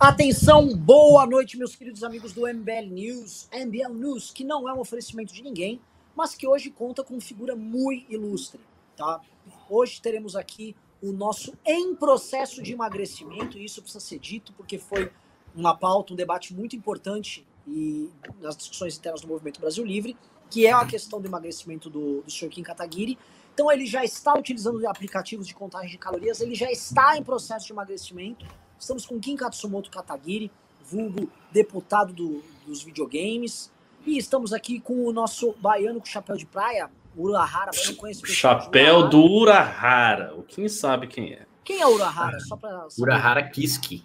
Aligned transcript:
Atenção, 0.00 0.74
boa 0.74 1.26
noite, 1.26 1.58
meus 1.58 1.76
queridos 1.76 2.02
amigos 2.02 2.32
do 2.32 2.46
MBL 2.46 2.88
News. 2.90 3.46
MBL 3.52 3.92
News, 3.92 4.30
que 4.30 4.42
não 4.42 4.66
é 4.66 4.72
um 4.72 4.80
oferecimento 4.80 5.34
de 5.34 5.42
ninguém, 5.42 5.78
mas 6.16 6.34
que 6.34 6.46
hoje 6.48 6.70
conta 6.70 7.04
com 7.04 7.20
figura 7.20 7.54
muito 7.54 8.10
ilustre, 8.10 8.58
tá? 8.96 9.20
Hoje 9.68 10.00
teremos 10.00 10.34
aqui 10.34 10.74
o 11.02 11.12
nosso 11.12 11.52
em 11.66 11.94
processo 11.94 12.62
de 12.62 12.72
emagrecimento, 12.72 13.58
e 13.58 13.66
isso 13.66 13.82
precisa 13.82 14.02
ser 14.02 14.18
dito 14.18 14.54
porque 14.54 14.78
foi 14.78 15.12
uma 15.54 15.76
pauta, 15.76 16.14
um 16.14 16.16
debate 16.16 16.54
muito 16.54 16.74
importante 16.74 17.46
e 17.68 18.08
nas 18.40 18.56
discussões 18.56 18.96
internas 18.96 19.20
do 19.20 19.28
Movimento 19.28 19.60
Brasil 19.60 19.84
Livre, 19.84 20.16
que 20.48 20.66
é 20.66 20.72
a 20.72 20.86
questão 20.86 21.20
do 21.20 21.28
emagrecimento 21.28 21.90
do, 21.90 22.22
do 22.22 22.30
Sr. 22.30 22.48
Kim 22.48 22.62
Kataguiri. 22.62 23.18
Então 23.52 23.70
ele 23.70 23.84
já 23.84 24.02
está 24.02 24.32
utilizando 24.32 24.82
aplicativos 24.88 25.46
de 25.46 25.54
contagem 25.54 25.90
de 25.90 25.98
calorias, 25.98 26.40
ele 26.40 26.54
já 26.54 26.72
está 26.72 27.18
em 27.18 27.22
processo 27.22 27.66
de 27.66 27.72
emagrecimento. 27.74 28.46
Estamos 28.80 29.04
com 29.04 29.20
Kim 29.20 29.36
Katsumoto 29.36 29.90
Kataguiri, 29.90 30.50
vulgo 30.82 31.30
deputado 31.52 32.14
do, 32.14 32.42
dos 32.66 32.82
videogames. 32.82 33.70
E 34.06 34.16
estamos 34.16 34.54
aqui 34.54 34.80
com 34.80 35.06
o 35.06 35.12
nosso 35.12 35.52
baiano 35.58 36.00
com 36.00 36.06
chapéu 36.06 36.34
de 36.34 36.46
praia, 36.46 36.90
Urahara. 37.14 37.70
Eu 37.74 37.88
não 37.88 37.94
conheço 37.94 38.26
Chapéu 38.26 39.06
do 39.06 39.22
Urahara. 39.22 40.34
O 40.34 40.42
Kim 40.42 40.66
sabe 40.66 41.06
quem 41.06 41.34
é. 41.34 41.46
Quem 41.62 41.82
é 41.82 41.86
Urahara? 41.86 42.40
Só 42.40 42.56
pra 42.56 42.88
Urahara 42.98 43.46
Kiski. 43.50 44.02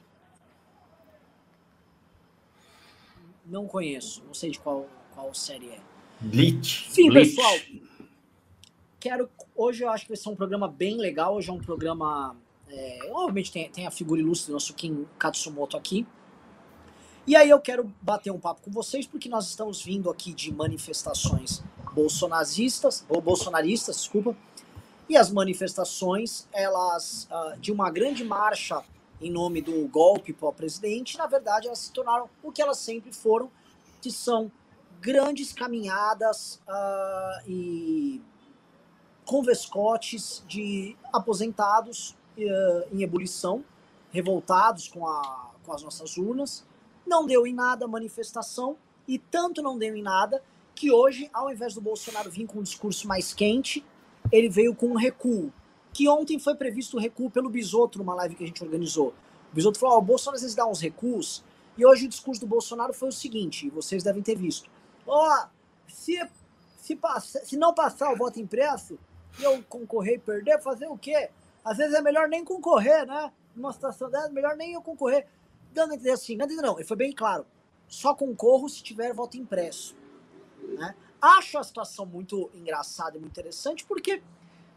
Não 3.45 3.67
conheço, 3.67 4.21
não 4.27 4.33
sei 4.33 4.51
de 4.51 4.59
qual, 4.59 4.89
qual 5.13 5.33
série 5.33 5.69
é. 5.69 5.79
Bleach. 6.19 6.91
Sim, 6.91 7.09
Bleach. 7.09 7.33
pessoal. 7.33 7.53
Quero. 8.99 9.29
Hoje 9.55 9.83
eu 9.83 9.89
acho 9.89 10.03
que 10.03 10.09
vai 10.09 10.17
ser 10.17 10.27
um 10.27 10.35
programa 10.35 10.67
bem 10.67 10.97
legal. 10.97 11.35
Hoje 11.35 11.49
é 11.49 11.53
um 11.53 11.59
programa. 11.59 12.35
É, 12.69 12.99
obviamente 13.11 13.51
tem, 13.51 13.69
tem 13.69 13.87
a 13.87 13.91
figura 13.91 14.19
ilustre 14.19 14.47
do 14.47 14.53
nosso 14.53 14.73
Kim 14.73 15.05
Katsumoto 15.17 15.77
aqui. 15.77 16.05
E 17.27 17.35
aí 17.35 17.49
eu 17.49 17.59
quero 17.59 17.91
bater 18.01 18.31
um 18.31 18.39
papo 18.39 18.61
com 18.61 18.71
vocês, 18.71 19.07
porque 19.07 19.27
nós 19.27 19.47
estamos 19.47 19.81
vindo 19.81 20.09
aqui 20.09 20.33
de 20.33 20.53
manifestações 20.53 21.63
bolsonaristas, 21.91 23.03
ou 23.09 23.19
bolsonaristas, 23.21 23.97
desculpa. 23.97 24.35
E 25.09 25.17
as 25.17 25.31
manifestações, 25.31 26.47
elas, 26.51 27.27
uh, 27.31 27.59
de 27.59 27.71
uma 27.71 27.89
grande 27.89 28.23
marcha 28.23 28.83
em 29.21 29.31
nome 29.31 29.61
do 29.61 29.87
golpe 29.87 30.33
para 30.33 30.49
o 30.49 30.53
presidente, 30.53 31.17
na 31.17 31.25
verdade 31.25 31.67
elas 31.67 31.79
se 31.79 31.91
tornaram 31.91 32.29
o 32.43 32.51
que 32.51 32.61
elas 32.61 32.77
sempre 32.77 33.13
foram, 33.13 33.49
que 34.01 34.11
são 34.11 34.51
grandes 34.99 35.53
caminhadas 35.53 36.61
uh, 36.67 37.49
e 37.49 38.21
convescotes 39.23 40.43
de 40.47 40.95
aposentados 41.13 42.15
em 42.37 43.01
ebulição, 43.01 43.63
revoltados 44.11 44.87
com, 44.87 45.07
a, 45.07 45.51
com 45.63 45.73
as 45.73 45.81
nossas 45.81 46.17
urnas. 46.17 46.65
Não 47.05 47.25
deu 47.25 47.45
em 47.45 47.53
nada 47.53 47.85
a 47.85 47.87
manifestação, 47.87 48.77
e 49.07 49.19
tanto 49.19 49.61
não 49.61 49.77
deu 49.77 49.95
em 49.95 50.01
nada 50.01 50.41
que 50.73 50.91
hoje, 50.91 51.29
ao 51.33 51.51
invés 51.51 51.73
do 51.73 51.81
Bolsonaro 51.81 52.29
vir 52.29 52.45
com 52.45 52.59
um 52.59 52.63
discurso 52.63 53.07
mais 53.07 53.33
quente, 53.33 53.85
ele 54.31 54.49
veio 54.49 54.75
com 54.75 54.87
um 54.87 54.97
recuo. 54.97 55.51
Que 55.93 56.09
ontem 56.09 56.37
foi 56.37 56.55
previsto 56.55 56.97
o 56.97 56.99
recuo 56.99 57.29
pelo 57.29 57.49
Bisoto 57.49 57.97
numa 57.97 58.13
live 58.15 58.35
que 58.35 58.43
a 58.43 58.47
gente 58.47 58.63
organizou. 58.63 59.13
O 59.51 59.55
Bisoto 59.55 59.79
falou: 59.79 59.95
oh, 59.95 59.99
o 59.99 60.01
Bolsonaro 60.01 60.35
às 60.35 60.41
vezes 60.41 60.55
dá 60.55 60.67
uns 60.67 60.81
recuos, 60.81 61.43
e 61.77 61.85
hoje 61.85 62.05
o 62.05 62.09
discurso 62.09 62.41
do 62.41 62.47
Bolsonaro 62.47 62.93
foi 62.93 63.09
o 63.09 63.13
seguinte, 63.13 63.69
vocês 63.69 64.03
devem 64.03 64.21
ter 64.21 64.35
visto. 64.35 64.69
Ó, 65.07 65.29
oh, 65.29 65.47
se, 65.87 66.19
se, 66.77 66.99
se 67.43 67.57
não 67.57 67.73
passar 67.73 68.11
o 68.11 68.17
voto 68.17 68.39
impresso 68.39 68.97
e 69.39 69.43
eu 69.43 69.63
concorrer 69.69 70.15
e 70.15 70.19
perder, 70.19 70.61
fazer 70.61 70.87
o 70.87 70.97
quê? 70.97 71.29
Às 71.65 71.77
vezes 71.77 71.95
é 71.95 72.01
melhor 72.01 72.29
nem 72.29 72.45
concorrer, 72.45 73.07
né? 73.07 73.33
Numa 73.55 73.73
situação 73.73 74.09
dessa, 74.09 74.27
é 74.27 74.31
melhor 74.31 74.55
nem 74.55 74.73
eu 74.73 74.81
concorrer. 74.81 75.25
Dando 75.73 75.91
a 75.91 75.95
entender 75.95 76.11
assim, 76.11 76.37
não, 76.37 76.45
não, 76.47 76.77
ele 76.77 76.87
foi 76.87 76.95
bem 76.95 77.11
claro. 77.11 77.45
Só 77.87 78.13
concorro 78.13 78.69
se 78.69 78.83
tiver 78.83 79.11
voto 79.13 79.35
impresso. 79.35 79.95
Né? 80.77 80.95
Acho 81.21 81.57
a 81.57 81.63
situação 81.63 82.05
muito 82.05 82.51
engraçada 82.53 83.17
e 83.17 83.19
muito 83.19 83.33
interessante, 83.33 83.83
porque 83.83 84.21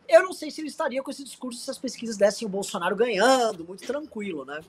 eu 0.08 0.22
não 0.22 0.32
sei 0.32 0.50
se 0.50 0.60
ele 0.62 0.68
estaria 0.68 1.02
com 1.02 1.10
esse 1.10 1.22
discurso 1.22 1.60
se 1.60 1.70
as 1.70 1.78
pesquisas 1.78 2.16
dessem 2.16 2.46
o 2.46 2.50
Bolsonaro 2.50 2.96
ganhando, 2.96 3.64
muito 3.64 3.86
tranquilo, 3.86 4.44
né? 4.44 4.60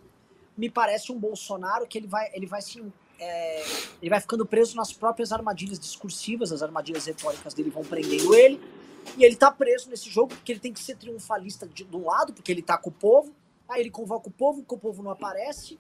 Me 0.58 0.70
parece 0.70 1.12
um 1.14 1.18
Bolsonaro 1.18 1.88
que 1.88 1.98
ele 1.98 2.08
vai, 2.08 2.30
ele 2.34 2.46
vai 2.46 2.62
se 2.62 2.84
é, 3.18 3.64
ele 4.02 4.10
vai 4.10 4.20
ficando 4.20 4.46
preso 4.46 4.76
nas 4.76 4.94
próprias 4.94 5.32
armadilhas 5.32 5.80
discursivas, 5.80 6.52
as 6.52 6.62
armadilhas 6.62 7.06
retóricas 7.06 7.54
dele 7.54 7.70
vão 7.70 7.84
prendendo 7.84 8.34
ele, 8.34 8.62
e 9.18 9.24
ele 9.24 9.36
tá 9.36 9.52
preso 9.52 9.90
nesse 9.90 10.10
jogo 10.10 10.36
porque 10.36 10.52
ele 10.52 10.60
tem 10.60 10.74
que 10.74 10.80
ser 10.80 10.96
triunfalista 10.96 11.68
de, 11.68 11.84
de 11.84 11.96
um 11.96 12.06
lado, 12.06 12.34
porque 12.34 12.52
ele 12.52 12.62
tá 12.62 12.78
com 12.78 12.90
o 12.90 12.94
povo, 12.94 13.34
aí 13.68 13.82
ele 13.82 13.92
convoca 13.92 14.30
o 14.30 14.32
povo, 14.32 14.64
que 14.64 14.74
o 14.74 14.78
povo 14.78 15.04
não 15.04 15.12
aparece, 15.12 15.80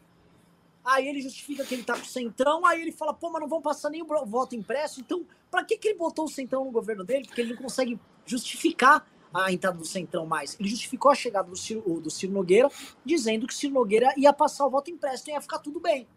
aí 0.84 1.08
ele 1.08 1.22
justifica 1.22 1.66
que 1.66 1.74
ele 1.74 1.84
tá 1.84 1.94
com 1.94 2.04
o 2.04 2.06
centrão, 2.06 2.66
aí 2.66 2.82
ele 2.82 2.92
fala, 2.92 3.14
pô, 3.14 3.30
mas 3.30 3.42
não 3.42 3.48
vão 3.48 3.62
passar 3.62 3.90
nem 3.90 4.02
o 4.02 4.26
voto 4.26 4.56
impresso, 4.56 5.00
então 5.00 5.26
pra 5.50 5.64
que, 5.64 5.78
que 5.78 5.90
ele 5.90 5.98
botou 5.98 6.26
o 6.26 6.30
centrão 6.30 6.66
no 6.66 6.72
governo 6.72 7.04
dele? 7.04 7.26
Porque 7.26 7.42
ele 7.42 7.54
não 7.54 7.62
consegue 7.62 8.00
justificar 8.26 9.06
a 9.34 9.52
entrada 9.52 9.78
do 9.78 9.86
centrão 9.86 10.26
mais. 10.26 10.58
Ele 10.60 10.70
justificou 10.70 11.12
a 11.12 11.16
chegada 11.16 11.48
do 11.48 11.56
Ciro, 11.56 12.00
do 12.00 12.10
Ciro 12.10 12.34
Nogueira, 12.34 12.70
dizendo 13.06 13.46
que 13.48 13.54
Ciro 13.54 13.74
Nogueira 13.74 14.14
ia 14.18 14.34
passar 14.34 14.66
o 14.66 14.70
voto 14.70 14.90
impresso 14.90 15.30
e 15.30 15.34
ia 15.34 15.42
ficar 15.42 15.60
tudo 15.60 15.80
bem. 15.80 16.08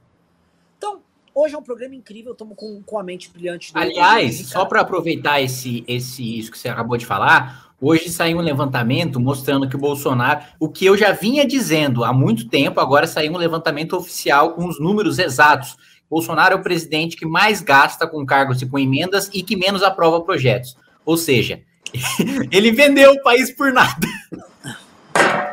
Então, 0.78 1.02
Hoje 1.34 1.54
é 1.54 1.58
um 1.58 1.62
programa 1.62 1.94
incrível, 1.94 2.32
estamos 2.32 2.54
com, 2.56 2.82
com 2.82 2.98
a 2.98 3.02
mente 3.02 3.30
brilhante. 3.30 3.72
Aliás, 3.74 4.48
só 4.48 4.66
para 4.66 4.82
aproveitar 4.82 5.40
esse, 5.40 5.82
esse 5.88 6.38
isso 6.38 6.50
que 6.50 6.58
você 6.58 6.68
acabou 6.68 6.98
de 6.98 7.06
falar, 7.06 7.72
hoje 7.80 8.10
saiu 8.10 8.36
um 8.36 8.42
levantamento 8.42 9.18
mostrando 9.18 9.66
que 9.66 9.74
o 9.74 9.78
Bolsonaro, 9.78 10.42
o 10.60 10.68
que 10.68 10.84
eu 10.84 10.94
já 10.94 11.12
vinha 11.12 11.46
dizendo 11.46 12.04
há 12.04 12.12
muito 12.12 12.48
tempo, 12.48 12.80
agora 12.80 13.06
saiu 13.06 13.32
um 13.32 13.38
levantamento 13.38 13.96
oficial 13.96 14.52
com 14.52 14.66
os 14.66 14.78
números 14.78 15.18
exatos. 15.18 15.74
Bolsonaro 16.10 16.54
é 16.54 16.56
o 16.58 16.62
presidente 16.62 17.16
que 17.16 17.24
mais 17.24 17.62
gasta 17.62 18.06
com 18.06 18.26
cargos 18.26 18.60
e 18.60 18.66
com 18.66 18.78
emendas 18.78 19.30
e 19.32 19.42
que 19.42 19.56
menos 19.56 19.82
aprova 19.82 20.20
projetos. 20.20 20.76
Ou 21.02 21.16
seja, 21.16 21.62
ele 22.52 22.72
vendeu 22.72 23.12
o 23.12 23.22
país 23.22 23.50
por 23.50 23.72
nada. 23.72 24.06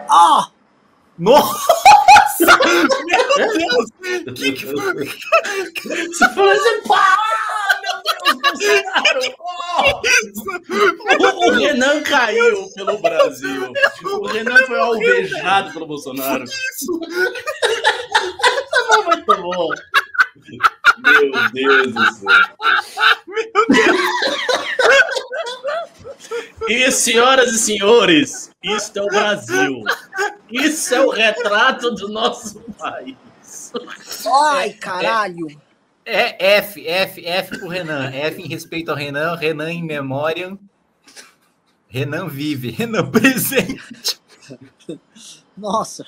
Ah! 0.09 0.49
Oh! 0.49 0.59
Nossa! 1.17 1.73
Meu 2.39 3.47
Deus! 3.53 3.89
Que 4.35 4.51
que 4.53 4.65
foi? 4.65 5.05
Você 6.07 6.29
falou 6.29 6.51
assim, 6.51 6.81
pá! 6.87 7.17
Meu 7.81 7.95
Deus, 8.57 9.23
Bolsonaro! 9.33 9.99
O 11.37 11.51
Renan 11.51 12.01
caiu 12.03 12.69
pelo 12.75 12.97
Brasil. 12.99 13.73
O 14.03 14.27
Renan 14.27 14.57
foi 14.65 14.79
alvejado 14.79 15.73
pelo 15.73 15.85
Bolsonaro. 15.87 16.43
Isso! 16.43 16.99
Muito 19.05 19.35
bom. 19.41 19.69
Meu 20.99 21.31
Deus 21.53 21.93
do 21.93 22.13
céu. 22.13 22.27
Meu 23.27 23.65
Deus. 23.69 23.99
E 26.67 26.91
senhoras 26.91 27.51
e 27.53 27.59
senhores, 27.59 28.51
isto 28.63 28.99
é 28.99 29.03
o 29.03 29.07
Brasil. 29.07 29.83
Isso 30.49 30.93
é 30.93 31.01
o 31.01 31.09
retrato 31.09 31.91
do 31.91 32.09
nosso 32.09 32.59
país. 32.77 33.15
Ai, 34.25 34.73
caralho. 34.73 35.47
É, 36.05 36.53
é 36.53 36.57
F, 36.57 36.87
F, 36.87 37.25
F 37.25 37.57
pro 37.57 37.67
Renan. 37.67 38.11
F 38.11 38.41
em 38.41 38.47
respeito 38.47 38.89
ao 38.89 38.97
Renan, 38.97 39.35
Renan 39.35 39.71
em 39.71 39.83
memória. 39.83 40.57
Renan 41.87 42.27
vive, 42.27 42.71
Renan 42.71 43.09
presente. 43.09 44.19
Nossa. 45.57 46.05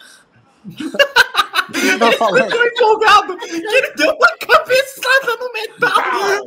tá 1.99 2.11
falando? 2.17 2.43
Eu 2.43 2.49
tô 2.49 2.63
empolgado 2.63 3.37
que 3.37 3.49
ele 3.49 3.93
deu 3.95 4.11
uma 4.11 4.37
cabeçada 4.37 5.37
no 5.37 5.51
metal. 5.53 6.45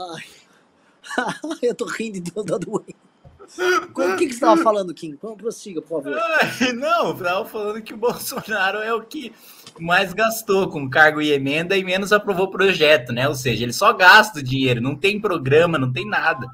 Ai. 0.00 0.24
eu 1.62 1.74
tô 1.74 1.86
rindo 1.86 2.18
e 2.18 2.20
tô 2.20 2.42
dando 2.42 2.72
O 2.74 2.82
que, 4.16 4.26
que 4.26 4.28
você 4.28 4.34
estava 4.34 4.62
falando, 4.62 4.92
Kim? 4.94 5.16
Prossiga, 5.16 5.80
por 5.80 6.02
favor. 6.02 6.20
Não, 6.74 7.06
eu 7.06 7.12
estava 7.12 7.44
falando 7.44 7.82
que 7.82 7.94
o 7.94 7.96
Bolsonaro 7.98 8.78
é 8.78 8.92
o 8.92 9.02
que 9.02 9.32
mais 9.78 10.12
gastou 10.12 10.68
com 10.68 10.88
cargo 10.88 11.20
e 11.20 11.32
emenda 11.32 11.76
e 11.76 11.84
menos 11.84 12.12
aprovou 12.12 12.50
projeto, 12.50 13.12
né? 13.12 13.28
Ou 13.28 13.34
seja, 13.34 13.64
ele 13.64 13.72
só 13.72 13.92
gasta 13.92 14.40
o 14.40 14.42
dinheiro, 14.42 14.80
não 14.80 14.94
tem 14.94 15.20
programa, 15.20 15.78
não 15.78 15.92
tem 15.92 16.06
nada. 16.06 16.46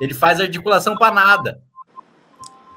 Ele 0.00 0.14
faz 0.14 0.40
articulação 0.40 0.96
para 0.96 1.14
nada. 1.14 1.62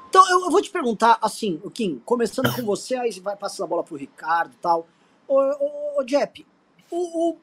Então, 0.08 0.30
eu, 0.30 0.48
vou 0.48 0.62
te 0.62 0.70
perguntar, 0.70 1.18
assim, 1.20 1.60
Kim, 1.72 2.00
começando 2.04 2.54
com 2.54 2.62
você, 2.62 2.94
aí 2.94 3.10
vai 3.20 3.34
passando 3.34 3.64
a 3.64 3.68
bola 3.68 3.82
pro 3.82 3.96
Ricardo 3.96 4.52
e 4.52 4.58
tal. 4.58 4.86
Ô, 5.26 5.40
ô, 5.40 6.00
ô 6.00 6.04
Jeff, 6.04 6.46
o, 6.88 7.30
o, 7.30 7.36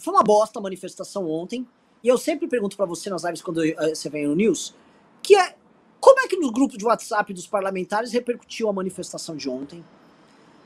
foi 0.00 0.14
uma 0.14 0.22
bosta 0.22 0.58
a 0.58 0.62
manifestação 0.62 1.28
ontem, 1.28 1.66
e 2.02 2.08
eu 2.08 2.16
sempre 2.16 2.48
pergunto 2.48 2.76
para 2.76 2.86
você 2.86 3.10
nas 3.10 3.24
lives 3.24 3.42
quando 3.42 3.58
uh, 3.58 3.94
você 3.94 4.08
vem 4.08 4.26
no 4.26 4.34
News, 4.34 4.74
que 5.22 5.36
é, 5.36 5.54
como 6.00 6.18
é 6.20 6.26
que 6.26 6.36
nos 6.36 6.50
grupos 6.50 6.78
de 6.78 6.84
WhatsApp 6.84 7.32
dos 7.34 7.46
parlamentares 7.46 8.12
repercutiu 8.12 8.68
a 8.68 8.72
manifestação 8.72 9.36
de 9.36 9.48
ontem? 9.48 9.84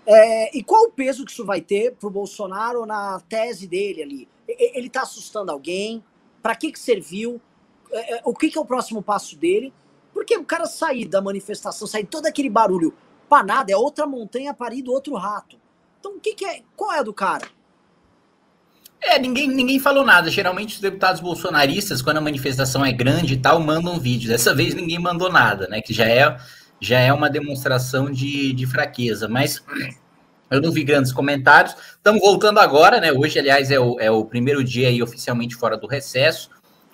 É, 0.07 0.57
e 0.57 0.63
qual 0.63 0.85
o 0.85 0.93
peso 0.93 1.25
que 1.25 1.33
isso 1.33 1.45
vai 1.45 1.61
ter 1.61 1.95
pro 1.97 2.11
Bolsonaro 2.11 2.85
na 2.87 3.21
tese 3.29 3.67
dele 3.67 4.03
ali? 4.03 4.29
Ele 4.47 4.89
tá 4.89 5.03
assustando 5.03 5.51
alguém? 5.51 6.05
Para 6.43 6.55
que 6.55 6.71
que 6.71 6.79
serviu? 6.79 7.41
É, 7.91 8.21
o 8.25 8.35
que 8.35 8.51
que 8.51 8.59
é 8.59 8.61
o 8.61 8.67
próximo 8.67 9.03
passo 9.03 9.37
dele? 9.37 9.73
Porque 10.13 10.37
o 10.37 10.45
cara 10.45 10.67
sair 10.67 11.09
da 11.09 11.23
manifestação, 11.23 11.89
sair 11.89 12.05
todo 12.05 12.27
aquele 12.27 12.51
barulho 12.51 12.95
pra 13.29 13.43
nada, 13.43 13.73
é 13.73 13.77
outra 13.77 14.07
montanha 14.07 14.53
parido 14.53 14.93
outro 14.93 15.15
rato. 15.15 15.59
Então 15.99 16.17
o 16.17 16.21
que, 16.21 16.35
que 16.35 16.45
é? 16.45 16.63
Qual 16.77 16.93
é 16.93 16.99
a 16.99 17.03
do 17.03 17.15
cara? 17.15 17.49
É, 19.07 19.19
ninguém, 19.19 19.47
ninguém 19.49 19.79
falou 19.79 20.05
nada. 20.05 20.31
Geralmente 20.31 20.77
os 20.77 20.81
deputados 20.81 21.21
bolsonaristas, 21.21 22.01
quando 22.01 22.17
a 22.17 22.23
manifestação 22.23 22.85
é 22.85 22.91
grande 22.91 23.35
e 23.35 23.37
tal, 23.37 23.61
mandam 23.61 24.01
vídeo. 24.01 24.31
Dessa 24.31 24.55
vez 24.55 24.75
ninguém 24.75 24.99
mandou 24.99 25.31
nada, 25.31 25.69
né? 25.69 25.83
Que 25.83 25.93
já 25.93 26.07
é, 26.07 26.37
já 26.81 26.99
é 26.99 27.13
uma 27.13 27.29
demonstração 27.29 28.11
de, 28.11 28.55
de 28.55 28.67
fraqueza. 28.67 29.29
Mas 29.29 29.63
eu 30.51 30.63
não 30.63 30.73
vi 30.73 30.83
grandes 30.85 31.13
comentários. 31.13 31.77
Estamos 31.97 32.23
voltando 32.23 32.61
agora, 32.61 32.99
né? 32.99 33.13
Hoje, 33.13 33.39
aliás, 33.39 33.71
é 33.71 33.79
o, 33.79 34.01
é 34.01 34.11
o 34.11 34.25
primeiro 34.25 34.65
dia 34.65 34.89
aí 34.89 35.03
oficialmente 35.03 35.55
fora 35.55 35.77
do 35.77 35.87
recesso. 35.87 36.49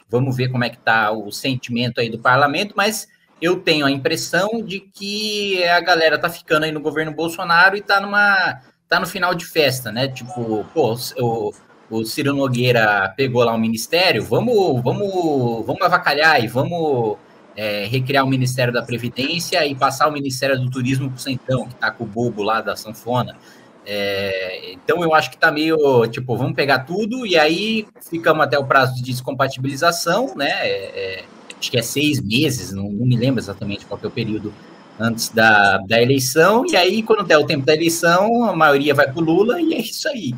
Vamos 0.09 0.37
ver 0.37 0.49
como 0.49 0.65
é 0.65 0.69
que 0.69 0.79
está 0.79 1.13
o 1.13 1.31
sentimento 1.31 2.01
aí 2.01 2.11
do 2.11 2.19
parlamento, 2.19 2.75
mas 2.77 3.07
eu 3.41 3.61
tenho 3.61 3.87
a 3.87 3.91
impressão 3.91 4.61
de 4.65 4.81
que 4.81 5.63
a 5.65 5.81
galera 5.81 6.19
tá 6.19 6.29
ficando 6.29 6.65
aí 6.65 6.73
no 6.73 6.81
governo 6.81 7.13
Bolsonaro 7.13 7.77
e 7.77 7.81
tá 7.81 8.01
numa 8.01 8.61
tá 8.89 8.99
no 8.99 9.07
final 9.07 9.33
de 9.37 9.45
festa, 9.45 9.93
né? 9.93 10.09
Tipo, 10.09 10.67
pô, 10.75 10.97
o, 11.17 11.53
o 11.91 12.05
Ciro 12.05 12.35
Nogueira 12.35 13.13
pegou 13.17 13.43
lá 13.43 13.53
o 13.53 13.59
ministério, 13.59 14.25
vamos, 14.25 14.83
vamos, 14.83 15.67
vamos 15.67 15.83
avacalhar 15.83 16.43
e 16.43 16.47
vamos 16.47 17.17
é, 17.57 17.85
recriar 17.87 18.25
o 18.25 18.29
Ministério 18.29 18.73
da 18.73 18.83
Previdência 18.83 19.67
e 19.67 19.75
passar 19.75 20.09
o 20.09 20.13
Ministério 20.13 20.59
do 20.59 20.71
Turismo 20.71 21.09
para 21.09 21.17
o 21.17 21.21
Centrão, 21.21 21.67
que 21.67 21.75
está 21.75 21.91
com 21.91 22.05
o 22.05 22.07
bobo 22.07 22.43
lá 22.43 22.61
da 22.61 22.77
sanfona. 22.77 23.37
É, 23.85 24.73
então 24.73 25.03
eu 25.03 25.13
acho 25.15 25.31
que 25.31 25.37
está 25.37 25.51
meio 25.51 26.07
tipo, 26.07 26.37
vamos 26.37 26.55
pegar 26.55 26.81
tudo 26.81 27.27
e 27.27 27.37
aí 27.37 27.87
ficamos 28.09 28.45
até 28.45 28.59
o 28.59 28.65
prazo 28.65 28.95
de 28.95 29.03
descompatibilização, 29.03 30.35
né? 30.37 30.51
É, 30.63 31.21
é 31.21 31.25
acho 31.59 31.71
que 31.71 31.79
é 31.79 31.83
seis 31.83 32.21
meses, 32.21 32.73
não, 32.73 32.91
não, 32.91 33.07
me 33.07 33.17
lembro 33.17 33.39
exatamente 33.39 33.85
qual 33.85 34.01
é 34.03 34.07
o 34.07 34.11
período 34.11 34.53
antes 34.99 35.29
da, 35.29 35.79
da 35.79 36.01
eleição, 36.01 36.65
e 36.67 36.77
aí, 36.77 37.03
quando 37.03 37.25
der 37.25 37.39
o 37.39 37.47
tempo 37.47 37.65
da 37.65 37.75
eleição, 37.75 38.45
a 38.45 38.55
maioria 38.55 38.95
vai 38.95 39.11
para 39.11 39.19
o 39.19 39.25
Lula 39.25 39.61
e 39.61 39.75
é 39.75 39.79
isso 39.79 40.09
aí. 40.09 40.35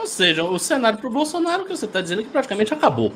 Ou 0.00 0.06
seja, 0.06 0.42
o 0.42 0.58
cenário 0.58 0.98
para 0.98 1.08
o 1.08 1.12
Bolsonaro 1.12 1.64
que 1.64 1.76
você 1.76 1.84
está 1.84 2.00
dizendo 2.00 2.22
é 2.22 2.24
que 2.24 2.30
praticamente 2.30 2.72
acabou. 2.72 3.12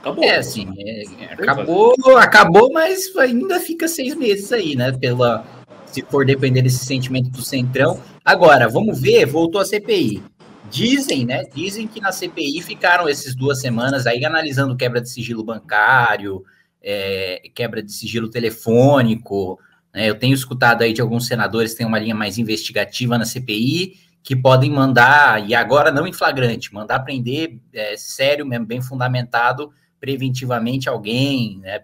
Acabou. 0.00 0.24
É, 0.24 0.38
assim, 0.38 0.66
é, 0.78 1.04
acabou, 1.32 1.94
acabou, 2.18 2.72
mas 2.72 3.14
ainda 3.16 3.60
fica 3.60 3.86
seis 3.86 4.16
meses 4.16 4.50
aí, 4.50 4.74
né? 4.74 4.90
Pela, 4.90 5.46
se 5.86 6.02
for 6.02 6.26
depender 6.26 6.62
desse 6.62 6.84
sentimento 6.84 7.30
do 7.30 7.40
Centrão. 7.40 8.02
Agora, 8.24 8.68
vamos 8.68 9.00
ver, 9.00 9.26
voltou 9.26 9.60
a 9.60 9.64
CPI. 9.64 10.24
Dizem, 10.68 11.24
né? 11.24 11.44
Dizem 11.54 11.86
que 11.86 12.00
na 12.00 12.10
CPI 12.10 12.60
ficaram 12.60 13.08
essas 13.08 13.36
duas 13.36 13.60
semanas 13.60 14.08
aí 14.08 14.24
analisando 14.24 14.76
quebra 14.76 15.00
de 15.00 15.08
sigilo 15.08 15.44
bancário, 15.44 16.42
é, 16.82 17.42
quebra 17.54 17.80
de 17.80 17.92
sigilo 17.92 18.28
telefônico. 18.28 19.56
Né? 19.94 20.10
Eu 20.10 20.16
tenho 20.16 20.34
escutado 20.34 20.82
aí 20.82 20.92
de 20.92 21.00
alguns 21.00 21.28
senadores 21.28 21.70
que 21.72 21.78
têm 21.78 21.86
uma 21.86 21.98
linha 22.00 22.14
mais 22.14 22.38
investigativa 22.38 23.16
na 23.16 23.24
CPI 23.24 24.09
que 24.22 24.36
podem 24.36 24.70
mandar, 24.70 25.48
e 25.48 25.54
agora 25.54 25.90
não 25.90 26.06
em 26.06 26.12
flagrante, 26.12 26.72
mandar 26.74 27.00
prender 27.00 27.58
é, 27.72 27.96
sério 27.96 28.44
mesmo, 28.44 28.66
bem 28.66 28.80
fundamentado, 28.80 29.72
preventivamente 29.98 30.88
alguém, 30.88 31.58
né, 31.58 31.82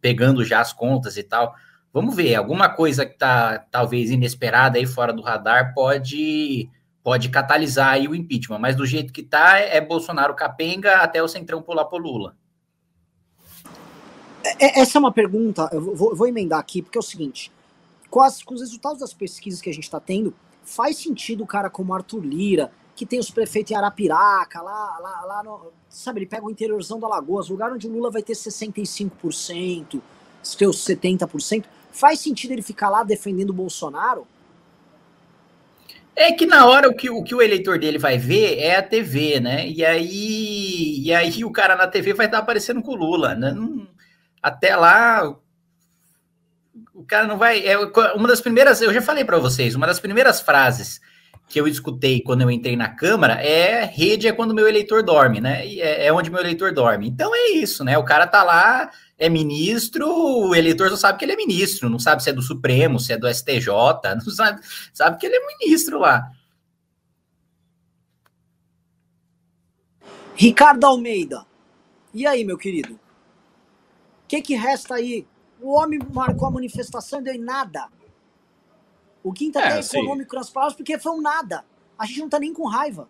pegando 0.00 0.44
já 0.44 0.60
as 0.60 0.72
contas 0.72 1.16
e 1.16 1.22
tal. 1.22 1.54
Vamos 1.92 2.14
ver, 2.14 2.34
alguma 2.34 2.68
coisa 2.68 3.04
que 3.04 3.12
está 3.12 3.58
talvez 3.70 4.10
inesperada 4.10 4.78
aí 4.78 4.86
fora 4.86 5.12
do 5.12 5.22
radar 5.22 5.74
pode 5.74 6.68
pode 7.02 7.30
catalisar 7.30 7.94
aí 7.94 8.06
o 8.06 8.14
impeachment, 8.14 8.58
mas 8.58 8.76
do 8.76 8.84
jeito 8.84 9.12
que 9.12 9.22
está 9.22 9.58
é, 9.58 9.78
é 9.78 9.80
Bolsonaro 9.80 10.34
capenga 10.34 10.96
até 10.96 11.22
o 11.22 11.28
Centrão 11.28 11.62
pular 11.62 11.86
pro 11.86 11.98
Lula. 11.98 12.36
É, 14.44 14.66
é, 14.66 14.80
essa 14.80 14.98
é 14.98 15.00
uma 15.00 15.10
pergunta, 15.10 15.68
eu 15.72 15.96
vou, 15.96 16.14
vou 16.14 16.26
emendar 16.26 16.58
aqui, 16.58 16.82
porque 16.82 16.98
é 16.98 17.00
o 17.00 17.02
seguinte, 17.02 17.50
com, 18.10 18.20
as, 18.20 18.42
com 18.42 18.54
os 18.54 18.60
resultados 18.60 19.00
das 19.00 19.14
pesquisas 19.14 19.60
que 19.60 19.70
a 19.70 19.72
gente 19.72 19.84
está 19.84 19.98
tendo, 19.98 20.34
faz 20.70 20.96
sentido 20.96 21.42
o 21.42 21.46
cara 21.46 21.68
como 21.68 21.92
Arthur 21.92 22.24
Lira, 22.24 22.70
que 22.94 23.04
tem 23.04 23.18
os 23.18 23.30
prefeitos 23.30 23.72
em 23.72 23.74
Arapiraca, 23.74 24.62
lá, 24.62 24.98
lá, 25.00 25.20
lá 25.22 25.42
no, 25.42 25.72
sabe, 25.88 26.20
ele 26.20 26.26
pega 26.26 26.46
o 26.46 26.50
interiorzão 26.50 27.00
da 27.00 27.08
Lagoas, 27.08 27.48
lugar 27.48 27.72
onde 27.72 27.88
o 27.88 27.90
Lula 27.90 28.10
vai 28.10 28.22
ter 28.22 28.34
65%, 28.34 30.00
seus 30.42 30.76
70%, 30.86 31.64
faz 31.90 32.20
sentido 32.20 32.52
ele 32.52 32.62
ficar 32.62 32.88
lá 32.88 33.02
defendendo 33.02 33.50
o 33.50 33.54
Bolsonaro? 33.54 34.26
É 36.14 36.32
que 36.32 36.46
na 36.46 36.66
hora 36.66 36.88
o 36.88 36.94
que, 36.94 37.10
o 37.10 37.22
que 37.24 37.34
o 37.34 37.42
eleitor 37.42 37.78
dele 37.78 37.98
vai 37.98 38.16
ver 38.16 38.58
é 38.58 38.76
a 38.76 38.82
TV, 38.82 39.40
né? 39.40 39.66
E 39.68 39.84
aí, 39.84 41.00
e 41.00 41.12
aí 41.12 41.44
o 41.44 41.50
cara 41.50 41.74
na 41.74 41.88
TV 41.88 42.12
vai 42.12 42.26
estar 42.26 42.38
aparecendo 42.38 42.82
com 42.82 42.92
o 42.92 42.96
Lula, 42.96 43.34
né? 43.34 43.52
Não, 43.52 43.88
até 44.42 44.76
lá, 44.76 45.36
o 47.00 47.04
cara 47.04 47.26
não 47.26 47.38
vai. 47.38 47.66
É 47.66 47.78
uma 48.14 48.28
das 48.28 48.40
primeiras, 48.40 48.80
eu 48.82 48.92
já 48.92 49.00
falei 49.00 49.24
para 49.24 49.38
vocês, 49.38 49.74
uma 49.74 49.86
das 49.86 49.98
primeiras 49.98 50.40
frases 50.40 51.00
que 51.48 51.58
eu 51.58 51.66
escutei 51.66 52.20
quando 52.20 52.42
eu 52.42 52.50
entrei 52.50 52.76
na 52.76 52.88
Câmara 52.88 53.34
é 53.42 53.84
rede 53.84 54.28
é 54.28 54.32
quando 54.32 54.54
meu 54.54 54.68
eleitor 54.68 55.02
dorme, 55.02 55.40
né? 55.40 55.66
É, 55.66 56.06
é, 56.06 56.12
onde 56.12 56.30
meu 56.30 56.40
eleitor 56.40 56.72
dorme. 56.72 57.08
Então 57.08 57.34
é 57.34 57.52
isso, 57.52 57.82
né? 57.82 57.96
O 57.96 58.04
cara 58.04 58.26
tá 58.26 58.44
lá, 58.44 58.90
é 59.18 59.28
ministro, 59.28 60.06
o 60.06 60.54
eleitor 60.54 60.90
não 60.90 60.96
sabe 60.96 61.18
que 61.18 61.24
ele 61.24 61.32
é 61.32 61.36
ministro, 61.36 61.88
não 61.88 61.98
sabe 61.98 62.22
se 62.22 62.30
é 62.30 62.32
do 62.32 62.42
Supremo, 62.42 63.00
se 63.00 63.14
é 63.14 63.18
do 63.18 63.32
STJ, 63.32 63.66
não 64.14 64.30
sabe, 64.30 64.60
sabe 64.92 65.18
que 65.18 65.26
ele 65.26 65.36
é 65.36 65.46
ministro 65.58 65.98
lá. 65.98 66.30
Ricardo 70.36 70.84
Almeida. 70.84 71.44
E 72.12 72.26
aí, 72.26 72.44
meu 72.44 72.58
querido? 72.58 72.94
O 72.94 72.98
que, 74.28 74.40
que 74.40 74.54
resta 74.54 74.94
aí 74.94 75.26
o 75.62 75.72
homem 75.72 76.00
marcou 76.12 76.48
a 76.48 76.50
manifestação 76.50 77.20
e 77.20 77.24
deu 77.24 77.34
em 77.34 77.40
nada. 77.40 77.88
O 79.22 79.32
Quinta 79.32 79.60
é, 79.60 79.78
até 79.78 79.98
econômico 79.98 80.34
nas 80.34 80.50
palavras 80.50 80.76
porque 80.76 80.98
foi 80.98 81.12
um 81.12 81.20
nada. 81.20 81.64
A 81.98 82.06
gente 82.06 82.20
não 82.20 82.28
tá 82.28 82.38
nem 82.38 82.52
com 82.52 82.66
raiva. 82.66 83.08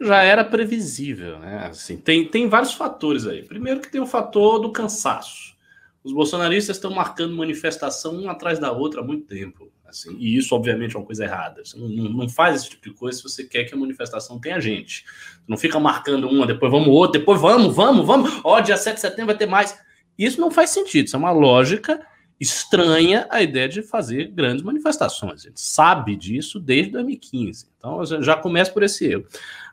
Já 0.00 0.22
era 0.22 0.44
previsível, 0.44 1.38
né? 1.38 1.66
Assim, 1.68 1.96
tem, 1.96 2.26
tem 2.28 2.48
vários 2.48 2.74
fatores 2.74 3.26
aí. 3.26 3.42
Primeiro 3.42 3.80
que 3.80 3.90
tem 3.90 4.00
o 4.00 4.06
fator 4.06 4.58
do 4.58 4.72
cansaço. 4.72 5.56
Os 6.02 6.12
bolsonaristas 6.12 6.76
estão 6.76 6.90
marcando 6.90 7.36
manifestação 7.36 8.16
uma 8.16 8.32
atrás 8.32 8.58
da 8.58 8.72
outra 8.72 9.00
há 9.00 9.04
muito 9.04 9.26
tempo. 9.26 9.70
Assim, 9.86 10.16
e 10.18 10.36
isso, 10.36 10.54
obviamente, 10.54 10.96
é 10.96 10.98
uma 10.98 11.04
coisa 11.04 11.24
errada. 11.24 11.64
Você 11.64 11.78
não, 11.78 11.86
não, 11.88 12.28
faz 12.28 12.62
esse 12.62 12.70
tipo 12.70 12.88
de 12.88 12.94
coisa 12.94 13.18
se 13.18 13.22
você 13.22 13.44
quer 13.44 13.64
que 13.64 13.74
a 13.74 13.76
manifestação 13.76 14.40
tenha 14.40 14.58
gente. 14.58 15.04
Você 15.04 15.44
não 15.46 15.56
fica 15.56 15.78
marcando 15.78 16.28
uma, 16.28 16.46
depois 16.46 16.72
vamos 16.72 16.88
outra, 16.88 17.20
depois 17.20 17.40
vamos, 17.40 17.76
vamos, 17.76 18.06
vamos. 18.06 18.40
Ó, 18.42 18.58
dia 18.60 18.76
7 18.76 18.94
de 18.94 19.00
setembro 19.00 19.26
vai 19.26 19.36
ter 19.36 19.46
mais. 19.46 19.78
Isso 20.18 20.40
não 20.40 20.50
faz 20.50 20.70
sentido, 20.70 21.06
isso 21.06 21.16
é 21.16 21.18
uma 21.18 21.32
lógica 21.32 22.00
estranha 22.42 23.26
a 23.30 23.40
ideia 23.40 23.68
de 23.68 23.82
fazer 23.82 24.26
grandes 24.32 24.64
manifestações. 24.64 25.42
A 25.42 25.48
gente 25.48 25.60
sabe 25.60 26.16
disso 26.16 26.58
desde 26.58 26.90
2015. 26.90 27.66
Então 27.78 28.04
já 28.04 28.34
começa 28.36 28.72
por 28.72 28.82
esse 28.82 29.06
erro. 29.06 29.24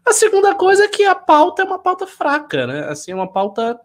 A 0.05 0.13
segunda 0.13 0.53
coisa 0.53 0.85
é 0.85 0.87
que 0.87 1.03
a 1.03 1.15
pauta 1.15 1.63
é 1.63 1.65
uma 1.65 1.79
pauta 1.79 2.05
fraca, 2.05 2.67
né? 2.67 2.81
Assim, 2.85 3.11
é 3.11 3.15
uma 3.15 3.31
pauta 3.31 3.79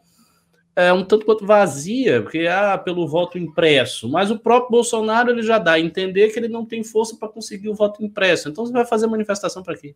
é, 0.76 0.92
um 0.92 1.04
tanto 1.04 1.24
quanto 1.24 1.46
vazia, 1.46 2.20
porque 2.20 2.46
ah, 2.46 2.76
pelo 2.76 3.08
voto 3.08 3.38
impresso. 3.38 4.08
Mas 4.08 4.30
o 4.30 4.38
próprio 4.38 4.72
Bolsonaro 4.72 5.30
ele 5.30 5.42
já 5.42 5.58
dá 5.58 5.72
a 5.72 5.80
entender 5.80 6.30
que 6.30 6.38
ele 6.38 6.48
não 6.48 6.66
tem 6.66 6.84
força 6.84 7.16
para 7.16 7.28
conseguir 7.28 7.70
o 7.70 7.74
voto 7.74 8.04
impresso. 8.04 8.48
Então 8.48 8.66
você 8.66 8.72
vai 8.72 8.84
fazer 8.84 9.06
manifestação 9.06 9.62
para 9.62 9.76
quê? 9.76 9.94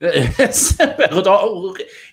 Essa 0.00 0.82
é 0.82 0.86
a 0.86 0.94
pergunta. 0.94 1.30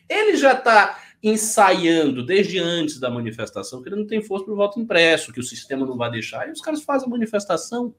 Ele 0.08 0.38
já 0.38 0.54
está 0.54 1.00
ensaiando 1.24 2.25
desde 2.25 2.58
antes 2.58 3.00
da 3.00 3.10
manifestação 3.10 3.82
que 3.82 3.90
ele 3.90 3.98
não 3.98 4.08
tem 4.08 4.22
força 4.22 4.46
para 4.46 4.54
o 4.54 4.58
voto 4.58 4.80
impresso, 4.80 5.32
que 5.32 5.40
o 5.40 5.44
sistema 5.44 5.86
não 5.86 5.98
vai 5.98 6.10
deixar, 6.10 6.48
e 6.48 6.51
os 6.51 6.62
caras 6.62 6.82
fazem 6.82 7.08
a 7.08 7.12
manifestação. 7.12 7.94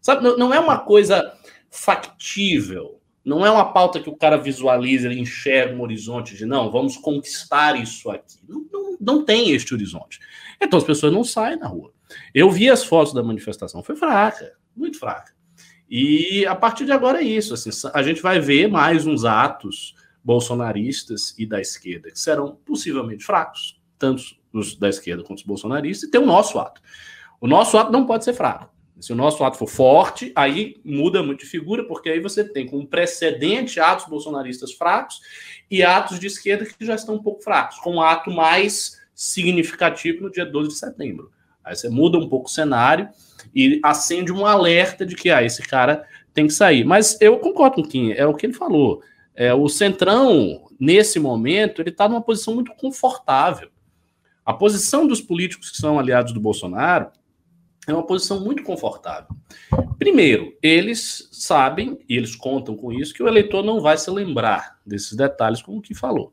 Sabe, 0.00 0.22
não, 0.22 0.36
não 0.36 0.54
é 0.54 0.60
uma 0.60 0.78
coisa 0.78 1.32
factível, 1.70 3.00
não 3.24 3.44
é 3.44 3.50
uma 3.50 3.72
pauta 3.72 4.00
que 4.00 4.08
o 4.08 4.16
cara 4.16 4.36
visualiza, 4.36 5.08
ele 5.08 5.20
enxerga 5.20 5.74
um 5.74 5.82
horizonte 5.82 6.36
de 6.36 6.46
não, 6.46 6.70
vamos 6.70 6.96
conquistar 6.96 7.78
isso 7.80 8.08
aqui. 8.10 8.38
Não, 8.48 8.64
não, 8.72 8.96
não 9.00 9.24
tem 9.24 9.50
este 9.50 9.74
horizonte. 9.74 10.20
Então 10.60 10.78
as 10.78 10.84
pessoas 10.84 11.12
não 11.12 11.24
saem 11.24 11.58
na 11.58 11.66
rua. 11.66 11.92
Eu 12.32 12.50
vi 12.50 12.70
as 12.70 12.84
fotos 12.84 13.12
da 13.12 13.22
manifestação, 13.22 13.82
foi 13.82 13.96
fraca, 13.96 14.52
muito 14.74 14.98
fraca. 14.98 15.32
E 15.90 16.46
a 16.46 16.54
partir 16.54 16.84
de 16.84 16.92
agora 16.92 17.20
é 17.20 17.24
isso. 17.24 17.54
Assim, 17.54 17.70
a 17.92 18.02
gente 18.02 18.22
vai 18.22 18.38
ver 18.38 18.68
mais 18.68 19.06
uns 19.06 19.24
atos 19.24 19.94
bolsonaristas 20.22 21.34
e 21.38 21.46
da 21.46 21.60
esquerda, 21.60 22.10
que 22.10 22.18
serão 22.18 22.58
possivelmente 22.64 23.24
fracos, 23.24 23.80
tanto 23.98 24.22
os 24.52 24.76
da 24.76 24.88
esquerda 24.88 25.22
quanto 25.22 25.38
os 25.38 25.44
bolsonaristas, 25.44 26.08
e 26.08 26.10
tem 26.10 26.20
o 26.20 26.26
nosso 26.26 26.58
ato. 26.58 26.80
O 27.40 27.46
nosso 27.46 27.78
ato 27.78 27.92
não 27.92 28.06
pode 28.06 28.24
ser 28.24 28.34
fraco. 28.34 28.70
Se 29.00 29.12
o 29.12 29.16
nosso 29.16 29.44
ato 29.44 29.56
for 29.56 29.68
forte, 29.68 30.32
aí 30.34 30.76
muda 30.84 31.22
muito 31.22 31.40
de 31.40 31.46
figura, 31.46 31.84
porque 31.84 32.08
aí 32.08 32.20
você 32.20 32.42
tem 32.42 32.66
como 32.66 32.86
precedente 32.86 33.78
atos 33.78 34.06
bolsonaristas 34.06 34.72
fracos 34.72 35.20
e 35.70 35.84
atos 35.84 36.18
de 36.18 36.26
esquerda 36.26 36.66
que 36.66 36.84
já 36.84 36.96
estão 36.96 37.14
um 37.14 37.22
pouco 37.22 37.42
fracos, 37.42 37.78
com 37.78 37.94
um 37.94 38.02
ato 38.02 38.30
mais 38.30 39.00
significativo 39.14 40.22
no 40.22 40.30
dia 40.30 40.44
12 40.44 40.70
de 40.70 40.74
setembro. 40.74 41.30
Aí 41.64 41.76
você 41.76 41.88
muda 41.88 42.18
um 42.18 42.28
pouco 42.28 42.48
o 42.48 42.50
cenário 42.50 43.08
e 43.54 43.78
acende 43.84 44.32
um 44.32 44.44
alerta 44.44 45.06
de 45.06 45.14
que 45.14 45.30
ah, 45.30 45.44
esse 45.44 45.62
cara 45.62 46.04
tem 46.34 46.46
que 46.46 46.52
sair. 46.52 46.84
Mas 46.84 47.20
eu 47.20 47.38
concordo 47.38 47.76
com 47.76 47.82
o 47.82 47.88
Kim, 47.88 48.12
é 48.12 48.26
o 48.26 48.34
que 48.34 48.46
ele 48.46 48.52
falou. 48.52 49.02
É, 49.40 49.54
o 49.54 49.68
Centrão 49.68 50.64
nesse 50.80 51.20
momento, 51.20 51.80
ele 51.80 51.90
está 51.90 52.08
numa 52.08 52.20
posição 52.20 52.56
muito 52.56 52.74
confortável. 52.74 53.68
A 54.44 54.52
posição 54.52 55.06
dos 55.06 55.20
políticos 55.20 55.70
que 55.70 55.76
são 55.76 55.96
aliados 55.96 56.32
do 56.32 56.40
Bolsonaro 56.40 57.12
é 57.86 57.94
uma 57.94 58.04
posição 58.04 58.40
muito 58.40 58.64
confortável. 58.64 59.28
Primeiro, 59.96 60.56
eles 60.60 61.28
sabem, 61.30 62.00
e 62.08 62.16
eles 62.16 62.34
contam 62.34 62.74
com 62.74 62.92
isso, 62.92 63.14
que 63.14 63.22
o 63.22 63.28
eleitor 63.28 63.64
não 63.64 63.80
vai 63.80 63.96
se 63.96 64.10
lembrar 64.10 64.76
desses 64.84 65.14
detalhes, 65.14 65.62
como 65.62 65.78
o 65.78 65.82
que 65.82 65.94
falou. 65.94 66.32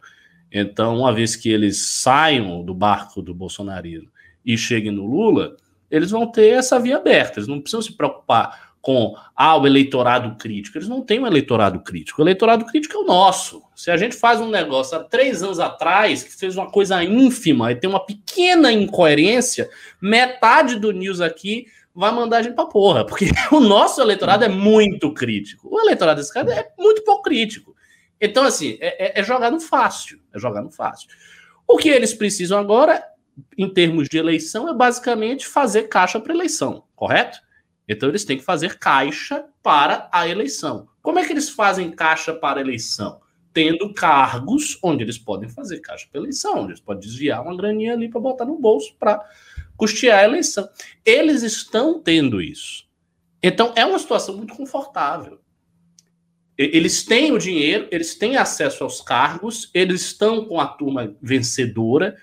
Então, 0.51 0.97
uma 0.97 1.13
vez 1.13 1.35
que 1.35 1.49
eles 1.49 1.85
saiam 1.85 2.63
do 2.65 2.73
barco 2.73 3.21
do 3.21 3.35
bolsonarismo 3.35 4.09
e 4.43 4.57
cheguem 4.57 4.91
no 4.91 5.05
Lula, 5.05 5.55
eles 5.91 6.09
vão 6.09 6.25
ter 6.31 6.55
essa 6.55 6.79
via 6.79 6.97
aberta, 6.97 7.37
eles 7.37 7.47
não 7.47 7.61
precisam 7.61 7.83
se 7.83 7.93
preocupar 7.93 8.73
com 8.85 9.15
ah, 9.35 9.57
o 9.57 9.65
eleitorado 9.65 10.35
crítico. 10.35 10.77
Eles 10.77 10.87
não 10.87 11.01
têm 11.01 11.19
um 11.19 11.25
eleitorado 11.25 11.79
crítico. 11.79 12.21
O 12.21 12.23
eleitorado 12.23 12.63
crítico 12.67 12.95
é 12.95 12.99
o 12.99 13.03
nosso. 13.03 13.63
Se 13.75 13.89
a 13.89 13.97
gente 13.97 14.15
faz 14.15 14.39
um 14.39 14.47
negócio 14.47 14.95
há 14.95 15.03
três 15.03 15.41
anos 15.41 15.59
atrás, 15.59 16.21
que 16.21 16.31
fez 16.31 16.55
uma 16.55 16.69
coisa 16.69 17.03
ínfima 17.03 17.71
e 17.71 17.75
tem 17.75 17.89
uma 17.89 18.05
pequena 18.05 18.71
incoerência, 18.71 19.67
metade 19.99 20.77
do 20.77 20.91
news 20.91 21.19
aqui 21.19 21.65
vai 21.95 22.11
mandar 22.11 22.37
a 22.37 22.41
gente 22.43 22.53
pra 22.53 22.67
porra, 22.67 23.03
porque 23.03 23.25
o 23.51 23.59
nosso 23.59 23.99
eleitorado 23.99 24.45
é 24.45 24.49
muito 24.49 25.11
crítico. 25.11 25.67
O 25.67 25.79
eleitorado 25.79 26.21
desse 26.21 26.31
cara 26.31 26.53
é 26.53 26.71
muito 26.77 27.03
pouco 27.03 27.23
crítico. 27.23 27.75
Então, 28.21 28.43
assim, 28.43 28.77
é, 28.79 29.17
é, 29.17 29.19
é 29.19 29.23
jogar 29.23 29.49
no 29.49 29.59
fácil. 29.59 30.19
É 30.31 30.37
jogar 30.37 30.61
no 30.61 30.69
fácil. 30.69 31.09
O 31.67 31.75
que 31.75 31.89
eles 31.89 32.13
precisam 32.13 32.59
agora, 32.59 33.03
em 33.57 33.67
termos 33.67 34.07
de 34.07 34.19
eleição, 34.19 34.69
é 34.69 34.75
basicamente 34.75 35.47
fazer 35.47 35.87
caixa 35.87 36.19
para 36.19 36.35
eleição, 36.35 36.83
correto? 36.95 37.43
Então 37.87 38.09
eles 38.09 38.25
têm 38.25 38.37
que 38.37 38.43
fazer 38.43 38.77
caixa 38.77 39.45
para 39.61 40.09
a 40.11 40.27
eleição. 40.27 40.87
Como 41.01 41.19
é 41.19 41.25
que 41.25 41.33
eles 41.33 41.49
fazem 41.49 41.91
caixa 41.91 42.33
para 42.33 42.59
a 42.59 42.61
eleição? 42.61 43.21
Tendo 43.53 43.93
cargos 43.93 44.77
onde 44.83 45.03
eles 45.03 45.17
podem 45.17 45.47
fazer 45.47 45.79
caixa 45.79 46.07
para 46.11 46.19
a 46.19 46.23
eleição, 46.23 46.59
onde 46.59 46.71
eles 46.71 46.81
podem 46.81 47.07
desviar 47.07 47.41
uma 47.41 47.55
graninha 47.55 47.93
ali 47.93 48.09
para 48.09 48.19
botar 48.19 48.45
no 48.45 48.59
bolso 48.59 48.95
para 48.99 49.23
custear 49.77 50.19
a 50.19 50.23
eleição. 50.23 50.67
Eles 51.05 51.43
estão 51.43 52.01
tendo 52.01 52.41
isso. 52.41 52.85
Então 53.41 53.71
é 53.75 53.85
uma 53.85 53.99
situação 53.99 54.35
muito 54.35 54.55
confortável. 54.55 55.39
Eles 56.57 57.03
têm 57.03 57.33
o 57.33 57.37
dinheiro, 57.37 57.87
eles 57.91 58.15
têm 58.15 58.37
acesso 58.37 58.83
aos 58.83 59.01
cargos, 59.01 59.69
eles 59.73 60.01
estão 60.01 60.45
com 60.45 60.59
a 60.59 60.65
turma 60.65 61.13
vencedora, 61.21 62.15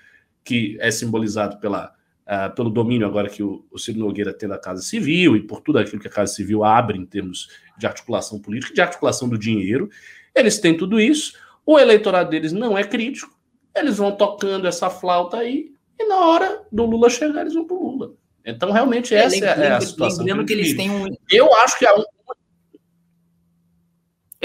que 0.43 0.75
é 0.79 0.89
simbolizado 0.89 1.59
pela 1.59 1.92
uh, 2.27 2.53
pelo 2.55 2.69
domínio 2.69 3.07
agora 3.07 3.29
que 3.29 3.43
o, 3.43 3.65
o 3.71 3.77
Ciro 3.77 3.99
Nogueira 3.99 4.33
tem 4.33 4.47
da 4.47 4.57
Casa 4.57 4.81
Civil 4.81 5.35
e 5.35 5.41
por 5.41 5.61
tudo 5.61 5.79
aquilo 5.79 6.01
que 6.01 6.07
a 6.07 6.11
Casa 6.11 6.33
Civil 6.33 6.63
abre 6.63 6.97
em 6.97 7.05
termos 7.05 7.47
de 7.77 7.85
articulação 7.85 8.39
política, 8.39 8.73
de 8.73 8.81
articulação 8.81 9.29
do 9.29 9.37
dinheiro. 9.37 9.89
Eles 10.35 10.59
têm 10.59 10.75
tudo 10.75 10.99
isso, 10.99 11.33
o 11.65 11.79
eleitorado 11.79 12.29
deles 12.29 12.51
não 12.51 12.77
é 12.77 12.83
crítico, 12.83 13.31
eles 13.75 13.97
vão 13.97 14.11
tocando 14.11 14.67
essa 14.67 14.89
flauta 14.89 15.37
aí, 15.37 15.71
e 15.99 16.05
na 16.05 16.19
hora 16.19 16.63
do 16.71 16.85
Lula 16.85 17.09
chegar, 17.09 17.41
eles 17.41 17.53
vão 17.53 17.65
pro 17.65 17.81
Lula. 17.81 18.13
Então, 18.45 18.71
realmente, 18.71 19.15
essa 19.15 19.45
é, 19.45 19.67
é 19.67 19.71
a 19.71 19.81
situação. 19.81 20.25
Lembrando 20.25 20.47
que 20.47 20.53
eles 20.53 20.75
têm 20.75 20.91
um. 20.91 21.07
Eu 21.31 21.53
acho 21.59 21.79
que 21.79 21.85
a, 21.85 21.95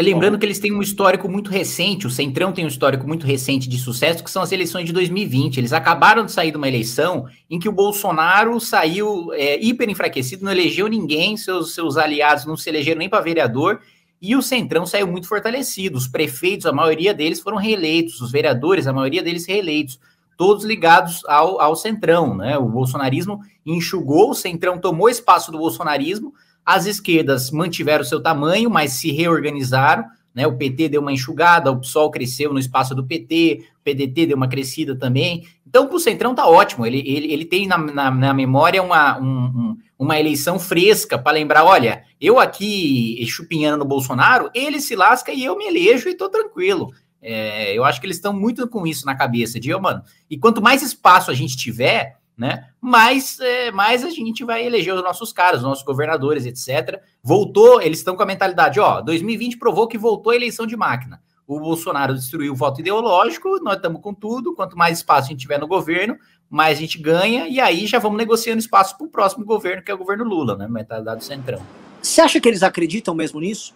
Lembrando 0.00 0.38
que 0.38 0.46
eles 0.46 0.60
têm 0.60 0.72
um 0.72 0.80
histórico 0.80 1.28
muito 1.28 1.50
recente, 1.50 2.06
o 2.06 2.10
Centrão 2.10 2.52
tem 2.52 2.64
um 2.64 2.68
histórico 2.68 3.04
muito 3.04 3.26
recente 3.26 3.68
de 3.68 3.76
sucesso, 3.76 4.22
que 4.22 4.30
são 4.30 4.42
as 4.42 4.52
eleições 4.52 4.84
de 4.84 4.92
2020. 4.92 5.56
Eles 5.58 5.72
acabaram 5.72 6.24
de 6.24 6.30
sair 6.30 6.52
de 6.52 6.56
uma 6.56 6.68
eleição 6.68 7.26
em 7.50 7.58
que 7.58 7.68
o 7.68 7.72
Bolsonaro 7.72 8.60
saiu 8.60 9.32
é, 9.32 9.60
hiper 9.60 9.90
enfraquecido, 9.90 10.44
não 10.44 10.52
elegeu 10.52 10.86
ninguém, 10.86 11.36
seus, 11.36 11.74
seus 11.74 11.96
aliados 11.96 12.46
não 12.46 12.56
se 12.56 12.68
elegeram 12.68 13.00
nem 13.00 13.08
para 13.08 13.20
vereador, 13.20 13.80
e 14.22 14.36
o 14.36 14.42
Centrão 14.42 14.86
saiu 14.86 15.08
muito 15.08 15.26
fortalecido. 15.26 15.98
Os 15.98 16.06
prefeitos, 16.06 16.66
a 16.66 16.72
maioria 16.72 17.12
deles 17.12 17.40
foram 17.40 17.56
reeleitos, 17.56 18.20
os 18.20 18.30
vereadores, 18.30 18.86
a 18.86 18.92
maioria 18.92 19.22
deles 19.22 19.48
reeleitos, 19.48 19.98
todos 20.36 20.64
ligados 20.64 21.24
ao, 21.26 21.60
ao 21.60 21.74
Centrão. 21.74 22.36
Né? 22.36 22.56
O 22.56 22.68
bolsonarismo 22.68 23.40
enxugou, 23.66 24.30
o 24.30 24.34
Centrão 24.34 24.78
tomou 24.78 25.08
espaço 25.08 25.50
do 25.50 25.58
bolsonarismo 25.58 26.32
as 26.68 26.84
esquerdas 26.84 27.50
mantiveram 27.50 28.04
seu 28.04 28.20
tamanho, 28.20 28.68
mas 28.68 28.92
se 28.92 29.10
reorganizaram. 29.10 30.04
Né? 30.34 30.46
O 30.46 30.54
PT 30.54 30.90
deu 30.90 31.00
uma 31.00 31.10
enxugada, 31.10 31.72
o 31.72 31.80
PSOL 31.80 32.10
cresceu 32.10 32.52
no 32.52 32.58
espaço 32.58 32.94
do 32.94 33.06
PT, 33.06 33.64
o 33.80 33.82
PDT 33.82 34.26
deu 34.26 34.36
uma 34.36 34.48
crescida 34.48 34.94
também. 34.94 35.48
Então, 35.66 35.86
para 35.86 35.96
o 35.96 35.98
Centrão 35.98 36.34
tá 36.34 36.46
ótimo. 36.46 36.84
Ele, 36.84 36.98
ele, 36.98 37.32
ele 37.32 37.46
tem 37.46 37.66
na, 37.66 37.78
na, 37.78 38.10
na 38.10 38.34
memória 38.34 38.82
uma, 38.82 39.18
um, 39.18 39.78
uma 39.98 40.20
eleição 40.20 40.58
fresca 40.58 41.18
para 41.18 41.32
lembrar: 41.32 41.64
olha, 41.64 42.02
eu 42.20 42.38
aqui 42.38 43.24
chupinhando 43.26 43.78
no 43.78 43.86
Bolsonaro, 43.86 44.50
ele 44.52 44.78
se 44.78 44.94
lasca 44.94 45.32
e 45.32 45.42
eu 45.42 45.56
me 45.56 45.68
elejo 45.68 46.06
e 46.06 46.14
tô 46.14 46.28
tranquilo. 46.28 46.92
É, 47.22 47.74
eu 47.74 47.82
acho 47.82 47.98
que 47.98 48.04
eles 48.04 48.16
estão 48.16 48.34
muito 48.34 48.68
com 48.68 48.86
isso 48.86 49.06
na 49.06 49.14
cabeça, 49.14 49.58
de, 49.58 49.74
mano. 49.74 50.02
E 50.28 50.36
quanto 50.36 50.60
mais 50.60 50.82
espaço 50.82 51.30
a 51.30 51.34
gente 51.34 51.56
tiver, 51.56 52.18
né? 52.38 52.68
Mas 52.80 53.40
é, 53.40 53.72
mais 53.72 54.04
a 54.04 54.10
gente 54.10 54.44
vai 54.44 54.64
eleger 54.64 54.94
os 54.94 55.02
nossos 55.02 55.32
caras, 55.32 55.60
os 55.60 55.66
nossos 55.66 55.84
governadores, 55.84 56.46
etc. 56.46 57.02
Voltou, 57.20 57.82
eles 57.82 57.98
estão 57.98 58.16
com 58.16 58.22
a 58.22 58.26
mentalidade, 58.26 58.78
ó, 58.78 59.00
2020 59.00 59.58
provou 59.58 59.88
que 59.88 59.98
voltou 59.98 60.32
a 60.32 60.36
eleição 60.36 60.64
de 60.64 60.76
máquina. 60.76 61.20
O 61.44 61.58
Bolsonaro 61.58 62.14
destruiu 62.14 62.52
o 62.52 62.56
voto 62.56 62.80
ideológico, 62.80 63.58
nós 63.62 63.76
estamos 63.76 64.02
com 64.02 64.14
tudo. 64.14 64.54
Quanto 64.54 64.76
mais 64.76 64.98
espaço 64.98 65.28
a 65.28 65.30
gente 65.30 65.40
tiver 65.40 65.58
no 65.58 65.66
governo, 65.66 66.16
mais 66.48 66.76
a 66.76 66.80
gente 66.80 66.98
ganha, 66.98 67.48
e 67.48 67.58
aí 67.58 67.86
já 67.86 67.98
vamos 67.98 68.18
negociando 68.18 68.58
espaço 68.58 68.96
para 68.96 69.06
o 69.06 69.10
próximo 69.10 69.44
governo, 69.46 69.82
que 69.82 69.90
é 69.90 69.94
o 69.94 69.98
governo 69.98 70.24
Lula, 70.24 70.56
né? 70.56 70.68
Mentalidade 70.68 71.20
do 71.20 71.24
Centrão. 71.24 71.60
Você 72.02 72.20
acha 72.20 72.38
que 72.38 72.46
eles 72.46 72.62
acreditam 72.62 73.14
mesmo 73.14 73.40
nisso? 73.40 73.74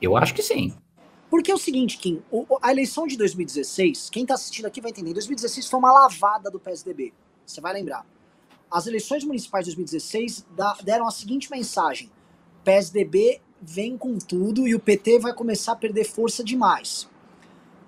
Eu 0.00 0.16
acho 0.16 0.34
que 0.34 0.42
sim. 0.42 0.74
Porque 1.28 1.50
é 1.50 1.54
o 1.54 1.58
seguinte, 1.58 1.98
Kim, 1.98 2.22
a 2.60 2.72
eleição 2.72 3.06
de 3.06 3.16
2016, 3.16 4.08
quem 4.10 4.22
está 4.22 4.34
assistindo 4.34 4.66
aqui 4.66 4.80
vai 4.80 4.90
entender, 4.90 5.12
2016 5.12 5.68
foi 5.68 5.78
uma 5.78 5.92
lavada 5.92 6.50
do 6.50 6.58
PSDB. 6.58 7.12
Você 7.50 7.60
vai 7.60 7.72
lembrar. 7.72 8.06
As 8.70 8.86
eleições 8.86 9.24
municipais 9.24 9.66
de 9.66 9.74
2016 9.74 10.46
deram 10.84 11.06
a 11.06 11.10
seguinte 11.10 11.50
mensagem: 11.50 12.10
PSDB 12.64 13.40
vem 13.60 13.98
com 13.98 14.16
tudo 14.18 14.66
e 14.66 14.74
o 14.74 14.80
PT 14.80 15.18
vai 15.18 15.34
começar 15.34 15.72
a 15.72 15.76
perder 15.76 16.04
força 16.04 16.42
demais. 16.42 17.08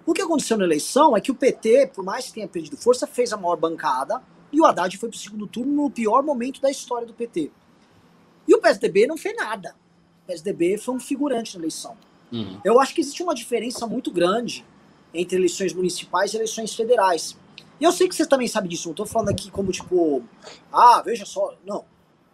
O 0.04 0.12
que 0.12 0.20
aconteceu 0.20 0.58
na 0.58 0.64
eleição 0.64 1.16
é 1.16 1.20
que 1.20 1.30
o 1.30 1.34
PT, 1.34 1.92
por 1.94 2.04
mais 2.04 2.26
que 2.26 2.34
tenha 2.34 2.48
perdido 2.48 2.76
força, 2.76 3.06
fez 3.06 3.32
a 3.32 3.36
maior 3.36 3.56
bancada 3.56 4.20
e 4.52 4.60
o 4.60 4.66
Haddad 4.66 4.98
foi 4.98 5.08
para 5.08 5.16
o 5.16 5.18
segundo 5.18 5.46
turno 5.46 5.72
no 5.72 5.90
pior 5.90 6.22
momento 6.22 6.60
da 6.60 6.70
história 6.70 7.06
do 7.06 7.14
PT. 7.14 7.50
E 8.46 8.54
o 8.54 8.60
PSDB 8.60 9.06
não 9.06 9.16
fez 9.16 9.36
nada. 9.36 9.76
O 10.24 10.26
PSDB 10.26 10.76
foi 10.76 10.94
um 10.96 11.00
figurante 11.00 11.54
na 11.54 11.60
eleição. 11.60 11.96
Uhum. 12.32 12.60
Eu 12.64 12.80
acho 12.80 12.94
que 12.94 13.00
existe 13.00 13.22
uma 13.22 13.34
diferença 13.34 13.86
muito 13.86 14.10
grande 14.10 14.64
entre 15.14 15.36
eleições 15.36 15.72
municipais 15.72 16.32
e 16.32 16.36
eleições 16.36 16.74
federais. 16.74 17.36
E 17.82 17.84
eu 17.84 17.90
sei 17.90 18.08
que 18.08 18.14
você 18.14 18.24
também 18.24 18.46
sabe 18.46 18.68
disso, 18.68 18.86
não 18.86 18.94
tô 18.94 19.04
falando 19.04 19.30
aqui 19.30 19.50
como 19.50 19.72
tipo, 19.72 20.22
ah, 20.72 21.02
veja 21.04 21.26
só. 21.26 21.52
Não. 21.66 21.84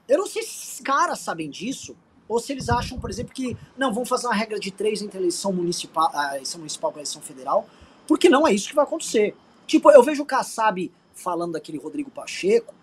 Eu 0.06 0.18
não 0.18 0.26
sei 0.26 0.42
se 0.42 0.48
esses 0.50 0.80
caras 0.80 1.20
sabem 1.20 1.48
disso, 1.48 1.96
ou 2.28 2.38
se 2.38 2.52
eles 2.52 2.68
acham, 2.68 3.00
por 3.00 3.08
exemplo, 3.08 3.32
que 3.32 3.56
não, 3.74 3.90
vamos 3.90 4.10
fazer 4.10 4.26
uma 4.26 4.34
regra 4.34 4.60
de 4.60 4.70
três 4.70 5.00
entre 5.00 5.18
eleição 5.18 5.50
municipal, 5.50 6.10
a 6.12 6.34
eleição 6.34 6.58
municipal 6.58 6.92
com 6.92 6.98
a 6.98 7.00
eleição 7.00 7.22
federal, 7.22 7.66
porque 8.06 8.28
não 8.28 8.46
é 8.46 8.52
isso 8.52 8.68
que 8.68 8.74
vai 8.74 8.84
acontecer. 8.84 9.34
Tipo, 9.66 9.90
eu 9.90 10.02
vejo 10.02 10.22
o 10.22 10.26
Kassab 10.26 10.92
falando 11.14 11.52
daquele 11.52 11.78
Rodrigo 11.78 12.10
Pacheco, 12.10 12.74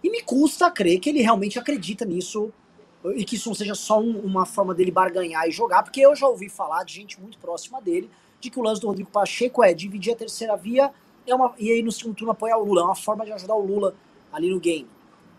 e 0.00 0.08
me 0.08 0.22
custa 0.22 0.70
crer 0.70 1.00
que 1.00 1.08
ele 1.08 1.20
realmente 1.20 1.58
acredita 1.58 2.04
nisso 2.04 2.52
e 3.16 3.24
que 3.24 3.34
isso 3.34 3.48
não 3.48 3.56
seja 3.56 3.74
só 3.74 3.98
um, 4.00 4.20
uma 4.20 4.46
forma 4.46 4.72
dele 4.72 4.92
barganhar 4.92 5.48
e 5.48 5.50
jogar, 5.50 5.82
porque 5.82 6.00
eu 6.00 6.14
já 6.14 6.28
ouvi 6.28 6.48
falar 6.48 6.84
de 6.84 6.94
gente 6.94 7.20
muito 7.20 7.38
próxima 7.38 7.82
dele 7.82 8.08
de 8.40 8.50
que 8.50 8.60
o 8.60 8.62
lance 8.62 8.80
do 8.80 8.86
Rodrigo 8.86 9.10
Pacheco 9.10 9.64
é 9.64 9.74
dividir 9.74 10.12
a 10.12 10.16
terceira 10.16 10.56
via 10.56 10.92
é 11.30 11.34
uma, 11.34 11.54
e 11.58 11.70
aí 11.70 11.82
no 11.82 11.92
segundo 11.92 12.16
turno 12.16 12.32
apoiar 12.32 12.58
o 12.58 12.64
Lula. 12.64 12.82
É 12.82 12.84
uma 12.84 12.94
forma 12.94 13.24
de 13.24 13.32
ajudar 13.32 13.54
o 13.54 13.64
Lula 13.64 13.94
ali 14.32 14.50
no 14.50 14.60
game. 14.60 14.88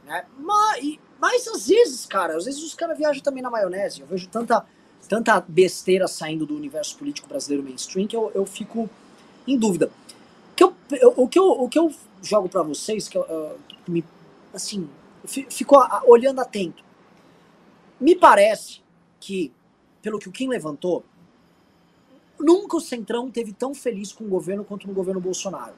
Né? 0.06 0.26
Mas, 0.38 0.84
e, 0.84 1.00
mas 1.20 1.48
às 1.48 1.68
vezes, 1.68 2.06
cara, 2.06 2.36
às 2.36 2.46
vezes 2.46 2.64
os 2.64 2.74
caras 2.74 2.98
viajam 2.98 3.22
também 3.22 3.44
na 3.44 3.50
maionese. 3.50 4.02
Eu 4.02 4.08
vejo 4.08 4.28
tanta, 4.28 4.66
tanta 5.08 5.40
besteira 5.48 6.08
saindo 6.08 6.46
do 6.46 6.56
universo 6.56 6.98
político 6.98 7.28
brasileiro 7.28 7.64
mainstream 7.64 8.08
que 8.08 8.16
eu, 8.16 8.32
eu 8.34 8.46
fico 8.46 8.90
em 9.48 9.58
dúvida. 9.58 9.92
Que 10.56 10.64
eu, 10.64 10.74
eu, 10.92 11.14
o, 11.16 11.28
que 11.28 11.40
eu, 11.40 11.46
o 11.46 11.70
que 11.70 11.80
eu 11.80 11.94
jogo 12.22 12.50
para 12.50 12.64
vocês, 12.64 13.08
que 13.08 13.18
eu, 13.18 13.22
uh, 13.22 13.58
me, 13.88 14.04
assim, 14.54 14.90
fico 15.26 15.76
olhando 16.06 16.40
atento. 16.40 16.84
Me 18.00 18.16
parece 18.16 18.82
que, 19.20 19.52
pelo 20.02 20.20
que 20.20 20.30
o 20.30 20.32
Kim 20.32 20.48
levantou, 20.48 21.04
Nunca 22.40 22.78
o 22.78 22.82
Centrão 22.82 23.30
teve 23.30 23.52
tão 23.52 23.74
feliz 23.74 24.14
com 24.14 24.24
o 24.24 24.30
governo 24.30 24.64
quanto 24.64 24.88
no 24.88 24.94
governo 24.94 25.20
Bolsonaro. 25.20 25.74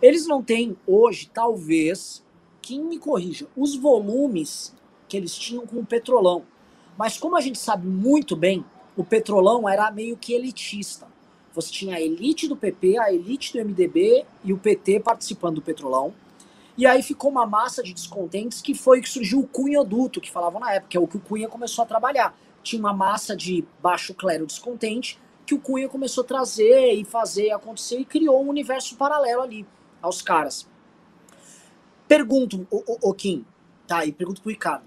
Eles 0.00 0.26
não 0.28 0.42
têm 0.42 0.76
hoje, 0.86 1.28
talvez, 1.34 2.22
quem 2.62 2.80
me 2.84 2.98
corrija, 2.98 3.48
os 3.56 3.74
volumes 3.74 4.72
que 5.08 5.16
eles 5.16 5.36
tinham 5.36 5.66
com 5.66 5.78
o 5.78 5.86
Petrolão. 5.86 6.44
Mas 6.96 7.18
como 7.18 7.36
a 7.36 7.40
gente 7.40 7.58
sabe 7.58 7.86
muito 7.86 8.36
bem, 8.36 8.64
o 8.96 9.02
Petrolão 9.02 9.68
era 9.68 9.90
meio 9.90 10.16
que 10.16 10.32
elitista. 10.32 11.08
Você 11.52 11.72
tinha 11.72 11.96
a 11.96 12.00
elite 12.00 12.46
do 12.46 12.56
PP, 12.56 12.98
a 12.98 13.12
elite 13.12 13.52
do 13.52 13.64
MDB 13.64 14.24
e 14.44 14.52
o 14.52 14.58
PT 14.58 15.00
participando 15.00 15.56
do 15.56 15.62
Petrolão. 15.62 16.14
E 16.76 16.86
aí 16.86 17.02
ficou 17.02 17.28
uma 17.28 17.44
massa 17.44 17.82
de 17.82 17.92
descontentes 17.92 18.62
que 18.62 18.74
foi 18.74 19.00
que 19.00 19.08
surgiu 19.08 19.40
o 19.40 19.46
cunhoduto, 19.46 20.20
que 20.20 20.30
falavam 20.30 20.60
na 20.60 20.74
época, 20.74 20.96
é 20.96 21.00
o 21.00 21.08
que 21.08 21.16
o 21.16 21.20
Cunha 21.20 21.48
começou 21.48 21.82
a 21.82 21.86
trabalhar. 21.86 22.38
Tinha 22.62 22.78
uma 22.78 22.92
massa 22.92 23.34
de 23.34 23.64
baixo 23.82 24.14
clero 24.14 24.46
descontente 24.46 25.18
que 25.48 25.54
o 25.54 25.58
Cunha 25.58 25.88
começou 25.88 26.22
a 26.22 26.26
trazer 26.26 26.92
e 26.92 27.06
fazer 27.06 27.50
acontecer 27.52 27.98
e 27.98 28.04
criou 28.04 28.44
um 28.44 28.50
universo 28.50 28.94
paralelo 28.96 29.40
ali 29.40 29.66
aos 30.02 30.20
caras. 30.20 30.68
Pergunto, 32.06 32.66
o, 32.70 32.76
o, 32.76 33.10
o 33.10 33.14
Kim, 33.14 33.46
tá? 33.86 34.04
E 34.04 34.12
pergunto 34.12 34.42
pro 34.42 34.50
Ricardo. 34.50 34.84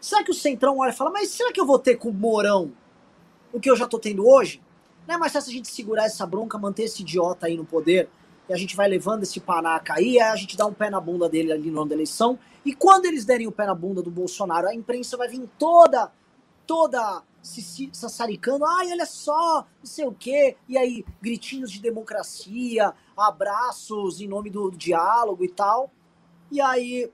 Será 0.00 0.24
que 0.24 0.32
o 0.32 0.34
Centrão 0.34 0.78
olha 0.78 0.90
e 0.90 0.92
fala, 0.92 1.12
mas 1.12 1.28
será 1.28 1.52
que 1.52 1.60
eu 1.60 1.64
vou 1.64 1.78
ter 1.78 1.94
com 1.94 2.08
o 2.08 2.12
Mourão 2.12 2.72
o 3.52 3.60
que 3.60 3.70
eu 3.70 3.76
já 3.76 3.86
tô 3.86 4.00
tendo 4.00 4.26
hoje? 4.28 4.60
Não 5.06 5.14
é 5.14 5.18
mais 5.18 5.32
fácil 5.32 5.50
a 5.50 5.54
gente 5.54 5.68
segurar 5.68 6.06
essa 6.06 6.26
bronca, 6.26 6.58
manter 6.58 6.84
esse 6.84 7.02
idiota 7.02 7.46
aí 7.46 7.56
no 7.56 7.64
poder, 7.64 8.08
e 8.48 8.52
a 8.52 8.56
gente 8.56 8.74
vai 8.74 8.88
levando 8.88 9.22
esse 9.22 9.38
panaca 9.38 9.94
aí, 9.94 10.18
a 10.20 10.34
gente 10.34 10.56
dá 10.56 10.66
um 10.66 10.72
pé 10.72 10.90
na 10.90 11.00
bunda 11.00 11.28
dele 11.28 11.52
ali 11.52 11.70
no 11.70 11.82
ano 11.82 11.90
da 11.90 11.94
eleição, 11.94 12.36
e 12.64 12.74
quando 12.74 13.04
eles 13.04 13.24
derem 13.24 13.46
o 13.46 13.52
pé 13.52 13.64
na 13.64 13.76
bunda 13.76 14.02
do 14.02 14.10
Bolsonaro, 14.10 14.66
a 14.66 14.74
imprensa 14.74 15.16
vai 15.16 15.28
vir 15.28 15.48
toda, 15.56 16.10
toda 16.66 17.22
se, 17.42 17.62
se 17.62 17.90
sassaricando, 17.92 18.64
ai, 18.64 18.92
olha 18.92 19.06
só, 19.06 19.66
não 19.78 19.86
sei 19.86 20.06
o 20.06 20.12
quê, 20.12 20.56
e 20.68 20.76
aí 20.76 21.04
gritinhos 21.20 21.70
de 21.70 21.80
democracia, 21.80 22.92
abraços 23.16 24.20
em 24.20 24.28
nome 24.28 24.50
do, 24.50 24.70
diálogo 24.70 25.44
e 25.44 25.48
tal, 25.48 25.90
e 26.50 26.60
aí 26.60 27.10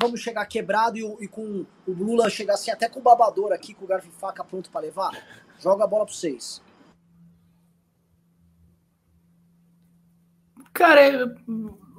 vamos 0.00 0.20
chegar 0.20 0.44
quebrado 0.46 0.98
e, 0.98 1.24
e, 1.24 1.28
com 1.28 1.64
o 1.86 1.92
Lula 1.92 2.28
chegar 2.28 2.54
assim, 2.54 2.70
até 2.70 2.88
com 2.88 3.00
o 3.00 3.02
babador 3.02 3.52
aqui, 3.52 3.74
com 3.74 3.84
o 3.84 3.88
garfo 3.88 4.08
e 4.08 4.20
faca 4.20 4.44
pronto 4.44 4.70
para 4.70 4.82
levar? 4.82 5.10
Joga 5.58 5.84
a 5.84 5.86
bola 5.86 6.04
para 6.04 6.14
vocês. 6.14 6.62
Cara, 10.72 11.34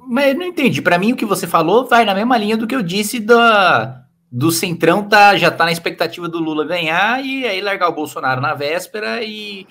mas 0.06 0.36
não 0.36 0.44
entendi. 0.44 0.82
Para 0.82 0.98
mim, 0.98 1.12
o 1.12 1.16
que 1.16 1.24
você 1.24 1.46
falou 1.46 1.86
vai 1.86 2.04
na 2.04 2.14
mesma 2.14 2.36
linha 2.36 2.56
do 2.56 2.66
que 2.66 2.74
eu 2.74 2.82
disse 2.82 3.20
da, 3.20 4.03
do 4.34 4.50
Centrão 4.50 5.04
tá, 5.04 5.36
já 5.36 5.48
tá 5.48 5.64
na 5.64 5.70
expectativa 5.70 6.28
do 6.28 6.40
Lula 6.40 6.66
ganhar 6.66 7.24
e 7.24 7.46
aí 7.46 7.60
largar 7.60 7.88
o 7.88 7.94
Bolsonaro 7.94 8.40
na 8.40 8.52
véspera 8.52 9.22
e, 9.22 9.64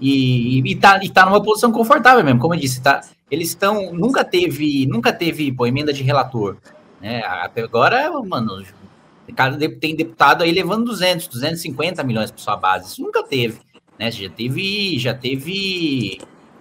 e, 0.00 0.58
e, 0.58 0.74
tá, 0.74 0.98
e 1.00 1.08
tá 1.08 1.24
numa 1.24 1.40
posição 1.40 1.70
confortável 1.70 2.24
mesmo, 2.24 2.40
como 2.40 2.52
eu 2.52 2.58
disse, 2.58 2.82
tá? 2.82 3.00
Eles 3.30 3.50
estão. 3.50 3.92
Nunca 3.92 4.24
teve, 4.24 4.88
nunca 4.88 5.12
teve 5.12 5.52
pô, 5.52 5.68
emenda 5.68 5.92
de 5.92 6.02
relator. 6.02 6.56
Né? 7.00 7.22
Até 7.22 7.62
agora, 7.62 8.10
mano, 8.22 8.64
tem 9.80 9.94
deputado 9.94 10.42
aí 10.42 10.50
levando 10.50 10.86
200, 10.86 11.28
250 11.28 12.02
milhões 12.02 12.32
para 12.32 12.42
sua 12.42 12.56
base. 12.56 12.88
Isso 12.88 13.02
nunca 13.02 13.22
teve. 13.22 13.60
Né? 13.96 14.10
Já 14.10 14.28
teve, 14.28 14.98
já 14.98 15.14
teve 15.14 16.18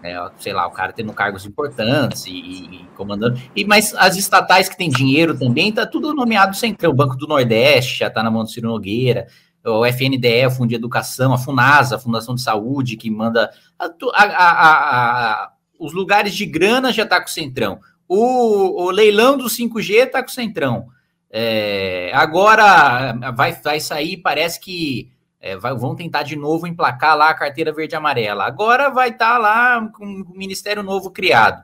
é, 0.07 0.31
sei 0.37 0.53
lá, 0.53 0.65
o 0.67 0.71
cara 0.71 0.93
tendo 0.93 1.11
cargos 1.13 1.45
importantes 1.45 2.25
e, 2.25 2.31
e, 2.31 2.85
comandando. 2.95 3.39
E, 3.55 3.65
mas 3.65 3.93
as 3.95 4.15
estatais 4.15 4.69
que 4.69 4.77
têm 4.77 4.89
dinheiro 4.89 5.37
também, 5.37 5.71
tá 5.71 5.85
tudo 5.85 6.13
nomeado 6.13 6.55
sem 6.55 6.75
O 6.85 6.93
Banco 6.93 7.15
do 7.15 7.27
Nordeste 7.27 7.99
já 7.99 8.07
está 8.07 8.23
na 8.23 8.31
mão 8.31 8.43
do 8.43 8.49
Ciro 8.49 8.67
Nogueira, 8.67 9.27
o 9.63 9.85
FNDE, 9.85 10.45
o 10.47 10.51
Fundo 10.51 10.69
de 10.69 10.75
Educação, 10.75 11.33
a 11.33 11.37
FUNASA, 11.37 11.95
a 11.95 11.99
Fundação 11.99 12.35
de 12.35 12.41
Saúde, 12.41 12.95
que 12.95 13.09
manda. 13.09 13.51
A, 13.77 13.89
a, 14.13 14.67
a, 14.67 15.51
os 15.79 15.93
lugares 15.93 16.33
de 16.33 16.45
grana 16.45 16.93
já 16.93 17.03
está 17.03 17.19
com 17.19 17.27
o 17.27 17.31
Centrão. 17.31 17.79
O, 18.07 18.85
o 18.85 18.89
leilão 18.89 19.37
do 19.37 19.45
5G 19.45 20.05
está 20.05 20.23
com 20.23 20.29
o 20.29 20.33
Centrão. 20.33 20.87
É, 21.29 22.09
agora 22.13 23.13
vai, 23.35 23.51
vai 23.53 23.79
sair, 23.79 24.17
parece 24.17 24.59
que 24.59 25.11
é, 25.39 25.55
vai, 25.55 25.73
vão 25.75 25.95
tentar 25.95 26.23
de 26.23 26.35
novo 26.35 26.67
emplacar 26.67 27.15
lá 27.15 27.29
a 27.29 27.33
carteira 27.33 27.71
verde 27.71 27.95
amarela. 27.95 28.45
Agora 28.45 28.89
vai 28.89 29.09
estar 29.09 29.33
tá 29.33 29.37
lá 29.37 29.87
com 29.89 30.05
o 30.05 30.37
Ministério 30.37 30.83
Novo 30.83 31.11
criado. 31.11 31.63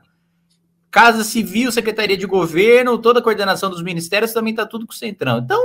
Casa 0.90 1.24
Civil, 1.24 1.72
Secretaria 1.72 2.16
de 2.16 2.26
Governo, 2.26 2.98
toda 2.98 3.18
a 3.18 3.22
coordenação 3.22 3.68
dos 3.68 3.82
ministérios 3.82 4.32
também 4.32 4.52
está 4.52 4.64
tudo 4.64 4.86
com 4.86 4.92
o 4.92 4.96
Centrão. 4.96 5.38
Então, 5.38 5.60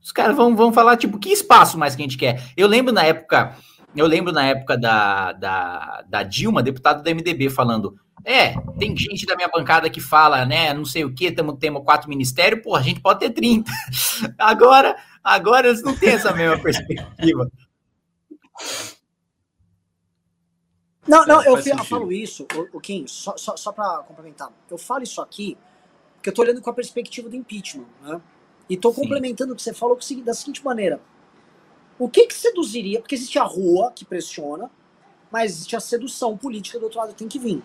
os 0.00 0.12
caras 0.12 0.36
vão, 0.36 0.54
vão 0.54 0.72
falar, 0.72 0.96
tipo, 0.96 1.18
que 1.18 1.30
espaço 1.30 1.76
mais 1.76 1.96
que 1.96 2.02
a 2.02 2.04
gente 2.04 2.16
quer? 2.16 2.52
Eu 2.56 2.68
lembro 2.68 2.92
na 2.92 3.02
época, 3.02 3.56
eu 3.96 4.06
lembro 4.06 4.32
na 4.32 4.46
época 4.46 4.78
da, 4.78 5.32
da, 5.32 6.04
da 6.08 6.22
Dilma, 6.22 6.62
deputado 6.62 7.02
do 7.02 7.10
MDB, 7.10 7.50
falando: 7.50 7.98
é, 8.24 8.54
tem 8.78 8.96
gente 8.96 9.24
da 9.26 9.36
minha 9.36 9.48
bancada 9.48 9.88
que 9.88 10.00
fala, 10.00 10.44
né, 10.44 10.72
não 10.72 10.84
sei 10.84 11.04
o 11.04 11.14
que, 11.14 11.30
temos, 11.30 11.58
temos 11.58 11.84
quatro 11.84 12.08
ministérios, 12.08 12.62
pô, 12.62 12.74
a 12.74 12.82
gente 12.82 13.00
pode 13.00 13.20
ter 13.20 13.30
30. 13.30 13.70
Agora, 14.38 14.96
agora 15.22 15.68
eles 15.68 15.82
não 15.82 15.96
têm 15.96 16.10
essa 16.10 16.32
mesma 16.32 16.60
perspectiva. 16.60 17.50
Não, 21.06 21.24
não, 21.24 21.42
eu, 21.42 21.56
eu 21.56 21.84
falo 21.84 22.10
isso, 22.10 22.46
o, 22.72 22.80
Kim, 22.80 23.06
só, 23.06 23.36
só, 23.36 23.56
só 23.56 23.70
para 23.70 23.98
complementar. 23.98 24.50
Eu 24.68 24.76
falo 24.76 25.04
isso 25.04 25.20
aqui 25.20 25.56
porque 26.26 26.30
eu 26.30 26.34
tô 26.34 26.42
olhando 26.42 26.60
com 26.60 26.70
a 26.70 26.74
perspectiva 26.74 27.28
do 27.28 27.36
impeachment, 27.36 27.86
né? 28.02 28.20
E 28.68 28.76
tô 28.76 28.92
Sim. 28.92 29.02
complementando 29.02 29.52
o 29.52 29.56
que 29.56 29.62
você 29.62 29.72
falou 29.72 29.96
da 30.24 30.34
seguinte 30.34 30.64
maneira. 30.64 31.00
O 31.96 32.08
que 32.08 32.26
que 32.26 32.34
seduziria? 32.34 32.98
Porque 33.00 33.14
existe 33.14 33.38
a 33.38 33.44
rua 33.44 33.92
que 33.94 34.04
pressiona, 34.04 34.68
mas 35.30 35.52
existe 35.52 35.76
a 35.76 35.80
sedução 35.80 36.36
política 36.36 36.80
do 36.80 36.84
outro 36.86 36.98
lado 36.98 37.14
tem 37.14 37.28
que 37.28 37.38
vir. 37.38 37.62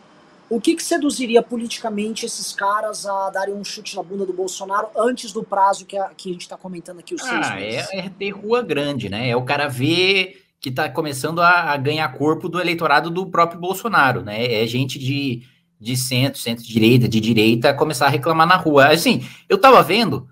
O 0.51 0.59
que, 0.59 0.75
que 0.75 0.83
seduziria 0.83 1.41
politicamente 1.41 2.25
esses 2.25 2.51
caras 2.51 3.05
a 3.05 3.29
darem 3.29 3.53
um 3.53 3.63
chute 3.63 3.95
na 3.95 4.03
bunda 4.03 4.25
do 4.25 4.33
Bolsonaro 4.33 4.89
antes 4.97 5.31
do 5.31 5.41
prazo 5.41 5.85
que 5.85 5.97
a, 5.97 6.09
que 6.09 6.29
a 6.29 6.33
gente 6.33 6.41
está 6.41 6.57
comentando 6.57 6.99
aqui, 6.99 7.15
os 7.15 7.21
ah, 7.21 7.41
seis 7.41 7.87
É, 7.89 7.99
é 7.99 8.09
ter 8.09 8.31
rua 8.31 8.61
grande, 8.61 9.07
né? 9.07 9.29
É 9.29 9.35
o 9.35 9.45
cara 9.45 9.69
ver 9.69 10.43
que 10.59 10.67
está 10.67 10.89
começando 10.89 11.39
a, 11.39 11.71
a, 11.71 11.77
ganhar 11.77 12.05
corpo 12.17 12.49
do 12.49 12.59
eleitorado 12.59 13.09
do 13.09 13.27
próprio 13.27 13.61
Bolsonaro, 13.61 14.23
né? 14.23 14.61
É 14.61 14.67
gente 14.67 14.99
de, 14.99 15.43
de 15.79 15.95
centro, 15.95 16.37
centro-direita, 16.37 17.07
de 17.07 17.21
direita, 17.21 17.73
começar 17.73 18.07
a 18.07 18.09
reclamar 18.09 18.45
na 18.45 18.57
rua. 18.57 18.89
Assim, 18.89 19.25
eu 19.47 19.55
estava 19.55 19.81
vendo 19.81 20.27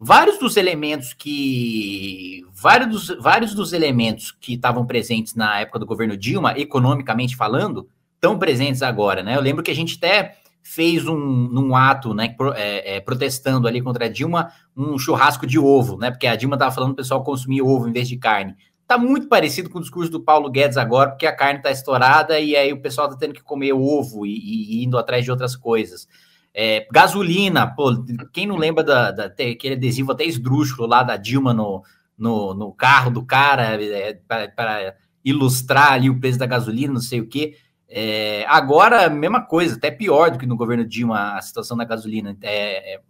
vários 0.00 0.38
dos 0.38 0.56
elementos 0.56 1.12
que 1.12 2.46
vários 2.50 2.88
dos, 2.88 3.22
vários 3.22 3.54
dos 3.54 3.74
elementos 3.74 4.32
que 4.32 4.54
estavam 4.54 4.86
presentes 4.86 5.34
na 5.34 5.60
época 5.60 5.80
do 5.80 5.84
governo 5.84 6.16
Dilma, 6.16 6.58
economicamente 6.58 7.36
falando, 7.36 7.90
tão 8.20 8.38
presentes 8.38 8.82
agora, 8.82 9.22
né? 9.22 9.36
Eu 9.36 9.40
lembro 9.40 9.62
que 9.62 9.70
a 9.70 9.74
gente 9.74 9.96
até 9.96 10.36
fez 10.62 11.06
um, 11.06 11.16
num 11.16 11.74
ato, 11.74 12.12
né, 12.12 12.34
é, 12.54 12.96
é, 12.96 13.00
protestando 13.00 13.66
ali 13.66 13.80
contra 13.80 14.04
a 14.04 14.08
Dilma, 14.08 14.52
um 14.76 14.98
churrasco 14.98 15.46
de 15.46 15.58
ovo, 15.58 15.96
né? 15.96 16.10
Porque 16.10 16.26
a 16.26 16.36
Dilma 16.36 16.56
estava 16.56 16.74
falando 16.74 16.92
o 16.92 16.96
pessoal 16.96 17.24
consumir 17.24 17.62
ovo 17.62 17.88
em 17.88 17.92
vez 17.92 18.08
de 18.08 18.18
carne. 18.18 18.54
Tá 18.86 18.98
muito 18.98 19.28
parecido 19.28 19.70
com 19.70 19.78
o 19.78 19.80
discurso 19.82 20.10
do 20.10 20.20
Paulo 20.20 20.50
Guedes 20.50 20.76
agora, 20.76 21.10
porque 21.10 21.26
a 21.26 21.34
carne 21.34 21.58
está 21.58 21.70
estourada 21.70 22.38
e 22.38 22.56
aí 22.56 22.72
o 22.72 22.80
pessoal 22.80 23.08
tá 23.08 23.16
tendo 23.16 23.34
que 23.34 23.42
comer 23.42 23.72
ovo 23.72 24.26
e, 24.26 24.80
e 24.80 24.84
indo 24.84 24.98
atrás 24.98 25.24
de 25.24 25.30
outras 25.30 25.56
coisas. 25.56 26.06
É, 26.54 26.86
gasolina, 26.90 27.66
pô, 27.66 27.92
quem 28.32 28.46
não 28.46 28.56
lembra 28.56 28.82
da, 28.82 29.10
da, 29.10 29.28
daquele 29.28 29.74
adesivo 29.74 30.12
até 30.12 30.24
esdrúxulo 30.24 30.88
lá 30.88 31.02
da 31.02 31.16
Dilma 31.16 31.54
no, 31.54 31.82
no, 32.16 32.52
no 32.54 32.72
carro 32.72 33.10
do 33.10 33.24
cara, 33.24 33.82
é, 33.82 34.14
para 34.14 34.96
ilustrar 35.24 35.92
ali 35.92 36.10
o 36.10 36.18
preço 36.18 36.38
da 36.38 36.46
gasolina, 36.46 36.92
não 36.92 37.00
sei 37.00 37.20
o 37.20 37.26
quê. 37.26 37.56
É, 37.88 38.44
agora, 38.46 39.08
mesma 39.08 39.40
coisa, 39.40 39.76
até 39.76 39.90
pior 39.90 40.30
do 40.30 40.38
que 40.38 40.46
no 40.46 40.56
governo 40.56 40.84
Dilma, 40.84 41.36
a 41.36 41.42
situação 41.42 41.76
da 41.76 41.84
gasolina. 41.84 42.36
É, 42.42 42.94
é, 42.94 43.00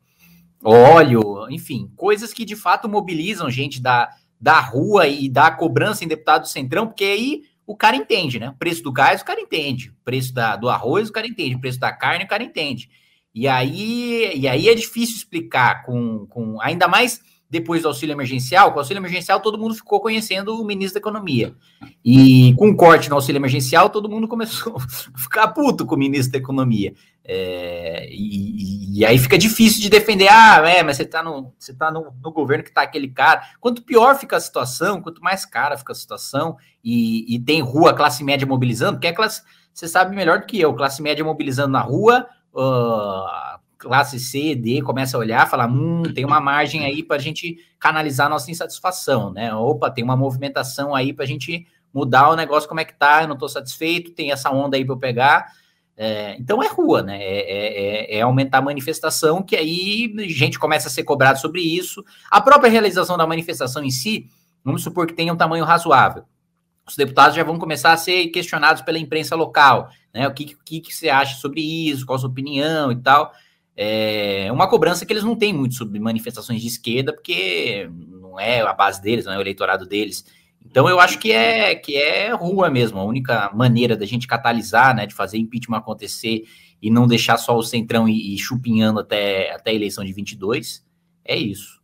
óleo, 0.62 1.48
enfim, 1.50 1.90
coisas 1.96 2.32
que 2.32 2.44
de 2.44 2.56
fato 2.56 2.88
mobilizam 2.88 3.50
gente 3.50 3.80
da, 3.80 4.08
da 4.40 4.60
rua 4.60 5.06
e 5.06 5.28
da 5.28 5.50
cobrança 5.50 6.04
em 6.04 6.08
deputado 6.08 6.42
do 6.42 6.48
Centrão, 6.48 6.86
porque 6.86 7.04
aí 7.04 7.42
o 7.66 7.76
cara 7.76 7.96
entende, 7.96 8.38
né? 8.38 8.50
O 8.50 8.54
preço 8.54 8.82
do 8.82 8.92
gás, 8.92 9.20
o 9.20 9.24
cara 9.24 9.40
entende. 9.40 9.90
O 9.90 10.04
preço 10.04 10.32
da, 10.32 10.56
do 10.56 10.68
arroz, 10.68 11.10
o 11.10 11.12
cara 11.12 11.26
entende. 11.26 11.56
O 11.56 11.60
preço 11.60 11.78
da 11.78 11.92
carne, 11.92 12.24
o 12.24 12.28
cara 12.28 12.42
entende. 12.42 12.88
E 13.34 13.46
aí, 13.46 14.32
e 14.34 14.48
aí 14.48 14.68
é 14.68 14.74
difícil 14.74 15.16
explicar 15.16 15.84
com, 15.84 16.26
com 16.26 16.60
ainda 16.62 16.88
mais 16.88 17.20
depois 17.50 17.82
do 17.82 17.88
auxílio 17.88 18.12
emergencial, 18.12 18.70
com 18.70 18.76
o 18.76 18.80
auxílio 18.80 19.00
emergencial 19.00 19.40
todo 19.40 19.56
mundo 19.56 19.74
ficou 19.74 20.00
conhecendo 20.00 20.60
o 20.60 20.64
ministro 20.64 20.94
da 20.94 21.00
Economia. 21.00 21.54
E 22.04 22.54
com 22.58 22.68
o 22.68 22.76
corte 22.76 23.08
no 23.08 23.14
auxílio 23.14 23.38
emergencial, 23.38 23.88
todo 23.88 24.08
mundo 24.08 24.28
começou 24.28 24.76
a 25.14 25.18
ficar 25.18 25.48
puto 25.48 25.86
com 25.86 25.94
o 25.94 25.98
ministro 25.98 26.32
da 26.32 26.38
Economia. 26.38 26.92
É, 27.24 28.08
e, 28.10 29.00
e, 29.00 29.04
aí 29.04 29.18
fica 29.18 29.36
difícil 29.36 29.82
de 29.82 29.90
defender, 29.90 30.28
ah, 30.30 30.66
é, 30.66 30.82
mas 30.82 30.96
você 30.96 31.02
está 31.02 31.22
no, 31.22 31.52
você 31.58 31.74
tá 31.74 31.90
no, 31.90 32.12
no 32.22 32.32
governo 32.32 32.64
que 32.64 32.70
está 32.70 32.82
aquele 32.82 33.08
cara. 33.08 33.42
Quanto 33.60 33.82
pior 33.82 34.18
fica 34.18 34.36
a 34.36 34.40
situação, 34.40 35.02
quanto 35.02 35.22
mais 35.22 35.44
cara 35.44 35.76
fica 35.76 35.92
a 35.92 35.96
situação, 35.96 36.56
e, 36.82 37.34
e 37.34 37.38
tem 37.38 37.60
rua, 37.60 37.92
classe 37.92 38.24
média 38.24 38.46
mobilizando, 38.46 38.94
porque 38.94 39.08
é 39.08 39.12
classe, 39.12 39.42
você 39.72 39.86
sabe 39.86 40.16
melhor 40.16 40.40
do 40.40 40.46
que 40.46 40.58
eu, 40.58 40.74
classe 40.74 41.02
média 41.02 41.24
mobilizando 41.24 41.72
na 41.72 41.80
rua, 41.80 42.26
uh, 42.54 43.57
classe 43.78 44.18
C, 44.18 44.56
D, 44.56 44.82
começa 44.82 45.16
a 45.16 45.20
olhar, 45.20 45.48
falar, 45.48 45.68
hum, 45.68 46.02
tem 46.12 46.24
uma 46.24 46.40
margem 46.40 46.84
aí 46.84 47.02
para 47.02 47.16
a 47.16 47.20
gente 47.20 47.64
canalizar 47.78 48.28
nossa 48.28 48.50
insatisfação, 48.50 49.32
né? 49.32 49.54
Opa, 49.54 49.88
tem 49.88 50.02
uma 50.02 50.16
movimentação 50.16 50.94
aí 50.94 51.12
para 51.12 51.24
a 51.24 51.28
gente 51.28 51.64
mudar 51.94 52.28
o 52.28 52.36
negócio, 52.36 52.68
como 52.68 52.80
é 52.80 52.84
que 52.84 52.98
tá, 52.98 53.22
eu 53.22 53.28
não 53.28 53.34
estou 53.34 53.48
satisfeito, 53.48 54.10
tem 54.10 54.32
essa 54.32 54.50
onda 54.50 54.76
aí 54.76 54.84
para 54.84 54.94
eu 54.94 54.98
pegar. 54.98 55.52
É, 55.96 56.36
então 56.38 56.62
é 56.62 56.66
rua, 56.66 57.02
né? 57.02 57.22
É, 57.22 57.38
é, 57.38 58.16
é, 58.16 58.18
é, 58.18 58.20
aumentar 58.20 58.58
a 58.58 58.62
manifestação, 58.62 59.42
que 59.42 59.54
aí 59.54 60.12
a 60.18 60.22
gente 60.22 60.58
começa 60.58 60.88
a 60.88 60.90
ser 60.90 61.04
cobrado 61.04 61.38
sobre 61.38 61.62
isso. 61.62 62.04
A 62.30 62.40
própria 62.40 62.70
realização 62.70 63.16
da 63.16 63.26
manifestação 63.26 63.84
em 63.84 63.90
si, 63.90 64.28
vamos 64.64 64.82
supor 64.82 65.06
que 65.06 65.14
tenha 65.14 65.32
um 65.32 65.36
tamanho 65.36 65.64
razoável. 65.64 66.24
Os 66.84 66.96
deputados 66.96 67.36
já 67.36 67.44
vão 67.44 67.58
começar 67.58 67.92
a 67.92 67.96
ser 67.96 68.28
questionados 68.28 68.82
pela 68.82 68.98
imprensa 68.98 69.36
local, 69.36 69.88
né? 70.12 70.26
O 70.26 70.34
que, 70.34 70.56
que, 70.64 70.80
que 70.80 70.92
você 70.92 71.08
acha 71.08 71.36
sobre 71.36 71.60
isso, 71.60 72.04
qual 72.04 72.16
a 72.16 72.18
sua 72.18 72.30
opinião 72.30 72.90
e 72.90 72.96
tal 72.96 73.32
é 73.80 74.50
uma 74.50 74.68
cobrança 74.68 75.06
que 75.06 75.12
eles 75.12 75.22
não 75.22 75.36
têm 75.36 75.52
muito 75.52 75.76
sobre 75.76 76.00
manifestações 76.00 76.60
de 76.60 76.66
esquerda, 76.66 77.12
porque 77.12 77.88
não 78.08 78.38
é 78.38 78.60
a 78.60 78.72
base 78.72 79.00
deles, 79.00 79.24
não 79.24 79.32
é 79.32 79.38
o 79.38 79.40
eleitorado 79.40 79.86
deles. 79.86 80.24
Então 80.66 80.88
eu 80.88 80.98
acho 80.98 81.16
que 81.20 81.30
é 81.30 81.76
que 81.76 81.96
é 81.96 82.32
rua 82.32 82.68
mesmo, 82.68 82.98
a 82.98 83.04
única 83.04 83.52
maneira 83.54 83.96
da 83.96 84.04
gente 84.04 84.26
catalisar, 84.26 84.96
né, 84.96 85.06
de 85.06 85.14
fazer 85.14 85.38
impeachment 85.38 85.78
acontecer 85.78 86.42
e 86.82 86.90
não 86.90 87.06
deixar 87.06 87.36
só 87.36 87.56
o 87.56 87.62
centrão 87.62 88.08
e, 88.08 88.36
chupinhando 88.36 88.98
até, 88.98 89.52
até 89.52 89.70
a 89.70 89.74
eleição 89.74 90.04
de 90.04 90.12
22, 90.12 90.84
é 91.24 91.36
isso. 91.36 91.80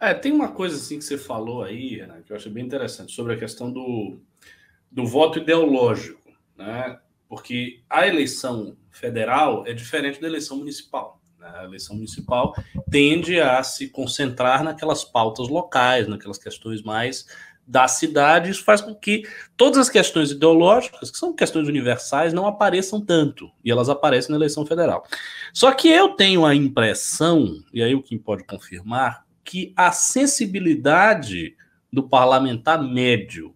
É, 0.00 0.12
tem 0.12 0.32
uma 0.32 0.48
coisa 0.48 0.74
assim 0.74 0.98
que 0.98 1.04
você 1.04 1.16
falou 1.16 1.62
aí, 1.62 2.04
né, 2.04 2.20
que 2.26 2.32
eu 2.32 2.36
achei 2.36 2.50
bem 2.50 2.66
interessante, 2.66 3.12
sobre 3.12 3.34
a 3.34 3.38
questão 3.38 3.70
do, 3.70 4.18
do 4.90 5.06
voto 5.06 5.38
ideológico, 5.38 6.32
né? 6.56 6.98
Porque 7.28 7.80
a 7.88 8.06
eleição 8.06 8.76
federal 8.94 9.64
é 9.66 9.72
diferente 9.72 10.20
da 10.20 10.26
eleição 10.26 10.56
municipal. 10.56 11.20
Né? 11.38 11.50
A 11.54 11.64
eleição 11.64 11.96
municipal 11.96 12.54
tende 12.90 13.40
a 13.40 13.62
se 13.62 13.88
concentrar 13.88 14.62
naquelas 14.62 15.04
pautas 15.04 15.48
locais, 15.48 16.08
naquelas 16.08 16.38
questões 16.38 16.82
mais 16.82 17.26
da 17.66 17.88
cidade, 17.88 18.50
isso 18.50 18.62
faz 18.62 18.80
com 18.80 18.94
que 18.94 19.22
todas 19.56 19.78
as 19.78 19.88
questões 19.88 20.30
ideológicas, 20.30 21.10
que 21.10 21.16
são 21.16 21.32
questões 21.32 21.66
universais, 21.66 22.32
não 22.32 22.46
apareçam 22.46 23.00
tanto, 23.00 23.50
e 23.64 23.70
elas 23.70 23.88
aparecem 23.88 24.30
na 24.30 24.36
eleição 24.36 24.66
federal. 24.66 25.06
Só 25.52 25.72
que 25.72 25.88
eu 25.88 26.10
tenho 26.10 26.44
a 26.44 26.54
impressão, 26.54 27.62
e 27.72 27.82
aí 27.82 27.94
o 27.94 28.02
Kim 28.02 28.18
pode 28.18 28.44
confirmar, 28.44 29.24
que 29.42 29.72
a 29.76 29.92
sensibilidade 29.92 31.56
do 31.92 32.02
parlamentar 32.02 32.82
médio 32.82 33.54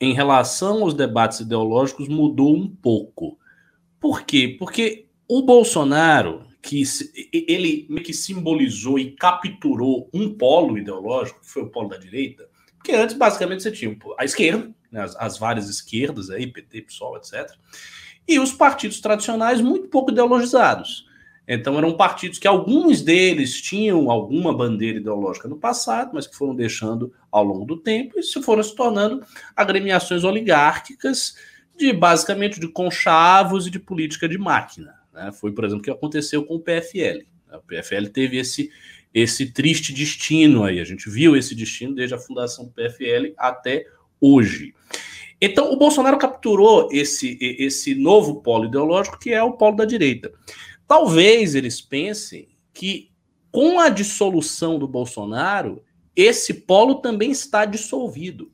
em 0.00 0.12
relação 0.12 0.82
aos 0.82 0.92
debates 0.92 1.40
ideológicos 1.40 2.08
mudou 2.08 2.54
um 2.54 2.68
pouco. 2.68 3.38
Por 4.00 4.22
quê? 4.22 4.56
Porque 4.58 5.06
o 5.28 5.42
Bolsonaro, 5.42 6.46
que 6.62 6.82
ele 7.32 7.88
que 8.02 8.12
simbolizou 8.12 8.98
e 8.98 9.12
capturou 9.12 10.08
um 10.12 10.32
polo 10.32 10.78
ideológico, 10.78 11.40
que 11.40 11.50
foi 11.50 11.62
o 11.62 11.70
polo 11.70 11.88
da 11.88 11.96
direita, 11.96 12.48
porque 12.86 12.92
antes, 12.92 13.16
basicamente, 13.16 13.64
você 13.64 13.72
tinha 13.72 13.96
a 14.16 14.24
esquerda, 14.24 14.72
né, 14.92 15.02
as, 15.02 15.16
as, 15.16 15.38
várias 15.38 15.68
esquerdas, 15.68 16.30
aí, 16.30 16.46
PT, 16.46 16.82
PSOL, 16.82 17.16
etc. 17.16 17.50
E 18.28 18.38
os 18.38 18.52
partidos 18.52 19.00
tradicionais 19.00 19.60
muito 19.60 19.88
pouco 19.88 20.12
ideologizados. 20.12 21.04
Então, 21.48 21.76
eram 21.78 21.96
partidos 21.96 22.38
que 22.38 22.46
alguns 22.46 23.02
deles 23.02 23.60
tinham 23.60 24.08
alguma 24.08 24.56
bandeira 24.56 24.98
ideológica 24.98 25.48
no 25.48 25.56
passado, 25.56 26.10
mas 26.14 26.28
que 26.28 26.36
foram 26.36 26.54
deixando 26.54 27.12
ao 27.30 27.42
longo 27.42 27.64
do 27.64 27.76
tempo 27.76 28.18
e 28.18 28.22
se 28.22 28.40
foram 28.40 28.62
se 28.62 28.74
tornando 28.74 29.24
agremiações 29.56 30.22
oligárquicas 30.22 31.36
de, 31.76 31.92
basicamente, 31.92 32.58
de 32.58 32.68
conchavos 32.68 33.66
e 33.66 33.70
de 33.70 33.78
política 33.78 34.28
de 34.28 34.38
máquina. 34.38 34.94
Né? 35.12 35.32
Foi, 35.32 35.52
por 35.52 35.64
exemplo, 35.64 35.80
o 35.80 35.84
que 35.84 35.90
aconteceu 35.90 36.44
com 36.44 36.56
o 36.56 36.60
PFL. 36.60 37.24
O 37.52 37.60
PFL 37.66 38.08
teve 38.12 38.38
esse 38.38 38.70
esse 39.16 39.46
triste 39.50 39.94
destino 39.94 40.62
aí. 40.62 40.78
A 40.78 40.84
gente 40.84 41.08
viu 41.08 41.34
esse 41.34 41.54
destino 41.54 41.94
desde 41.94 42.14
a 42.14 42.18
fundação 42.18 42.66
do 42.66 42.70
PFL 42.70 43.32
até 43.38 43.86
hoje. 44.20 44.74
Então, 45.40 45.72
o 45.72 45.76
Bolsonaro 45.76 46.18
capturou 46.18 46.90
esse, 46.92 47.38
esse 47.40 47.94
novo 47.94 48.42
polo 48.42 48.66
ideológico, 48.66 49.18
que 49.18 49.32
é 49.32 49.42
o 49.42 49.52
polo 49.52 49.76
da 49.76 49.86
direita. 49.86 50.30
Talvez 50.86 51.54
eles 51.54 51.80
pensem 51.80 52.48
que, 52.74 53.10
com 53.50 53.80
a 53.80 53.88
dissolução 53.88 54.78
do 54.78 54.86
Bolsonaro, 54.86 55.82
esse 56.14 56.52
polo 56.52 56.96
também 56.96 57.30
está 57.30 57.64
dissolvido. 57.64 58.52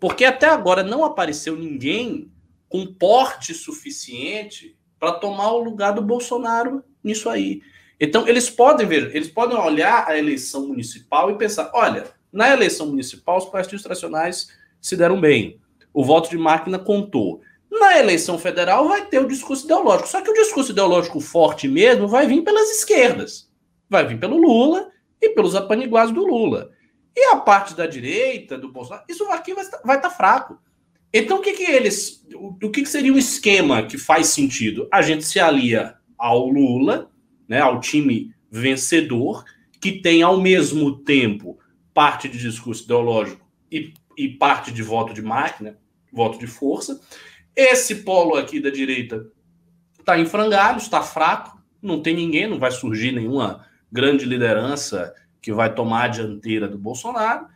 Porque 0.00 0.24
até 0.24 0.46
agora 0.46 0.82
não 0.82 1.04
apareceu 1.04 1.56
ninguém 1.56 2.32
com 2.74 2.84
porte 2.86 3.54
suficiente 3.54 4.76
para 4.98 5.12
tomar 5.12 5.52
o 5.52 5.62
lugar 5.62 5.92
do 5.92 6.02
Bolsonaro 6.02 6.82
nisso 7.04 7.30
aí. 7.30 7.62
Então, 8.00 8.26
eles 8.26 8.50
podem 8.50 8.84
ver, 8.84 9.14
eles 9.14 9.28
podem 9.28 9.56
olhar 9.56 10.08
a 10.08 10.18
eleição 10.18 10.66
municipal 10.66 11.30
e 11.30 11.38
pensar: 11.38 11.70
olha, 11.72 12.10
na 12.32 12.52
eleição 12.52 12.88
municipal, 12.88 13.38
os 13.38 13.44
partidos 13.44 13.84
tradicionais 13.84 14.48
se 14.80 14.96
deram 14.96 15.20
bem. 15.20 15.60
O 15.92 16.04
voto 16.04 16.28
de 16.28 16.36
máquina 16.36 16.76
contou. 16.76 17.42
Na 17.70 17.96
eleição 17.96 18.40
federal 18.40 18.88
vai 18.88 19.06
ter 19.06 19.20
o 19.20 19.28
discurso 19.28 19.66
ideológico. 19.66 20.08
Só 20.08 20.20
que 20.20 20.30
o 20.30 20.34
discurso 20.34 20.72
ideológico 20.72 21.20
forte 21.20 21.68
mesmo 21.68 22.08
vai 22.08 22.26
vir 22.26 22.42
pelas 22.42 22.68
esquerdas. 22.70 23.48
Vai 23.88 24.04
vir 24.04 24.18
pelo 24.18 24.36
Lula 24.36 24.90
e 25.22 25.28
pelos 25.30 25.54
apaniguados 25.54 26.12
do 26.12 26.26
Lula. 26.26 26.72
E 27.14 27.24
a 27.26 27.36
parte 27.36 27.72
da 27.76 27.86
direita, 27.86 28.58
do 28.58 28.72
Bolsonaro, 28.72 29.04
isso 29.08 29.22
aqui 29.30 29.54
vai 29.54 29.62
estar, 29.62 29.80
vai 29.84 29.96
estar 29.96 30.10
fraco. 30.10 30.58
Então, 31.16 31.38
o 31.38 31.40
que, 31.40 31.52
que 31.52 31.62
eles. 31.62 32.26
O, 32.34 32.68
que, 32.70 32.82
que 32.82 32.88
seria 32.88 33.12
um 33.12 33.16
esquema 33.16 33.84
que 33.84 33.96
faz 33.96 34.26
sentido? 34.26 34.88
A 34.92 35.00
gente 35.00 35.24
se 35.24 35.38
alia 35.38 35.94
ao 36.18 36.48
Lula 36.48 37.08
né, 37.48 37.60
ao 37.60 37.78
time 37.78 38.34
vencedor, 38.50 39.44
que 39.80 39.92
tem 39.92 40.22
ao 40.22 40.40
mesmo 40.40 40.98
tempo 40.98 41.56
parte 41.92 42.28
de 42.28 42.38
discurso 42.38 42.82
ideológico 42.82 43.46
e, 43.70 43.94
e 44.18 44.28
parte 44.28 44.72
de 44.72 44.82
voto 44.82 45.14
de 45.14 45.22
máquina, 45.22 45.78
voto 46.12 46.36
de 46.36 46.48
força. 46.48 47.00
Esse 47.54 47.96
polo 47.96 48.34
aqui 48.34 48.58
da 48.58 48.70
direita 48.70 49.24
está 50.00 50.18
em 50.18 50.26
frangalhos, 50.26 50.82
está 50.82 51.00
fraco, 51.00 51.56
não 51.80 52.02
tem 52.02 52.16
ninguém, 52.16 52.48
não 52.48 52.58
vai 52.58 52.72
surgir 52.72 53.12
nenhuma 53.12 53.64
grande 53.90 54.24
liderança 54.24 55.14
que 55.40 55.52
vai 55.52 55.72
tomar 55.72 56.04
a 56.04 56.08
dianteira 56.08 56.66
do 56.66 56.78
Bolsonaro, 56.78 57.46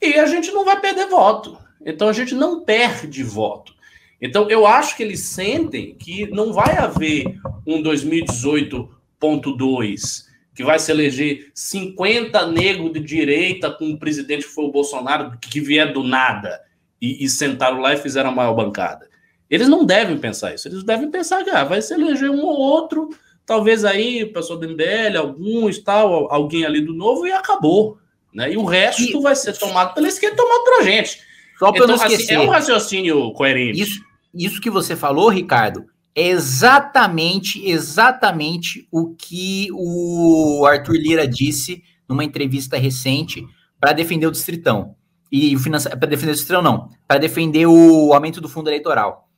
e 0.00 0.14
a 0.14 0.26
gente 0.26 0.52
não 0.52 0.64
vai 0.64 0.80
perder 0.80 1.08
voto. 1.08 1.58
Então 1.84 2.08
a 2.08 2.12
gente 2.12 2.34
não 2.34 2.64
perde 2.64 3.22
voto. 3.22 3.74
Então 4.20 4.48
eu 4.50 4.66
acho 4.66 4.96
que 4.96 5.02
eles 5.02 5.20
sentem 5.20 5.94
que 5.94 6.30
não 6.30 6.52
vai 6.52 6.76
haver 6.76 7.38
um 7.66 7.80
2018 7.82 8.88
ponto 9.18 9.52
2, 9.52 10.28
que 10.54 10.64
vai 10.64 10.78
se 10.78 10.90
eleger 10.90 11.50
50 11.54 12.46
negros 12.46 12.92
de 12.92 13.00
direita 13.00 13.70
com 13.70 13.86
um 13.86 13.96
presidente 13.96 14.44
que 14.44 14.52
foi 14.52 14.64
o 14.64 14.72
Bolsonaro, 14.72 15.38
que 15.38 15.60
vier 15.60 15.92
do 15.92 16.02
nada, 16.02 16.60
e, 17.00 17.24
e 17.24 17.28
sentaram 17.28 17.80
lá 17.80 17.94
e 17.94 17.98
fizeram 17.98 18.30
a 18.30 18.34
maior 18.34 18.54
bancada. 18.54 19.08
Eles 19.48 19.68
não 19.68 19.84
devem 19.84 20.16
pensar 20.16 20.54
isso. 20.54 20.68
Eles 20.68 20.84
devem 20.84 21.10
pensar 21.10 21.42
que 21.42 21.50
ah, 21.50 21.64
vai 21.64 21.82
se 21.82 21.92
eleger 21.92 22.30
um 22.30 22.44
ou 22.44 22.56
outro, 22.56 23.10
talvez 23.44 23.84
aí, 23.84 24.22
o 24.22 24.32
pessoal 24.32 24.58
do 24.58 24.68
MBL, 24.68 25.18
alguns, 25.18 25.78
tal, 25.78 26.32
alguém 26.32 26.64
ali 26.64 26.80
do 26.80 26.94
novo, 26.94 27.26
e 27.26 27.32
acabou. 27.32 27.98
Né? 28.32 28.52
E 28.52 28.56
o 28.56 28.64
resto 28.64 29.18
e... 29.18 29.20
vai 29.20 29.34
ser 29.34 29.58
tomado 29.58 29.92
pela 29.92 30.06
esquerda 30.06 30.36
tomado 30.36 30.64
pela 30.64 30.82
gente. 30.84 31.20
Só 31.60 31.68
então, 31.68 31.94
assim, 31.94 32.32
é 32.32 32.40
um 32.40 32.48
raciocínio 32.48 33.32
coerente. 33.34 33.78
Isso, 33.78 34.00
isso 34.32 34.60
que 34.62 34.70
você 34.70 34.96
falou, 34.96 35.28
Ricardo, 35.28 35.84
é 36.14 36.28
exatamente, 36.28 37.62
exatamente 37.68 38.88
o 38.90 39.14
que 39.14 39.68
o 39.74 40.64
Arthur 40.64 40.94
Lira 40.94 41.28
disse 41.28 41.82
numa 42.08 42.24
entrevista 42.24 42.78
recente 42.78 43.44
para 43.78 43.92
defender 43.92 44.26
o 44.26 44.30
Distritão. 44.30 44.96
E 45.30 45.54
para 45.98 46.08
defender 46.08 46.32
o 46.32 46.34
Distritão, 46.34 46.62
não, 46.62 46.88
para 47.06 47.20
defender 47.20 47.66
o 47.66 48.14
aumento 48.14 48.40
do 48.40 48.48
fundo 48.48 48.70
eleitoral. 48.70 49.28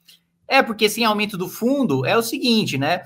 É, 0.46 0.62
porque 0.62 0.88
sem 0.88 1.04
aumento 1.04 1.36
do 1.36 1.48
fundo 1.48 2.06
é 2.06 2.16
o 2.16 2.22
seguinte, 2.22 2.78
né? 2.78 3.02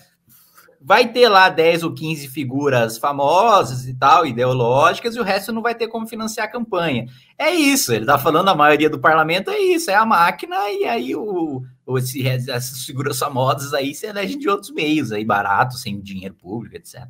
Vai 0.81 1.11
ter 1.13 1.29
lá 1.29 1.49
10 1.49 1.83
ou 1.83 1.95
15 1.95 2.29
figuras 2.29 2.99
famosas 2.99 3.87
e 3.87 3.95
tal, 3.95 4.27
ideológicas, 4.27 5.17
e 5.17 5.21
o 5.21 5.25
resto 5.25 5.53
não 5.53 5.63
vai 5.63 5.75
ter 5.75 5.89
como 5.89 6.07
financiar 6.07 6.47
a 6.47 6.51
campanha. 6.51 7.07
É 7.39 7.51
isso, 7.51 7.93
ele 7.93 8.03
está 8.03 8.19
falando, 8.19 8.49
a 8.49 8.55
maioria 8.55 8.91
do 8.91 8.99
parlamento 8.99 9.51
é 9.51 9.59
isso, 9.59 9.91
é 9.91 9.95
a 9.95 10.07
máquina, 10.07 10.57
e 10.71 10.85
aí 10.85 11.15
o, 11.15 11.63
o 11.87 11.99
essas 11.99 12.85
figuras 12.85 13.19
famosas 13.19 13.75
aí 13.75 13.95
se 13.95 14.07
elegem 14.07 14.39
de 14.39 14.49
outros 14.49 14.71
meios, 14.71 15.13
aí 15.13 15.25
barato, 15.25 15.77
sem 15.77 16.01
dinheiro 16.01 16.35
público, 16.35 16.77
etc. 16.77 17.07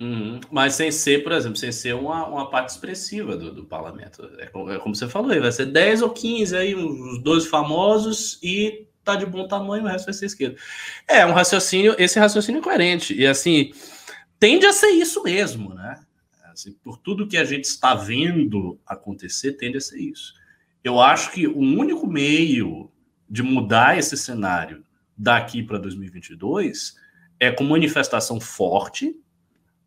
Uhum. 0.00 0.40
Mas 0.50 0.74
sem 0.74 0.90
ser, 0.90 1.22
por 1.22 1.32
exemplo, 1.32 1.56
sem 1.56 1.70
ser 1.70 1.94
uma, 1.94 2.26
uma 2.26 2.50
parte 2.50 2.70
expressiva 2.70 3.36
do, 3.36 3.52
do 3.52 3.64
parlamento. 3.64 4.28
É 4.38 4.46
como, 4.46 4.70
é 4.70 4.78
como, 4.78 4.94
você 4.94 5.08
falou, 5.08 5.30
aí 5.30 5.38
vai 5.38 5.52
ser 5.52 5.66
10 5.66 6.02
ou 6.02 6.10
15 6.10 6.56
aí, 6.56 6.74
os 6.74 7.22
dois 7.22 7.46
famosos 7.46 8.38
e 8.42 8.88
tá 9.04 9.16
de 9.16 9.26
bom 9.26 9.46
tamanho, 9.46 9.84
o 9.84 9.88
resto 9.88 10.06
vai 10.06 10.14
ser 10.14 10.26
esquerdo. 10.26 10.56
É 11.08 11.24
um 11.26 11.32
raciocínio, 11.32 11.94
esse 11.98 12.18
raciocínio 12.18 12.60
é 12.60 12.62
coerente. 12.62 13.14
E 13.14 13.26
assim, 13.26 13.72
tende 14.38 14.66
a 14.66 14.72
ser 14.72 14.90
isso 14.90 15.22
mesmo, 15.22 15.74
né? 15.74 16.00
Assim, 16.52 16.72
por 16.72 16.98
tudo 16.98 17.26
que 17.26 17.36
a 17.36 17.44
gente 17.44 17.64
está 17.64 17.94
vendo 17.94 18.78
acontecer, 18.86 19.52
tende 19.52 19.78
a 19.78 19.80
ser 19.80 19.98
isso. 19.98 20.34
Eu 20.84 21.00
acho 21.00 21.32
que 21.32 21.46
o 21.46 21.58
único 21.58 22.06
meio 22.06 22.90
de 23.28 23.42
mudar 23.42 23.98
esse 23.98 24.16
cenário 24.16 24.84
daqui 25.16 25.62
para 25.62 25.78
2022 25.78 26.94
é 27.40 27.50
com 27.50 27.64
manifestação 27.64 28.40
forte, 28.40 29.16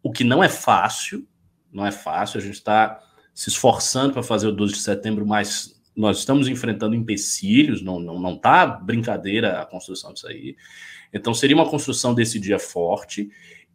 o 0.02 0.12
que 0.12 0.24
não 0.24 0.44
é 0.44 0.50
fácil, 0.50 1.28
não 1.72 1.86
é 1.86 1.92
fácil, 1.92 2.40
a 2.40 2.44
gente 2.44 2.56
está 2.56 3.00
se 3.34 3.50
esforçando 3.50 4.14
para 4.14 4.24
fazer 4.24 4.48
o 4.48 4.52
12 4.52 4.74
de 4.74 4.80
setembro 4.80 5.26
mais 5.26 5.75
nós 5.96 6.20
estamos 6.20 6.48
enfrentando 6.48 6.96
empecilhos, 6.96 7.82
não, 7.82 8.00
não, 8.00 8.20
não 8.20 8.38
tá 8.38 8.66
brincadeira 8.66 9.62
a 9.62 9.66
construção 9.66 10.14
disso 10.14 10.28
aí. 10.28 10.56
Então, 11.14 11.34
seria 11.34 11.56
uma 11.56 11.70
construção 11.70 12.14
desse 12.14 12.40
dia 12.40 12.60
forte 12.60 13.30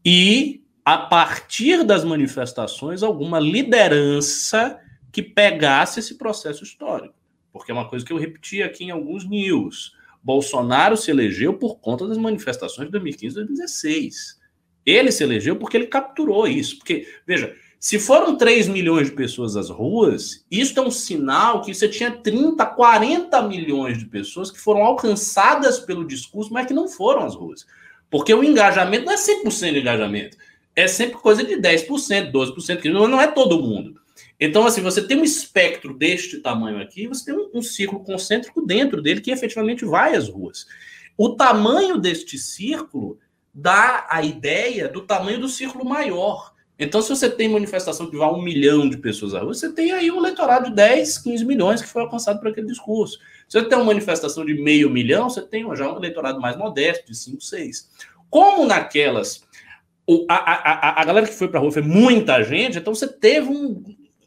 e, 0.05 0.63
a 0.85 0.99
partir 0.99 1.85
das 1.85 2.05
manifestações, 2.05 3.03
alguma 3.03 3.41
liderança 3.41 4.79
que 5.11 5.23
pegasse 5.23 6.01
esse 6.01 6.17
processo 6.17 6.63
histórico. 6.63 7.15
Porque 7.53 7.71
é 7.71 7.75
uma 7.75 7.89
coisa 7.89 8.05
que 8.05 8.13
eu 8.13 8.19
repeti 8.19 8.63
aqui 8.63 8.85
em 8.85 8.91
alguns 8.91 9.29
news. 9.29 9.93
Bolsonaro 10.23 10.97
se 10.97 11.11
elegeu 11.11 11.55
por 11.55 11.81
conta 11.81 12.07
das 12.07 12.19
manifestações 12.19 12.89
de 12.89 12.93
2015 12.93 13.33
e 13.33 13.37
2016. 13.37 14.41
Ele 14.85 15.11
se 15.11 15.23
elegeu 15.23 15.57
porque 15.57 15.77
ele 15.77 15.87
capturou 15.87 16.47
isso. 16.47 16.77
Porque, 16.79 17.09
veja, 17.27 17.55
Se 17.81 17.99
foram 17.99 18.37
3 18.37 18.69
milhões 18.69 19.09
de 19.09 19.17
pessoas 19.17 19.57
às 19.57 19.71
ruas, 19.71 20.45
isso 20.51 20.79
é 20.79 20.83
um 20.83 20.91
sinal 20.91 21.63
que 21.63 21.73
você 21.73 21.89
tinha 21.89 22.11
30, 22.11 22.67
40 22.67 23.41
milhões 23.49 23.99
de 23.99 24.05
pessoas 24.05 24.51
que 24.51 24.61
foram 24.61 24.85
alcançadas 24.85 25.79
pelo 25.79 26.07
discurso, 26.07 26.53
mas 26.53 26.67
que 26.67 26.75
não 26.75 26.87
foram 26.87 27.25
às 27.25 27.35
ruas. 27.35 27.67
Porque 28.11 28.35
o 28.35 28.45
engajamento 28.45 29.07
não 29.07 29.13
é 29.15 29.17
100% 29.17 29.73
de 29.73 29.79
engajamento. 29.79 30.37
É 30.77 30.87
sempre 30.87 31.17
coisa 31.17 31.43
de 31.43 31.57
10%, 31.57 32.31
12%, 32.31 32.83
que 32.83 32.91
não 32.91 33.19
é 33.19 33.29
todo 33.29 33.63
mundo. 33.63 33.99
Então, 34.39 34.67
assim, 34.67 34.83
você 34.83 35.01
tem 35.01 35.19
um 35.19 35.25
espectro 35.25 35.95
deste 35.95 36.39
tamanho 36.39 36.83
aqui, 36.83 37.07
você 37.07 37.33
tem 37.33 37.51
um, 37.55 37.63
círculo 37.63 38.05
concêntrico 38.05 38.61
dentro 38.61 39.01
dele 39.01 39.23
que 39.23 39.31
efetivamente 39.31 39.87
vai 39.87 40.15
às 40.15 40.29
ruas. 40.29 40.67
O 41.17 41.31
tamanho 41.31 41.97
deste 41.97 42.37
círculo 42.37 43.19
dá 43.55 44.07
a 44.11 44.23
ideia 44.23 44.87
do 44.87 45.01
tamanho 45.01 45.41
do 45.41 45.49
círculo 45.49 45.83
maior. 45.83 46.55
Então, 46.83 47.03
se 47.03 47.11
você 47.11 47.29
tem 47.29 47.47
manifestação 47.47 48.09
que 48.09 48.17
vai 48.17 48.31
um 48.31 48.41
milhão 48.41 48.89
de 48.89 48.97
pessoas 48.97 49.35
à 49.35 49.41
rua, 49.41 49.53
você 49.53 49.71
tem 49.71 49.93
aí 49.93 50.11
um 50.11 50.17
eleitorado 50.17 50.71
de 50.71 50.75
10, 50.75 51.19
15 51.19 51.45
milhões 51.45 51.83
que 51.83 51.87
foi 51.87 52.01
alcançado 52.01 52.41
por 52.41 52.49
aquele 52.49 52.69
discurso. 52.69 53.19
Se 53.47 53.61
você 53.61 53.69
tem 53.69 53.77
uma 53.77 53.85
manifestação 53.85 54.47
de 54.47 54.55
meio 54.55 54.89
milhão, 54.89 55.29
você 55.29 55.43
tem 55.43 55.63
já 55.77 55.93
um 55.93 55.99
eleitorado 55.99 56.41
mais 56.41 56.57
modesto, 56.57 57.07
de 57.07 57.15
5, 57.15 57.43
6. 57.43 57.91
Como 58.31 58.67
naquelas. 58.67 59.45
A, 60.27 60.35
a, 60.35 61.03
a, 61.03 61.05
galera 61.05 61.27
que 61.27 61.35
foi 61.35 61.49
para 61.49 61.59
a 61.59 61.61
rua 61.61 61.71
foi 61.71 61.83
muita 61.83 62.43
gente, 62.43 62.79
então 62.79 62.95
você 62.95 63.07
teve 63.07 63.49
um, 63.49 63.85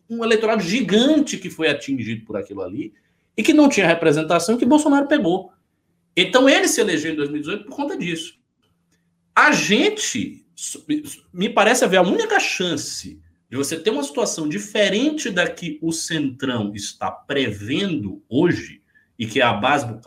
um 0.08 0.24
eleitorado 0.24 0.62
gigante 0.62 1.38
que 1.38 1.50
foi 1.50 1.68
atingido 1.68 2.24
por 2.24 2.38
aquilo 2.38 2.62
ali 2.62 2.94
e 3.36 3.42
que 3.42 3.52
não 3.52 3.68
tinha 3.68 3.88
representação 3.88 4.58
que 4.58 4.66
Bolsonaro 4.66 5.08
pegou. 5.08 5.52
Então 6.16 6.48
ele 6.48 6.68
se 6.68 6.80
elegeu 6.80 7.14
em 7.14 7.16
2018 7.16 7.66
por 7.66 7.76
conta 7.76 7.98
disso. 7.98 8.36
A 9.36 9.52
gente 9.52 10.43
me 11.34 11.50
parece 11.50 11.84
haver 11.84 11.98
a 11.98 12.02
única 12.02 12.40
chance 12.40 13.20
de 13.50 13.58
você 13.58 13.80
ter 13.80 13.92
uma 13.92 14.04
situação 14.04 14.50
diferente 14.50 15.30
da 15.30 15.48
que 15.48 15.78
o 15.82 15.92
Centrão 15.92 16.74
está 16.74 17.12
prevendo 17.12 18.24
hoje, 18.28 18.82
e 19.18 19.28
que 19.28 19.40
é 19.40 19.44
a 19.44 19.54
base 19.54 19.88
do 19.88 20.02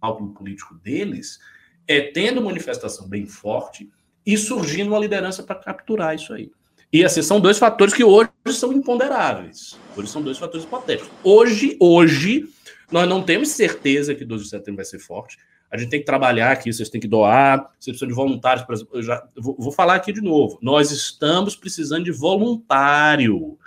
cálculo 0.00 0.34
político 0.34 0.74
deles, 0.74 1.38
é 1.86 2.00
tendo 2.00 2.42
manifestação 2.42 3.08
bem 3.08 3.26
forte 3.26 3.90
e 4.26 4.36
surgindo 4.36 4.88
uma 4.88 4.98
liderança 4.98 5.42
para 5.42 5.54
capturar 5.56 6.14
isso 6.14 6.32
aí. 6.32 6.50
E 6.92 7.04
assim, 7.04 7.22
são 7.22 7.40
dois 7.40 7.58
fatores 7.58 7.92
que 7.92 8.04
hoje 8.04 8.30
são 8.48 8.72
imponderáveis. 8.72 9.78
Hoje 9.96 10.08
são 10.08 10.22
dois 10.22 10.38
fatores 10.38 10.64
hipotéticos. 10.64 11.10
Hoje, 11.22 11.76
hoje, 11.80 12.48
nós 12.90 13.08
não 13.08 13.22
temos 13.22 13.48
certeza 13.48 14.14
que 14.14 14.24
12 14.24 14.44
de 14.44 14.50
setembro 14.50 14.76
vai 14.76 14.84
ser 14.84 14.98
forte 14.98 15.36
a 15.70 15.76
gente 15.76 15.90
tem 15.90 16.00
que 16.00 16.06
trabalhar 16.06 16.52
aqui, 16.52 16.72
vocês 16.72 16.88
têm 16.88 17.00
que 17.00 17.08
doar, 17.08 17.58
vocês 17.78 17.98
precisam 17.98 18.08
de 18.08 18.14
voluntários. 18.14 18.64
Exemplo, 18.68 18.96
eu 18.96 19.02
já 19.02 19.26
vou, 19.36 19.56
vou 19.58 19.72
falar 19.72 19.96
aqui 19.96 20.12
de 20.12 20.20
novo. 20.20 20.58
Nós 20.62 20.90
estamos 20.90 21.56
precisando 21.56 22.04
de 22.04 22.12
voluntário. 22.12 23.58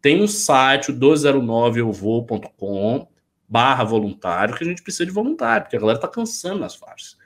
Tem 0.00 0.22
um 0.22 0.28
site, 0.28 0.90
o 0.90 0.94
209euvou.com 0.94 3.08
barra 3.48 3.82
voluntário, 3.82 4.54
que 4.54 4.62
a 4.62 4.66
gente 4.66 4.82
precisa 4.82 5.06
de 5.06 5.10
voluntário, 5.10 5.64
porque 5.64 5.76
a 5.76 5.80
galera 5.80 5.98
está 5.98 6.06
cansando 6.06 6.60
nas 6.60 6.74
faixas. 6.74 7.16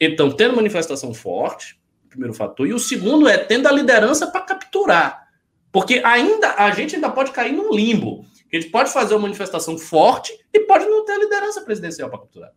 Então, 0.00 0.30
tendo 0.30 0.56
manifestação 0.56 1.12
forte, 1.12 1.78
primeiro 2.08 2.32
fator, 2.32 2.66
e 2.66 2.72
o 2.72 2.78
segundo 2.78 3.28
é 3.28 3.36
tendo 3.36 3.66
a 3.66 3.72
liderança 3.72 4.28
para 4.28 4.42
capturar. 4.42 5.26
Porque 5.72 6.00
ainda 6.04 6.54
a 6.54 6.70
gente 6.70 6.94
ainda 6.94 7.10
pode 7.10 7.32
cair 7.32 7.52
num 7.52 7.74
limbo. 7.74 8.24
A 8.50 8.56
gente 8.56 8.70
pode 8.70 8.92
fazer 8.92 9.14
uma 9.14 9.22
manifestação 9.22 9.76
forte 9.76 10.32
e 10.52 10.60
pode 10.60 10.86
não 10.86 11.04
ter 11.04 11.12
a 11.12 11.18
liderança 11.18 11.60
presidencial 11.60 12.08
para 12.08 12.20
capturar. 12.20 12.52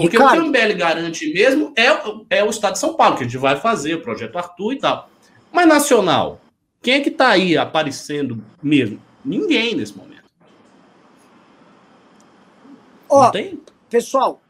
Porque 0.00 0.16
Ricardo. 0.16 0.38
o 0.38 0.52
que 0.52 0.58
o 0.58 0.62
MBL 0.62 0.78
garante 0.78 1.32
mesmo 1.32 1.72
é, 1.76 2.38
é 2.38 2.44
o 2.44 2.50
Estado 2.50 2.74
de 2.74 2.78
São 2.78 2.94
Paulo, 2.94 3.16
que 3.16 3.22
a 3.22 3.26
gente 3.26 3.38
vai 3.38 3.56
fazer, 3.56 3.94
o 3.94 4.02
projeto 4.02 4.36
Arthur 4.36 4.72
e 4.72 4.78
tal. 4.78 5.10
Mas 5.52 5.66
nacional, 5.66 6.40
quem 6.80 6.94
é 6.94 7.00
que 7.00 7.10
está 7.10 7.28
aí 7.28 7.56
aparecendo 7.56 8.42
mesmo? 8.62 9.00
Ninguém 9.24 9.74
nesse 9.74 9.96
momento. 9.96 10.20
Ó, 13.08 13.30
pessoal, 13.88 14.40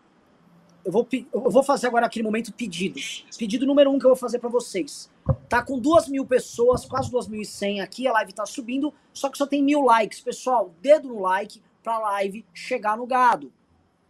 eu 0.84 0.92
vou, 0.92 1.08
eu 1.12 1.50
vou 1.50 1.62
fazer 1.62 1.86
agora 1.86 2.06
aquele 2.06 2.22
momento 2.22 2.52
pedidos. 2.52 3.24
Pedido 3.38 3.66
número 3.66 3.90
um 3.90 3.98
que 3.98 4.04
eu 4.04 4.10
vou 4.10 4.16
fazer 4.16 4.38
para 4.38 4.50
vocês. 4.50 5.10
Tá 5.48 5.62
com 5.62 5.78
duas 5.78 6.08
mil 6.08 6.26
pessoas, 6.26 6.84
quase 6.84 7.10
duas 7.10 7.26
mil 7.26 7.40
e 7.40 7.44
cem 7.44 7.80
aqui, 7.80 8.06
a 8.06 8.12
live 8.12 8.32
tá 8.32 8.46
subindo, 8.46 8.92
só 9.12 9.28
que 9.28 9.38
só 9.38 9.46
tem 9.46 9.62
mil 9.62 9.82
likes. 9.82 10.20
Pessoal, 10.20 10.74
dedo 10.80 11.08
no 11.08 11.20
like 11.20 11.60
pra 11.82 11.98
live 11.98 12.44
chegar 12.52 12.96
no 12.96 13.06
gado. 13.06 13.52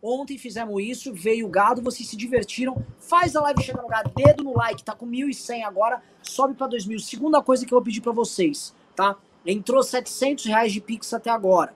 Ontem 0.02 0.38
fizemos 0.38 0.82
isso, 0.82 1.12
veio 1.12 1.46
o 1.46 1.50
gado, 1.50 1.82
vocês 1.82 2.08
se 2.08 2.16
divertiram. 2.16 2.84
Faz 2.98 3.36
a 3.36 3.42
live 3.42 3.62
chegar 3.62 3.82
no 3.82 3.88
gado, 3.88 4.10
dedo 4.16 4.42
no 4.42 4.56
like, 4.56 4.82
tá 4.82 4.94
com 4.94 5.06
1.100 5.06 5.62
agora, 5.64 6.02
sobe 6.22 6.54
para 6.54 6.68
2.000. 6.68 6.98
Segunda 7.00 7.42
coisa 7.42 7.66
que 7.66 7.74
eu 7.74 7.76
vou 7.76 7.84
pedir 7.84 8.00
para 8.00 8.12
vocês, 8.12 8.74
tá? 8.96 9.16
Entrou 9.44 9.82
700 9.82 10.46
reais 10.46 10.72
de 10.72 10.80
Pix 10.80 11.12
até 11.12 11.28
agora. 11.30 11.74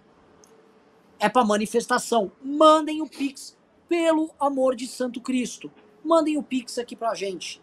É 1.19 1.29
para 1.29 1.45
manifestação. 1.45 2.33
Mandem 2.43 3.03
o 3.03 3.07
Pix, 3.07 3.57
pelo 3.89 4.31
amor 4.41 4.75
de 4.75 4.87
Santo 4.87 5.21
Cristo. 5.21 5.71
Mandem 6.03 6.39
o 6.39 6.43
Pix 6.43 6.79
aqui 6.79 6.97
pra 6.97 7.15
gente. 7.15 7.63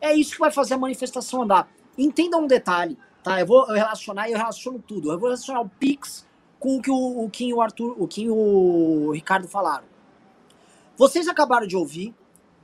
É 0.00 0.12
isso 0.12 0.32
que 0.32 0.40
vai 0.40 0.50
fazer 0.50 0.74
a 0.74 0.78
manifestação 0.78 1.42
andar. 1.42 1.72
Entendam 1.96 2.42
um 2.42 2.46
detalhe, 2.48 2.98
tá? 3.22 3.38
Eu 3.38 3.46
vou 3.46 3.66
relacionar 3.66 4.28
eu 4.28 4.36
relaciono 4.36 4.82
tudo. 4.84 5.12
Eu 5.12 5.18
vou 5.18 5.28
relacionar 5.28 5.60
o 5.60 5.68
Pix 5.68 6.26
com 6.58 6.76
o 6.76 6.82
que 6.82 6.90
o, 6.90 7.24
o 7.24 7.30
Kim 7.30 7.48
e 7.48 7.54
o 7.54 7.60
Arthur, 7.60 7.94
o 7.98 8.08
Kim 8.08 8.24
e 8.24 8.30
o 8.30 9.12
Ricardo 9.12 9.46
falaram. 9.46 9.91
Vocês 10.96 11.28
acabaram 11.28 11.66
de 11.66 11.76
ouvir 11.76 12.14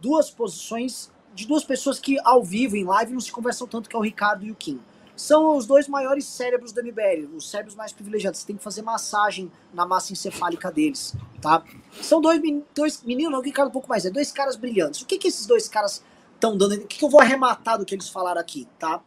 duas 0.00 0.30
posições 0.30 1.10
de 1.38 1.46
duas 1.46 1.62
pessoas 1.62 2.00
que 2.00 2.18
ao 2.24 2.42
vivo, 2.42 2.76
em 2.76 2.84
live, 2.84 3.12
não 3.12 3.20
se 3.20 3.30
conversam 3.30 3.66
tanto, 3.66 3.88
que 3.88 3.94
é 3.94 3.98
o 3.98 4.02
Ricardo 4.02 4.44
e 4.44 4.50
o 4.50 4.56
Kim. 4.56 4.80
São 5.14 5.56
os 5.56 5.66
dois 5.66 5.86
maiores 5.86 6.24
cérebros 6.24 6.72
do 6.72 6.82
MBL, 6.82 7.34
os 7.36 7.48
cérebros 7.48 7.76
mais 7.76 7.92
privilegiados. 7.92 8.40
Você 8.40 8.46
tem 8.46 8.56
que 8.56 8.62
fazer 8.62 8.82
massagem 8.82 9.50
na 9.72 9.86
massa 9.86 10.12
encefálica 10.12 10.70
deles, 10.70 11.14
tá? 11.40 11.62
São 12.02 12.20
dois, 12.20 12.40
dois 12.74 13.02
meninos, 13.04 13.32
não, 13.32 13.40
Ricardo 13.40 13.68
um 13.68 13.72
pouco 13.72 13.88
mais, 13.88 14.04
é 14.04 14.10
dois 14.10 14.32
caras 14.32 14.56
brilhantes. 14.56 15.02
O 15.02 15.06
que, 15.06 15.16
que 15.16 15.28
esses 15.28 15.46
dois 15.46 15.68
caras 15.68 16.04
estão 16.34 16.56
dando? 16.56 16.74
O 16.74 16.86
que, 16.86 16.98
que 16.98 17.04
eu 17.04 17.10
vou 17.10 17.20
arrematar 17.20 17.78
do 17.78 17.84
que 17.84 17.94
eles 17.94 18.08
falaram 18.08 18.40
aqui, 18.40 18.66
tá? 18.78 19.00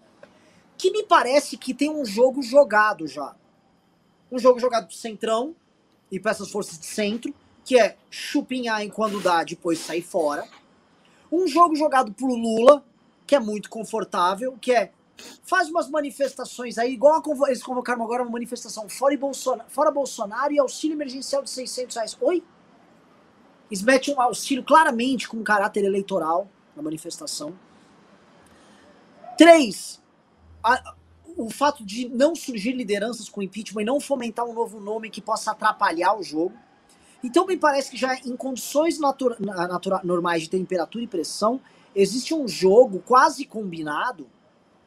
Que 0.77 0.91
me 0.91 1.03
parece 1.03 1.57
que 1.57 1.73
tem 1.73 1.89
um 1.89 2.05
jogo 2.05 2.41
jogado 2.41 3.07
já. 3.07 3.35
Um 4.31 4.39
jogo 4.39 4.57
jogado 4.59 4.87
pro 4.87 4.95
centrão 4.95 5.53
e 6.09 6.17
para 6.17 6.31
essas 6.31 6.49
forças 6.49 6.79
de 6.79 6.85
centro, 6.85 7.33
que 7.71 7.79
é 7.79 7.95
chupinhar 8.09 8.83
enquanto 8.83 9.21
dá, 9.21 9.45
depois 9.45 9.79
sair 9.79 10.01
fora. 10.01 10.45
Um 11.31 11.47
jogo 11.47 11.73
jogado 11.73 12.11
pro 12.11 12.27
Lula, 12.27 12.83
que 13.25 13.33
é 13.33 13.39
muito 13.39 13.69
confortável, 13.69 14.57
que 14.59 14.73
é 14.73 14.91
faz 15.43 15.69
umas 15.69 15.89
manifestações 15.89 16.77
aí, 16.77 16.91
igual 16.91 17.23
a, 17.23 17.47
eles 17.47 17.63
convocaram 17.63 18.03
agora 18.03 18.23
uma 18.23 18.31
manifestação 18.31 18.89
fora 18.89 19.17
Bolsonaro, 19.17 19.69
fora 19.69 19.89
Bolsonaro 19.89 20.51
e 20.51 20.59
auxílio 20.59 20.95
emergencial 20.95 21.43
de 21.43 21.49
600 21.49 21.95
reais. 21.95 22.17
Oi? 22.19 22.43
Eles 23.69 23.81
metem 23.81 24.13
um 24.15 24.19
auxílio 24.19 24.65
claramente 24.65 25.29
com 25.29 25.41
caráter 25.41 25.85
eleitoral 25.85 26.49
na 26.75 26.83
manifestação. 26.83 27.57
Três, 29.37 30.01
a, 30.61 30.93
o 31.37 31.49
fato 31.49 31.85
de 31.85 32.09
não 32.09 32.35
surgir 32.35 32.73
lideranças 32.73 33.29
com 33.29 33.41
impeachment 33.41 33.83
e 33.83 33.85
não 33.85 34.01
fomentar 34.01 34.45
um 34.45 34.51
novo 34.51 34.81
nome 34.81 35.09
que 35.09 35.21
possa 35.21 35.51
atrapalhar 35.51 36.19
o 36.19 36.21
jogo. 36.21 36.53
Então 37.23 37.45
me 37.45 37.55
parece 37.57 37.91
que 37.91 37.97
já 37.97 38.15
em 38.15 38.35
condições 38.35 38.99
natura, 38.99 39.37
natura, 39.39 40.01
normais 40.03 40.43
de 40.43 40.49
temperatura 40.49 41.03
e 41.03 41.07
pressão, 41.07 41.61
existe 41.95 42.33
um 42.33 42.47
jogo 42.47 42.99
quase 42.99 43.45
combinado, 43.45 44.27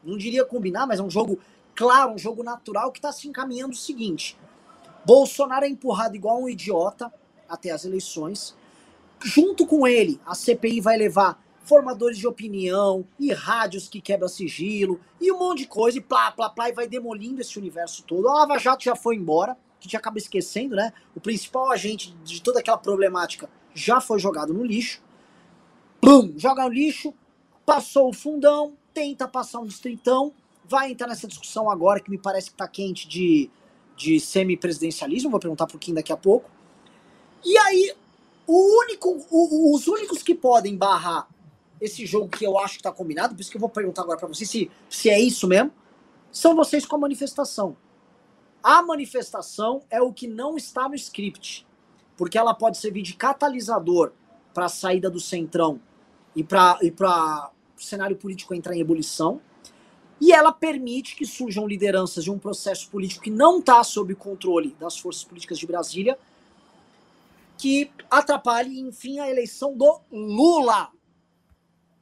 não 0.03 0.18
diria 0.18 0.44
combinar, 0.44 0.87
mas 0.87 0.99
é 0.99 1.03
um 1.03 1.11
jogo 1.11 1.38
claro, 1.75 2.12
um 2.12 2.18
jogo 2.18 2.42
natural 2.42 2.90
que 2.90 2.99
está 2.99 3.12
se 3.12 3.29
encaminhando 3.29 3.73
o 3.73 3.77
seguinte. 3.77 4.37
Bolsonaro 5.05 5.64
é 5.64 5.68
empurrado 5.68 6.16
igual 6.16 6.42
um 6.42 6.49
idiota 6.49 7.12
até 7.49 7.70
as 7.70 7.85
eleições. 7.85 8.55
Junto 9.23 9.66
com 9.66 9.87
ele, 9.87 10.20
a 10.27 10.35
CPI 10.35 10.81
vai 10.81 10.97
levar 10.97 11.42
formadores 11.64 12.18
de 12.18 12.27
opinião, 12.27 13.07
e 13.18 13.33
rádios 13.33 13.88
que 13.88 14.01
quebra 14.01 14.29
sigilo, 14.29 15.01
e 15.18 15.33
um 15.33 15.38
monte 15.38 15.61
de 15.61 15.66
coisa, 15.66 15.97
e 15.97 16.01
plá, 16.01 16.31
plá, 16.31 16.51
plá, 16.51 16.68
e 16.68 16.73
vai 16.73 16.87
demolindo 16.87 17.40
esse 17.40 17.59
universo 17.59 18.03
todo. 18.05 18.29
A 18.29 18.35
Lava 18.35 18.59
Jato 18.59 18.85
já 18.85 18.94
foi 18.94 19.16
embora, 19.16 19.57
a 19.85 19.87
gente 19.87 19.97
acaba 19.97 20.16
esquecendo, 20.16 20.75
né? 20.75 20.92
O 21.14 21.20
principal 21.20 21.70
agente 21.70 22.14
de 22.25 22.40
toda 22.40 22.61
aquela 22.61 22.79
problemática 22.79 23.51
já 23.75 24.01
foi 24.01 24.18
jogado 24.18 24.55
no 24.55 24.64
lixo. 24.64 25.03
Plum, 26.01 26.33
joga 26.37 26.64
no 26.64 26.70
lixo, 26.70 27.12
passou 27.66 28.09
o 28.09 28.12
fundão, 28.12 28.75
tenta 28.94 29.29
passar 29.29 29.61
um 29.61 29.66
distritão, 29.66 30.33
vai 30.64 30.90
entrar 30.90 31.07
nessa 31.07 31.29
discussão 31.29 31.68
agora, 31.70 32.01
que 32.01 32.11
me 32.11 32.18
parece 32.18 32.51
que 32.51 32.57
tá 32.57 32.66
quente 32.66 33.07
de, 33.07 33.51
de 33.97 34.18
semipresidencialismo, 34.18 35.31
vou 35.31 35.40
perguntar 35.40 35.66
pro 35.66 35.79
Kim 35.79 35.92
daqui 35.92 36.12
a 36.12 36.16
pouco. 36.16 36.51
E 37.44 37.59
aí, 37.59 37.94
o 38.47 38.81
único, 38.81 39.27
o, 39.31 39.75
os 39.75 39.87
únicos 39.87 40.23
que 40.23 40.35
podem 40.35 40.77
barrar 40.77 41.29
esse 41.79 42.07
jogo 42.07 42.29
que 42.29 42.47
eu 42.47 42.59
acho 42.59 42.79
que 42.79 42.83
tá 42.83 42.92
combinado, 42.92 43.35
por 43.35 43.40
isso 43.42 43.51
que 43.51 43.57
eu 43.59 43.61
vou 43.61 43.68
perguntar 43.68 44.03
agora 44.03 44.18
para 44.18 44.29
vocês 44.29 44.49
se, 44.49 44.70
se 44.88 45.11
é 45.11 45.20
isso 45.20 45.47
mesmo, 45.47 45.70
são 46.33 46.55
vocês 46.57 46.87
com 46.87 46.97
a 46.97 46.99
manifestação. 46.99 47.77
A 48.64 48.83
manifestação 48.83 49.83
é 49.90 50.00
o 50.00 50.11
que 50.11 50.27
não 50.27 50.57
está 50.57 50.88
no 50.88 50.94
script, 50.94 51.66
porque 52.16 52.38
ela 52.38 52.55
pode 52.55 52.79
servir 52.79 53.03
de 53.03 53.14
catalisador 53.14 54.12
para 54.55 54.64
a 54.64 54.70
saída 54.70 55.11
do 55.11 55.20
centrão 55.20 55.79
e 56.35 56.42
para 56.42 56.79
e 56.83 56.90
o 56.90 57.83
cenário 57.83 58.16
político 58.16 58.55
entrar 58.55 58.74
em 58.74 58.81
ebulição. 58.81 59.38
e 60.18 60.33
ela 60.33 60.50
permite 60.50 61.14
que 61.14 61.27
surjam 61.27 61.66
lideranças 61.66 62.24
de 62.24 62.31
um 62.31 62.38
processo 62.38 62.88
político 62.88 63.24
que 63.24 63.31
não 63.31 63.59
está 63.59 63.85
sob 63.85 64.14
controle 64.14 64.74
das 64.81 64.96
forças 64.96 65.24
políticas 65.24 65.59
de 65.59 65.66
Brasília, 65.66 66.18
que 67.59 67.90
atrapalhe, 68.11 68.81
enfim, 68.81 69.18
a 69.18 69.29
eleição 69.29 69.77
do 69.77 70.00
Lula. 70.11 70.90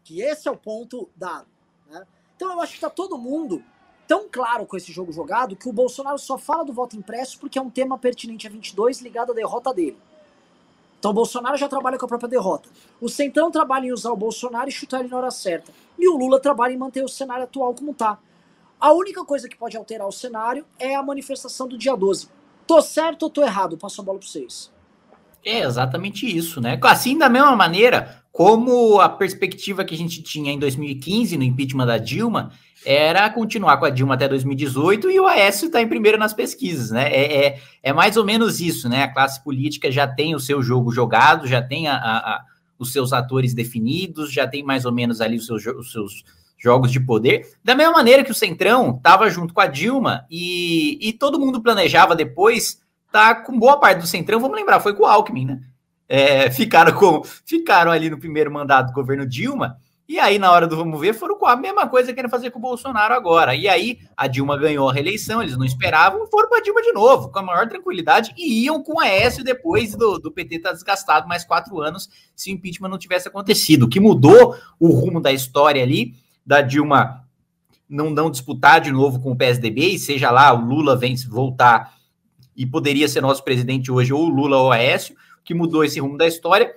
Que 0.05 0.21
esse 0.21 0.47
é 0.47 0.51
o 0.51 0.57
ponto 0.57 1.11
dado. 1.17 1.49
Né? 1.89 2.07
Então 2.37 2.53
eu 2.53 2.61
acho 2.61 2.73
que 2.73 2.79
está 2.79 2.91
todo 2.91 3.19
mundo 3.19 3.65
tão 4.13 4.29
claro 4.31 4.67
com 4.67 4.77
esse 4.77 4.93
jogo 4.93 5.11
jogado 5.11 5.57
que 5.57 5.67
o 5.67 5.73
Bolsonaro 5.73 6.19
só 6.19 6.37
fala 6.37 6.67
do 6.67 6.73
voto 6.75 6.95
impresso 6.95 7.39
porque 7.39 7.59
é 7.59 7.63
um 7.63 7.71
tema 7.71 7.97
pertinente 7.97 8.47
a 8.47 8.51
22 8.51 9.01
ligado 9.01 9.33
à 9.33 9.35
derrota 9.35 9.73
dele. 9.73 9.97
Então 10.99 11.13
o 11.13 11.15
Bolsonaro 11.15 11.57
já 11.57 11.67
trabalha 11.67 11.97
com 11.97 12.05
a 12.05 12.09
própria 12.09 12.29
derrota. 12.29 12.69
O 13.01 13.09
Centrão 13.09 13.51
trabalha 13.51 13.87
em 13.87 13.91
usar 13.91 14.11
o 14.11 14.17
Bolsonaro 14.17 14.69
e 14.69 14.71
chutar 14.71 15.01
ele 15.01 15.09
na 15.09 15.17
hora 15.17 15.31
certa. 15.31 15.73
E 15.99 16.07
o 16.07 16.19
Lula 16.19 16.39
trabalha 16.39 16.75
em 16.75 16.77
manter 16.77 17.03
o 17.03 17.09
cenário 17.09 17.45
atual 17.45 17.73
como 17.73 17.93
está. 17.93 18.19
A 18.79 18.93
única 18.93 19.25
coisa 19.25 19.49
que 19.49 19.57
pode 19.57 19.79
alterar 19.79 20.07
o 20.07 20.13
cenário 20.13 20.67
é 20.79 20.95
a 20.95 21.03
manifestação 21.03 21.67
do 21.67 21.79
dia 21.79 21.97
12. 21.97 22.29
Tô 22.67 22.83
certo 22.83 23.23
ou 23.23 23.31
tô 23.31 23.43
errado? 23.43 23.79
Passo 23.79 24.03
a 24.03 24.05
bola 24.05 24.19
para 24.19 24.29
vocês. 24.29 24.71
É 25.43 25.61
exatamente 25.61 26.27
isso, 26.27 26.61
né? 26.61 26.79
Assim, 26.83 27.17
da 27.17 27.31
mesma 27.31 27.57
maneira, 27.57 28.22
como 28.33 28.99
a 28.99 29.11
perspectiva 29.11 29.85
que 29.85 29.95
a 29.95 29.99
gente 29.99 30.23
tinha 30.23 30.51
em 30.51 30.59
2015 30.59 31.37
no 31.37 31.45
impeachment 31.45 31.87
da 31.87 31.99
Dilma 31.99 32.51
era 32.85 33.29
continuar 33.31 33.77
com 33.77 33.85
a 33.85 33.91
Dilma 33.91 34.15
até 34.15 34.27
2018 34.27 35.11
e 35.11 35.21
o 35.21 35.27
Aécio 35.27 35.67
está 35.67 35.81
em 35.83 35.87
primeiro 35.87 36.19
nas 36.19 36.33
pesquisas, 36.33 36.91
né? 36.91 37.13
É, 37.13 37.47
é, 37.47 37.61
é, 37.83 37.93
mais 37.93 38.17
ou 38.17 38.25
menos 38.25 38.61
isso, 38.61 38.89
né? 38.89 39.05
A 39.05 39.13
classe 39.13 39.45
política 39.45 39.93
já 39.93 40.09
tem 40.09 40.35
o 40.35 40.41
seu 40.41 40.63
jogo 40.63 40.91
jogado, 40.91 41.47
já 41.47 41.63
tem 41.63 41.87
a, 41.87 41.95
a, 41.95 42.19
a, 42.19 42.45
os 42.79 42.91
seus 42.91 43.13
atores 43.13 43.55
definidos, 43.55 44.33
já 44.33 44.49
tem 44.49 44.65
mais 44.65 44.85
ou 44.85 44.93
menos 44.93 45.21
ali 45.21 45.37
os 45.37 45.47
seus, 45.47 45.65
os 45.67 45.93
seus 45.93 46.25
jogos 46.59 46.91
de 46.91 47.01
poder. 47.01 47.53
Da 47.63 47.75
mesma 47.75 47.93
maneira 47.93 48.25
que 48.25 48.33
o 48.33 48.35
Centrão 48.35 48.97
estava 48.97 49.29
junto 49.29 49.53
com 49.53 49.61
a 49.61 49.67
Dilma 49.67 50.25
e, 50.31 50.99
e 51.01 51.13
todo 51.13 51.39
mundo 51.39 51.63
planejava 51.63 52.17
depois 52.17 52.81
tá 53.13 53.35
com 53.35 53.59
boa 53.59 53.79
parte 53.79 54.01
do 54.01 54.07
Centrão, 54.07 54.41
vamos 54.41 54.57
lembrar, 54.57 54.81
foi 54.81 54.95
com 54.95 55.03
o 55.03 55.07
Alckmin, 55.07 55.45
né? 55.45 55.61
É, 56.15 56.51
ficaram, 56.51 56.93
com, 56.93 57.23
ficaram 57.47 57.91
ali 57.91 58.11
no 58.11 58.19
primeiro 58.19 58.53
mandato 58.53 58.89
do 58.89 58.93
governo 58.93 59.27
Dilma 59.27 59.79
e 60.13 60.19
aí, 60.19 60.39
na 60.39 60.53
hora 60.53 60.67
do 60.67 60.77
vamos 60.77 61.01
ver, 61.01 61.15
foram 61.15 61.39
com 61.39 61.47
a 61.47 61.57
mesma 61.57 61.89
coisa 61.89 62.09
que 62.09 62.17
querem 62.17 62.31
fazer 62.31 62.51
com 62.51 62.59
o 62.59 62.63
Bolsonaro 62.63 63.15
agora. 63.15 63.55
E 63.55 63.67
aí, 63.67 63.99
a 64.15 64.27
Dilma 64.27 64.59
ganhou 64.59 64.87
a 64.87 64.93
reeleição, 64.93 65.41
eles 65.41 65.57
não 65.57 65.65
esperavam, 65.65 66.27
foram 66.27 66.51
para 66.51 66.59
a 66.59 66.63
Dilma 66.63 66.83
de 66.83 66.93
novo, 66.93 67.31
com 67.31 67.39
a 67.39 67.43
maior 67.43 67.67
tranquilidade, 67.67 68.35
e 68.37 68.65
iam 68.65 68.83
com 68.83 69.01
a 69.01 69.05
Aécio 69.05 69.43
depois 69.43 69.97
do, 69.97 70.19
do 70.19 70.31
PT 70.31 70.57
estar 70.57 70.69
tá 70.69 70.75
desgastado 70.75 71.27
mais 71.27 71.45
quatro 71.45 71.81
anos 71.81 72.11
se 72.37 72.51
o 72.51 72.53
impeachment 72.53 72.91
não 72.91 72.99
tivesse 72.99 73.27
acontecido. 73.27 73.85
O 73.85 73.89
que 73.89 73.99
mudou 73.99 74.55
o 74.79 74.89
rumo 74.89 75.19
da 75.19 75.33
história 75.33 75.83
ali, 75.83 76.15
da 76.45 76.61
Dilma 76.61 77.25
não, 77.89 78.11
não 78.11 78.31
disputar 78.31 78.83
de 78.83 78.93
novo 78.93 79.19
com 79.19 79.33
o 79.33 79.37
PSDB, 79.37 79.95
e 79.95 79.99
seja 79.99 80.31
lá, 80.31 80.53
o 80.53 80.63
Lula 80.63 80.95
vem 80.95 81.17
voltar 81.27 81.95
e 82.55 82.67
poderia 82.67 83.09
ser 83.09 83.23
nosso 83.23 83.43
presidente 83.43 83.91
hoje, 83.91 84.13
ou 84.13 84.27
o 84.27 84.29
Lula 84.29 84.59
ou 84.59 84.69
o 84.69 84.73
Aécio, 84.73 85.17
que 85.45 85.55
mudou 85.55 85.85
esse 85.85 86.01
rumo 86.01 86.17
da 86.17 86.27
história 86.27 86.75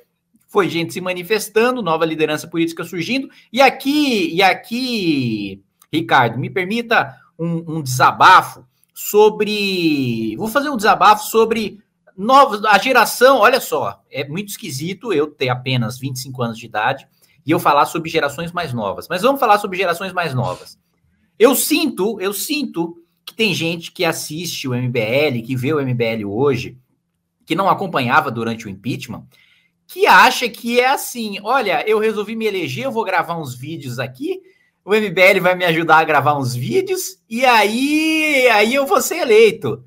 foi 0.47 0.69
gente 0.69 0.93
se 0.93 1.01
manifestando, 1.01 1.81
nova 1.81 2.05
liderança 2.05 2.47
política 2.47 2.85
surgindo. 2.85 3.29
E 3.51 3.61
aqui, 3.61 4.33
e 4.33 4.41
aqui, 4.41 5.61
Ricardo, 5.91 6.39
me 6.39 6.49
permita 6.49 7.13
um, 7.37 7.75
um 7.75 7.81
desabafo 7.81 8.65
sobre. 8.93 10.33
Vou 10.37 10.47
fazer 10.47 10.69
um 10.69 10.77
desabafo 10.77 11.25
sobre 11.25 11.79
novos, 12.17 12.63
a 12.63 12.77
geração. 12.77 13.39
Olha 13.39 13.59
só, 13.59 14.01
é 14.09 14.25
muito 14.25 14.47
esquisito 14.47 15.11
eu 15.11 15.27
ter 15.27 15.49
apenas 15.49 15.99
25 15.99 16.41
anos 16.41 16.57
de 16.57 16.65
idade 16.67 17.05
e 17.45 17.51
eu 17.51 17.59
falar 17.59 17.85
sobre 17.85 18.09
gerações 18.09 18.53
mais 18.53 18.71
novas. 18.71 19.07
Mas 19.09 19.23
vamos 19.23 19.41
falar 19.41 19.59
sobre 19.59 19.77
gerações 19.77 20.13
mais 20.13 20.33
novas. 20.33 20.79
Eu 21.37 21.53
sinto, 21.53 22.19
eu 22.21 22.31
sinto 22.31 22.97
que 23.25 23.35
tem 23.35 23.53
gente 23.53 23.91
que 23.91 24.05
assiste 24.05 24.69
o 24.69 24.73
MBL, 24.73 25.41
que 25.45 25.55
vê 25.55 25.73
o 25.73 25.81
MBL 25.81 26.25
hoje, 26.25 26.77
que 27.45 27.55
não 27.55 27.69
acompanhava 27.69 28.31
durante 28.31 28.65
o 28.65 28.69
impeachment 28.69 29.25
que 29.87 30.05
acha 30.07 30.49
que 30.49 30.79
é 30.79 30.87
assim: 30.87 31.39
olha, 31.43 31.87
eu 31.87 31.99
resolvi 31.99 32.35
me 32.35 32.45
eleger, 32.45 32.85
eu 32.85 32.91
vou 32.91 33.03
gravar 33.03 33.37
uns 33.37 33.55
vídeos 33.55 33.99
aqui, 33.99 34.41
o 34.83 34.93
MBL 34.93 35.41
vai 35.41 35.55
me 35.55 35.65
ajudar 35.65 35.99
a 35.99 36.03
gravar 36.03 36.37
uns 36.37 36.55
vídeos, 36.55 37.19
e 37.29 37.45
aí, 37.45 38.47
aí 38.49 38.73
eu 38.73 38.85
vou 38.85 39.01
ser 39.01 39.17
eleito. 39.17 39.83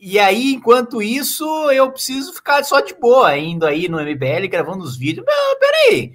E 0.00 0.16
aí, 0.16 0.52
enquanto 0.52 1.02
isso, 1.02 1.44
eu 1.72 1.90
preciso 1.90 2.32
ficar 2.32 2.62
só 2.62 2.80
de 2.80 2.94
boa, 2.94 3.36
indo 3.36 3.66
aí 3.66 3.88
no 3.88 3.98
MBL, 3.98 4.46
gravando 4.48 4.84
os 4.84 4.96
vídeos. 4.96 5.26
Não, 5.26 5.58
peraí. 5.58 6.12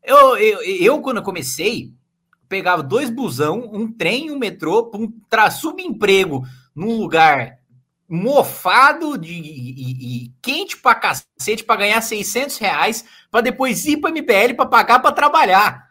Eu, 0.00 0.36
eu, 0.36 0.62
eu 0.62 1.00
quando 1.00 1.16
eu 1.16 1.22
comecei, 1.24 1.92
pegava 2.48 2.80
dois 2.80 3.10
busão, 3.10 3.68
um 3.72 3.92
trem, 3.92 4.30
um 4.30 4.38
metrô, 4.38 4.92
um 4.94 5.12
subemprego 5.50 6.44
num 6.72 6.96
lugar 6.98 7.58
mofado 8.14 9.16
de, 9.16 9.32
e, 9.32 10.24
e, 10.26 10.32
quente 10.42 10.76
pra 10.76 10.94
cacete 10.94 11.64
para 11.64 11.76
ganhar 11.76 12.02
600 12.02 12.58
reais 12.58 13.06
para 13.30 13.40
depois 13.40 13.86
ir 13.86 13.96
para 13.96 14.10
MPL 14.10 14.52
para 14.54 14.66
pagar 14.66 14.98
para 14.98 15.12
trabalhar. 15.12 15.88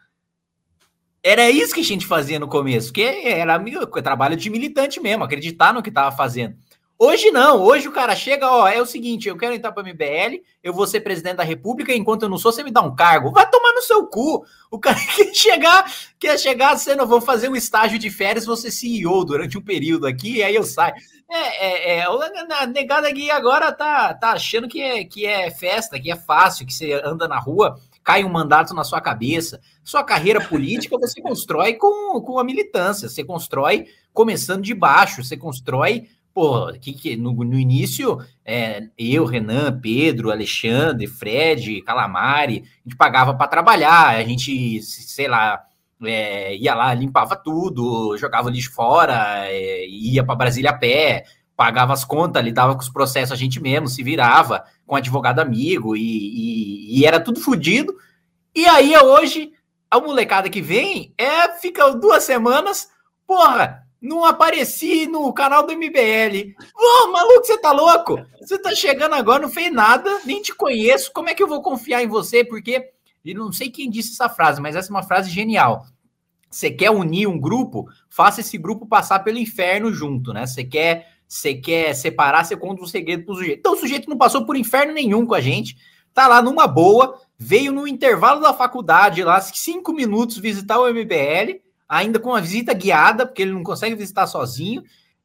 Era 1.24 1.50
isso 1.50 1.74
que 1.74 1.82
a 1.82 1.84
gente 1.84 2.06
fazia 2.06 2.40
no 2.40 2.48
começo, 2.48 2.94
que 2.94 3.02
era 3.02 3.60
trabalho 4.04 4.36
de 4.36 4.52
militante 4.52 5.00
mesmo, 5.00 5.24
acreditar 5.24 5.74
no 5.74 5.82
que 5.82 5.90
estava 5.90 6.16
fazendo. 6.16 6.56
Hoje 7.04 7.32
não, 7.32 7.60
hoje 7.60 7.88
o 7.88 7.92
cara 7.92 8.16
chega, 8.16 8.48
ó, 8.48 8.68
é 8.68 8.80
o 8.80 8.86
seguinte, 8.86 9.28
eu 9.28 9.36
quero 9.36 9.56
entrar 9.56 9.72
para 9.72 9.82
MBL, 9.82 10.44
eu 10.64 10.72
vou 10.72 10.86
ser 10.86 11.00
presidente 11.00 11.38
da 11.38 11.44
República, 11.44 11.92
enquanto 11.92 12.22
eu 12.22 12.30
não 12.30 12.38
sou, 12.38 12.52
você 12.52 12.62
me 12.62 12.70
dá 12.70 12.84
um 12.84 12.94
cargo. 12.94 13.32
Vai 13.32 13.50
tomar 13.50 13.74
no 13.74 13.82
seu 13.82 14.06
cu. 14.06 14.46
O 14.70 14.78
cara 14.78 15.00
quer 15.18 15.34
chegar, 15.34 15.92
quer 16.20 16.38
chegar, 16.38 16.78
você 16.78 16.94
não 16.94 17.08
vou 17.08 17.20
fazer 17.20 17.50
um 17.50 17.56
estágio 17.56 17.98
de 17.98 18.12
férias, 18.12 18.46
você 18.46 18.70
CEO 18.70 19.26
durante 19.26 19.58
um 19.58 19.62
período 19.64 20.06
aqui, 20.06 20.36
e 20.36 20.44
aí 20.44 20.54
eu 20.54 20.64
saio. 20.64 20.94
É, 21.34 21.66
é, 21.66 22.00
é 22.00 22.04
a 22.04 22.68
negada 22.68 23.08
aqui 23.08 23.32
agora 23.32 23.72
tá, 23.72 24.14
tá 24.14 24.32
achando 24.32 24.68
que 24.68 24.82
é, 24.82 25.06
que 25.06 25.26
é 25.26 25.50
festa, 25.50 25.98
que 25.98 26.12
é 26.12 26.16
fácil, 26.18 26.66
que 26.66 26.74
você 26.74 26.92
anda 27.06 27.26
na 27.26 27.40
rua, 27.40 27.80
cai 28.04 28.26
um 28.26 28.30
mandato 28.30 28.74
na 28.74 28.84
sua 28.84 29.00
cabeça. 29.00 29.62
Sua 29.82 30.04
carreira 30.04 30.42
política 30.46 30.98
você 31.00 31.22
constrói 31.22 31.76
com, 31.76 32.20
com 32.20 32.38
a 32.38 32.44
militância, 32.44 33.08
você 33.08 33.24
constrói 33.24 33.86
começando 34.14 34.62
de 34.62 34.74
baixo, 34.74 35.24
você 35.24 35.38
constrói 35.38 36.10
pô, 36.34 36.72
que, 36.74 36.94
que 36.94 37.16
no, 37.16 37.32
no 37.32 37.58
início, 37.58 38.18
é, 38.44 38.88
eu, 38.98 39.26
Renan, 39.26 39.80
Pedro, 39.80 40.32
Alexandre, 40.32 41.08
Fred, 41.08 41.82
Calamari, 41.84 42.64
a 42.86 42.90
gente 42.90 42.98
pagava 42.98 43.34
para 43.34 43.48
trabalhar, 43.48 44.10
a 44.10 44.24
gente, 44.24 44.82
sei 44.82 45.28
lá, 45.28 45.64
é, 46.04 46.56
ia 46.56 46.74
lá, 46.74 46.94
limpava 46.94 47.36
tudo, 47.36 48.18
jogava 48.18 48.50
lixo 48.50 48.74
fora, 48.74 49.46
é, 49.46 49.88
ia 49.88 50.24
para 50.24 50.36
Brasília 50.36 50.72
a 50.72 50.78
pé, 50.78 51.26
pagava 51.56 51.94
as 51.94 52.04
contas, 52.04 52.44
lidava 52.44 52.74
com 52.74 52.82
os 52.82 52.90
processos 52.90 53.32
a 53.32 53.36
gente 53.36 53.62
mesmo, 53.62 53.88
se 53.88 54.02
virava 54.02 54.64
com 54.86 54.96
advogado 54.96 55.40
amigo 55.40 55.96
e, 55.96 56.02
e, 56.02 57.00
e 57.00 57.06
era 57.06 57.20
tudo 57.20 57.40
fodido. 57.40 57.96
E 58.54 58.66
aí 58.66 58.98
hoje, 58.98 59.54
a 59.90 60.00
molecada 60.00 60.50
que 60.50 60.62
vem 60.62 61.14
é 61.18 61.50
fica 61.60 61.92
duas 61.92 62.24
semanas, 62.24 62.90
porra, 63.28 63.86
não 64.02 64.26
apareci 64.26 65.06
no 65.06 65.32
canal 65.32 65.66
do 65.66 65.74
MBL. 65.74 66.56
Ô, 66.76 67.12
maluco, 67.12 67.46
você 67.46 67.58
tá 67.60 67.72
louco? 67.72 68.20
Você 68.40 68.58
tá 68.58 68.74
chegando 68.74 69.14
agora, 69.14 69.44
não 69.44 69.50
fez 69.50 69.72
nada, 69.72 70.22
nem 70.26 70.42
te 70.42 70.56
conheço. 70.56 71.12
Como 71.14 71.30
é 71.30 71.36
que 71.36 71.44
eu 71.44 71.48
vou 71.48 71.62
confiar 71.62 72.02
em 72.02 72.08
você? 72.08 72.44
Porque, 72.44 72.90
e 73.24 73.34
não 73.34 73.52
sei 73.52 73.70
quem 73.70 73.90
disse 73.90 74.14
essa 74.14 74.30
frase, 74.30 74.62
mas 74.62 74.76
essa 74.76 74.90
é 74.90 74.94
uma 74.94 75.04
frase 75.04 75.30
genial. 75.30 75.86
Você 76.50 76.70
quer 76.70 76.92
unir 76.92 77.28
um 77.28 77.40
grupo, 77.40 77.88
faça 78.10 78.42
esse 78.42 78.58
grupo 78.58 78.86
passar 78.86 79.20
pelo 79.20 79.38
inferno 79.38 79.94
junto, 79.94 80.34
né? 80.34 80.46
Você 80.46 80.64
quer, 80.64 81.08
você 81.28 81.54
quer 81.54 81.94
separar, 81.94 82.44
você 82.44 82.58
conta 82.58 82.82
um 82.82 82.88
segredo 82.88 83.26
pro 83.26 83.36
sujeito. 83.36 83.60
Então 83.60 83.74
o 83.74 83.78
sujeito 83.78 84.10
não 84.10 84.18
passou 84.18 84.46
por 84.46 84.58
inferno 84.58 84.94
nenhum 84.94 85.26
com 85.26 85.34
a 85.34 85.42
gente, 85.42 85.78
tá 86.14 86.28
lá 86.28 86.42
numa 86.42 86.68
boa, 86.68 87.20
veio 87.38 87.72
no 87.72 87.88
intervalo 87.88 88.42
da 88.42 88.54
faculdade 88.54 89.24
lá, 89.24 89.40
cinco 89.40 89.94
minutos 89.94 90.38
visitar 90.38 90.80
o 90.80 90.90
MBL 90.92 91.62
ainda 91.92 92.20
com 92.22 92.30
uma 92.30 92.40
visita 92.40 92.74
guiada, 92.74 93.26
porque 93.26 93.42
ele 93.42 93.52
não 93.52 93.64
consegue 93.64 93.96
visitar 93.96 94.26
sozinho. 94.26 94.82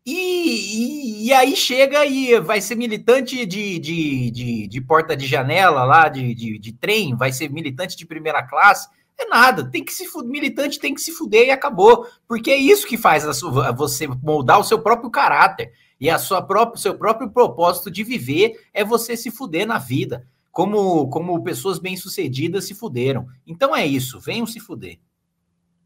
E, 0.07 0.13
e, 0.13 1.27
e, 1.27 1.33
aí 1.33 1.57
chega 1.57 2.07
e 2.07 2.39
vai 2.39 2.61
ser 2.61 2.77
militante 2.77 3.45
de, 3.45 3.77
de, 3.77 4.31
de, 4.31 4.67
de 4.69 4.81
porta 4.81 5.17
de 5.17 5.27
janela 5.27 5.83
lá, 5.83 6.09
de, 6.09 6.33
de, 6.33 6.59
de, 6.61 6.73
trem, 6.73 7.17
vai 7.17 7.33
ser 7.33 7.51
militante 7.51 7.97
de 7.97 8.07
primeira 8.07 8.41
classe. 8.41 8.89
É 9.19 9.27
nada, 9.27 9.69
tem 9.69 9.85
que 9.85 9.93
se 9.93 10.07
militante 10.25 10.79
tem 10.79 10.95
que 10.95 11.01
se 11.01 11.11
fuder 11.11 11.49
e 11.49 11.51
acabou. 11.51 12.07
Porque 12.29 12.53
é 12.53 12.57
isso 12.57 12.87
que 12.87 12.97
faz 12.97 13.25
sua, 13.37 13.73
você 13.73 14.07
moldar 14.07 14.61
o 14.61 14.65
seu 14.65 14.79
próprio 14.79 15.11
caráter. 15.11 15.73
E 15.99 16.09
a 16.09 16.19
sua 16.19 16.41
própria, 16.41 16.81
seu 16.81 16.97
próprio 16.97 17.29
propósito 17.31 17.91
de 17.91 18.05
viver 18.05 18.61
é 18.73 18.85
você 18.85 19.17
se 19.17 19.33
fuder 19.33 19.67
na 19.67 19.79
vida. 19.79 20.25
Como, 20.53 21.09
como 21.09 21.43
pessoas 21.43 21.81
bem-sucedidas 21.81 22.65
se 22.65 22.75
fuderam. 22.75 23.27
Então 23.45 23.75
é 23.75 23.85
isso, 23.85 24.21
venham 24.21 24.47
se 24.47 24.61
fuder. 24.61 24.99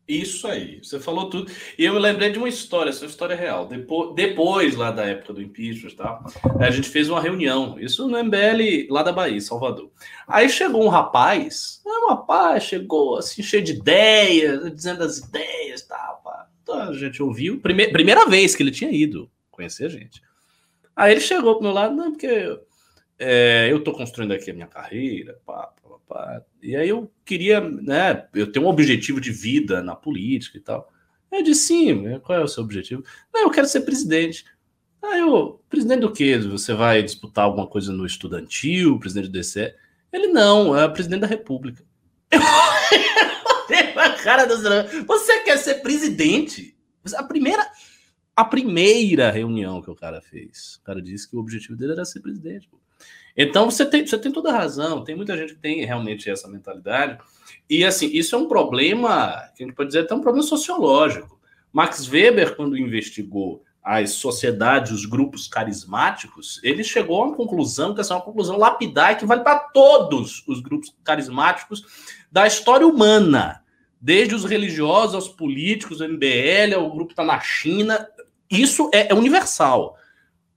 Isso 0.07 0.49
aí, 0.49 0.81
você 0.83 0.99
falou 0.99 1.31
tudo. 1.31 1.51
E 1.79 1.85
eu 1.85 1.95
me 1.95 2.01
lembrei 2.01 2.33
de 2.33 2.39
uma 2.39 2.49
história, 2.49 2.91
essa 2.91 3.07
história 3.07 3.35
é 3.35 3.37
real. 3.37 3.67
Depois, 3.67 4.13
depois 4.15 4.75
lá 4.75 4.91
da 4.91 5.05
época 5.05 5.33
do 5.33 5.43
impeachment, 5.43 5.95
tá? 5.95 6.21
a 6.59 6.71
gente 6.71 6.89
fez 6.89 7.09
uma 7.09 7.21
reunião, 7.21 7.79
isso 7.79 8.09
no 8.09 8.19
MBL 8.19 8.89
lá 8.91 9.05
da 9.05 9.13
Bahia, 9.13 9.41
Salvador. 9.41 9.89
Aí 10.27 10.49
chegou 10.49 10.85
um 10.85 10.89
rapaz, 10.89 11.81
um 11.87 12.09
rapaz 12.09 12.65
chegou 12.65 13.19
assim, 13.19 13.41
cheio 13.43 13.63
de 13.63 13.73
ideias, 13.73 14.75
dizendo 14.75 15.05
as 15.05 15.19
ideias, 15.19 15.83
tá, 15.83 16.19
pá. 16.25 16.49
a 16.89 16.93
gente 16.93 17.23
ouviu. 17.23 17.61
Prime 17.61 17.93
primeira 17.93 18.27
vez 18.27 18.57
que 18.57 18.65
ele 18.65 18.73
tinha 18.73 18.91
ido 18.91 19.31
conhecer 19.51 19.87
a 19.87 19.91
gente. 19.91 20.21
Aí 20.97 21.13
ele 21.13 21.21
chegou 21.21 21.55
pro 21.55 21.63
meu 21.63 21.73
lado, 21.73 21.95
não, 21.95 22.11
porque 22.11 22.59
é, 23.17 23.69
eu 23.71 23.79
estou 23.79 23.95
construindo 23.95 24.33
aqui 24.33 24.51
a 24.51 24.55
minha 24.55 24.67
carreira, 24.67 25.39
pá, 25.47 25.73
pá, 26.11 26.43
e 26.61 26.75
aí 26.75 26.89
eu 26.89 27.09
queria, 27.25 27.61
né, 27.61 28.27
eu 28.35 28.51
tenho 28.51 28.67
um 28.67 28.69
objetivo 28.69 29.21
de 29.21 29.31
vida 29.31 29.81
na 29.81 29.95
política 29.95 30.59
e 30.59 30.61
tal. 30.61 30.93
Eu 31.31 31.45
disse, 31.45 31.69
sim, 31.69 32.19
qual 32.19 32.41
é 32.41 32.43
o 32.43 32.49
seu 32.49 32.65
objetivo? 32.65 33.05
Não, 33.33 33.43
eu 33.43 33.51
quero 33.51 33.69
ser 33.69 33.83
presidente. 33.83 34.45
Aí 35.01 35.21
eu, 35.21 35.63
presidente 35.71 36.01
do 36.01 36.13
quê? 36.13 36.37
Você 36.39 36.75
vai 36.75 37.01
disputar 37.03 37.45
alguma 37.45 37.69
coisa 37.69 37.93
no 37.93 38.05
estudantil, 38.05 38.99
presidente 38.99 39.29
do 39.29 39.39
DCE? 39.39 39.73
Ele, 40.13 40.27
não, 40.27 40.77
é 40.77 40.89
presidente 40.89 41.21
da 41.21 41.27
república. 41.29 41.85
a 43.97 44.11
cara 44.23 44.45
do 44.45 44.57
Você 45.07 45.41
quer 45.45 45.59
ser 45.59 45.77
presidente? 45.77 46.77
A 47.15 47.23
primeira, 47.23 47.65
a 48.35 48.45
primeira 48.45 49.31
reunião 49.31 49.81
que 49.81 49.91
o 49.91 49.95
cara 49.95 50.21
fez, 50.21 50.77
o 50.77 50.83
cara 50.83 51.01
disse 51.01 51.31
que 51.31 51.37
o 51.37 51.39
objetivo 51.39 51.77
dele 51.77 51.93
era 51.93 52.05
ser 52.05 52.21
presidente. 52.21 52.69
Pô. 52.69 52.80
Então 53.37 53.71
você 53.71 53.85
tem, 53.85 54.07
você 54.07 54.19
tem 54.19 54.33
toda 54.33 54.51
a 54.51 54.57
razão. 54.57 55.05
Tem 55.05 55.15
muita 55.15 55.37
gente 55.37 55.55
que 55.55 55.61
tem 55.61 55.85
realmente 55.85 56.31
essa 56.31 56.49
mentalidade. 56.49 57.19
E 57.69 57.85
assim, 57.85 58.11
isso 58.13 58.35
é 58.35 58.39
um 58.39 58.49
problema 58.49 59.43
que 59.55 59.63
a 59.63 59.67
gente 59.67 59.75
pode 59.75 59.89
dizer 59.89 60.01
até 60.01 60.15
um 60.15 60.21
problema 60.21 60.47
sociológico. 60.47 61.41
Max 61.73 62.09
Weber, 62.09 62.57
quando 62.57 62.77
investigou 62.77 63.63
as 63.83 64.13
sociedades, 64.13 64.93
os 64.93 65.07
grupos 65.07 65.49
carismáticos, 65.49 66.61
ele 66.63 66.85
chegou 66.85 67.23
a 67.23 67.27
uma 67.27 67.37
conclusão 67.37 67.95
que 67.95 68.01
essa 68.01 68.13
é 68.13 68.17
uma 68.17 68.23
conclusão 68.23 68.59
lapidar 68.59 69.17
que 69.17 69.25
vale 69.25 69.43
para 69.43 69.59
todos 69.59 70.45
os 70.47 70.61
grupos 70.61 70.95
carismáticos 71.03 71.83
da 72.31 72.47
história 72.47 72.87
humana, 72.87 73.63
desde 74.01 74.35
os 74.35 74.45
religiosos 74.45 75.15
aos 75.15 75.29
políticos, 75.29 76.01
o 76.01 76.09
MBL, 76.09 76.77
o 76.79 76.91
grupo 76.91 77.13
está 77.13 77.25
na 77.25 77.41
China, 77.41 78.07
isso 78.51 78.91
é, 78.93 79.13
é 79.13 79.15
universal. 79.15 79.97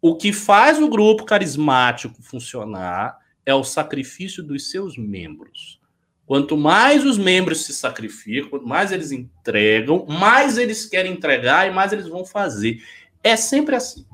O 0.06 0.18
que 0.18 0.34
faz 0.34 0.82
o 0.82 0.90
grupo 0.90 1.24
carismático 1.24 2.22
funcionar 2.22 3.18
é 3.46 3.56
o 3.56 3.64
sacrifício 3.64 4.44
dos 4.44 4.70
seus 4.70 4.98
membros. 4.98 5.80
Quanto 6.26 6.58
mais 6.58 7.06
os 7.06 7.18
membros 7.18 7.64
se 7.64 7.74
sacrificam, 7.74 8.62
mais 8.66 8.92
eles 8.92 9.14
entregam, 9.14 10.06
mais 10.06 10.58
eles 10.58 10.86
querem 10.86 11.14
entregar 11.14 11.70
e 11.70 11.72
mais 11.72 11.94
eles 11.94 12.06
vão 12.06 12.26
fazer. 12.26 12.84
É 13.24 13.38
sempre 13.38 13.78
assim. 13.78 14.06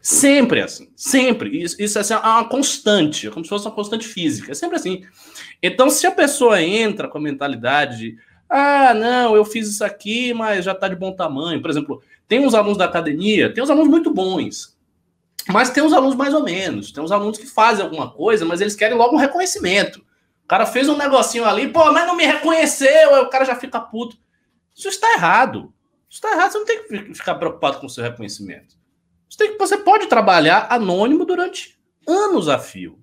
Sempre 0.00 0.60
assim. 0.60 0.92
Sempre. 0.94 1.60
Isso, 1.60 1.74
isso 1.82 1.98
é, 1.98 2.02
assim, 2.02 2.14
é 2.14 2.18
uma 2.18 2.48
constante, 2.48 3.26
é 3.26 3.30
como 3.32 3.44
se 3.44 3.48
fosse 3.48 3.66
uma 3.66 3.74
constante 3.74 4.06
física. 4.06 4.52
É 4.52 4.54
sempre 4.54 4.76
assim. 4.76 5.02
Então, 5.60 5.90
se 5.90 6.06
a 6.06 6.12
pessoa 6.12 6.62
entra 6.62 7.08
com 7.08 7.18
a 7.18 7.20
mentalidade 7.20 7.98
de 7.98 8.18
ah, 8.48 8.94
não, 8.94 9.34
eu 9.34 9.44
fiz 9.44 9.66
isso 9.66 9.82
aqui, 9.82 10.32
mas 10.32 10.64
já 10.64 10.70
está 10.70 10.86
de 10.86 10.94
bom 10.94 11.10
tamanho. 11.10 11.60
Por 11.60 11.68
exemplo, 11.68 12.00
tem 12.28 12.46
uns 12.46 12.54
alunos 12.54 12.78
da 12.78 12.84
academia, 12.84 13.52
tem 13.52 13.64
uns 13.64 13.70
alunos 13.70 13.88
muito 13.88 14.12
bons, 14.12 14.71
mas 15.48 15.70
tem 15.70 15.82
uns 15.82 15.92
alunos 15.92 16.14
mais 16.14 16.34
ou 16.34 16.42
menos. 16.42 16.92
Tem 16.92 17.02
uns 17.02 17.12
alunos 17.12 17.38
que 17.38 17.46
fazem 17.46 17.84
alguma 17.84 18.10
coisa, 18.10 18.44
mas 18.44 18.60
eles 18.60 18.76
querem 18.76 18.96
logo 18.96 19.16
um 19.16 19.18
reconhecimento. 19.18 20.04
O 20.44 20.48
cara 20.48 20.66
fez 20.66 20.88
um 20.88 20.96
negocinho 20.96 21.44
ali, 21.44 21.68
pô, 21.68 21.90
mas 21.92 22.06
não 22.06 22.16
me 22.16 22.24
reconheceu, 22.24 23.14
aí 23.14 23.22
o 23.22 23.30
cara 23.30 23.44
já 23.44 23.56
fica 23.56 23.80
puto. 23.80 24.16
Isso 24.74 24.88
está 24.88 25.12
errado. 25.14 25.72
Isso 26.08 26.18
está 26.18 26.32
errado, 26.32 26.52
você 26.52 26.58
não 26.58 26.66
tem 26.66 26.82
que 26.82 27.14
ficar 27.14 27.36
preocupado 27.36 27.78
com 27.78 27.86
o 27.86 27.90
seu 27.90 28.04
reconhecimento. 28.04 28.76
Você, 29.28 29.38
tem 29.38 29.52
que, 29.52 29.58
você 29.58 29.78
pode 29.78 30.08
trabalhar 30.08 30.66
anônimo 30.70 31.24
durante 31.24 31.78
anos 32.06 32.48
a 32.48 32.58
fio. 32.58 32.98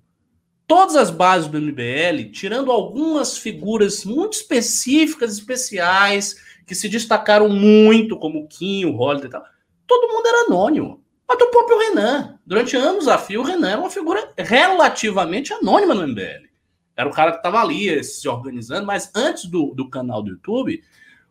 Todas 0.66 0.94
as 0.94 1.10
bases 1.10 1.48
do 1.48 1.60
MBL, 1.60 2.30
tirando 2.32 2.70
algumas 2.70 3.36
figuras 3.36 4.04
muito 4.04 4.34
específicas, 4.34 5.32
especiais, 5.32 6.36
que 6.64 6.74
se 6.76 6.88
destacaram 6.88 7.48
muito, 7.48 8.16
como 8.16 8.44
o 8.44 8.46
Kim, 8.46 8.84
o 8.84 8.96
Holiday 8.96 9.26
e 9.26 9.32
tal, 9.32 9.44
todo 9.88 10.06
mundo 10.06 10.26
era 10.28 10.46
anônimo. 10.46 10.99
Até 11.30 11.44
o 11.44 11.50
próprio 11.50 11.78
Renan. 11.78 12.40
Durante 12.44 12.76
anos 12.76 13.06
a 13.06 13.16
fio, 13.16 13.40
o 13.40 13.44
Renan 13.44 13.70
era 13.70 13.80
uma 13.80 13.88
figura 13.88 14.32
relativamente 14.36 15.52
anônima 15.52 15.94
no 15.94 16.06
MBL. 16.08 16.50
Era 16.96 17.08
o 17.08 17.12
cara 17.12 17.30
que 17.30 17.36
estava 17.36 17.60
ali 17.60 18.02
se 18.02 18.28
organizando, 18.28 18.84
mas 18.84 19.12
antes 19.14 19.44
do, 19.44 19.72
do 19.72 19.88
canal 19.88 20.24
do 20.24 20.30
YouTube, 20.30 20.82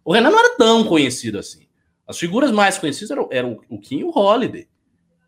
o 0.06 0.14
Renan 0.14 0.30
não 0.30 0.40
era 0.40 0.56
tão 0.56 0.86
conhecido 0.86 1.38
assim. 1.38 1.68
As 2.08 2.18
figuras 2.18 2.50
mais 2.50 2.78
conhecidas 2.78 3.12
eram, 3.12 3.28
eram 3.30 3.60
o 3.68 3.78
Kim 3.78 4.00
e 4.00 4.04
o 4.06 4.18
Holiday. 4.18 4.70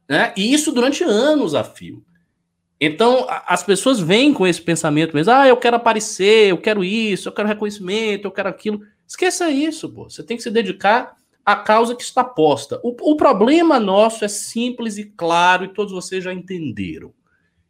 Né? 0.08 0.34
E 0.38 0.54
isso 0.54 0.72
durante 0.72 1.04
anos 1.04 1.54
a 1.54 1.66
fio. 1.66 2.02
Então, 2.80 3.28
as 3.46 3.64
pessoas 3.64 4.00
vêm 4.00 4.34
com 4.34 4.48
esse 4.48 4.62
pensamento 4.62 5.14
mesmo: 5.14 5.34
ah, 5.34 5.48
eu 5.48 5.58
quero 5.58 5.76
aparecer, 5.76 6.50
eu 6.50 6.58
quero 6.58 6.82
isso, 6.82 7.28
eu 7.28 7.34
quero 7.34 7.48
reconhecimento, 7.48 8.26
eu 8.26 8.32
quero 8.32 8.48
aquilo. 8.48 8.82
Esqueça 9.06 9.52
isso, 9.52 9.90
pô. 9.90 10.10
Você 10.10 10.24
tem 10.24 10.38
que 10.38 10.44
se 10.44 10.50
dedicar 10.50 11.18
a 11.46 11.56
causa 11.56 11.96
que 11.96 12.04
está 12.04 12.24
posta. 12.24 12.80
O, 12.84 12.96
o 13.12 13.16
problema 13.16 13.80
nosso 13.80 14.24
é 14.24 14.28
simples 14.28 14.98
e 14.98 15.06
claro, 15.06 15.66
e 15.66 15.74
todos 15.74 15.94
vocês 15.94 16.24
já 16.24 16.34
entenderam. 16.34 17.14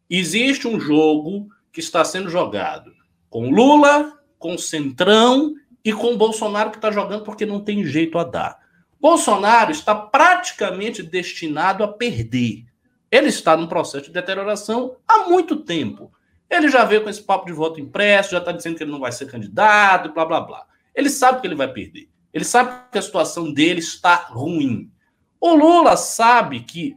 Existe 0.10 0.68
um 0.68 0.80
jogo 0.80 1.48
que 1.72 1.80
está 1.80 2.04
sendo 2.04 2.30
jogado 2.30 2.92
com 3.30 3.50
Lula, 3.50 4.20
com 4.38 4.58
Centrão 4.58 5.54
e 5.84 5.94
com 5.94 6.18
Bolsonaro 6.18 6.70
que 6.70 6.78
está 6.78 6.92
jogando 6.92 7.24
porque 7.24 7.46
não 7.46 7.62
tem 7.62 7.86
jeito 7.86 8.20
a 8.20 8.24
dar. 8.24 8.60
Bolsonaro 9.00 9.72
está 9.72 9.96
praticamente 9.96 11.02
destinado 11.02 11.84
a 11.84 11.88
perder. 11.88 12.66
Ele 13.10 13.28
está 13.30 13.56
num 13.56 13.68
processo 13.68 14.06
de 14.06 14.12
deterioração 14.12 14.98
há 15.08 15.30
muito 15.30 15.56
tempo. 15.56 16.12
Ele 16.50 16.70
já 16.70 16.84
veio 16.84 17.04
com 17.04 17.10
esse 17.10 17.24
papo 17.24 17.46
de 17.46 17.54
voto 17.54 17.80
impresso, 17.80 18.32
já 18.32 18.40
está 18.40 18.52
dizendo 18.52 18.76
que 18.76 18.84
ele 18.84 18.92
não 18.92 19.00
vai 19.00 19.12
ser 19.12 19.26
candidato, 19.26 20.14
blá 20.14 20.26
blá 20.26 20.42
blá. 20.42 20.66
Ele 20.94 21.10
sabe 21.10 21.40
que 21.40 21.48
ele 21.48 21.56
vai 21.56 21.72
perder. 21.72 22.10
Ele 22.34 22.46
sabe 22.46 22.90
que 22.92 22.98
a 22.98 23.02
situação 23.02 23.52
dele 23.52 23.80
está 23.80 24.16
ruim. 24.16 24.92
O 25.40 25.54
Lula 25.54 25.98
sabe 25.98 26.62
que 26.62 26.96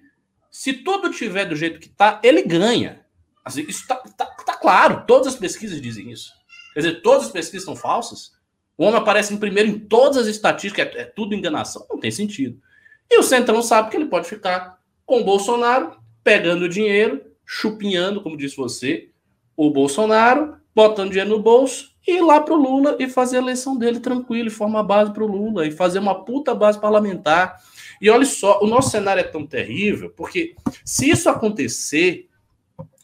se 0.50 0.72
tudo 0.72 1.10
tiver 1.10 1.46
do 1.46 1.56
jeito 1.56 1.80
que 1.80 1.88
está, 1.88 2.20
ele 2.22 2.42
ganha. 2.42 3.04
Assim, 3.44 3.62
isso 3.62 3.82
está 3.82 3.96
tá, 3.96 4.26
tá 4.26 4.56
claro. 4.56 5.04
Todas 5.06 5.34
as 5.34 5.36
pesquisas 5.38 5.80
dizem 5.80 6.10
isso. 6.10 6.32
Quer 6.72 6.80
dizer, 6.80 7.02
todas 7.02 7.26
as 7.26 7.32
pesquisas 7.32 7.64
são 7.64 7.74
falsas. 7.74 8.32
O 8.76 8.84
homem 8.84 9.00
aparece 9.00 9.34
em 9.34 9.38
primeiro 9.38 9.70
em 9.70 9.78
todas 9.78 10.16
as 10.16 10.26
estatísticas, 10.26 10.94
é, 10.94 11.00
é 11.00 11.04
tudo 11.04 11.34
enganação. 11.34 11.86
Não 11.90 11.98
tem 11.98 12.10
sentido. 12.10 12.60
E 13.10 13.18
o 13.18 13.22
Centrão 13.22 13.62
sabe 13.62 13.90
que 13.90 13.96
ele 13.96 14.06
pode 14.06 14.28
ficar 14.28 14.80
com 15.04 15.20
o 15.20 15.24
Bolsonaro, 15.24 15.96
pegando 16.22 16.68
dinheiro, 16.68 17.22
chupinhando, 17.44 18.22
como 18.22 18.36
disse 18.36 18.56
você, 18.56 19.10
o 19.56 19.70
Bolsonaro, 19.70 20.56
botando 20.74 21.10
dinheiro 21.10 21.30
no 21.30 21.42
bolso 21.42 21.93
e 22.06 22.18
ir 22.18 22.20
lá 22.20 22.40
pro 22.40 22.54
Lula 22.54 22.96
e 22.98 23.08
fazer 23.08 23.38
a 23.38 23.40
eleição 23.40 23.76
dele 23.76 24.00
tranquilo, 24.00 24.48
e 24.48 24.50
formar 24.50 24.82
base 24.82 25.12
pro 25.12 25.26
Lula, 25.26 25.66
e 25.66 25.70
fazer 25.70 25.98
uma 25.98 26.24
puta 26.24 26.54
base 26.54 26.80
parlamentar. 26.80 27.62
E 28.00 28.10
olha 28.10 28.26
só, 28.26 28.60
o 28.62 28.66
nosso 28.66 28.90
cenário 28.90 29.20
é 29.20 29.24
tão 29.24 29.46
terrível, 29.46 30.10
porque 30.10 30.54
se 30.84 31.08
isso 31.08 31.28
acontecer, 31.28 32.28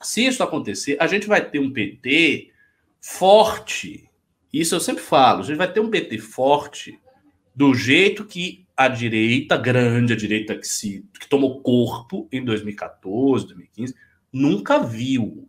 se 0.02 0.26
isso 0.26 0.42
acontecer, 0.42 0.96
a 1.00 1.06
gente 1.06 1.26
vai 1.26 1.44
ter 1.44 1.58
um 1.58 1.72
PT 1.72 2.50
forte. 3.00 4.08
Isso 4.52 4.74
eu 4.74 4.80
sempre 4.80 5.02
falo, 5.02 5.40
a 5.40 5.44
gente 5.44 5.56
vai 5.56 5.72
ter 5.72 5.80
um 5.80 5.90
PT 5.90 6.18
forte 6.18 6.98
do 7.54 7.74
jeito 7.74 8.24
que 8.24 8.66
a 8.76 8.88
direita 8.88 9.56
grande, 9.56 10.12
a 10.12 10.16
direita 10.16 10.56
que 10.56 10.66
se 10.66 11.04
que 11.18 11.28
tomou 11.28 11.60
corpo 11.60 12.28
em 12.32 12.44
2014, 12.44 13.46
2015, 13.46 13.94
nunca 14.32 14.78
viu. 14.78 15.48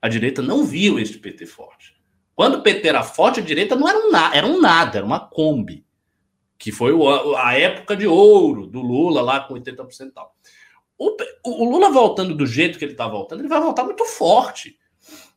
A 0.00 0.08
direita 0.08 0.42
não 0.42 0.64
viu 0.64 0.98
este 0.98 1.18
PT 1.18 1.46
forte. 1.46 1.94
Quando 2.42 2.56
o 2.56 2.60
PT 2.60 2.88
era 2.88 3.04
forte, 3.04 3.38
a 3.38 3.42
direita 3.44 3.76
não 3.76 3.88
era 3.88 3.96
um, 3.96 4.10
na, 4.10 4.34
era 4.34 4.44
um 4.44 4.60
nada, 4.60 4.98
era 4.98 5.06
uma 5.06 5.20
Kombi. 5.20 5.86
Que 6.58 6.72
foi 6.72 6.92
o, 6.92 7.36
a 7.36 7.56
época 7.56 7.94
de 7.94 8.04
ouro 8.04 8.66
do 8.66 8.80
Lula 8.80 9.22
lá 9.22 9.38
com 9.38 9.54
80% 9.54 10.08
e 10.08 10.10
tal. 10.10 10.34
O, 10.98 11.16
o 11.44 11.70
Lula 11.70 11.88
voltando 11.92 12.34
do 12.34 12.44
jeito 12.44 12.80
que 12.80 12.84
ele 12.84 12.94
está 12.94 13.06
voltando, 13.06 13.42
ele 13.42 13.48
vai 13.48 13.60
voltar 13.60 13.84
muito 13.84 14.04
forte. 14.04 14.76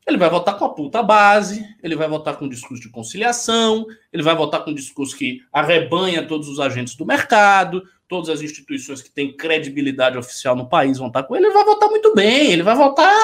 Ele 0.07 0.17
vai 0.17 0.31
votar 0.31 0.57
com 0.57 0.65
a 0.65 0.73
puta 0.73 1.03
base, 1.03 1.63
ele 1.83 1.95
vai 1.95 2.07
votar 2.07 2.37
com 2.37 2.45
um 2.45 2.49
discurso 2.49 2.81
de 2.81 2.89
conciliação, 2.89 3.85
ele 4.11 4.23
vai 4.23 4.35
votar 4.35 4.63
com 4.63 4.71
um 4.71 4.75
discurso 4.75 5.15
que 5.15 5.43
arrebanha 5.53 6.27
todos 6.27 6.49
os 6.49 6.59
agentes 6.59 6.95
do 6.95 7.05
mercado, 7.05 7.83
todas 8.07 8.29
as 8.29 8.41
instituições 8.41 9.03
que 9.03 9.11
têm 9.11 9.37
credibilidade 9.37 10.17
oficial 10.17 10.55
no 10.55 10.67
país 10.67 10.97
vão 10.97 11.09
estar 11.09 11.21
com 11.21 11.35
ele, 11.35 11.45
ele 11.45 11.53
vai 11.53 11.65
votar 11.65 11.87
muito 11.87 12.15
bem, 12.15 12.51
ele 12.51 12.63
vai 12.63 12.75
votar 12.75 13.15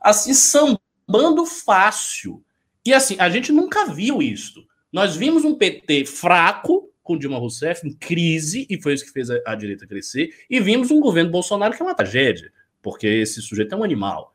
assim, 0.00 0.32
sambando 0.32 1.44
fácil. 1.44 2.40
E 2.84 2.92
assim, 2.92 3.16
a 3.18 3.28
gente 3.30 3.50
nunca 3.50 3.86
viu 3.86 4.20
isso. 4.20 4.66
Nós 4.92 5.16
vimos 5.16 5.44
um 5.44 5.54
PT 5.54 6.04
fraco 6.06 6.90
com 7.02 7.18
Dilma 7.18 7.38
Rousseff, 7.38 7.86
em 7.86 7.92
crise, 7.92 8.66
e 8.68 8.80
foi 8.80 8.94
isso 8.94 9.04
que 9.04 9.12
fez 9.12 9.30
a, 9.30 9.38
a 9.46 9.54
direita 9.54 9.86
crescer, 9.86 10.30
e 10.48 10.58
vimos 10.58 10.90
um 10.90 11.00
governo 11.00 11.30
Bolsonaro 11.30 11.76
que 11.76 11.82
é 11.82 11.84
uma 11.84 11.94
tragédia, 11.94 12.50
porque 12.82 13.06
esse 13.06 13.42
sujeito 13.42 13.74
é 13.74 13.78
um 13.78 13.84
animal. 13.84 14.34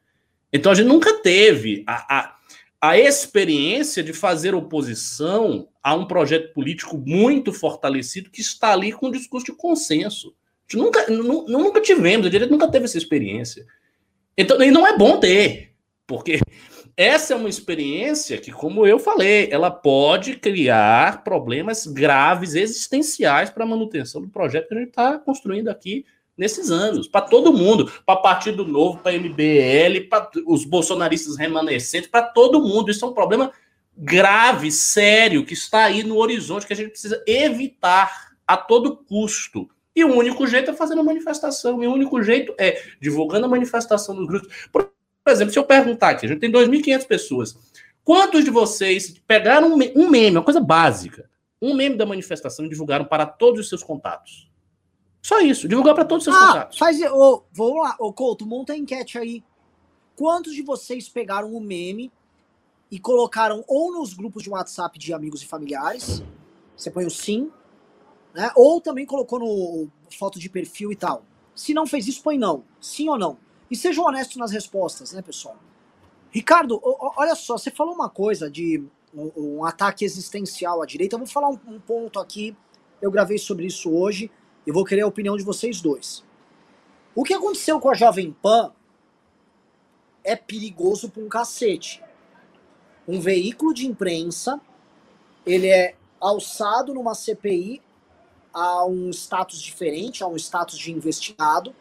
Então 0.53 0.71
a 0.71 0.75
gente 0.75 0.87
nunca 0.87 1.13
teve 1.21 1.83
a, 1.87 2.19
a, 2.19 2.35
a 2.79 2.99
experiência 2.99 4.03
de 4.03 4.13
fazer 4.13 4.53
oposição 4.53 5.67
a 5.81 5.95
um 5.95 6.05
projeto 6.05 6.53
político 6.53 6.97
muito 6.97 7.51
fortalecido 7.51 8.29
que 8.29 8.41
está 8.41 8.71
ali 8.71 8.91
com 8.91 9.07
um 9.07 9.11
discurso 9.11 9.47
de 9.47 9.53
consenso. 9.53 10.29
A 10.29 10.71
gente 10.71 10.83
nunca, 10.83 11.05
nunca 11.09 11.81
tivemos, 11.81 12.27
a 12.27 12.29
direita 12.29 12.51
nunca 12.51 12.69
teve 12.69 12.85
essa 12.85 12.97
experiência. 12.97 13.65
Então, 14.37 14.61
e 14.61 14.69
não 14.69 14.85
é 14.85 14.95
bom 14.95 15.19
ter, 15.19 15.73
porque 16.05 16.39
essa 16.99 17.33
é 17.33 17.37
uma 17.37 17.47
experiência 17.47 18.37
que, 18.37 18.51
como 18.51 18.85
eu 18.85 18.99
falei, 18.99 19.47
ela 19.49 19.71
pode 19.71 20.35
criar 20.35 21.23
problemas 21.23 21.87
graves, 21.87 22.55
existenciais 22.55 23.49
para 23.49 23.63
a 23.63 23.67
manutenção 23.67 24.21
do 24.21 24.27
projeto 24.27 24.67
que 24.67 24.73
a 24.73 24.79
gente 24.79 24.89
está 24.89 25.17
construindo 25.17 25.69
aqui 25.69 26.05
nesses 26.37 26.69
anos, 26.69 27.07
para 27.07 27.21
todo 27.21 27.53
mundo, 27.53 27.89
para 28.05 28.19
Partido 28.19 28.67
Novo, 28.67 28.99
para 28.99 29.17
MBL, 29.17 30.09
para 30.09 30.29
os 30.45 30.65
bolsonaristas 30.65 31.37
remanescentes, 31.37 32.09
para 32.09 32.23
todo 32.23 32.61
mundo. 32.61 32.91
Isso 32.91 33.05
é 33.05 33.07
um 33.07 33.13
problema 33.13 33.53
grave, 33.95 34.69
sério, 34.69 35.45
que 35.45 35.53
está 35.53 35.85
aí 35.85 36.03
no 36.03 36.17
horizonte, 36.17 36.67
que 36.67 36.73
a 36.73 36.75
gente 36.75 36.89
precisa 36.89 37.23
evitar 37.25 38.33
a 38.45 38.57
todo 38.57 38.97
custo. 38.97 39.69
E 39.95 40.03
o 40.03 40.13
único 40.13 40.45
jeito 40.45 40.71
é 40.71 40.73
fazendo 40.73 40.99
a 40.99 41.05
manifestação, 41.05 41.81
e 41.81 41.87
o 41.87 41.93
único 41.93 42.21
jeito 42.21 42.53
é 42.57 42.83
divulgando 42.99 43.45
a 43.45 43.49
manifestação 43.49 44.13
nos 44.13 44.27
grupos. 44.27 44.67
Por 44.69 44.91
exemplo, 45.29 45.53
se 45.53 45.59
eu 45.59 45.63
perguntar 45.63 46.09
aqui, 46.09 46.25
a 46.25 46.29
gente 46.29 46.39
tem 46.39 46.51
2.500 46.51 47.07
pessoas, 47.07 47.57
quantos 48.03 48.43
de 48.43 48.49
vocês 48.49 49.19
pegaram 49.27 49.73
um 49.73 50.09
meme, 50.09 50.37
uma 50.37 50.43
coisa 50.43 50.59
básica, 50.59 51.29
um 51.61 51.73
meme 51.73 51.95
da 51.95 52.05
manifestação 52.05 52.65
e 52.65 52.69
divulgaram 52.69 53.05
para 53.05 53.25
todos 53.25 53.59
os 53.59 53.69
seus 53.69 53.83
contatos? 53.83 54.49
Só 55.21 55.39
isso, 55.41 55.67
divulgar 55.67 55.93
para 55.93 56.05
todos 56.05 56.25
os 56.25 56.33
seus 56.33 56.43
ah, 56.43 56.47
contatos. 56.47 56.77
Faz, 56.77 56.99
oh, 57.11 57.43
vamos 57.51 57.83
lá, 57.83 57.95
ô 57.99 58.07
oh, 58.07 58.13
Couto, 58.13 58.45
monta 58.45 58.73
a 58.73 58.77
enquete 58.77 59.17
aí. 59.17 59.43
Quantos 60.15 60.53
de 60.53 60.61
vocês 60.61 61.07
pegaram 61.07 61.53
um 61.53 61.59
meme 61.59 62.11
e 62.89 62.99
colocaram 62.99 63.63
ou 63.67 63.93
nos 63.93 64.13
grupos 64.13 64.43
de 64.43 64.49
WhatsApp 64.49 64.97
de 64.97 65.13
amigos 65.13 65.41
e 65.41 65.45
familiares, 65.45 66.23
você 66.75 66.89
põe 66.89 67.05
o 67.05 67.11
sim, 67.11 67.51
né? 68.33 68.51
Ou 68.55 68.81
também 68.81 69.05
colocou 69.05 69.39
no 69.39 69.87
foto 70.17 70.39
de 70.39 70.49
perfil 70.49 70.91
e 70.91 70.95
tal. 70.95 71.23
Se 71.53 71.73
não 71.73 71.85
fez 71.85 72.07
isso, 72.07 72.23
põe 72.23 72.37
não. 72.37 72.63
Sim 72.79 73.09
ou 73.09 73.17
não. 73.17 73.37
E 73.69 73.75
sejam 73.75 74.05
honestos 74.05 74.37
nas 74.37 74.51
respostas, 74.51 75.13
né, 75.13 75.21
pessoal? 75.21 75.57
Ricardo, 76.31 76.79
olha 76.83 77.35
só, 77.35 77.57
você 77.57 77.71
falou 77.71 77.93
uma 77.93 78.09
coisa 78.09 78.49
de 78.49 78.83
um, 79.13 79.31
um 79.35 79.65
ataque 79.65 80.05
existencial 80.05 80.81
à 80.81 80.85
direita. 80.85 81.15
Eu 81.15 81.19
vou 81.19 81.27
falar 81.27 81.49
um, 81.49 81.59
um 81.67 81.79
ponto 81.79 82.19
aqui. 82.19 82.55
Eu 83.01 83.11
gravei 83.11 83.37
sobre 83.37 83.65
isso 83.65 83.91
hoje. 83.91 84.29
Eu 84.65 84.73
vou 84.73 84.85
querer 84.85 85.01
a 85.01 85.07
opinião 85.07 85.35
de 85.37 85.43
vocês 85.43 85.81
dois. 85.81 86.23
O 87.15 87.23
que 87.23 87.33
aconteceu 87.33 87.79
com 87.79 87.89
a 87.89 87.95
Jovem 87.95 88.31
Pan 88.31 88.71
é 90.23 90.35
perigoso 90.35 91.09
para 91.09 91.23
um 91.23 91.29
cacete. 91.29 92.03
Um 93.07 93.19
veículo 93.19 93.73
de 93.73 93.87
imprensa, 93.87 94.61
ele 95.45 95.67
é 95.67 95.95
alçado 96.19 96.93
numa 96.93 97.15
CPI 97.15 97.81
a 98.53 98.85
um 98.85 99.09
status 99.09 99.61
diferente, 99.61 100.23
a 100.23 100.27
um 100.27 100.35
status 100.35 100.77
de 100.77 100.91
investigado, 100.91 101.73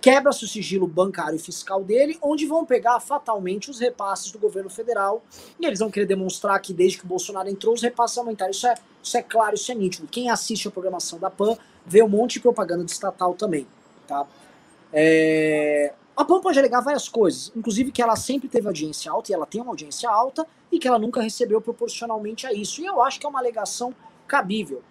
quebra-se 0.00 0.44
o 0.44 0.48
sigilo 0.48 0.86
bancário 0.86 1.36
e 1.36 1.38
fiscal 1.38 1.82
dele, 1.82 2.18
onde 2.22 2.46
vão 2.46 2.64
pegar 2.64 3.00
fatalmente 3.00 3.70
os 3.70 3.78
repasses 3.78 4.30
do 4.30 4.38
governo 4.38 4.70
federal, 4.70 5.22
e 5.58 5.66
eles 5.66 5.78
vão 5.78 5.90
querer 5.90 6.06
demonstrar 6.06 6.60
que 6.60 6.72
desde 6.72 6.98
que 6.98 7.04
o 7.04 7.08
Bolsonaro 7.08 7.48
entrou, 7.48 7.74
os 7.74 7.82
repasses 7.82 8.16
aumentaram. 8.18 8.50
Isso 8.50 8.66
é, 8.66 8.74
isso 9.02 9.16
é 9.16 9.22
claro, 9.22 9.54
isso 9.54 9.70
é 9.72 9.74
nítido. 9.74 10.06
Quem 10.08 10.30
assiste 10.30 10.68
a 10.68 10.70
programação 10.70 11.18
da 11.18 11.30
PAN 11.30 11.56
vê 11.84 12.02
um 12.02 12.08
monte 12.08 12.34
de 12.34 12.40
propaganda 12.40 12.84
de 12.84 12.90
estatal 12.90 13.34
também. 13.34 13.66
Tá? 14.06 14.26
É... 14.92 15.92
A 16.16 16.24
PAN 16.24 16.40
pode 16.40 16.58
alegar 16.58 16.80
várias 16.80 17.08
coisas, 17.08 17.52
inclusive 17.54 17.92
que 17.92 18.02
ela 18.02 18.16
sempre 18.16 18.48
teve 18.48 18.66
audiência 18.66 19.10
alta, 19.10 19.30
e 19.30 19.34
ela 19.34 19.46
tem 19.46 19.60
uma 19.60 19.70
audiência 19.70 20.10
alta, 20.10 20.46
e 20.70 20.78
que 20.78 20.86
ela 20.86 20.98
nunca 20.98 21.22
recebeu 21.22 21.60
proporcionalmente 21.60 22.46
a 22.46 22.52
isso. 22.52 22.80
E 22.80 22.86
eu 22.86 23.00
acho 23.02 23.18
que 23.20 23.26
é 23.26 23.28
uma 23.28 23.38
alegação 23.38 23.94
cabível. 24.26 24.82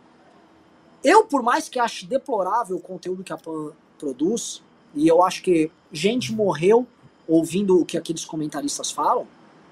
Eu, 1.04 1.26
por 1.26 1.44
mais 1.44 1.70
que 1.70 1.80
ache 1.80 2.06
deplorável 2.06 2.78
o 2.78 2.82
conteúdo 2.82 3.24
que 3.24 3.34
a 3.34 3.38
PAN 3.38 3.72
produz, 4.00 4.64
e 4.94 5.08
eu 5.08 5.24
acho 5.24 5.44
que 5.44 5.72
gente 5.92 6.34
morreu 6.34 6.88
ouvindo 7.28 7.80
o 7.80 7.86
que 7.86 7.98
aqueles 7.98 8.26
comentaristas 8.26 8.90
falam, 8.90 9.28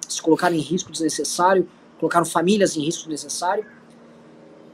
se 0.08 0.22
colocaram 0.22 0.56
em 0.56 0.60
risco 0.60 0.92
desnecessário, 0.92 1.70
colocaram 2.00 2.26
famílias 2.26 2.76
em 2.76 2.82
risco 2.82 3.04
desnecessário, 3.04 3.66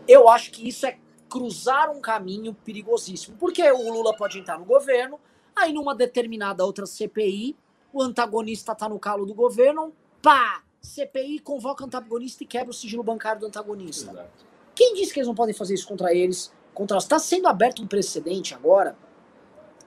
eu 0.08 0.28
acho 0.28 0.52
que 0.52 0.68
isso 0.68 0.86
é 0.86 0.98
cruzar 1.30 1.89
um 1.89 2.02
caminho 2.02 2.54
perigosíssimo. 2.54 3.38
Porque 3.38 3.64
o 3.72 3.94
Lula 3.94 4.16
pode 4.16 4.39
entrar 4.39 4.60
no 4.60 4.66
governo, 4.66 5.20
aí 5.56 5.72
numa 5.72 5.96
determinada 5.96 6.66
outra 6.66 6.86
CPI, 6.86 7.56
o 7.94 8.02
antagonista 8.02 8.74
está 8.74 8.89
no 8.89 9.00
calo 9.00 9.26
do 9.26 9.34
governo, 9.34 9.94
pá! 10.22 10.64
CPI 10.82 11.39
convoca 11.39 11.84
o 11.84 11.86
antagonista 11.86 12.44
e 12.44 12.48
quebra 12.48 12.72
o 12.72 12.74
sigilo 12.74 13.04
bancário 13.04 13.39
do 13.39 13.46
antagonista. 13.46 14.12
Exato. 14.12 14.46
Quem 14.74 14.96
disse 14.96 15.14
que 15.14 15.20
eles 15.20 15.28
não 15.28 15.36
podem 15.36 15.54
fazer 15.54 15.76
isso 15.76 15.88
contra 15.88 16.14
eles? 16.14 16.52
Contra 16.74 16.98
Está 16.98 17.20
sendo 17.20 17.48
aberto 17.48 17.84
um 17.84 17.88
precedente 17.88 18.56
agora 18.56 18.98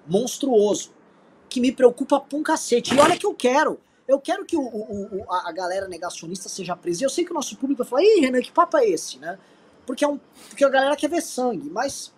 monstruoso 0.06 0.92
que 1.48 1.60
me 1.60 1.72
preocupa 1.72 2.20
pra 2.20 2.38
um 2.38 2.42
cacete. 2.42 2.94
E 2.94 2.98
olha 2.98 3.16
que 3.16 3.26
eu 3.26 3.34
quero. 3.34 3.78
Eu 4.06 4.20
quero 4.20 4.44
que 4.44 4.56
o, 4.56 4.62
o, 4.62 5.24
a 5.32 5.50
galera 5.52 5.88
negacionista 5.88 6.48
seja 6.48 6.76
presa. 6.76 7.02
E 7.02 7.06
eu 7.06 7.10
sei 7.10 7.24
que 7.24 7.30
o 7.30 7.34
nosso 7.34 7.56
público 7.56 7.82
vai 7.82 7.88
falar, 7.88 8.02
ih, 8.02 8.20
Renan, 8.20 8.40
que 8.40 8.52
papo 8.52 8.76
é 8.76 8.88
esse, 8.88 9.18
né? 9.18 9.38
Porque, 9.86 10.04
é 10.04 10.08
um, 10.08 10.18
porque 10.48 10.64
a 10.64 10.68
galera 10.68 10.96
quer 10.96 11.08
ver 11.08 11.22
sangue, 11.22 11.70
mas 11.70 12.12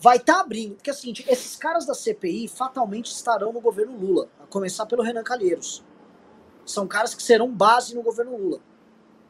vai 0.00 0.18
estar 0.18 0.34
tá 0.34 0.40
abrindo. 0.40 0.74
Porque 0.74 0.90
é 0.90 0.92
o 0.92 0.96
seguinte, 0.96 1.24
esses 1.28 1.56
caras 1.56 1.86
da 1.86 1.94
CPI 1.94 2.48
fatalmente 2.48 3.06
estarão 3.10 3.52
no 3.52 3.60
governo 3.60 3.96
Lula, 3.96 4.28
a 4.42 4.46
começar 4.46 4.86
pelo 4.86 5.02
Renan 5.02 5.22
Calheiros. 5.22 5.82
São 6.64 6.86
caras 6.86 7.14
que 7.14 7.22
serão 7.22 7.50
base 7.50 7.94
no 7.94 8.02
governo 8.02 8.36
Lula. 8.36 8.60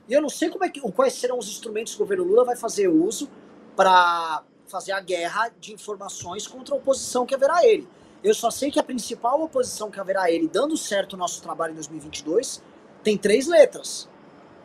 E 0.09 0.13
eu 0.13 0.23
não 0.23 0.29
sei 0.29 0.49
como 0.49 0.65
é 0.65 0.69
que, 0.69 0.81
quais 0.93 1.15
serão 1.15 1.39
os 1.39 1.49
instrumentos 1.49 1.95
que 1.95 2.01
o 2.01 2.05
governo 2.05 2.25
Lula 2.25 2.45
vai 2.45 2.57
fazer 2.57 2.89
uso 2.89 3.29
para 3.75 4.43
fazer 4.77 4.93
a 4.93 5.01
guerra 5.01 5.51
de 5.59 5.73
informações 5.73 6.47
contra 6.47 6.75
a 6.75 6.79
oposição 6.79 7.25
que 7.25 7.35
haverá 7.35 7.65
ele. 7.65 7.89
Eu 8.23 8.35
só 8.35 8.51
sei 8.51 8.71
que 8.71 8.79
a 8.79 8.83
principal 8.83 9.41
oposição 9.41 9.91
que 9.91 9.99
haverá 9.99 10.31
ele, 10.31 10.49
dando 10.49 10.77
certo 10.77 11.15
o 11.15 11.17
nosso 11.17 11.43
trabalho 11.43 11.73
em 11.73 11.77
2022, 11.77 12.63
tem 13.03 13.17
três 13.17 13.47
letras. 13.47 14.07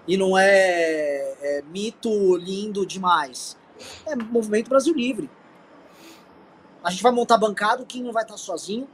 E 0.06 0.18
não 0.18 0.38
é, 0.38 1.36
é 1.42 1.62
mito 1.62 2.36
lindo 2.36 2.86
demais. 2.86 3.58
É 4.06 4.16
Movimento 4.16 4.68
Brasil 4.68 4.94
Livre. 4.94 5.30
A 6.84 6.92
gente 6.92 7.04
vai 7.04 7.12
montar 7.14 7.38
bancada, 7.38 7.82
o 7.82 7.86
Kim 7.86 8.04
não 8.04 8.12
vai 8.12 8.24
estar 8.24 8.38
sozinho. 8.38 8.90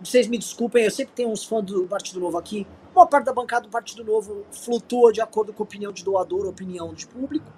Vocês 0.00 0.28
me 0.28 0.38
desculpem, 0.38 0.84
eu 0.84 0.90
sempre 0.90 1.12
tenho 1.14 1.28
uns 1.28 1.44
fãs 1.44 1.64
do 1.64 1.86
Partido 1.86 2.20
Novo 2.20 2.38
aqui. 2.38 2.66
Uma 2.94 3.06
parte 3.06 3.26
da 3.26 3.34
bancada 3.34 3.66
do 3.66 3.70
Partido 3.70 4.02
Novo 4.02 4.46
flutua 4.50 5.12
de 5.12 5.20
acordo 5.20 5.52
com 5.52 5.62
a 5.62 5.66
opinião 5.66 5.92
de 5.92 6.02
doador, 6.02 6.46
opinião 6.46 6.94
de 6.94 7.06
público. 7.06 7.52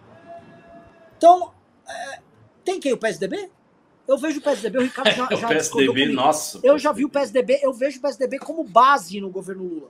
Então, 1.17 1.53
é, 1.87 2.21
tem 2.65 2.81
quem? 2.81 2.93
O 2.93 2.99
PSDB? 2.99 3.51
Eu 4.07 4.19
vejo 4.19 4.39
o 4.39 4.43
PSDB, 4.43 4.79
o 4.79 4.83
Ricardo 4.83 5.11
já, 5.11 5.29
já 5.37 5.47
o 5.47 5.49
PSDB, 5.49 6.07
nossa. 6.07 6.61
Eu 6.63 6.79
já 6.79 6.93
vi 6.93 7.05
o 7.05 7.09
PSDB, 7.09 7.61
eu 7.63 7.73
vejo 7.73 7.99
o 7.99 8.03
PSDB 8.03 8.39
como 8.39 8.65
base 8.65 9.21
no 9.21 9.31
governo 9.31 9.63
Lula. 9.63 9.89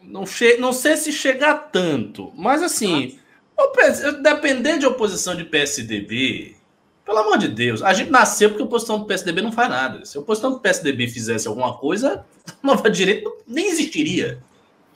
Não, 0.00 0.26
che 0.26 0.56
não 0.56 0.72
sei 0.72 0.96
se 0.96 1.12
chegar 1.12 1.70
tanto, 1.70 2.32
mas 2.34 2.62
assim, 2.62 3.18
ah. 3.58 4.10
depender 4.20 4.78
de 4.78 4.86
oposição 4.86 5.34
de 5.34 5.44
PSDB, 5.44 6.56
pelo 7.04 7.18
amor 7.18 7.38
de 7.38 7.48
Deus, 7.48 7.82
a 7.82 7.92
gente 7.92 8.10
nasceu 8.10 8.50
porque 8.50 8.62
a 8.62 8.66
oposição 8.66 8.98
do 8.98 9.06
PSDB 9.06 9.42
não 9.42 9.52
faz 9.52 9.68
nada. 9.68 10.04
Se 10.04 10.16
a 10.16 10.20
oposição 10.20 10.50
do 10.50 10.60
PSDB 10.60 11.08
fizesse 11.08 11.46
alguma 11.46 11.76
coisa, 11.76 12.24
a 12.46 12.54
nova 12.66 12.90
direita 12.90 13.30
nem 13.46 13.68
existiria. 13.68 14.42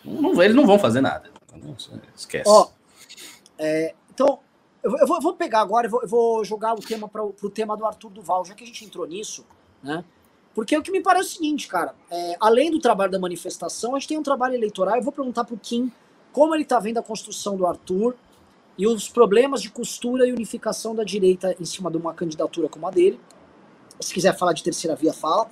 Não, 0.05 0.41
eles 0.43 0.55
não 0.55 0.67
vão 0.67 0.79
fazer 0.79 1.01
nada. 1.01 1.31
Esquece. 2.17 2.49
Ó, 2.49 2.69
é, 3.59 3.95
então, 4.13 4.39
eu, 4.87 4.97
eu, 4.99 5.07
vou, 5.07 5.17
eu, 5.17 5.23
vou, 5.23 5.35
pegar 5.35 5.61
agora, 5.61 5.89
eu 5.89 5.91
vou, 5.91 6.03
eu 6.03 6.09
vou 6.09 6.45
jogar 6.45 6.73
o 6.75 6.81
tema 6.81 7.09
para 7.09 7.25
o 7.25 7.51
tema 7.51 7.77
do 7.77 7.85
Arthur 7.85 8.11
Duval, 8.11 8.45
já 8.45 8.55
que 8.55 8.63
a 8.63 8.67
gente 8.67 8.85
entrou 8.85 9.05
nisso, 9.05 9.45
né? 9.83 10.05
Porque 10.55 10.77
o 10.77 10.83
que 10.83 10.93
me 10.93 11.03
parece 11.03 11.27
é 11.27 11.31
o 11.31 11.35
seguinte, 11.35 11.67
cara, 11.67 11.95
é, 12.11 12.37
além 12.41 12.71
do 12.71 12.79
trabalho 12.79 13.11
da 13.11 13.19
manifestação, 13.19 13.95
a 13.95 13.99
gente 13.99 14.09
tem 14.09 14.19
um 14.19 14.23
trabalho 14.23 14.55
eleitoral. 14.55 14.97
Eu 14.97 15.03
vou 15.03 15.13
perguntar 15.13 15.45
para 15.45 15.55
o 15.55 15.59
Kim 15.59 15.93
como 16.33 16.55
ele 16.55 16.63
está 16.63 16.79
vendo 16.79 16.99
a 16.99 17.03
construção 17.03 17.57
do 17.57 17.67
Arthur 17.67 18.15
e 18.79 18.87
os 18.87 19.09
problemas 19.09 19.61
de 19.61 19.69
costura 19.69 20.27
e 20.27 20.33
unificação 20.33 20.95
da 20.95 21.05
direita 21.05 21.55
em 21.61 21.65
cima 21.65 21.91
de 21.91 21.99
uma 21.99 22.15
candidatura 22.15 22.69
como 22.69 22.87
a 22.87 22.91
dele. 22.91 23.21
Se 24.01 24.15
quiser 24.15 24.35
falar 24.39 24.55
de 24.55 24.63
terceira 24.63 24.97
via, 24.97 25.13
fala. 25.13 25.51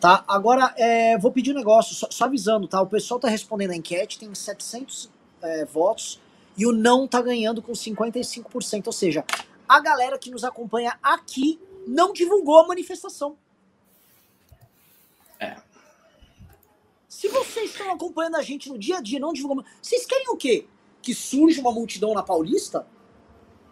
Tá? 0.00 0.24
Agora, 0.26 0.74
é, 0.76 1.18
vou 1.18 1.30
pedir 1.30 1.52
um 1.52 1.56
negócio, 1.56 1.94
só, 1.94 2.08
só, 2.10 2.24
avisando, 2.24 2.66
tá? 2.66 2.80
O 2.80 2.86
pessoal 2.86 3.18
está 3.18 3.28
respondendo 3.28 3.70
a 3.70 3.76
enquete, 3.76 4.18
tem 4.18 4.34
700 4.34 5.10
é, 5.42 5.64
votos 5.66 6.18
e 6.56 6.66
o 6.66 6.72
não 6.72 7.06
tá 7.06 7.20
ganhando 7.20 7.62
com 7.62 7.72
55%. 7.72 8.86
Ou 8.86 8.92
seja, 8.92 9.24
a 9.68 9.80
galera 9.80 10.18
que 10.18 10.30
nos 10.30 10.44
acompanha 10.44 10.98
aqui 11.02 11.60
não 11.86 12.12
divulgou 12.12 12.58
a 12.58 12.66
manifestação. 12.66 13.36
É. 15.38 15.56
Se 17.08 17.28
vocês 17.28 17.70
estão 17.70 17.92
acompanhando 17.92 18.36
a 18.36 18.42
gente 18.42 18.68
no 18.68 18.78
dia 18.78 18.98
a 18.98 19.00
dia, 19.00 19.18
não 19.18 19.32
divulgam. 19.32 19.64
Vocês 19.80 20.06
querem 20.06 20.28
o 20.30 20.36
quê? 20.36 20.66
Que 21.02 21.14
surja 21.14 21.60
uma 21.60 21.72
multidão 21.72 22.14
na 22.14 22.22
Paulista? 22.22 22.86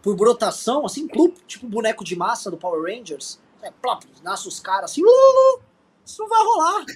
Por 0.02 0.16
brotação, 0.16 0.86
assim, 0.86 1.08
tipo 1.46 1.66
boneco 1.66 2.04
de 2.04 2.16
massa 2.16 2.50
do 2.50 2.56
Power 2.56 2.82
Rangers? 2.82 3.40
É, 3.62 3.70
plop, 3.70 4.04
nasce 4.22 4.46
os 4.46 4.60
caras 4.60 4.92
assim, 4.92 5.02
lulu, 5.02 5.62
isso 6.04 6.22
não 6.22 6.28
vai 6.28 6.42
rolar. 6.42 6.86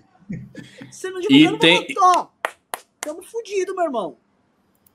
Você 0.91 1.11
não 1.11 1.21
divulga, 1.21 1.57
e 1.57 1.59
tem... 1.59 1.95
ó, 1.99 2.29
tamo 3.01 3.23
fudido, 3.23 3.75
meu 3.75 3.85
irmão. 3.85 4.17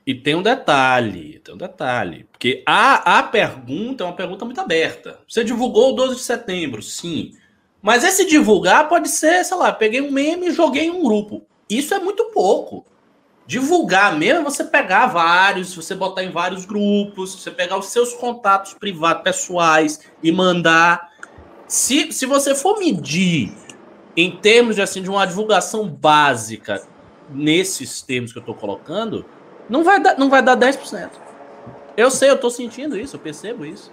E 0.08 0.16
tem 0.16 0.36
um 0.36 0.41
detalhe, 0.41 1.41
tem 1.43 1.53
um 1.53 1.58
detalhe, 1.58 2.26
porque 2.32 2.64
a, 2.66 3.20
a 3.20 3.24
pergunta 3.24 4.05
é 4.05 4.08
uma 4.08 4.16
pergunta 4.16 4.45
muito 4.45 4.62
aberta. 4.62 5.20
Você 5.28 5.43
divulgou 5.43 5.91
o 5.91 5.95
12 5.97 6.16
de 6.16 6.22
setembro, 6.22 6.82
sim. 6.82 7.34
Mas 7.82 8.05
esse 8.05 8.26
divulgar 8.26 8.88
pode 8.88 9.10
ser, 9.10 9.43
sei 9.43 9.58
lá, 9.58 9.70
peguei 9.74 9.99
um 9.99 10.10
meme 10.10 10.47
e 10.47 10.53
joguei 10.53 10.86
em 10.86 10.91
um 10.91 11.03
grupo. 11.03 11.45
isso 11.70 11.93
é 11.93 11.99
muito 11.99 12.32
pouco. 12.32 12.86
Divulgar 13.45 14.18
mesmo 14.18 14.39
é 14.39 14.43
você 14.45 14.64
pegar 14.64 15.08
vários, 15.08 15.76
você 15.76 15.93
botar 15.93 16.24
em 16.24 16.32
vários 16.32 16.64
grupos, 16.66 17.36
você 17.36 17.51
pegar 17.51 17.78
os 17.78 17.88
seus 17.88 18.14
contatos 18.14 18.74
privados, 18.76 19.24
pessoais 19.24 19.99
e 20.24 20.32
mandar. 20.32 21.12
Se, 21.68 22.14
se 22.14 22.26
você 22.26 22.55
for 22.55 22.80
medir 22.80 23.51
em 24.16 24.32
termos 24.32 24.78
de, 24.78 24.82
assim, 24.82 25.01
de 25.01 25.10
uma 25.10 25.28
divulgação 25.28 25.86
básica 25.86 26.88
nesses 27.30 28.01
termos 28.01 28.32
que 28.32 28.38
eu 28.38 28.41
estou 28.41 28.55
colocando, 28.55 29.26
não 29.70 29.84
vai, 29.84 29.99
dar, 30.01 30.18
não 30.18 30.30
vai 30.30 30.41
dar 30.41 30.57
10%. 30.57 31.09
Eu 31.95 32.11
sei, 32.11 32.30
eu 32.30 32.36
estou 32.36 32.49
sentindo 32.49 32.97
isso, 32.97 33.15
eu 33.15 33.20
percebo 33.20 33.65
isso. 33.65 33.91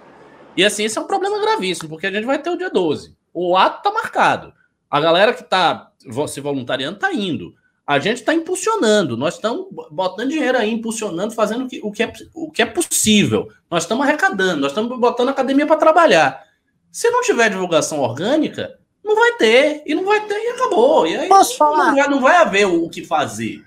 E 0.55 0.63
assim, 0.63 0.83
esse 0.83 0.97
é 0.97 1.01
um 1.01 1.07
problema 1.07 1.39
gravíssimo, 1.39 1.89
porque 1.89 2.07
a 2.07 2.11
gente 2.11 2.25
vai 2.25 2.39
ter 2.39 2.49
o 2.49 2.57
dia 2.57 2.69
12. 2.69 3.15
O 3.33 3.57
ato 3.57 3.79
está 3.79 3.91
marcado. 3.91 4.53
A 4.89 4.99
galera 4.99 5.33
que 5.33 5.41
está 5.41 5.91
se 6.27 6.39
voluntariando 6.39 6.95
está 6.95 7.11
indo. 7.11 7.53
A 7.85 7.99
gente 7.99 8.17
está 8.17 8.33
impulsionando, 8.33 9.15
nós 9.15 9.35
estamos 9.35 9.67
botando 9.91 10.29
dinheiro 10.29 10.57
aí, 10.57 10.71
impulsionando, 10.71 11.33
fazendo 11.33 11.65
o 11.65 11.67
que, 11.67 11.79
o 11.83 11.91
que, 11.91 12.01
é, 12.01 12.13
o 12.33 12.49
que 12.49 12.61
é 12.61 12.65
possível. 12.65 13.47
Nós 13.69 13.83
estamos 13.83 14.03
arrecadando, 14.03 14.61
nós 14.61 14.71
estamos 14.71 14.97
botando 14.99 15.27
a 15.27 15.31
academia 15.31 15.67
para 15.67 15.75
trabalhar. 15.75 16.43
Se 16.91 17.09
não 17.11 17.21
tiver 17.21 17.49
divulgação 17.49 17.99
orgânica, 17.99 18.79
não 19.03 19.15
vai 19.15 19.33
ter, 19.33 19.83
e 19.85 19.93
não 19.93 20.03
vai 20.03 20.25
ter, 20.25 20.33
e 20.33 20.47
acabou. 20.51 21.05
E 21.05 21.15
aí 21.15 21.29
Posso 21.29 21.57
falar? 21.57 21.87
Não 21.87 21.95
vai, 21.95 22.09
não 22.09 22.21
vai 22.21 22.37
haver 22.37 22.65
o 22.65 22.89
que 22.89 23.03
fazer. 23.03 23.63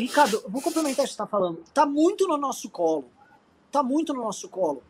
Ricardo, 0.00 0.42
vou 0.48 0.60
complementar 0.62 1.00
o 1.04 1.08
que 1.08 1.08
você 1.08 1.12
está 1.14 1.26
falando. 1.26 1.62
Tá 1.72 1.86
muito 1.86 2.26
no 2.28 2.36
nosso 2.36 2.68
colo. 2.70 3.06
Tá 3.72 3.82
muito 3.82 4.12
no 4.12 4.22
nosso 4.22 4.48
colo. 4.48 4.82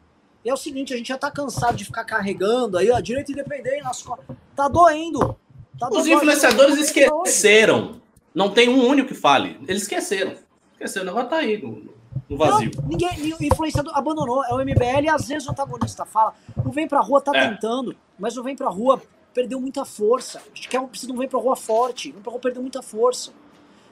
E 0.45 0.49
é 0.51 0.55
o 0.55 0.57
seguinte, 0.57 0.95
a 0.95 0.97
gente 0.97 1.09
já 1.09 1.19
tá 1.19 1.31
cansado 1.31 1.77
de 1.77 1.85
ficar 1.85 2.05
carregando 2.05 2.79
aí, 2.79 2.91
ó, 2.91 3.01
direito 3.01 3.33
independente, 3.33 3.83
nosso 3.83 4.05
colo. 4.05 4.23
Tá 4.55 4.69
doendo. 4.69 5.37
Tá 5.79 5.89
Os 5.89 6.05
doendo. 6.05 6.11
influenciadores 6.17 6.75
Tá 6.77 6.81
esqueceram. 6.81 8.01
Não 8.35 8.51
tem 8.53 8.69
um 8.69 8.87
único 8.87 9.09
que 9.09 9.15
fale. 9.15 9.59
Eles 9.67 9.83
esqueceram. 9.83 10.35
Esqueceram. 10.73 11.05
O 11.05 11.07
negócio 11.07 11.31
tá 11.31 11.37
aí 11.37 11.61
no, 11.61 11.93
no 12.29 12.37
vazio. 12.37 12.71
Não, 12.77 12.89
ninguém, 12.89 13.33
o 13.35 13.43
influenciador 13.45 13.97
abandonou. 13.97 14.45
É 14.45 14.53
o 14.55 14.59
MBL 14.59 15.05
e 15.05 15.09
às 15.09 15.27
vezes 15.27 15.49
o 15.49 15.51
antagonista 15.51 16.05
fala. 16.05 16.35
O 16.65 16.71
Vem 16.71 16.87
Pra 16.87 17.01
Rua 17.01 17.21
tá 17.21 17.33
É. 17.35 17.49
tentando, 17.49 17.97
mas 18.19 18.37
o 18.37 18.43
Vem 18.43 18.55
Pra 18.55 18.69
Rua 18.69 19.03
perdeu 19.35 19.61
muita 19.61 19.85
força. 19.85 20.41
Acho 20.53 20.69
que 20.69 20.77
é 20.77 20.81
um, 20.81 20.87
precisa 20.87 21.11
de 21.11 21.17
um 21.17 21.21
Vem 21.21 21.29
Pra 21.29 21.41
Rua 21.41 21.57
forte. 21.57 22.11
O 22.11 22.13
Vem 22.15 22.23
Pra 22.23 22.31
Rua 22.31 22.41
perdeu 22.41 22.63
muita 22.63 22.83
força. 22.83 23.33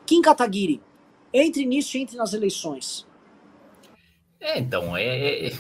Kim 0.07 0.21
Kataguiri, 0.21 0.81
entre 1.35 1.67
nisso 1.67 1.97
e 1.97 2.01
entre 2.03 2.17
nas 2.17 2.33
eleições. 2.33 3.05
É, 4.41 4.59
então, 4.59 4.97
é, 4.97 5.49
é- 5.49 5.53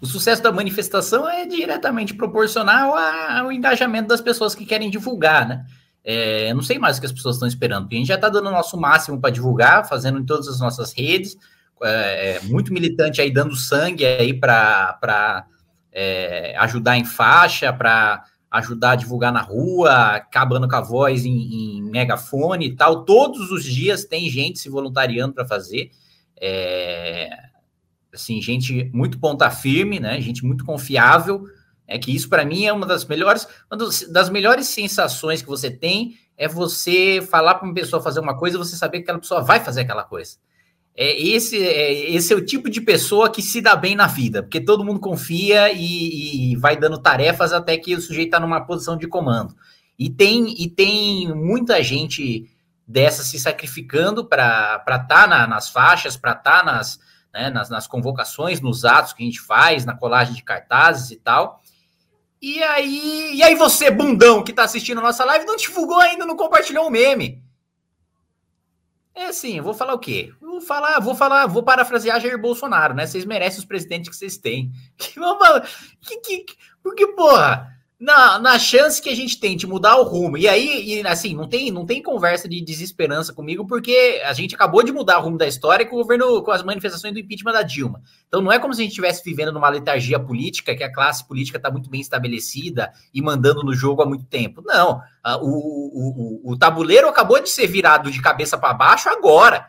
o 0.00 0.06
sucesso 0.06 0.42
da 0.42 0.50
manifestação 0.50 1.28
é 1.28 1.46
diretamente 1.46 2.14
proporcional 2.14 2.94
ao 2.96 3.52
engajamento 3.52 4.08
das 4.08 4.20
pessoas 4.20 4.54
que 4.54 4.66
querem 4.66 4.90
divulgar, 4.90 5.46
né? 5.46 5.64
É, 6.02 6.50
eu 6.50 6.54
não 6.54 6.62
sei 6.62 6.78
mais 6.78 6.96
o 6.96 7.00
que 7.00 7.06
as 7.06 7.12
pessoas 7.12 7.36
estão 7.36 7.48
esperando, 7.48 7.84
porque 7.84 7.96
a 7.96 7.98
gente 7.98 8.08
já 8.08 8.16
está 8.16 8.28
dando 8.28 8.48
o 8.48 8.52
nosso 8.52 8.76
máximo 8.78 9.20
para 9.20 9.30
divulgar, 9.30 9.88
fazendo 9.88 10.18
em 10.18 10.24
todas 10.24 10.48
as 10.48 10.58
nossas 10.58 10.92
redes, 10.92 11.36
é, 11.82 12.36
é, 12.36 12.40
muito 12.44 12.72
militante 12.72 13.20
aí 13.20 13.30
dando 13.30 13.54
sangue 13.56 14.04
aí 14.06 14.32
para 14.32 15.46
é, 15.92 16.56
ajudar 16.58 16.96
em 16.96 17.04
faixa, 17.04 17.72
para 17.72 18.24
ajudar 18.54 18.92
a 18.92 18.96
divulgar 18.96 19.32
na 19.32 19.40
rua, 19.40 20.14
acabando 20.14 20.68
com 20.68 20.76
a 20.76 20.80
voz 20.80 21.24
em, 21.24 21.32
em 21.32 21.82
megafone 21.82 22.66
e 22.66 22.76
tal. 22.76 23.04
Todos 23.04 23.50
os 23.50 23.64
dias 23.64 24.04
tem 24.04 24.30
gente 24.30 24.60
se 24.60 24.68
voluntariando 24.68 25.34
para 25.34 25.44
fazer. 25.44 25.90
É, 26.40 27.28
assim, 28.12 28.40
gente 28.40 28.88
muito 28.92 29.18
ponta 29.18 29.50
firme, 29.50 29.98
né? 29.98 30.20
Gente 30.20 30.44
muito 30.44 30.64
confiável. 30.64 31.48
É 31.86 31.98
que 31.98 32.14
isso 32.14 32.28
para 32.28 32.44
mim 32.44 32.64
é 32.64 32.72
uma 32.72 32.86
das 32.86 33.04
melhores, 33.04 33.46
uma 33.68 33.76
das 34.08 34.30
melhores 34.30 34.68
sensações 34.68 35.42
que 35.42 35.48
você 35.48 35.68
tem 35.68 36.16
é 36.36 36.46
você 36.46 37.20
falar 37.28 37.56
para 37.56 37.66
uma 37.66 37.74
pessoa 37.74 38.00
fazer 38.00 38.20
uma 38.20 38.38
coisa 38.38 38.56
e 38.56 38.58
você 38.58 38.76
saber 38.76 38.98
que 38.98 39.02
aquela 39.02 39.18
pessoa 39.18 39.42
vai 39.42 39.58
fazer 39.58 39.80
aquela 39.80 40.04
coisa. 40.04 40.36
É 40.96 41.20
esse, 41.20 41.60
é, 41.60 42.12
esse 42.12 42.32
é 42.32 42.36
o 42.36 42.44
tipo 42.44 42.70
de 42.70 42.80
pessoa 42.80 43.28
que 43.28 43.42
se 43.42 43.60
dá 43.60 43.74
bem 43.74 43.96
na 43.96 44.06
vida, 44.06 44.42
porque 44.42 44.60
todo 44.60 44.84
mundo 44.84 45.00
confia 45.00 45.72
e, 45.72 46.52
e 46.52 46.56
vai 46.56 46.76
dando 46.76 46.98
tarefas 46.98 47.52
até 47.52 47.76
que 47.76 47.94
o 47.94 48.00
sujeito 48.00 48.28
está 48.28 48.38
numa 48.38 48.64
posição 48.64 48.96
de 48.96 49.08
comando. 49.08 49.56
E 49.98 50.08
tem, 50.08 50.54
e 50.56 50.68
tem 50.68 51.34
muita 51.34 51.82
gente 51.82 52.48
dessa 52.86 53.24
se 53.24 53.40
sacrificando 53.40 54.24
para 54.24 54.84
estar 54.86 54.98
tá 55.06 55.26
na, 55.26 55.46
nas 55.46 55.68
faixas, 55.68 56.16
para 56.16 56.32
estar 56.32 56.60
tá 56.60 56.64
nas, 56.64 57.00
né, 57.32 57.50
nas, 57.50 57.68
nas 57.68 57.86
convocações, 57.86 58.60
nos 58.60 58.84
atos 58.84 59.12
que 59.12 59.22
a 59.22 59.26
gente 59.26 59.40
faz, 59.40 59.84
na 59.84 59.96
colagem 59.96 60.34
de 60.34 60.44
cartazes 60.44 61.10
e 61.10 61.16
tal. 61.16 61.60
E 62.40 62.62
aí, 62.62 63.32
e 63.34 63.42
aí 63.42 63.54
você, 63.54 63.90
bundão, 63.90 64.44
que 64.44 64.52
tá 64.52 64.64
assistindo 64.64 64.98
a 64.98 65.02
nossa 65.02 65.24
live, 65.24 65.46
não 65.46 65.56
divulgou 65.56 65.98
ainda, 65.98 66.26
não 66.26 66.36
compartilhou 66.36 66.86
o 66.86 66.90
meme. 66.90 67.43
É 69.14 69.26
assim, 69.26 69.58
eu 69.58 69.62
vou 69.62 69.74
falar 69.74 69.94
o 69.94 69.98
quê? 69.98 70.32
Vou 70.40 70.60
falar, 70.60 70.98
vou 70.98 71.14
falar, 71.14 71.46
vou 71.46 71.62
parafrasear 71.62 72.20
Jair 72.20 72.40
Bolsonaro, 72.40 72.94
né? 72.94 73.06
Vocês 73.06 73.24
merecem 73.24 73.60
os 73.60 73.64
presidentes 73.64 74.10
que 74.10 74.16
vocês 74.16 74.36
têm. 74.36 74.72
Que, 76.00 76.20
que, 76.20 76.38
que, 76.40 76.56
porque, 76.82 77.06
porra, 77.08 77.74
na, 78.04 78.38
na 78.38 78.58
chance 78.58 79.00
que 79.00 79.08
a 79.08 79.16
gente 79.16 79.40
tem 79.40 79.56
de 79.56 79.66
mudar 79.66 79.96
o 79.96 80.02
rumo, 80.02 80.36
e 80.36 80.46
aí, 80.46 81.00
e, 81.00 81.06
assim, 81.06 81.34
não 81.34 81.48
tem, 81.48 81.70
não 81.70 81.86
tem 81.86 82.02
conversa 82.02 82.46
de 82.46 82.60
desesperança 82.60 83.32
comigo, 83.32 83.66
porque 83.66 84.20
a 84.26 84.34
gente 84.34 84.54
acabou 84.54 84.82
de 84.82 84.92
mudar 84.92 85.18
o 85.18 85.22
rumo 85.22 85.38
da 85.38 85.46
história 85.46 85.86
com 85.86 85.96
o 85.96 86.00
governo, 86.00 86.42
com 86.42 86.50
as 86.50 86.62
manifestações 86.62 87.14
do 87.14 87.18
impeachment 87.18 87.52
da 87.52 87.62
Dilma. 87.62 88.02
Então 88.28 88.42
não 88.42 88.52
é 88.52 88.58
como 88.58 88.74
se 88.74 88.80
a 88.80 88.84
gente 88.84 88.90
estivesse 88.90 89.24
vivendo 89.24 89.52
numa 89.52 89.70
letargia 89.70 90.20
política, 90.20 90.76
que 90.76 90.84
a 90.84 90.92
classe 90.92 91.26
política 91.26 91.56
está 91.56 91.70
muito 91.70 91.88
bem 91.88 92.02
estabelecida 92.02 92.92
e 93.12 93.22
mandando 93.22 93.62
no 93.62 93.72
jogo 93.72 94.02
há 94.02 94.06
muito 94.06 94.26
tempo. 94.26 94.62
Não. 94.62 95.00
Ah, 95.22 95.38
O, 95.38 95.48
o, 95.48 96.42
o, 96.44 96.52
o 96.52 96.58
tabuleiro 96.58 97.08
acabou 97.08 97.40
de 97.40 97.48
ser 97.48 97.66
virado 97.66 98.10
de 98.10 98.20
cabeça 98.20 98.58
para 98.58 98.74
baixo 98.74 99.08
agora. 99.08 99.66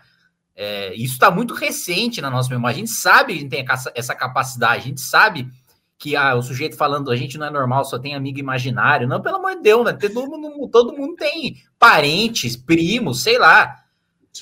É, 0.54 0.94
isso 0.94 1.14
está 1.14 1.32
muito 1.32 1.54
recente 1.54 2.22
na 2.22 2.30
nossa 2.30 2.50
memória. 2.50 2.76
A 2.76 2.80
gente 2.80 2.92
sabe 2.92 3.34
a 3.34 3.36
gente 3.38 3.50
tem 3.50 3.66
essa 3.94 4.14
capacidade, 4.14 4.82
a 4.82 4.86
gente 4.86 5.02
sabe 5.02 5.50
que 5.98 6.16
ah, 6.16 6.36
o 6.36 6.42
sujeito 6.42 6.76
falando 6.76 7.10
a 7.10 7.16
gente 7.16 7.38
não 7.38 7.48
é 7.48 7.50
normal, 7.50 7.86
só 7.86 7.98
tem 7.98 8.16
amigo 8.16 8.40
imaginário. 8.40 9.08
Não, 9.08 9.22
pelo 9.22 9.38
amor 9.38 9.56
de 9.56 9.62
Deus, 9.62 9.86
né? 9.86 9.94
todo, 9.94 10.38
mundo, 10.38 10.68
todo 10.68 10.94
mundo 10.94 11.16
tem 11.16 11.58
parentes, 11.80 12.56
primos, 12.56 13.24
sei 13.24 13.38
lá. 13.38 13.82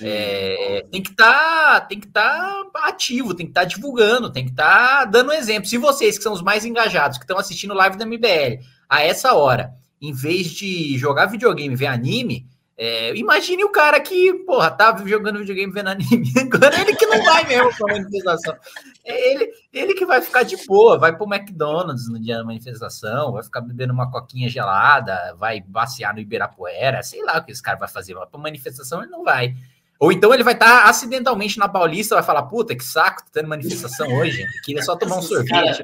É, 0.01 0.87
tem 0.91 1.03
que 1.03 1.11
estar 1.11 1.79
tá, 1.79 1.81
tem 1.81 1.99
que 1.99 2.07
tá 2.07 2.63
ativo, 2.77 3.35
tem 3.35 3.45
que 3.45 3.51
estar 3.51 3.61
tá 3.61 3.67
divulgando, 3.67 4.31
tem 4.31 4.45
que 4.45 4.51
estar 4.51 4.99
tá 4.99 5.05
dando 5.05 5.31
exemplo. 5.31 5.69
Se 5.69 5.77
vocês 5.77 6.17
que 6.17 6.23
são 6.23 6.33
os 6.33 6.41
mais 6.41 6.65
engajados, 6.65 7.19
que 7.19 7.23
estão 7.23 7.37
assistindo 7.37 7.75
live 7.75 7.97
da 7.97 8.05
MBL, 8.05 8.63
a 8.89 9.03
essa 9.03 9.33
hora, 9.33 9.75
em 10.01 10.11
vez 10.11 10.47
de 10.47 10.97
jogar 10.97 11.27
videogame, 11.27 11.75
ver 11.75 11.85
anime, 11.85 12.47
é, 12.75 13.15
imagine 13.15 13.63
o 13.63 13.69
cara 13.69 13.99
que, 13.99 14.33
porra, 14.45 14.71
tá 14.71 14.95
jogando 15.05 15.39
videogame 15.39 15.71
vendo 15.71 15.89
anime. 15.89 16.31
Agora 16.41 16.81
ele 16.81 16.95
que 16.95 17.05
não 17.05 17.23
vai 17.23 17.47
mesmo 17.47 17.75
pra 17.77 17.93
manifestação. 17.93 18.55
É 19.05 19.31
ele, 19.31 19.51
ele 19.71 19.93
que 19.93 20.05
vai 20.05 20.21
ficar 20.21 20.43
de 20.43 20.57
boa, 20.65 20.97
vai 20.97 21.15
pro 21.15 21.31
McDonald's 21.31 22.09
no 22.09 22.19
dia 22.19 22.37
da 22.37 22.43
manifestação, 22.43 23.31
vai 23.31 23.43
ficar 23.43 23.61
bebendo 23.61 23.93
uma 23.93 24.09
coquinha 24.09 24.49
gelada, 24.49 25.35
vai 25.37 25.61
basear 25.61 26.13
no 26.13 26.19
Ibirapuera, 26.19 27.03
sei 27.03 27.23
lá 27.23 27.37
o 27.37 27.43
que 27.43 27.51
esse 27.51 27.61
cara 27.61 27.77
vai 27.77 27.87
fazer, 27.87 28.15
mas 28.15 28.27
pra 28.27 28.39
manifestação 28.39 29.01
ele 29.03 29.11
não 29.11 29.23
vai. 29.23 29.55
Ou 29.99 30.11
então 30.11 30.33
ele 30.33 30.43
vai 30.43 30.53
estar 30.53 30.89
acidentalmente 30.89 31.59
na 31.59 31.69
Paulista, 31.69 32.15
vai 32.15 32.23
falar, 32.23 32.43
puta, 32.43 32.75
que 32.75 32.83
saco, 32.83 33.23
tô 33.23 33.31
tendo 33.31 33.47
manifestação 33.47 34.11
hoje, 34.15 34.43
queria 34.65 34.81
só 34.81 34.95
tomar 34.95 35.17
um 35.17 35.21
sorvete. 35.21 35.83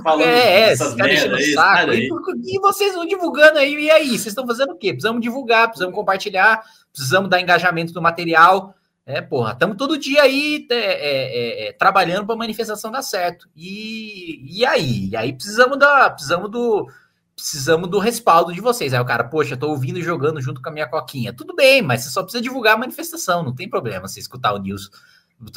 Falando 0.00 0.22
é, 0.22 0.62
é, 0.62 0.72
esses 0.72 0.94
caras 0.94 1.12
enchendo 1.12 1.36
o 1.36 1.52
saco. 1.52 1.92
E, 1.92 2.08
e, 2.46 2.60
vocês 2.60 2.94
vão 2.94 3.04
divulgando 3.04 3.58
aí, 3.58 3.74
e 3.74 3.90
aí? 3.90 4.08
Vocês 4.08 4.28
estão 4.28 4.46
fazendo 4.46 4.72
o 4.72 4.76
quê? 4.76 4.92
Precisamos 4.92 5.20
divulgar, 5.20 5.68
precisamos 5.68 5.94
compartilhar, 5.94 6.62
precisamos 6.90 7.28
dar 7.28 7.40
engajamento 7.40 7.92
no 7.92 8.00
material. 8.00 8.74
É, 9.04 9.20
porra, 9.20 9.52
estamos 9.52 9.76
todo 9.76 9.98
dia 9.98 10.22
aí 10.22 10.66
é, 10.70 10.76
é, 10.76 11.68
é, 11.68 11.72
trabalhando 11.72 12.24
para 12.24 12.34
a 12.34 12.38
manifestação 12.38 12.90
dar 12.90 13.02
certo. 13.02 13.48
E, 13.54 14.58
e 14.60 14.64
aí? 14.64 15.08
E 15.10 15.16
aí 15.16 15.32
precisamos, 15.32 15.78
da, 15.78 16.08
precisamos, 16.08 16.50
do, 16.50 16.88
precisamos 17.34 17.90
do 17.90 17.98
respaldo 17.98 18.52
de 18.52 18.60
vocês. 18.60 18.94
Aí 18.94 19.00
o 19.00 19.04
cara, 19.04 19.24
poxa, 19.24 19.56
tô 19.56 19.68
ouvindo 19.68 19.98
e 19.98 20.02
jogando 20.02 20.40
junto 20.40 20.62
com 20.62 20.70
a 20.70 20.72
minha 20.72 20.88
coquinha. 20.88 21.34
Tudo 21.34 21.54
bem, 21.54 21.82
mas 21.82 22.02
você 22.02 22.10
só 22.10 22.22
precisa 22.22 22.42
divulgar 22.42 22.74
a 22.74 22.78
manifestação, 22.78 23.42
não 23.42 23.54
tem 23.54 23.68
problema 23.68 24.08
você 24.08 24.20
escutar 24.20 24.54
o 24.54 24.58
news 24.58 24.90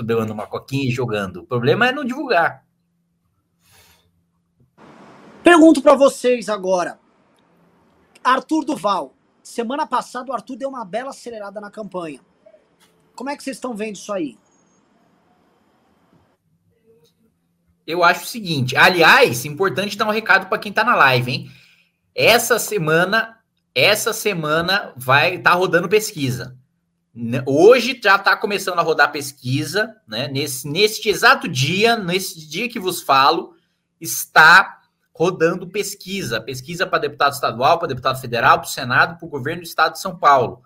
bebendo 0.03 0.33
uma 0.33 0.47
coquinha 0.47 0.89
e 0.89 0.91
jogando. 0.91 1.38
O 1.38 1.45
problema 1.45 1.88
é 1.88 1.91
não 1.91 2.03
divulgar. 2.03 2.64
Pergunto 5.45 5.79
para 5.79 5.93
vocês 5.93 6.49
agora. 6.49 6.99
Arthur 8.23 8.65
Duval. 8.65 9.13
Semana 9.43 9.85
passada 9.85 10.31
o 10.31 10.33
Arthur 10.33 10.55
deu 10.55 10.69
uma 10.69 10.83
bela 10.83 11.11
acelerada 11.11 11.61
na 11.61 11.69
campanha. 11.69 12.19
Como 13.13 13.29
é 13.29 13.37
que 13.37 13.43
vocês 13.43 13.57
estão 13.57 13.75
vendo 13.75 13.95
isso 13.95 14.11
aí? 14.11 14.39
Eu 17.85 18.03
acho 18.03 18.23
o 18.23 18.27
seguinte, 18.27 18.75
aliás, 18.75 19.45
importante 19.45 19.95
dar 19.95 20.07
um 20.07 20.11
recado 20.11 20.47
para 20.49 20.57
quem 20.57 20.71
está 20.71 20.83
na 20.83 20.95
live, 20.95 21.31
hein? 21.31 21.51
Essa 22.15 22.57
semana, 22.57 23.37
essa 23.75 24.13
semana 24.13 24.93
vai 24.97 25.35
estar 25.35 25.51
tá 25.51 25.55
rodando 25.55 25.87
pesquisa. 25.87 26.57
Hoje 27.45 28.01
já 28.03 28.15
está 28.15 28.35
começando 28.35 28.79
a 28.79 28.81
rodar 28.81 29.11
pesquisa, 29.11 29.95
né? 30.07 30.27
Nesse, 30.27 30.67
neste 30.67 31.07
exato 31.07 31.47
dia, 31.47 31.95
nesse 31.95 32.49
dia 32.49 32.67
que 32.67 32.79
vos 32.79 33.03
falo, 33.03 33.53
está 34.01 34.81
rodando 35.18 35.66
pesquisa, 35.66 36.41
pesquisa 36.41 36.86
para 36.86 36.99
deputado 36.99 37.32
estadual, 37.32 37.80
para 37.80 37.88
deputado 37.88 38.20
federal, 38.20 38.59
para 38.59 38.68
o 38.68 38.72
Senado, 38.72 39.18
para 39.18 39.26
o 39.26 39.30
governo 39.30 39.61
do 39.61 39.66
estado 39.66 39.93
de 39.93 40.01
São 40.01 40.18
Paulo. 40.18 40.61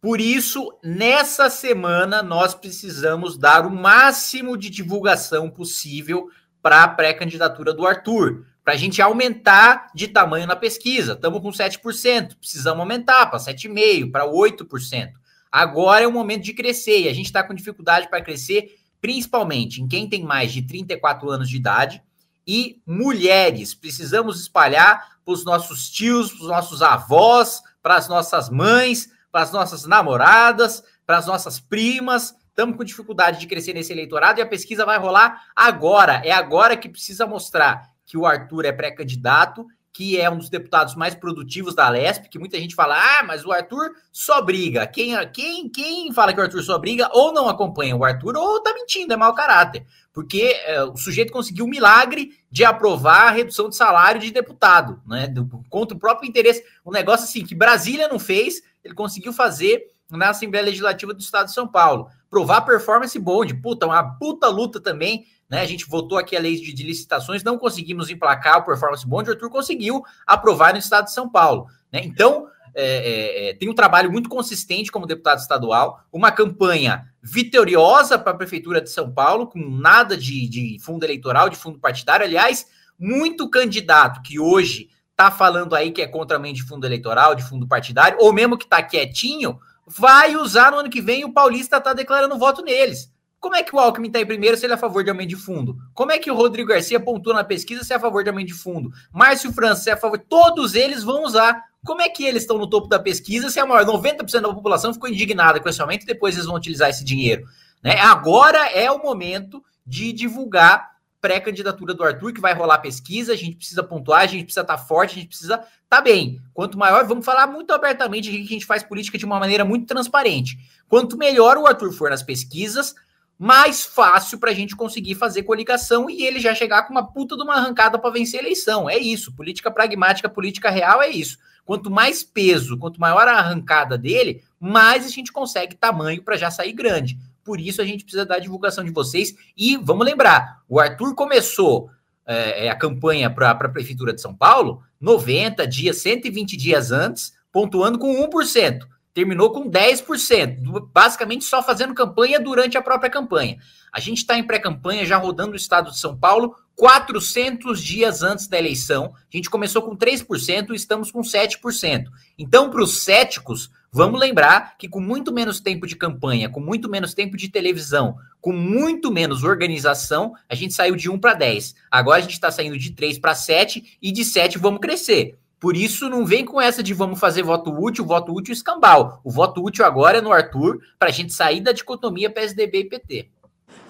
Por 0.00 0.20
isso, 0.20 0.78
nessa 0.80 1.50
semana, 1.50 2.22
nós 2.22 2.54
precisamos 2.54 3.36
dar 3.36 3.66
o 3.66 3.70
máximo 3.70 4.56
de 4.56 4.70
divulgação 4.70 5.50
possível 5.50 6.28
para 6.62 6.84
a 6.84 6.88
pré-candidatura 6.88 7.74
do 7.74 7.84
Arthur, 7.84 8.46
para 8.62 8.74
a 8.74 8.76
gente 8.76 9.02
aumentar 9.02 9.88
de 9.92 10.06
tamanho 10.06 10.46
na 10.46 10.54
pesquisa. 10.54 11.14
Estamos 11.14 11.40
com 11.40 11.50
7%, 11.50 12.36
precisamos 12.38 12.78
aumentar 12.78 13.26
para 13.26 13.40
7,5%, 13.40 14.12
para 14.12 14.24
8%. 14.24 15.10
Agora 15.50 16.04
é 16.04 16.06
o 16.06 16.12
momento 16.12 16.44
de 16.44 16.54
crescer 16.54 17.00
e 17.00 17.08
a 17.08 17.12
gente 17.12 17.26
está 17.26 17.42
com 17.42 17.52
dificuldade 17.52 18.08
para 18.08 18.22
crescer, 18.22 18.76
principalmente 19.00 19.82
em 19.82 19.88
quem 19.88 20.08
tem 20.08 20.22
mais 20.22 20.52
de 20.52 20.62
34 20.62 21.28
anos 21.28 21.48
de 21.48 21.56
idade 21.56 22.00
e 22.46 22.80
mulheres. 22.86 23.74
Precisamos 23.74 24.40
espalhar 24.40 25.18
para 25.24 25.34
os 25.34 25.44
nossos 25.44 25.88
tios, 25.88 26.32
para 26.32 26.42
os 26.42 26.48
nossos 26.48 26.82
avós, 26.82 27.62
para 27.82 27.96
as 27.96 28.08
nossas 28.08 28.48
mães, 28.48 29.10
para 29.30 29.42
as 29.42 29.52
nossas 29.52 29.84
namoradas, 29.84 30.82
para 31.06 31.18
as 31.18 31.26
nossas 31.26 31.58
primas. 31.58 32.34
Estamos 32.48 32.76
com 32.76 32.84
dificuldade 32.84 33.40
de 33.40 33.46
crescer 33.46 33.72
nesse 33.72 33.92
eleitorado 33.92 34.38
e 34.38 34.42
a 34.42 34.46
pesquisa 34.46 34.86
vai 34.86 34.98
rolar 34.98 35.46
agora. 35.56 36.22
É 36.24 36.30
agora 36.30 36.76
que 36.76 36.88
precisa 36.88 37.26
mostrar 37.26 37.90
que 38.06 38.16
o 38.16 38.26
Arthur 38.26 38.64
é 38.66 38.72
pré-candidato, 38.72 39.66
que 39.92 40.20
é 40.20 40.28
um 40.28 40.38
dos 40.38 40.48
deputados 40.48 40.94
mais 40.94 41.14
produtivos 41.14 41.74
da 41.74 41.88
Lesp, 41.88 42.28
que 42.28 42.38
muita 42.38 42.58
gente 42.58 42.74
fala, 42.74 42.96
ah, 42.96 43.22
mas 43.24 43.44
o 43.44 43.52
Arthur 43.52 43.92
só 44.12 44.42
briga. 44.42 44.86
Quem, 44.86 45.14
quem, 45.32 45.68
quem 45.68 46.12
fala 46.12 46.32
que 46.32 46.40
o 46.40 46.42
Arthur 46.42 46.62
só 46.62 46.78
briga 46.78 47.08
ou 47.12 47.32
não 47.32 47.48
acompanha 47.48 47.96
o 47.96 48.04
Arthur 48.04 48.36
ou 48.36 48.60
tá 48.60 48.74
mentindo, 48.74 49.12
é 49.12 49.16
mau 49.16 49.32
caráter. 49.34 49.86
Porque 50.14 50.54
é, 50.64 50.82
o 50.84 50.96
sujeito 50.96 51.32
conseguiu 51.32 51.64
o 51.64 51.68
milagre 51.68 52.38
de 52.48 52.64
aprovar 52.64 53.26
a 53.26 53.30
redução 53.32 53.68
de 53.68 53.74
salário 53.74 54.20
de 54.20 54.30
deputado, 54.30 55.02
né? 55.04 55.26
Do, 55.26 55.44
contra 55.68 55.96
o 55.96 56.00
próprio 56.00 56.28
interesse. 56.28 56.64
Um 56.86 56.92
negócio 56.92 57.24
assim 57.24 57.44
que 57.44 57.54
Brasília 57.54 58.06
não 58.06 58.20
fez, 58.20 58.62
ele 58.84 58.94
conseguiu 58.94 59.32
fazer 59.32 59.88
na 60.08 60.30
Assembleia 60.30 60.64
Legislativa 60.64 61.12
do 61.12 61.20
Estado 61.20 61.46
de 61.46 61.52
São 61.52 61.66
Paulo. 61.66 62.08
Provar 62.30 62.60
performance 62.60 63.18
bond, 63.18 63.52
puta, 63.54 63.86
uma 63.86 64.16
puta 64.16 64.46
luta 64.48 64.80
também, 64.80 65.26
né? 65.50 65.60
A 65.60 65.66
gente 65.66 65.84
votou 65.88 66.16
aqui 66.16 66.36
a 66.36 66.40
lei 66.40 66.56
de, 66.60 66.72
de 66.72 66.82
licitações, 66.84 67.42
não 67.42 67.58
conseguimos 67.58 68.08
emplacar 68.08 68.58
o 68.58 68.64
performance 68.64 69.04
bond, 69.04 69.28
o 69.28 69.32
Arthur 69.32 69.50
conseguiu 69.50 70.00
aprovar 70.24 70.72
no 70.72 70.78
Estado 70.78 71.06
de 71.06 71.12
São 71.12 71.28
Paulo, 71.28 71.66
né? 71.92 72.00
Então, 72.04 72.46
é, 72.74 73.48
é, 73.48 73.50
é 73.50 73.54
tem 73.54 73.68
um 73.68 73.74
trabalho 73.74 74.10
muito 74.10 74.28
consistente 74.28 74.90
como 74.90 75.06
deputado 75.06 75.38
estadual, 75.38 76.00
uma 76.12 76.30
campanha 76.30 77.06
vitoriosa 77.22 78.18
para 78.18 78.32
a 78.32 78.36
Prefeitura 78.36 78.80
de 78.80 78.90
São 78.90 79.10
Paulo, 79.12 79.46
com 79.46 79.58
nada 79.58 80.16
de, 80.16 80.48
de 80.48 80.78
fundo 80.80 81.04
eleitoral, 81.04 81.48
de 81.48 81.56
fundo 81.56 81.78
partidário. 81.78 82.26
Aliás, 82.26 82.66
muito 82.98 83.48
candidato 83.48 84.22
que 84.22 84.38
hoje 84.38 84.88
tá 85.16 85.30
falando 85.30 85.74
aí 85.74 85.90
que 85.92 86.02
é 86.02 86.06
contra 86.06 86.36
a 86.36 86.52
de 86.52 86.62
fundo 86.62 86.86
eleitoral, 86.86 87.34
de 87.34 87.44
fundo 87.44 87.66
partidário, 87.66 88.18
ou 88.20 88.32
mesmo 88.32 88.58
que 88.58 88.66
tá 88.66 88.82
quietinho, 88.82 89.58
vai 89.86 90.36
usar 90.36 90.70
no 90.70 90.78
ano 90.78 90.90
que 90.90 91.00
vem 91.00 91.24
o 91.24 91.32
Paulista 91.32 91.80
tá 91.80 91.92
declarando 91.92 92.38
voto 92.38 92.62
neles. 92.62 93.12
Como 93.38 93.54
é 93.54 93.62
que 93.62 93.76
o 93.76 93.78
Alckmin 93.78 94.06
está 94.06 94.20
em 94.20 94.26
primeiro 94.26 94.56
se 94.56 94.64
ele 94.64 94.72
é 94.72 94.76
a 94.76 94.78
favor 94.78 95.04
de 95.04 95.10
aumento 95.10 95.28
de 95.28 95.36
fundo? 95.36 95.76
Como 95.92 96.10
é 96.10 96.18
que 96.18 96.30
o 96.30 96.34
Rodrigo 96.34 96.70
Garcia 96.70 96.98
pontua 96.98 97.34
na 97.34 97.44
pesquisa 97.44 97.84
se 97.84 97.92
é 97.92 97.96
a 97.96 98.00
favor 98.00 98.22
de 98.22 98.30
aumento 98.30 98.48
de 98.48 98.54
fundo? 98.54 98.90
Márcio 99.12 99.52
França 99.52 99.82
se 99.82 99.90
é 99.90 99.92
a 99.92 99.98
favor. 99.98 100.18
Todos 100.18 100.74
eles 100.74 101.02
vão 101.02 101.24
usar. 101.24 101.62
Como 101.84 102.00
é 102.00 102.08
que 102.08 102.24
eles 102.24 102.42
estão 102.42 102.58
no 102.58 102.68
topo 102.68 102.88
da 102.88 102.98
pesquisa 102.98 103.50
se 103.50 103.60
a 103.60 103.66
maior 103.66 103.84
90% 103.84 104.40
da 104.40 104.54
população 104.54 104.92
ficou 104.92 105.08
indignada 105.08 105.60
com 105.60 105.68
esse 105.68 105.80
aumento 105.80 106.02
e 106.02 106.06
depois 106.06 106.34
eles 106.34 106.46
vão 106.46 106.56
utilizar 106.56 106.88
esse 106.88 107.04
dinheiro? 107.04 107.44
Né? 107.82 108.00
Agora 108.00 108.66
é 108.70 108.90
o 108.90 109.02
momento 109.02 109.62
de 109.86 110.12
divulgar 110.12 110.94
pré-candidatura 111.20 111.94
do 111.94 112.02
Arthur, 112.02 112.34
que 112.34 112.40
vai 112.40 112.52
rolar 112.52 112.78
pesquisa, 112.78 113.32
a 113.32 113.36
gente 113.36 113.56
precisa 113.56 113.82
pontuar, 113.82 114.20
a 114.20 114.26
gente 114.26 114.44
precisa 114.44 114.60
estar 114.60 114.76
tá 114.76 114.82
forte, 114.82 115.12
a 115.12 115.14
gente 115.14 115.28
precisa 115.28 115.54
estar 115.54 115.68
tá 115.88 116.00
bem. 116.00 116.38
Quanto 116.52 116.76
maior, 116.76 117.06
vamos 117.06 117.24
falar 117.24 117.46
muito 117.46 117.72
abertamente 117.72 118.30
que 118.30 118.42
a 118.42 118.46
gente 118.46 118.66
faz 118.66 118.82
política 118.82 119.16
de 119.16 119.24
uma 119.24 119.38
maneira 119.38 119.64
muito 119.64 119.86
transparente. 119.86 120.58
Quanto 120.86 121.16
melhor 121.16 121.56
o 121.56 121.66
Arthur 121.66 121.92
for 121.92 122.10
nas 122.10 122.22
pesquisas, 122.22 122.94
mais 123.38 123.84
fácil 123.84 124.38
para 124.38 124.50
a 124.50 124.54
gente 124.54 124.76
conseguir 124.76 125.14
fazer 125.14 125.42
coligação 125.44 126.08
e 126.08 126.26
ele 126.26 126.40
já 126.40 126.54
chegar 126.54 126.82
com 126.82 126.92
uma 126.92 127.10
puta 127.10 127.36
de 127.36 127.42
uma 127.42 127.56
arrancada 127.56 127.98
para 127.98 128.10
vencer 128.10 128.40
a 128.40 128.42
eleição. 128.42 128.88
É 128.88 128.98
isso. 128.98 129.34
Política 129.34 129.70
pragmática, 129.70 130.28
política 130.28 130.70
real 130.70 131.02
é 131.02 131.08
isso. 131.08 131.38
Quanto 131.64 131.90
mais 131.90 132.22
peso, 132.22 132.78
quanto 132.78 133.00
maior 133.00 133.26
a 133.26 133.38
arrancada 133.38 133.96
dele, 133.96 134.42
mais 134.60 135.06
a 135.06 135.08
gente 135.08 135.32
consegue 135.32 135.74
tamanho 135.74 136.22
para 136.22 136.36
já 136.36 136.50
sair 136.50 136.72
grande. 136.72 137.18
Por 137.42 137.60
isso 137.60 137.82
a 137.82 137.84
gente 137.84 138.04
precisa 138.04 138.24
da 138.24 138.38
divulgação 138.38 138.84
de 138.84 138.90
vocês. 138.90 139.34
E 139.56 139.76
vamos 139.76 140.06
lembrar: 140.06 140.62
o 140.68 140.80
Arthur 140.80 141.14
começou 141.14 141.90
é, 142.26 142.68
a 142.68 142.74
campanha 142.74 143.30
para 143.30 143.50
a 143.50 143.54
Prefeitura 143.54 144.12
de 144.12 144.20
São 144.20 144.34
Paulo 144.34 144.82
90 145.00 145.66
dias, 145.66 145.98
120 145.98 146.56
dias 146.56 146.90
antes, 146.90 147.34
pontuando 147.52 147.98
com 147.98 148.26
1%. 148.28 148.86
Terminou 149.14 149.52
com 149.52 149.70
10%, 149.70 150.88
basicamente 150.92 151.44
só 151.44 151.62
fazendo 151.62 151.94
campanha 151.94 152.40
durante 152.40 152.76
a 152.76 152.82
própria 152.82 153.08
campanha. 153.08 153.56
A 153.92 154.00
gente 154.00 154.18
está 154.18 154.36
em 154.36 154.44
pré-campanha, 154.44 155.06
já 155.06 155.16
rodando 155.16 155.52
o 155.52 155.56
estado 155.56 155.92
de 155.92 156.00
São 156.00 156.18
Paulo, 156.18 156.56
400 156.74 157.80
dias 157.80 158.24
antes 158.24 158.48
da 158.48 158.58
eleição. 158.58 159.14
A 159.14 159.36
gente 159.36 159.48
começou 159.48 159.82
com 159.82 159.96
3% 159.96 160.70
e 160.70 160.74
estamos 160.74 161.12
com 161.12 161.20
7%. 161.20 162.06
Então, 162.36 162.70
para 162.70 162.82
os 162.82 163.04
céticos, 163.04 163.70
Vamos 163.96 164.18
lembrar 164.18 164.76
que 164.76 164.88
com 164.88 164.98
muito 164.98 165.32
menos 165.32 165.60
tempo 165.60 165.86
de 165.86 165.94
campanha, 165.94 166.48
com 166.48 166.58
muito 166.58 166.90
menos 166.90 167.14
tempo 167.14 167.36
de 167.36 167.48
televisão, 167.48 168.16
com 168.40 168.52
muito 168.52 169.08
menos 169.12 169.44
organização, 169.44 170.34
a 170.48 170.54
gente 170.56 170.74
saiu 170.74 170.96
de 170.96 171.08
1 171.08 171.16
para 171.16 171.32
10. 171.34 171.76
Agora 171.88 172.18
a 172.18 172.20
gente 172.20 172.32
está 172.32 172.50
saindo 172.50 172.76
de 172.76 172.90
3 172.90 173.20
para 173.20 173.36
7 173.36 173.96
e 174.02 174.10
de 174.10 174.24
7 174.24 174.58
vamos 174.58 174.80
crescer. 174.80 175.38
Por 175.58 175.76
isso, 175.76 176.10
não 176.10 176.26
vem 176.26 176.44
com 176.44 176.60
essa 176.60 176.82
de 176.82 176.92
vamos 176.92 177.18
fazer 177.18 177.42
voto 177.42 177.70
útil, 177.70 178.04
voto 178.04 178.32
útil 178.32 178.52
escambau. 178.52 179.20
O 179.24 179.30
voto 179.30 179.64
útil 179.64 179.84
agora 179.84 180.18
é 180.18 180.20
no 180.20 180.32
Arthur, 180.32 180.80
para 180.98 181.08
a 181.08 181.12
gente 181.12 181.32
sair 181.32 181.60
da 181.60 181.72
dicotomia 181.72 182.30
PSDB 182.30 182.80
e 182.80 182.88
PT. 182.88 183.30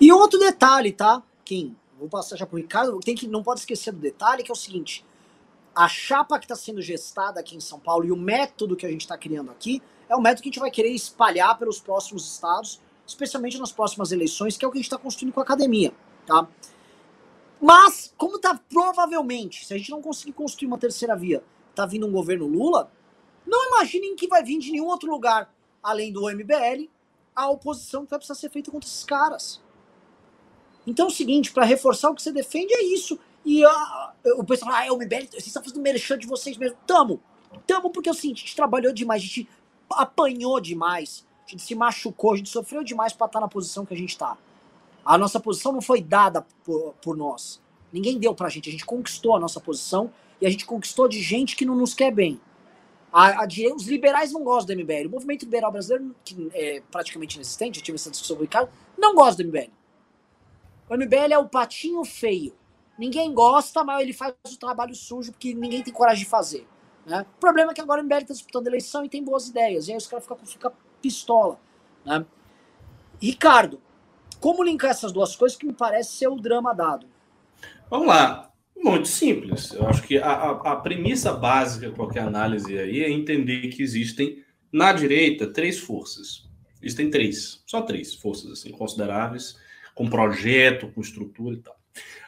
E 0.00 0.12
outro 0.12 0.38
detalhe, 0.38 0.92
tá, 0.92 1.22
Kim? 1.44 1.76
Vou 1.98 2.08
passar 2.08 2.36
já 2.36 2.46
para 2.46 2.54
o 2.54 2.58
Ricardo. 2.58 2.98
Tem 3.00 3.14
que, 3.14 3.26
não 3.26 3.42
pode 3.42 3.60
esquecer 3.60 3.92
do 3.92 3.98
detalhe, 3.98 4.42
que 4.42 4.50
é 4.50 4.52
o 4.52 4.56
seguinte: 4.56 5.04
a 5.74 5.88
chapa 5.88 6.38
que 6.38 6.44
está 6.44 6.54
sendo 6.54 6.80
gestada 6.80 7.40
aqui 7.40 7.56
em 7.56 7.60
São 7.60 7.78
Paulo 7.80 8.04
e 8.04 8.12
o 8.12 8.16
método 8.16 8.76
que 8.76 8.86
a 8.86 8.90
gente 8.90 9.02
está 9.02 9.18
criando 9.18 9.50
aqui 9.50 9.82
é 10.08 10.16
um 10.16 10.20
método 10.20 10.42
que 10.42 10.48
a 10.48 10.52
gente 10.52 10.60
vai 10.60 10.70
querer 10.70 10.90
espalhar 10.90 11.58
pelos 11.58 11.80
próximos 11.80 12.30
estados, 12.30 12.80
especialmente 13.06 13.58
nas 13.58 13.72
próximas 13.72 14.12
eleições, 14.12 14.56
que 14.56 14.64
é 14.64 14.68
o 14.68 14.70
que 14.70 14.78
a 14.78 14.80
gente 14.80 14.86
está 14.86 14.98
construindo 14.98 15.32
com 15.32 15.40
a 15.40 15.42
academia, 15.42 15.92
tá? 16.26 16.46
Mas, 17.60 18.12
como 18.16 18.38
tá 18.38 18.60
provavelmente, 18.68 19.64
se 19.64 19.72
a 19.72 19.78
gente 19.78 19.90
não 19.90 20.02
conseguir 20.02 20.32
construir 20.32 20.66
uma 20.66 20.78
terceira 20.78 21.16
via, 21.16 21.42
tá 21.74 21.86
vindo 21.86 22.06
um 22.06 22.12
governo 22.12 22.46
Lula, 22.46 22.90
não 23.46 23.68
imaginem 23.68 24.16
que 24.16 24.26
vai 24.26 24.42
vir 24.42 24.58
de 24.58 24.70
nenhum 24.70 24.86
outro 24.86 25.10
lugar, 25.10 25.52
além 25.82 26.12
do 26.12 26.22
MBL, 26.28 26.88
a 27.34 27.50
oposição 27.50 28.04
que 28.04 28.10
vai 28.10 28.18
precisar 28.18 28.38
ser 28.38 28.50
feita 28.50 28.70
contra 28.70 28.88
esses 28.88 29.04
caras. 29.04 29.60
Então 30.86 31.06
é 31.06 31.08
o 31.08 31.12
seguinte, 31.12 31.52
para 31.52 31.64
reforçar 31.64 32.10
o 32.10 32.14
que 32.14 32.22
você 32.22 32.32
defende 32.32 32.72
é 32.72 32.82
isso. 32.82 33.18
E 33.44 33.64
uh, 33.64 33.70
o 34.36 34.44
pessoal 34.44 34.72
ah, 34.72 34.86
é 34.86 34.92
o 34.92 34.96
MBL, 34.96 35.26
vocês 35.30 35.46
estão 35.46 35.62
fazendo 35.62 35.80
merchan 35.80 36.18
de 36.18 36.26
vocês 36.26 36.56
mesmo. 36.56 36.76
Tamo. 36.86 37.20
Tamo 37.66 37.90
porque 37.90 38.08
é 38.08 38.12
o 38.12 38.14
seguinte, 38.14 38.38
a 38.38 38.46
gente 38.46 38.56
trabalhou 38.56 38.92
demais, 38.92 39.22
a 39.22 39.26
gente 39.26 39.48
apanhou 39.90 40.58
demais, 40.60 41.26
a 41.46 41.50
gente 41.50 41.62
se 41.62 41.74
machucou, 41.74 42.32
a 42.32 42.36
gente 42.36 42.48
sofreu 42.48 42.82
demais 42.82 43.12
para 43.12 43.26
estar 43.26 43.38
tá 43.38 43.40
na 43.40 43.48
posição 43.48 43.84
que 43.84 43.94
a 43.94 43.96
gente 43.96 44.10
está. 44.10 44.36
A 45.04 45.18
nossa 45.18 45.38
posição 45.38 45.72
não 45.72 45.82
foi 45.82 46.00
dada 46.00 46.46
por, 46.64 46.94
por 47.02 47.16
nós. 47.16 47.60
Ninguém 47.92 48.18
deu 48.18 48.34
pra 48.34 48.48
gente. 48.48 48.68
A 48.68 48.72
gente 48.72 48.86
conquistou 48.86 49.36
a 49.36 49.40
nossa 49.40 49.60
posição 49.60 50.10
e 50.40 50.46
a 50.46 50.50
gente 50.50 50.66
conquistou 50.66 51.08
de 51.08 51.20
gente 51.20 51.56
que 51.56 51.64
não 51.64 51.74
nos 51.74 51.94
quer 51.94 52.10
bem. 52.10 52.40
A, 53.12 53.44
a, 53.44 53.48
os 53.76 53.86
liberais 53.86 54.32
não 54.32 54.42
gostam 54.42 54.74
do 54.74 54.82
MBL. 54.82 55.06
O 55.06 55.10
movimento 55.10 55.44
liberal 55.44 55.70
brasileiro, 55.70 56.14
que 56.24 56.50
é 56.52 56.82
praticamente 56.90 57.36
inexistente, 57.36 57.78
eu 57.78 57.84
tive 57.84 57.96
essa 57.96 58.10
discussão 58.10 58.36
com 58.36 58.42
o 58.42 58.44
Ricardo, 58.44 58.70
não 58.98 59.14
gosta 59.14 59.42
do 59.42 59.48
MBL. 59.48 59.70
O 60.88 60.96
MBL 60.96 61.32
é 61.32 61.38
o 61.38 61.48
patinho 61.48 62.04
feio. 62.04 62.54
Ninguém 62.98 63.32
gosta, 63.32 63.82
mas 63.84 64.02
ele 64.02 64.12
faz 64.12 64.34
o 64.46 64.58
trabalho 64.58 64.94
sujo 64.94 65.32
porque 65.32 65.54
ninguém 65.54 65.82
tem 65.82 65.92
coragem 65.92 66.24
de 66.24 66.30
fazer. 66.30 66.66
Né? 67.06 67.24
O 67.36 67.40
problema 67.40 67.72
é 67.72 67.74
que 67.74 67.80
agora 67.80 68.00
o 68.00 68.04
MBL 68.04 68.18
está 68.18 68.34
disputando 68.34 68.66
eleição 68.66 69.04
e 69.04 69.08
tem 69.08 69.22
boas 69.22 69.48
ideias. 69.48 69.88
E 69.88 69.92
aí 69.92 69.96
os 69.96 70.06
caras 70.06 70.24
ficam 70.24 70.38
fica 70.44 70.72
pistola. 71.00 71.58
Né? 72.04 72.24
Ricardo, 73.20 73.80
como 74.40 74.62
linkar 74.62 74.90
essas 74.90 75.12
duas 75.12 75.34
coisas 75.36 75.56
que 75.56 75.66
me 75.66 75.72
parece 75.72 76.16
ser 76.16 76.28
o 76.28 76.36
drama 76.36 76.74
dado? 76.74 77.06
Vamos 77.88 78.08
lá. 78.08 78.50
Muito 78.84 79.08
simples. 79.08 79.72
Eu 79.72 79.88
acho 79.88 80.02
que 80.02 80.18
a, 80.18 80.30
a, 80.30 80.72
a 80.72 80.76
premissa 80.76 81.32
básica 81.32 81.88
de 81.88 81.94
qualquer 81.94 82.20
análise 82.20 82.78
aí 82.78 83.02
é 83.02 83.10
entender 83.10 83.68
que 83.68 83.82
existem 83.82 84.44
na 84.70 84.92
direita 84.92 85.46
três 85.46 85.78
forças. 85.78 86.46
Existem 86.82 87.08
três, 87.08 87.62
só 87.66 87.80
três 87.80 88.14
forças 88.14 88.50
assim 88.50 88.70
consideráveis, 88.72 89.56
com 89.94 90.06
projeto, 90.06 90.92
com 90.92 91.00
estrutura 91.00 91.56
e 91.56 91.60
tal. 91.60 91.74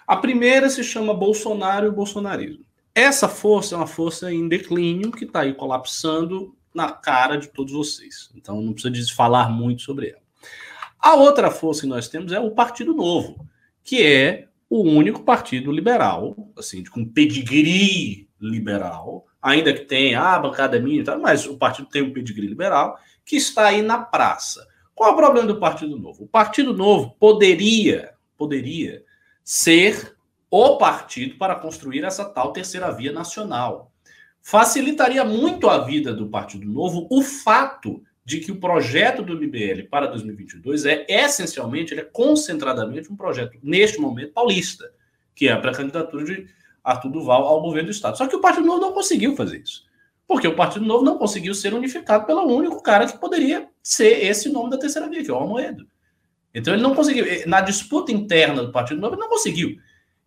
A 0.06 0.16
primeira 0.16 0.70
se 0.70 0.82
chama 0.82 1.12
Bolsonaro 1.12 1.84
e 1.84 1.88
o 1.90 1.92
bolsonarismo. 1.92 2.64
Essa 2.94 3.28
força 3.28 3.74
é 3.74 3.78
uma 3.78 3.86
força 3.86 4.32
em 4.32 4.48
declínio 4.48 5.12
que 5.12 5.24
está 5.24 5.40
aí 5.40 5.52
colapsando 5.52 6.56
na 6.74 6.90
cara 6.90 7.36
de 7.36 7.48
todos 7.48 7.74
vocês. 7.74 8.30
Então 8.34 8.62
não 8.62 8.72
precisa 8.72 9.14
falar 9.14 9.50
muito 9.50 9.82
sobre 9.82 10.08
ela. 10.08 10.22
A 10.98 11.16
outra 11.16 11.50
força 11.50 11.82
que 11.82 11.86
nós 11.86 12.08
temos 12.08 12.32
é 12.32 12.40
o 12.40 12.52
Partido 12.52 12.94
Novo, 12.94 13.46
que 13.84 14.02
é 14.02 14.48
o 14.68 14.82
único 14.82 15.22
partido 15.22 15.70
liberal, 15.70 16.36
assim, 16.56 16.84
com 16.84 17.04
pedigree 17.04 18.28
liberal, 18.40 19.26
ainda 19.40 19.72
que 19.72 19.84
tenha 19.84 20.20
ah, 20.20 20.34
a 20.34 20.38
bancada 20.38 20.80
minha, 20.80 21.04
mas 21.18 21.46
o 21.46 21.56
partido 21.56 21.88
tem 21.88 22.02
um 22.02 22.12
pedigree 22.12 22.46
liberal, 22.46 22.98
que 23.24 23.36
está 23.36 23.66
aí 23.66 23.82
na 23.82 23.98
praça. 23.98 24.66
Qual 24.94 25.10
é 25.10 25.12
o 25.12 25.16
problema 25.16 25.46
do 25.46 25.60
Partido 25.60 25.98
Novo? 25.98 26.24
O 26.24 26.28
Partido 26.28 26.72
Novo 26.72 27.14
poderia, 27.20 28.14
poderia 28.36 29.04
ser 29.44 30.16
o 30.50 30.76
partido 30.78 31.36
para 31.36 31.54
construir 31.54 32.02
essa 32.02 32.24
tal 32.24 32.52
terceira 32.52 32.90
via 32.90 33.12
nacional. 33.12 33.92
Facilitaria 34.40 35.24
muito 35.24 35.68
a 35.68 35.84
vida 35.84 36.14
do 36.14 36.28
Partido 36.28 36.66
Novo 36.66 37.06
o 37.10 37.22
fato 37.22 38.02
de 38.26 38.40
que 38.40 38.50
o 38.50 38.58
projeto 38.58 39.22
do 39.22 39.36
MBL 39.36 39.84
para 39.88 40.08
2022 40.08 40.84
é 40.84 41.06
essencialmente, 41.08 41.94
ele 41.94 42.00
é 42.00 42.04
concentradamente 42.04 43.10
um 43.10 43.14
projeto, 43.14 43.56
neste 43.62 44.00
momento, 44.00 44.32
paulista, 44.32 44.92
que 45.32 45.46
é 45.46 45.52
a 45.52 45.60
pré-candidatura 45.60 46.24
de 46.24 46.48
Arthur 46.82 47.08
Duval 47.08 47.46
ao 47.46 47.62
governo 47.62 47.88
do 47.88 47.92
Estado. 47.92 48.18
Só 48.18 48.26
que 48.26 48.34
o 48.34 48.40
Partido 48.40 48.66
Novo 48.66 48.80
não 48.80 48.92
conseguiu 48.92 49.36
fazer 49.36 49.58
isso. 49.58 49.84
Porque 50.26 50.48
o 50.48 50.56
Partido 50.56 50.84
Novo 50.84 51.04
não 51.04 51.18
conseguiu 51.18 51.54
ser 51.54 51.72
unificado 51.72 52.26
pelo 52.26 52.42
único 52.42 52.82
cara 52.82 53.06
que 53.06 53.16
poderia 53.16 53.68
ser 53.80 54.24
esse 54.24 54.48
nome 54.48 54.70
da 54.70 54.78
terceira 54.78 55.08
via, 55.08 55.22
que 55.22 55.30
é 55.30 55.32
o 55.32 55.36
Almoedo. 55.36 55.86
Então 56.52 56.74
ele 56.74 56.82
não 56.82 56.96
conseguiu. 56.96 57.24
Na 57.46 57.60
disputa 57.60 58.10
interna 58.10 58.64
do 58.64 58.72
Partido 58.72 59.00
Novo, 59.00 59.14
ele 59.14 59.22
não 59.22 59.28
conseguiu. 59.28 59.76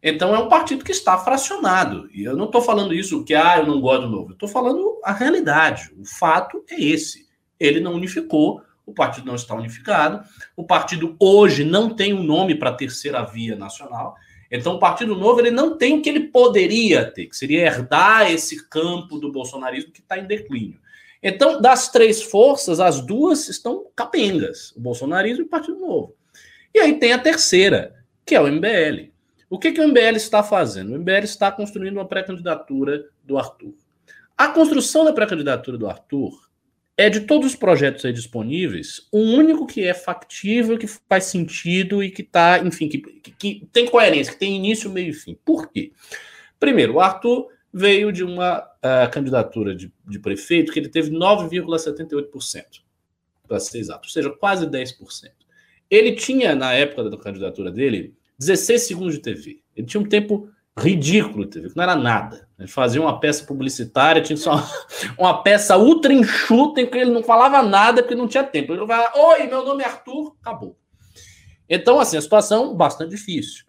Então 0.01 0.33
é 0.33 0.39
um 0.39 0.47
partido 0.47 0.85
que 0.85 0.93
está 0.93 1.17
fracionado. 1.17 2.09
E 2.13 2.23
eu 2.23 2.37
não 2.37 2.45
estou 2.45 2.61
falando 2.61 2.93
isso 2.93 3.25
que 3.25 3.35
ah, 3.35 3.57
eu 3.57 3.67
não 3.67 3.81
gosto 3.81 4.03
do 4.03 4.09
novo. 4.09 4.29
Eu 4.29 4.33
estou 4.35 4.47
falando 4.47 5.01
a 5.03 5.11
realidade. 5.11 5.91
O 5.97 6.05
fato 6.05 6.63
é 6.69 6.81
esse 6.81 7.27
ele 7.59 7.79
não 7.79 7.93
unificou, 7.93 8.61
o 8.85 8.93
partido 8.93 9.27
não 9.27 9.35
está 9.35 9.53
unificado, 9.53 10.23
o 10.55 10.63
partido 10.63 11.15
hoje 11.19 11.63
não 11.63 11.89
tem 11.93 12.13
um 12.13 12.23
nome 12.23 12.55
para 12.55 12.71
a 12.71 12.75
terceira 12.75 13.23
via 13.23 13.55
nacional. 13.55 14.15
Então, 14.51 14.75
o 14.75 14.79
Partido 14.79 15.15
Novo 15.15 15.39
ele 15.39 15.51
não 15.51 15.77
tem 15.77 15.99
o 15.99 16.01
que 16.01 16.09
ele 16.09 16.21
poderia 16.21 17.05
ter, 17.05 17.27
que 17.27 17.37
seria 17.37 17.67
herdar 17.67 18.31
esse 18.31 18.67
campo 18.67 19.19
do 19.19 19.31
bolsonarismo 19.31 19.91
que 19.91 19.99
está 19.99 20.17
em 20.17 20.25
declínio. 20.25 20.79
Então, 21.21 21.61
das 21.61 21.89
três 21.89 22.23
forças, 22.23 22.79
as 22.79 22.99
duas 22.99 23.47
estão 23.47 23.85
capengas: 23.95 24.71
o 24.75 24.79
bolsonarismo 24.79 25.43
e 25.43 25.45
o 25.45 25.49
Partido 25.49 25.79
Novo. 25.79 26.15
E 26.73 26.79
aí 26.79 26.97
tem 26.97 27.13
a 27.13 27.19
terceira, 27.19 27.95
que 28.25 28.33
é 28.33 28.41
o 28.41 28.47
MBL. 28.47 29.11
O 29.49 29.59
que, 29.59 29.71
que 29.71 29.81
o 29.81 29.87
MBL 29.87 30.15
está 30.15 30.41
fazendo? 30.41 30.93
O 30.93 30.99
MBL 30.99 31.23
está 31.23 31.51
construindo 31.51 31.97
uma 31.97 32.07
pré-candidatura 32.07 33.05
do 33.23 33.37
Arthur. 33.37 33.73
A 34.37 34.47
construção 34.47 35.03
da 35.03 35.13
pré-candidatura 35.13 35.77
do 35.77 35.87
Arthur 35.87 36.48
é 36.99 37.09
de 37.09 37.21
todos 37.21 37.51
os 37.51 37.55
projetos 37.55 38.03
aí 38.03 38.11
disponíveis, 38.11 39.07
o 39.09 39.19
único 39.19 39.65
que 39.65 39.85
é 39.85 39.93
factível, 39.93 40.77
que 40.77 40.85
faz 40.85 41.23
sentido 41.23 42.03
e 42.03 42.11
que 42.11 42.23
está, 42.23 42.59
enfim, 42.59 42.89
que, 42.89 42.97
que, 42.97 43.31
que, 43.31 43.67
tem 43.71 43.87
coerência, 43.87 44.33
que 44.33 44.39
tem 44.39 44.57
início, 44.57 44.89
meio 44.89 45.11
e 45.11 45.13
fim. 45.13 45.39
Por 45.45 45.71
quê? 45.71 45.93
Primeiro, 46.59 46.95
o 46.95 46.99
Arthur 46.99 47.47
veio 47.71 48.11
de 48.11 48.21
uma 48.21 48.59
uh, 48.59 49.09
candidatura 49.13 49.73
de, 49.73 49.89
de, 50.05 50.19
prefeito 50.19 50.73
que 50.73 50.79
ele 50.79 50.89
teve 50.89 51.09
9,78%, 51.09 52.81
para 53.47 53.61
ser 53.61 53.79
exato, 53.79 54.05
ou 54.05 54.11
seja, 54.11 54.29
quase 54.31 54.67
10%. 54.67 55.31
Ele 55.89 56.11
tinha, 56.11 56.53
na 56.53 56.73
época 56.73 57.09
da 57.09 57.17
candidatura 57.17 57.71
dele, 57.71 58.13
16 58.37 58.81
segundos 58.81 59.13
de 59.13 59.21
TV. 59.21 59.61
Ele 59.73 59.87
tinha 59.87 60.01
um 60.01 60.05
tempo 60.05 60.49
ridículo, 60.77 61.45
TV, 61.45 61.69
que 61.69 61.77
não 61.77 61.83
era 61.83 61.95
nada. 61.95 62.48
Ele 62.59 62.67
fazia 62.67 63.01
uma 63.01 63.19
peça 63.19 63.45
publicitária, 63.45 64.21
tinha 64.21 64.35
só 64.35 64.61
uma 65.17 65.41
peça 65.41 65.77
ultra 65.77 66.11
enxuta 66.11 66.81
em 66.81 66.85
que 66.85 66.97
ele 66.97 67.09
não 67.09 67.23
falava 67.23 67.63
nada 67.63 68.03
porque 68.03 68.15
não 68.15 68.27
tinha 68.27 68.43
tempo. 68.43 68.73
Ele 68.73 68.85
vai 68.85 69.09
oi, 69.15 69.47
meu 69.47 69.63
nome 69.63 69.81
é 69.81 69.87
Arthur, 69.87 70.35
acabou. 70.41 70.77
Então, 71.69 71.99
assim, 71.99 72.17
a 72.17 72.21
situação 72.21 72.75
bastante 72.75 73.11
difícil. 73.11 73.63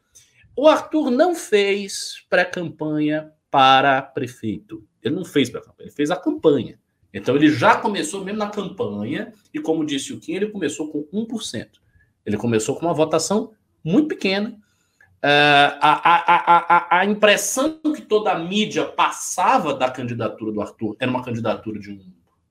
O 0.57 0.67
Arthur 0.67 1.11
não 1.11 1.35
fez 1.35 2.25
pré-campanha 2.29 3.31
para 3.51 4.03
prefeito. 4.03 4.85
Ele 5.03 5.15
não 5.15 5.25
fez 5.25 5.49
pré-campanha, 5.49 5.87
ele 5.87 5.95
fez 5.95 6.11
a 6.11 6.17
campanha. 6.17 6.79
Então, 7.15 7.37
ele 7.37 7.51
já 7.51 7.77
começou 7.77 8.25
mesmo 8.25 8.39
na 8.39 8.49
campanha, 8.49 9.33
e 9.53 9.61
como 9.61 9.85
disse 9.85 10.13
o 10.13 10.21
Kim, 10.21 10.35
ele 10.35 10.49
começou 10.49 10.91
com 10.91 11.05
1%. 11.13 11.69
Ele 12.25 12.37
começou 12.37 12.77
com 12.77 12.87
uma 12.87 12.95
votação 12.95 13.53
muito 13.85 14.09
pequena, 14.09 14.57
Uh, 15.23 15.77
a, 15.83 16.01
a, 16.15 16.97
a, 16.97 17.01
a, 17.01 17.05
impressão 17.05 17.79
que 17.95 18.01
toda 18.01 18.33
a 18.33 18.39
mídia 18.39 18.87
passava 18.87 19.75
da 19.75 19.91
candidatura 19.91 20.51
do 20.51 20.63
Arthur 20.63 20.97
era 20.99 21.11
uma 21.11 21.23
candidatura 21.23 21.79
de 21.79 21.91
um, 21.93 22.01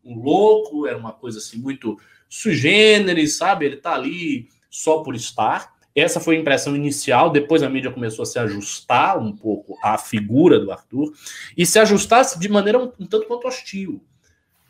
um 0.05 0.21
louco, 0.21 0.85
era 0.85 0.95
uma 0.95 1.11
coisa 1.11 1.39
assim 1.39 1.57
muito 1.57 1.97
sui 2.29 2.53
generis, 2.53 3.37
sabe? 3.37 3.65
Ele 3.65 3.75
está 3.77 3.95
ali 3.95 4.49
só 4.69 4.99
por 4.99 5.15
estar. 5.15 5.73
Essa 5.95 6.19
foi 6.19 6.37
a 6.37 6.39
impressão 6.39 6.75
inicial, 6.75 7.31
depois 7.31 7.63
a 7.63 7.69
mídia 7.69 7.91
começou 7.91 8.21
a 8.21 8.25
se 8.27 8.37
ajustar 8.37 9.17
um 9.17 9.35
pouco 9.35 9.75
à 9.81 9.97
figura 9.97 10.59
do 10.59 10.71
Arthur 10.71 11.11
e 11.57 11.65
se 11.65 11.79
ajustasse 11.79 12.39
de 12.39 12.47
maneira 12.47 12.77
um, 12.77 12.91
um 12.99 13.07
tanto 13.07 13.25
quanto 13.25 13.47
hostil. 13.47 13.99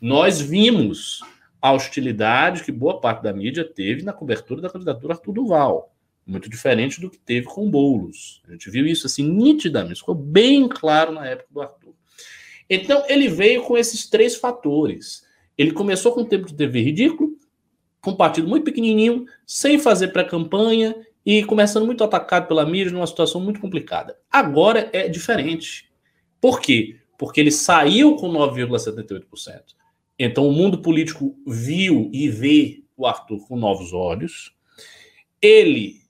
Nós 0.00 0.40
vimos 0.40 1.20
a 1.60 1.70
hostilidade 1.70 2.64
que 2.64 2.72
boa 2.72 2.98
parte 2.98 3.22
da 3.22 3.32
mídia 3.34 3.62
teve 3.62 4.02
na 4.02 4.14
cobertura 4.14 4.62
da 4.62 4.70
candidatura 4.70 5.12
Arthur 5.12 5.34
Duval 5.34 5.89
muito 6.30 6.48
diferente 6.48 7.00
do 7.00 7.10
que 7.10 7.18
teve 7.18 7.46
com 7.46 7.70
Boulos. 7.70 8.40
A 8.48 8.52
gente 8.52 8.70
viu 8.70 8.86
isso 8.86 9.06
assim 9.06 9.28
nitidamente, 9.28 10.00
ficou 10.00 10.14
bem 10.14 10.68
claro 10.68 11.12
na 11.12 11.26
época 11.26 11.48
do 11.50 11.60
Arthur. 11.60 11.94
Então, 12.68 13.04
ele 13.08 13.28
veio 13.28 13.62
com 13.64 13.76
esses 13.76 14.08
três 14.08 14.36
fatores. 14.36 15.26
Ele 15.58 15.72
começou 15.72 16.12
com 16.12 16.20
um 16.20 16.24
tempo 16.24 16.46
de 16.46 16.54
TV 16.54 16.80
ridículo, 16.80 17.36
com 18.00 18.12
um 18.12 18.16
partido 18.16 18.46
muito 18.46 18.64
pequenininho, 18.64 19.26
sem 19.44 19.78
fazer 19.78 20.08
pré-campanha 20.08 20.94
e 21.26 21.44
começando 21.44 21.84
muito 21.84 22.04
atacado 22.04 22.46
pela 22.46 22.64
mídia, 22.64 22.92
numa 22.92 23.06
situação 23.06 23.40
muito 23.40 23.60
complicada. 23.60 24.16
Agora 24.30 24.88
é 24.92 25.08
diferente. 25.08 25.90
Por 26.40 26.60
quê? 26.60 26.96
Porque 27.18 27.40
ele 27.40 27.50
saiu 27.50 28.14
com 28.14 28.30
9,78%. 28.30 29.24
Então, 30.18 30.46
o 30.46 30.52
mundo 30.52 30.80
político 30.80 31.36
viu 31.46 32.08
e 32.12 32.28
vê 32.28 32.84
o 32.96 33.06
Arthur 33.06 33.46
com 33.48 33.56
novos 33.56 33.92
olhos. 33.92 34.54
Ele 35.42 36.00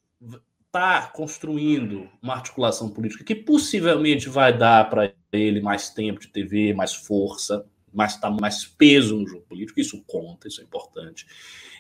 está 0.71 1.09
construindo 1.09 2.09
uma 2.23 2.35
articulação 2.35 2.89
política 2.89 3.25
que 3.25 3.35
possivelmente 3.35 4.29
vai 4.29 4.57
dar 4.57 4.89
para 4.89 5.13
ele 5.33 5.61
mais 5.61 5.91
tempo 5.91 6.21
de 6.21 6.29
TV, 6.29 6.73
mais 6.73 6.95
força, 6.95 7.67
mais, 7.93 8.19
mais 8.41 8.65
peso 8.65 9.17
no 9.17 9.27
jogo 9.27 9.43
político. 9.49 9.81
Isso 9.81 10.03
conta, 10.07 10.47
isso 10.47 10.61
é 10.61 10.65
importante. 10.65 11.27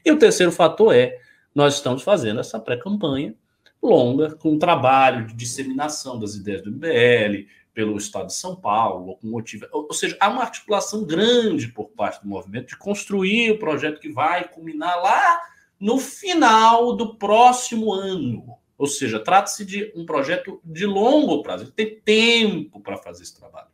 E 0.05 0.11
o 0.11 0.19
terceiro 0.19 0.51
fator 0.51 0.93
é 0.93 1.17
nós 1.55 1.75
estamos 1.75 2.03
fazendo 2.03 2.41
essa 2.41 2.59
pré-campanha 2.59 3.35
longa, 3.81 4.35
com 4.35 4.53
um 4.53 4.59
trabalho 4.59 5.27
de 5.27 5.35
disseminação 5.35 6.19
das 6.19 6.35
ideias 6.35 6.63
do 6.63 6.73
MBL 6.73 7.47
pelo 7.73 7.97
Estado 7.97 8.27
de 8.27 8.35
São 8.35 8.57
Paulo, 8.57 9.17
com 9.17 9.29
motivo, 9.29 9.67
ou 9.73 9.93
seja, 9.95 10.17
há 10.21 10.29
uma 10.29 10.43
articulação 10.43 11.05
grande 11.05 11.69
por 11.69 11.89
parte 11.91 12.23
do 12.23 12.29
movimento 12.29 12.69
de 12.69 12.77
construir 12.77 13.53
o 13.53 13.59
projeto 13.59 14.01
que 14.01 14.13
vai 14.13 14.49
culminar 14.49 15.01
lá 15.01 15.41
no 15.79 15.99
final 15.99 16.95
do 16.95 17.17
próximo 17.17 17.93
ano. 17.93 18.60
Ou 18.81 18.87
seja, 18.87 19.21
trata-se 19.21 19.63
de 19.63 19.93
um 19.95 20.07
projeto 20.07 20.59
de 20.65 20.87
longo 20.87 21.43
prazo, 21.43 21.71
tem 21.71 22.01
tempo 22.03 22.81
para 22.81 22.97
fazer 22.97 23.25
esse 23.25 23.39
trabalho. 23.39 23.69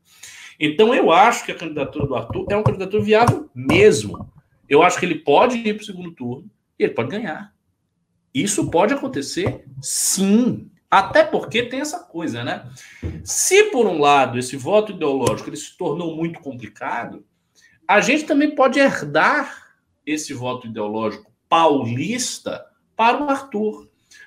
Então, 0.58 0.92
eu 0.92 1.12
acho 1.12 1.44
que 1.46 1.52
a 1.52 1.54
candidatura 1.54 2.08
do 2.08 2.16
Arthur 2.16 2.44
é 2.50 2.56
uma 2.56 2.64
candidatura 2.64 3.04
viável 3.04 3.48
mesmo. 3.54 4.28
Eu 4.68 4.82
acho 4.82 4.98
que 4.98 5.06
ele 5.06 5.20
pode 5.20 5.58
ir 5.58 5.74
para 5.74 5.82
o 5.82 5.86
segundo 5.86 6.10
turno 6.10 6.50
e 6.76 6.82
ele 6.82 6.92
pode 6.92 7.10
ganhar. 7.10 7.54
Isso 8.34 8.68
pode 8.68 8.94
acontecer, 8.94 9.64
sim. 9.80 10.68
Até 10.90 11.22
porque 11.22 11.62
tem 11.62 11.80
essa 11.80 12.00
coisa, 12.00 12.42
né? 12.42 12.68
Se, 13.22 13.70
por 13.70 13.86
um 13.86 14.00
lado, 14.00 14.40
esse 14.40 14.56
voto 14.56 14.90
ideológico 14.90 15.50
ele 15.50 15.56
se 15.56 15.78
tornou 15.78 16.16
muito 16.16 16.40
complicado, 16.40 17.24
a 17.86 18.00
gente 18.00 18.24
também 18.24 18.56
pode 18.56 18.80
herdar 18.80 19.68
esse 20.04 20.34
voto 20.34 20.66
ideológico 20.66 21.32
paulista 21.48 22.66
para 22.96 23.22
o 23.22 23.30
Arthur. 23.30 23.85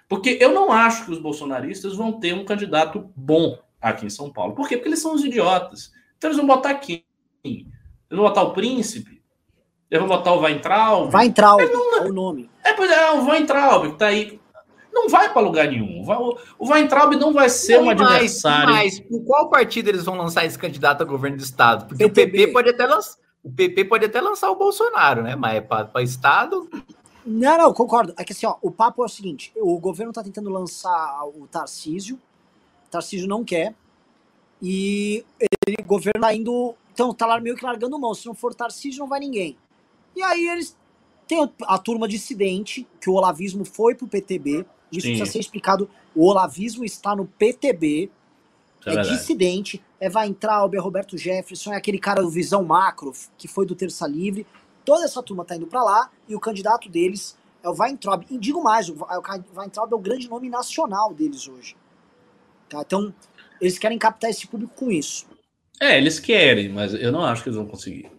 Porque 0.09 0.39
eu 0.41 0.51
não 0.51 0.71
acho 0.71 1.05
que 1.05 1.11
os 1.11 1.19
bolsonaristas 1.19 1.95
vão 1.95 2.19
ter 2.19 2.33
um 2.33 2.43
candidato 2.43 3.11
bom 3.15 3.59
aqui 3.79 4.07
em 4.07 4.09
São 4.09 4.31
Paulo. 4.31 4.55
Por 4.55 4.67
quê? 4.67 4.75
Porque 4.75 4.89
eles 4.89 5.01
são 5.01 5.13
os 5.13 5.23
idiotas. 5.23 5.91
Então 6.17 6.29
eles 6.29 6.37
vão 6.37 6.47
botar 6.47 6.73
quem? 6.73 7.05
Eles 7.45 7.67
vão 8.09 8.23
botar 8.23 8.41
o 8.41 8.53
príncipe? 8.53 9.21
Eles 9.89 10.05
vão 10.05 10.17
botar 10.17 10.33
o 10.33 10.41
Weintraub? 10.41 11.13
Weintraub, 11.13 11.61
não... 11.71 11.97
é 11.97 12.01
o 12.01 12.13
nome. 12.13 12.49
É, 12.63 12.73
pois 12.73 12.91
é, 12.91 13.11
o 13.11 13.25
Weintraub, 13.25 13.91
que 13.91 13.97
tá 13.99 14.07
aí. 14.07 14.39
Não 14.91 15.07
vai 15.07 15.31
para 15.31 15.41
lugar 15.41 15.67
nenhum. 15.67 16.03
O 16.57 16.71
Weintraub 16.71 17.15
não 17.15 17.31
vai 17.31 17.47
ser 17.47 17.77
não, 17.77 17.85
um 17.85 17.89
adversário. 17.91 18.73
Mas 18.73 18.99
por 18.99 19.23
qual 19.23 19.47
partido 19.47 19.89
eles 19.89 20.03
vão 20.03 20.15
lançar 20.15 20.43
esse 20.43 20.57
candidato 20.57 21.03
a 21.03 21.05
governo 21.05 21.37
do 21.37 21.43
Estado? 21.43 21.85
Porque 21.85 22.03
PTB. 22.09 22.27
o 22.27 22.31
PP 22.31 22.53
pode 22.53 22.69
até 22.69 22.85
lançar. 22.87 23.15
O 23.43 23.51
PP 23.51 23.85
pode 23.85 24.05
até 24.05 24.19
lançar 24.19 24.49
o 24.49 24.55
Bolsonaro, 24.55 25.21
né? 25.21 25.35
Mas 25.35 25.55
é 25.55 25.61
para 25.61 26.01
Estado. 26.01 26.67
Não, 27.31 27.57
não, 27.59 27.73
concordo. 27.73 28.11
É 28.17 28.23
que 28.23 28.33
assim, 28.33 28.47
ó, 28.47 28.55
o 28.59 28.71
papo 28.71 29.03
é 29.03 29.05
o 29.05 29.09
seguinte: 29.09 29.53
o 29.55 29.77
governo 29.79 30.11
tá 30.11 30.23
tentando 30.23 30.49
lançar 30.49 31.23
o 31.27 31.47
Tarcísio, 31.47 32.15
o 32.87 32.89
Tarcísio 32.89 33.27
não 33.27 33.43
quer, 33.43 33.75
e 34.59 35.23
ele, 35.39 35.77
o 35.79 35.85
governo 35.85 36.21
tá 36.21 36.33
indo. 36.33 36.75
Então, 36.91 37.13
tá 37.13 37.27
lá 37.27 37.39
meio 37.39 37.55
que 37.55 37.63
largando 37.63 37.99
mão. 37.99 38.15
Se 38.15 38.25
não 38.25 38.33
for 38.33 38.55
Tarcísio, 38.55 38.99
não 38.99 39.07
vai 39.07 39.19
ninguém. 39.19 39.55
E 40.15 40.23
aí 40.23 40.47
eles 40.47 40.75
têm 41.27 41.47
a 41.61 41.77
turma 41.77 42.07
dissidente, 42.07 42.87
que 42.99 43.11
o 43.11 43.13
olavismo 43.13 43.63
foi 43.63 43.93
pro 43.93 44.07
PTB. 44.07 44.65
Isso 44.91 45.01
Sim. 45.01 45.09
precisa 45.09 45.25
ser 45.31 45.39
explicado. 45.39 45.87
O 46.15 46.25
olavismo 46.25 46.83
está 46.83 47.15
no 47.15 47.27
PTB, 47.27 48.09
é, 48.87 48.95
é 48.95 49.01
dissidente, 49.01 49.81
é 49.99 50.09
Weintraub, 50.09 50.73
é 50.73 50.79
Roberto 50.79 51.15
Jefferson, 51.15 51.73
é 51.73 51.77
aquele 51.77 51.99
cara 51.99 52.23
do 52.23 52.29
Visão 52.29 52.63
Macro, 52.63 53.13
que 53.37 53.47
foi 53.47 53.67
do 53.67 53.75
Terça 53.75 54.07
Livre. 54.07 54.47
Toda 54.85 55.05
essa 55.05 55.21
turma 55.21 55.45
tá 55.45 55.55
indo 55.55 55.67
para 55.67 55.83
lá 55.83 56.09
e 56.27 56.35
o 56.35 56.39
candidato 56.39 56.89
deles 56.89 57.37
é 57.63 57.69
o 57.69 57.75
Weintraub. 57.77 58.25
E 58.29 58.37
digo 58.37 58.63
mais, 58.63 58.89
o 58.89 58.95
Weintraub 59.55 59.91
é 59.91 59.95
o 59.95 59.99
grande 59.99 60.29
nome 60.29 60.49
nacional 60.49 61.13
deles 61.13 61.47
hoje. 61.47 61.75
Tá? 62.69 62.81
Então, 62.81 63.13
eles 63.59 63.77
querem 63.77 63.97
captar 63.97 64.29
esse 64.29 64.47
público 64.47 64.73
com 64.75 64.91
isso. 64.91 65.27
É, 65.79 65.97
eles 65.97 66.19
querem, 66.19 66.69
mas 66.69 66.93
eu 66.93 67.11
não 67.11 67.23
acho 67.23 67.43
que 67.43 67.49
eles 67.49 67.57
vão 67.57 67.67
conseguir. 67.67 68.11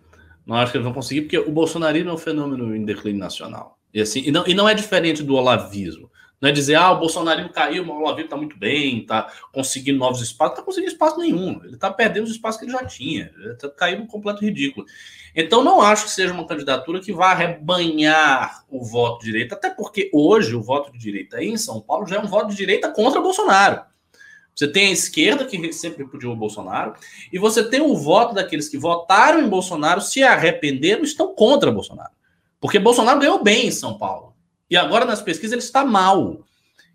Não 0.47 0.57
acho 0.57 0.73
que 0.73 0.79
eles 0.79 0.85
vão 0.85 0.95
conseguir, 0.95 1.23
porque 1.23 1.39
o 1.39 1.51
bolsonarismo 1.51 2.11
é 2.11 2.13
um 2.13 2.19
fenômeno 2.19 2.75
em 2.75 2.85
declínio 2.85 3.21
nacional. 3.21 3.79
E, 3.93 4.01
assim, 4.01 4.23
e, 4.25 4.31
não, 4.31 4.47
e 4.47 4.55
não 4.55 4.69
é 4.69 4.75
diferente 4.75 5.23
do 5.23 5.35
olavismo. 5.35 6.11
Não 6.41 6.49
é 6.49 6.53
dizer, 6.53 6.77
ah, 6.77 6.91
o 6.93 6.99
bolsonarismo 6.99 7.53
caiu, 7.53 7.85
o 7.85 7.91
olavismo 7.91 8.25
está 8.25 8.37
muito 8.37 8.57
bem, 8.59 9.01
está 9.01 9.31
conseguindo 9.53 9.99
novos 9.99 10.23
espaços. 10.23 10.53
Não 10.53 10.55
está 10.55 10.63
conseguindo 10.63 10.93
espaço 10.93 11.19
nenhum. 11.19 11.61
Ele 11.63 11.75
está 11.75 11.91
perdendo 11.91 12.25
os 12.25 12.31
espaços 12.31 12.59
que 12.59 12.65
ele 12.65 12.73
já 12.73 12.85
tinha. 12.85 13.31
Está 13.53 13.69
caindo 13.69 14.05
um 14.05 14.07
completo 14.07 14.43
ridículo. 14.43 14.87
Então, 15.37 15.63
não 15.63 15.83
acho 15.83 16.05
que 16.05 16.11
seja 16.11 16.33
uma 16.33 16.47
candidatura 16.47 17.01
que 17.01 17.13
vá 17.13 17.33
arrebanhar 17.33 18.65
o 18.71 18.83
voto 18.83 19.21
de 19.21 19.27
direita, 19.27 19.55
até 19.55 19.69
porque 19.69 20.11
hoje 20.15 20.55
o 20.55 20.63
voto 20.63 20.91
de 20.91 20.99
direita 20.99 21.45
em 21.45 21.59
São 21.59 21.81
Paulo 21.81 22.07
já 22.07 22.17
é 22.17 22.21
um 22.21 22.27
voto 22.27 22.49
de 22.49 22.57
direita 22.57 22.91
contra 22.91 23.21
Bolsonaro. 23.21 23.83
Você 24.55 24.67
tem 24.67 24.89
a 24.89 24.93
esquerda, 24.93 25.45
que 25.45 25.73
sempre 25.73 26.05
repudiou 26.05 26.33
o 26.33 26.37
Bolsonaro, 26.37 26.95
e 27.33 27.39
você 27.39 27.63
tem 27.63 27.81
o 27.81 27.97
voto 27.97 28.35
daqueles 28.35 28.69
que 28.69 28.77
votaram 28.77 29.41
em 29.41 29.49
Bolsonaro, 29.49 30.01
se 30.01 30.23
arrependeram, 30.23 31.03
estão 31.03 31.35
contra 31.35 31.71
Bolsonaro. 31.71 32.11
Porque 32.61 32.79
Bolsonaro 32.79 33.21
ganhou 33.21 33.43
bem 33.43 33.69
em 33.69 33.71
São 33.71 33.97
Paulo. 33.97 34.30
E 34.71 34.77
agora 34.77 35.05
nas 35.05 35.21
pesquisas 35.21 35.53
ele 35.53 35.63
está 35.63 35.85
mal. 35.85 36.45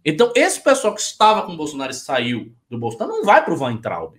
Então, 0.03 0.31
esse 0.35 0.61
pessoal 0.61 0.93
que 0.93 1.01
estava 1.01 1.41
com 1.41 1.53
o 1.53 1.57
Bolsonaro 1.57 1.91
e 1.91 1.95
saiu 1.95 2.53
do 2.69 2.77
Bolsonaro 2.77 3.11
não 3.11 3.25
vai 3.25 3.43
para 3.43 3.53
o 3.53 3.59
Weintraub. 3.59 4.13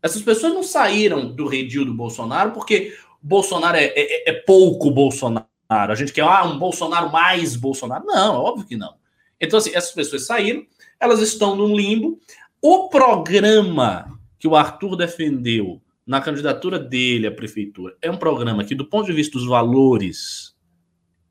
Essas 0.00 0.22
pessoas 0.22 0.54
não 0.54 0.62
saíram 0.62 1.30
do 1.32 1.46
redil 1.46 1.84
do 1.84 1.94
Bolsonaro 1.94 2.52
porque 2.52 2.96
Bolsonaro 3.20 3.76
é, 3.76 3.92
é, 3.94 4.30
é, 4.30 4.32
pouco 4.32 4.90
Bolsonaro. 4.90 5.46
A 5.68 5.94
gente 5.94 6.12
quer 6.12 6.22
ah, 6.22 6.44
um 6.44 6.58
Bolsonaro 6.58 7.10
mais 7.10 7.56
Bolsonaro. 7.56 8.04
Não, 8.04 8.36
óbvio 8.36 8.66
que 8.66 8.76
não. 8.76 8.94
Então, 9.40 9.58
assim, 9.58 9.70
essas 9.74 9.92
pessoas 9.92 10.26
saíram, 10.26 10.64
elas 10.98 11.20
estão 11.20 11.56
num 11.56 11.74
limbo. 11.74 12.18
O 12.60 12.88
programa 12.88 14.18
que 14.38 14.46
o 14.46 14.54
Arthur 14.54 14.96
defendeu 14.96 15.80
na 16.06 16.20
candidatura 16.20 16.78
dele 16.78 17.26
à 17.26 17.32
prefeitura 17.32 17.96
é 18.00 18.10
um 18.10 18.16
programa 18.16 18.64
que, 18.64 18.74
do 18.74 18.84
ponto 18.84 19.06
de 19.06 19.12
vista 19.12 19.38
dos 19.38 19.46
valores, 19.46 20.51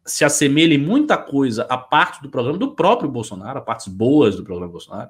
se 0.06 0.26
assemelha 0.26 0.74
em 0.74 0.78
muita 0.78 1.18
coisa 1.18 1.64
à 1.70 1.78
parte 1.78 2.22
do 2.22 2.30
programa 2.30 2.58
do 2.58 2.72
próprio 2.76 3.10
Bolsonaro, 3.10 3.60
a 3.60 3.62
partes 3.62 3.88
boas 3.88 4.36
do 4.36 4.44
programa 4.44 4.72
Bolsonaro. 4.72 5.10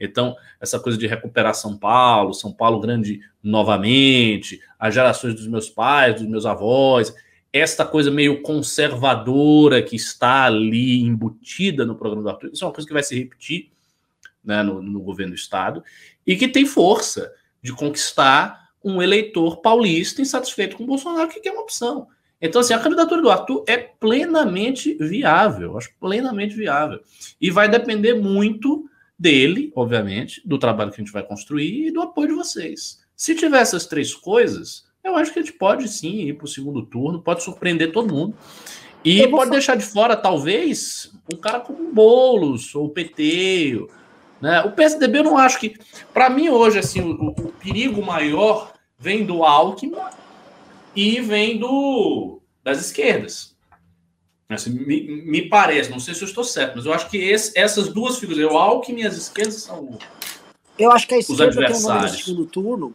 Então, 0.00 0.34
essa 0.60 0.80
coisa 0.80 0.98
de 0.98 1.06
recuperar 1.06 1.54
São 1.54 1.76
Paulo, 1.76 2.34
São 2.34 2.52
Paulo 2.52 2.80
grande 2.80 3.20
novamente, 3.42 4.60
as 4.78 4.94
gerações 4.94 5.34
dos 5.34 5.46
meus 5.46 5.70
pais, 5.70 6.16
dos 6.16 6.28
meus 6.28 6.44
avós, 6.44 7.14
esta 7.52 7.84
coisa 7.84 8.10
meio 8.10 8.42
conservadora 8.42 9.82
que 9.82 9.94
está 9.94 10.44
ali 10.44 11.02
embutida 11.02 11.84
no 11.84 11.94
programa 11.94 12.22
do 12.22 12.30
Arthur, 12.30 12.50
isso 12.52 12.64
é 12.64 12.66
uma 12.66 12.72
coisa 12.72 12.88
que 12.88 12.94
vai 12.94 13.02
se 13.02 13.16
repetir 13.16 13.70
né, 14.42 14.62
no, 14.62 14.82
no 14.82 15.00
governo 15.00 15.34
do 15.34 15.38
Estado, 15.38 15.84
e 16.26 16.34
que 16.34 16.48
tem 16.48 16.66
força 16.66 17.32
de 17.62 17.72
conquistar 17.72 18.70
um 18.82 19.00
eleitor 19.00 19.58
paulista 19.58 20.20
insatisfeito 20.20 20.76
com 20.76 20.84
o 20.84 20.86
Bolsonaro, 20.86 21.28
que 21.28 21.48
é 21.48 21.52
uma 21.52 21.62
opção. 21.62 22.08
Então, 22.42 22.60
assim, 22.60 22.74
a 22.74 22.80
candidatura 22.80 23.22
do 23.22 23.30
Arthur 23.30 23.64
é 23.68 23.76
plenamente 23.76 24.94
viável, 24.94 25.78
acho 25.78 25.94
plenamente 26.00 26.56
viável. 26.56 27.00
E 27.40 27.50
vai 27.52 27.68
depender 27.68 28.14
muito 28.14 28.84
dele, 29.16 29.72
obviamente, 29.76 30.42
do 30.44 30.58
trabalho 30.58 30.90
que 30.90 31.00
a 31.00 31.04
gente 31.04 31.12
vai 31.12 31.22
construir 31.22 31.86
e 31.86 31.92
do 31.92 32.02
apoio 32.02 32.28
de 32.28 32.34
vocês. 32.34 33.00
Se 33.14 33.36
tiver 33.36 33.60
essas 33.60 33.86
três 33.86 34.12
coisas, 34.12 34.84
eu 35.04 35.14
acho 35.14 35.32
que 35.32 35.38
a 35.38 35.42
gente 35.42 35.54
pode 35.54 35.86
sim 35.86 36.22
ir 36.22 36.34
para 36.34 36.46
o 36.46 36.48
segundo 36.48 36.82
turno, 36.84 37.22
pode 37.22 37.44
surpreender 37.44 37.92
todo 37.92 38.12
mundo. 38.12 38.36
E 39.04 39.26
pode 39.28 39.50
deixar 39.50 39.76
de 39.76 39.84
fora, 39.84 40.16
talvez, 40.16 41.12
um 41.32 41.36
cara 41.36 41.60
como 41.60 41.88
o 41.88 41.92
Boulos 41.92 42.74
ou 42.74 42.86
o 42.86 42.90
PT, 42.90 43.86
né? 44.40 44.62
O 44.62 44.72
PSDB 44.72 45.18
eu 45.18 45.24
não 45.24 45.38
acho 45.38 45.58
que. 45.58 45.76
Para 46.12 46.28
mim, 46.28 46.48
hoje, 46.48 46.80
assim, 46.80 47.00
o, 47.00 47.28
o, 47.28 47.52
perigo 47.52 48.04
maior 48.04 48.72
vem 48.98 49.24
do 49.24 49.44
Alckmin 49.44 49.94
e 50.94 51.20
vem 51.20 51.58
do, 51.58 52.40
das 52.62 52.80
esquerdas. 52.80 53.52
Assim, 54.48 54.70
me, 54.70 55.24
me, 55.24 55.48
parece, 55.48 55.90
não 55.90 55.98
sei 55.98 56.14
se 56.14 56.22
eu 56.22 56.28
estou 56.28 56.44
certo, 56.44 56.76
mas 56.76 56.84
eu 56.84 56.92
acho 56.92 57.08
que 57.08 57.16
esse, 57.16 57.58
essas 57.58 57.88
duas 57.88 58.18
figuras, 58.18 58.50
o 58.50 58.56
Alckmin 58.56 59.02
e 59.02 59.06
as 59.06 59.16
esquerdas, 59.16 59.62
são. 59.62 59.98
Eu 60.78 60.90
acho 60.90 61.08
que 61.08 61.14
a 61.14 61.18
esquerda 61.18 61.66
tem 61.66 61.76
um 61.76 61.80
nome 61.80 62.02
no 62.02 62.08
segundo 62.08 62.46
turno, 62.46 62.94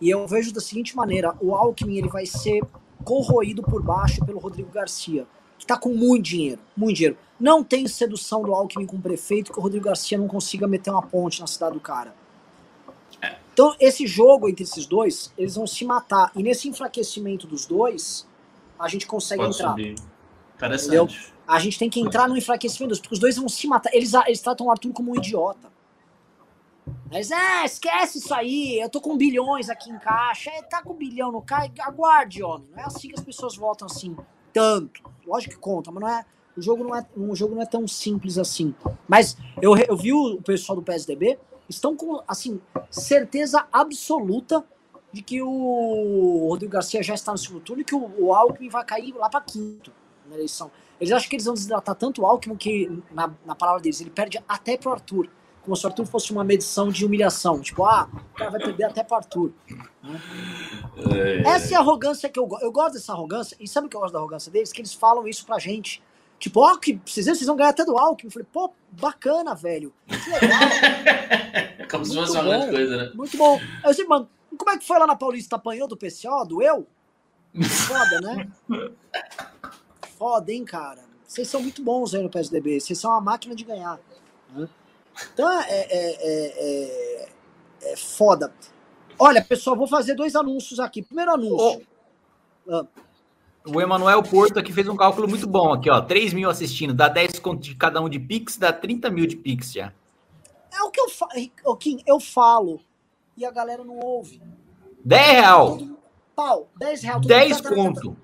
e 0.00 0.10
eu 0.10 0.26
vejo 0.26 0.52
da 0.52 0.60
seguinte 0.60 0.96
maneira: 0.96 1.34
o 1.40 1.54
Alckmin 1.54 1.98
ele 1.98 2.08
vai 2.08 2.26
ser 2.26 2.62
corroído 3.04 3.62
por 3.62 3.82
baixo 3.82 4.24
pelo 4.24 4.38
Rodrigo 4.38 4.70
Garcia, 4.70 5.26
que 5.56 5.64
está 5.64 5.76
com 5.76 5.90
muito 5.90 6.24
dinheiro, 6.24 6.60
muito 6.76 6.96
dinheiro. 6.96 7.16
Não 7.38 7.62
tem 7.62 7.86
sedução 7.86 8.42
do 8.42 8.52
Alckmin 8.52 8.86
com 8.86 8.96
o 8.96 9.00
prefeito 9.00 9.52
que 9.52 9.58
o 9.58 9.62
Rodrigo 9.62 9.84
Garcia 9.84 10.18
não 10.18 10.26
consiga 10.26 10.66
meter 10.66 10.90
uma 10.90 11.02
ponte 11.02 11.40
na 11.40 11.46
cidade 11.46 11.74
do 11.74 11.80
cara. 11.80 12.12
Então, 13.58 13.74
esse 13.80 14.06
jogo 14.06 14.48
entre 14.48 14.62
esses 14.62 14.86
dois, 14.86 15.32
eles 15.36 15.56
vão 15.56 15.66
se 15.66 15.84
matar. 15.84 16.30
E 16.36 16.44
nesse 16.44 16.68
enfraquecimento 16.68 17.44
dos 17.44 17.66
dois, 17.66 18.24
a 18.78 18.86
gente 18.86 19.04
consegue 19.04 19.42
Pode 19.42 19.56
entrar. 19.56 19.70
Subir. 19.70 19.96
Interessante. 20.54 20.86
Entendeu? 20.86 21.08
A 21.44 21.58
gente 21.58 21.76
tem 21.76 21.90
que 21.90 21.98
entrar 21.98 22.28
no 22.28 22.36
enfraquecimento 22.36 22.90
dos, 22.90 23.00
porque 23.00 23.14
os 23.14 23.18
dois 23.18 23.36
vão 23.36 23.48
se 23.48 23.66
matar. 23.66 23.92
Eles, 23.92 24.14
eles 24.14 24.40
tratam 24.40 24.68
o 24.68 24.70
Arthur 24.70 24.92
como 24.92 25.10
um 25.10 25.16
idiota. 25.16 25.72
Mas, 27.10 27.32
é, 27.32 27.64
esquece 27.64 28.18
isso 28.18 28.32
aí, 28.32 28.78
eu 28.78 28.88
tô 28.88 29.00
com 29.00 29.16
bilhões 29.16 29.68
aqui 29.68 29.90
em 29.90 29.98
caixa, 29.98 30.50
é, 30.50 30.62
tá 30.62 30.80
com 30.80 30.94
bilhão 30.94 31.32
no 31.32 31.42
caixa, 31.42 31.72
aguarde, 31.80 32.44
homem. 32.44 32.68
Não 32.70 32.78
é 32.78 32.86
assim 32.86 33.08
que 33.08 33.18
as 33.18 33.24
pessoas 33.24 33.56
votam 33.56 33.86
assim, 33.86 34.16
tanto. 34.52 35.02
Lógico 35.26 35.54
que 35.54 35.60
conta, 35.60 35.90
mas 35.90 36.00
não 36.00 36.08
é, 36.08 36.24
o 36.56 36.62
jogo 36.62 36.84
não 36.84 36.94
é, 36.94 37.04
um 37.16 37.34
jogo 37.34 37.56
não 37.56 37.62
é 37.62 37.66
tão 37.66 37.88
simples 37.88 38.38
assim. 38.38 38.72
Mas 39.08 39.36
eu, 39.60 39.76
eu 39.76 39.96
vi 39.96 40.12
o 40.12 40.40
pessoal 40.42 40.76
do 40.76 40.82
PSDB 40.82 41.40
estão 41.68 41.96
com 41.96 42.22
assim 42.26 42.60
certeza 42.90 43.66
absoluta 43.72 44.64
de 45.12 45.22
que 45.22 45.40
o 45.42 46.46
Rodrigo 46.48 46.72
Garcia 46.72 47.02
já 47.02 47.14
está 47.14 47.32
no 47.32 47.38
segundo 47.38 47.62
turno 47.62 47.82
e 47.82 47.84
que 47.84 47.94
o, 47.94 48.12
o 48.18 48.34
Alckmin 48.34 48.68
vai 48.68 48.84
cair 48.84 49.14
lá 49.14 49.28
para 49.28 49.40
quinto 49.40 49.92
na 50.28 50.34
eleição. 50.34 50.70
Eles 51.00 51.12
acham 51.12 51.28
que 51.28 51.36
eles 51.36 51.44
vão 51.44 51.54
desidratar 51.54 51.94
tanto 51.94 52.22
o 52.22 52.26
Alckmin 52.26 52.56
que, 52.56 53.02
na, 53.10 53.32
na 53.46 53.54
palavra 53.54 53.80
deles, 53.80 54.00
ele 54.00 54.10
perde 54.10 54.42
até 54.48 54.76
pro 54.76 54.92
Arthur. 54.92 55.28
Como 55.62 55.76
se 55.76 55.84
o 55.84 55.88
Arthur 55.88 56.06
fosse 56.06 56.32
uma 56.32 56.42
medição 56.42 56.88
de 56.88 57.04
humilhação. 57.04 57.60
Tipo, 57.60 57.84
ah, 57.84 58.08
o 58.32 58.34
cara 58.34 58.50
vai 58.50 58.60
perder 58.60 58.84
até 58.84 59.04
pro 59.04 59.16
Arthur. 59.16 59.52
Né? 60.02 60.20
É... 61.12 61.40
Essa 61.48 61.74
é 61.74 61.76
a 61.76 61.80
arrogância 61.80 62.28
que 62.28 62.38
eu 62.38 62.46
gosto. 62.46 62.64
Eu 62.64 62.72
gosto 62.72 62.94
dessa 62.94 63.12
arrogância. 63.12 63.56
E 63.60 63.68
sabe 63.68 63.86
o 63.86 63.90
que 63.90 63.96
eu 63.96 64.00
gosto 64.00 64.12
da 64.12 64.18
arrogância 64.18 64.50
deles? 64.50 64.72
Que 64.72 64.80
eles 64.80 64.94
falam 64.94 65.28
isso 65.28 65.44
pra 65.44 65.58
gente 65.58 66.02
Tipo, 66.38 66.60
ó, 66.60 66.76
que 66.76 67.00
vocês, 67.04 67.26
vocês 67.26 67.46
vão 67.46 67.56
ganhar 67.56 67.70
até 67.70 67.84
do 67.84 67.98
Alckmin. 67.98 68.28
Eu 68.28 68.32
falei, 68.32 68.48
pô, 68.52 68.72
bacana, 68.92 69.54
velho. 69.54 69.92
Que 70.06 70.30
legal. 70.30 70.60
Como 71.90 72.04
se 72.04 72.14
fosse 72.14 72.32
uma 72.32 72.44
grande 72.44 72.70
coisa, 72.70 72.96
né? 72.96 73.12
Muito 73.14 73.36
bom. 73.36 73.60
Eu 73.84 73.90
disse, 73.90 74.04
mano, 74.04 74.28
como 74.56 74.70
é 74.70 74.78
que 74.78 74.86
foi 74.86 74.98
lá 74.98 75.06
na 75.06 75.16
Paulista? 75.16 75.56
Apanhou 75.56 75.88
do 75.88 75.96
PCO? 75.96 76.44
Doeu? 76.46 76.86
Foda, 77.62 78.20
né? 78.20 78.48
Foda, 80.16 80.52
hein, 80.52 80.64
cara? 80.64 81.02
Vocês 81.26 81.48
são 81.48 81.60
muito 81.60 81.82
bons 81.82 82.14
aí 82.14 82.22
no 82.22 82.30
PSDB. 82.30 82.80
Vocês 82.80 82.98
são 82.98 83.10
uma 83.10 83.20
máquina 83.20 83.54
de 83.54 83.64
ganhar. 83.64 83.98
Né? 84.54 84.68
Então, 85.32 85.50
é, 85.50 85.64
é, 85.68 85.88
é, 85.90 87.28
é, 87.82 87.96
foda. 87.96 88.52
Olha, 89.18 89.44
pessoal, 89.44 89.76
vou 89.76 89.88
fazer 89.88 90.14
dois 90.14 90.36
anúncios 90.36 90.78
aqui. 90.78 91.02
Primeiro 91.02 91.32
anúncio. 91.32 91.84
Oh. 92.66 92.74
Ah. 92.74 92.86
O 93.66 93.80
Emanuel 93.80 94.22
Porto 94.22 94.58
aqui 94.58 94.72
fez 94.72 94.88
um 94.88 94.96
cálculo 94.96 95.28
muito 95.28 95.46
bom 95.46 95.72
aqui, 95.72 95.90
ó. 95.90 96.00
3 96.00 96.32
mil 96.32 96.48
assistindo, 96.48 96.94
dá 96.94 97.08
10 97.08 97.38
conto 97.38 97.62
de 97.62 97.74
cada 97.74 98.00
um 98.00 98.08
de 98.08 98.18
Pix, 98.18 98.56
dá 98.56 98.72
30 98.72 99.10
mil 99.10 99.26
de 99.26 99.36
Pix 99.36 99.72
já. 99.72 99.92
É 100.72 100.82
o 100.82 100.90
que 100.90 101.00
eu 101.00 101.08
falo, 101.08 101.76
Kim, 101.76 102.02
eu 102.06 102.20
falo 102.20 102.80
e 103.36 103.44
a 103.44 103.50
galera 103.50 103.84
não 103.84 103.98
ouve. 103.98 104.40
10 105.04 105.30
real. 105.30 105.78
Pau, 106.34 106.68
10 106.78 107.02
real. 107.02 107.20
10 107.20 107.60
conto. 107.62 108.16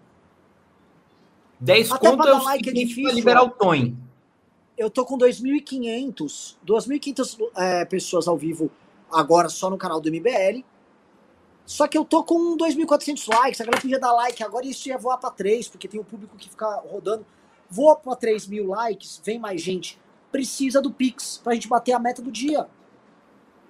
10 1.61 1.93
Até 1.93 2.11
conto 2.11 2.29
é 2.29 2.35
o 2.35 2.45
like 2.45 2.69
é 2.69 2.73
difícil, 2.73 3.15
liberar 3.15 3.43
ó. 3.43 3.47
o 3.47 3.51
Tony. 3.51 3.97
Eu 4.77 4.91
tô 4.91 5.05
com 5.05 5.17
2.500, 5.17 6.57
2.500 6.67 7.51
é, 7.57 7.85
pessoas 7.85 8.27
ao 8.27 8.37
vivo 8.37 8.71
agora 9.11 9.49
só 9.49 9.71
no 9.71 9.79
canal 9.79 10.01
do 10.01 10.11
MBL. 10.11 10.65
Só 11.67 11.89
que 11.89 11.97
eu 11.97 12.05
tô 12.05 12.23
com 12.23 12.57
2.400 12.57 13.27
likes, 13.29 13.61
a 13.61 13.65
galera 13.65 13.81
podia 13.81 13.99
dar 13.99 14.13
like 14.13 14.43
agora 14.43 14.67
e 14.67 14.71
isso 14.71 14.89
ia 14.89 14.99
voar 14.99 15.17
pra 15.17 15.31
3, 15.31 15.69
porque 15.69 15.89
tem 15.89 15.99
o 15.99 16.05
público 16.05 16.37
que 16.37 16.51
fica 16.51 16.67
rodando. 16.91 17.25
Voa 17.71 17.97
pra 17.97 18.15
3 18.15 18.47
mil 18.49 18.69
likes, 18.69 19.21
vem 19.25 19.39
mais 19.39 19.63
gente. 19.63 19.99
Precisa 20.31 20.83
do 20.83 20.93
Pix 20.93 21.41
pra 21.43 21.55
gente 21.55 21.69
bater 21.69 21.93
a 21.93 21.99
meta 21.99 22.21
do 22.21 22.31
dia. 22.31 22.69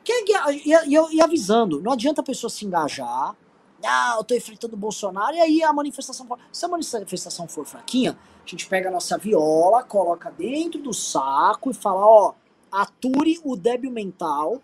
Quem, 0.02 0.24
e, 0.64 1.20
avisando, 1.20 1.80
não 1.80 1.92
adianta 1.92 2.20
a 2.20 2.24
pessoa 2.24 2.50
se 2.50 2.66
engajar. 2.66 3.34
Não, 3.82 4.18
eu 4.18 4.24
tô 4.24 4.34
enfrentando 4.34 4.74
o 4.74 4.78
Bolsonaro, 4.78 5.34
e 5.34 5.40
aí 5.40 5.62
a 5.62 5.72
manifestação. 5.72 6.26
Se 6.52 6.64
a 6.64 6.68
manifestação 6.68 7.46
for 7.46 7.64
fraquinha, 7.64 8.18
a 8.44 8.48
gente 8.48 8.66
pega 8.66 8.88
a 8.88 8.92
nossa 8.92 9.16
viola, 9.16 9.82
coloca 9.82 10.30
dentro 10.30 10.80
do 10.80 10.92
saco 10.92 11.70
e 11.70 11.74
fala: 11.74 12.00
ó, 12.00 12.34
ature 12.72 13.40
o 13.44 13.56
débil 13.56 13.90
mental 13.90 14.60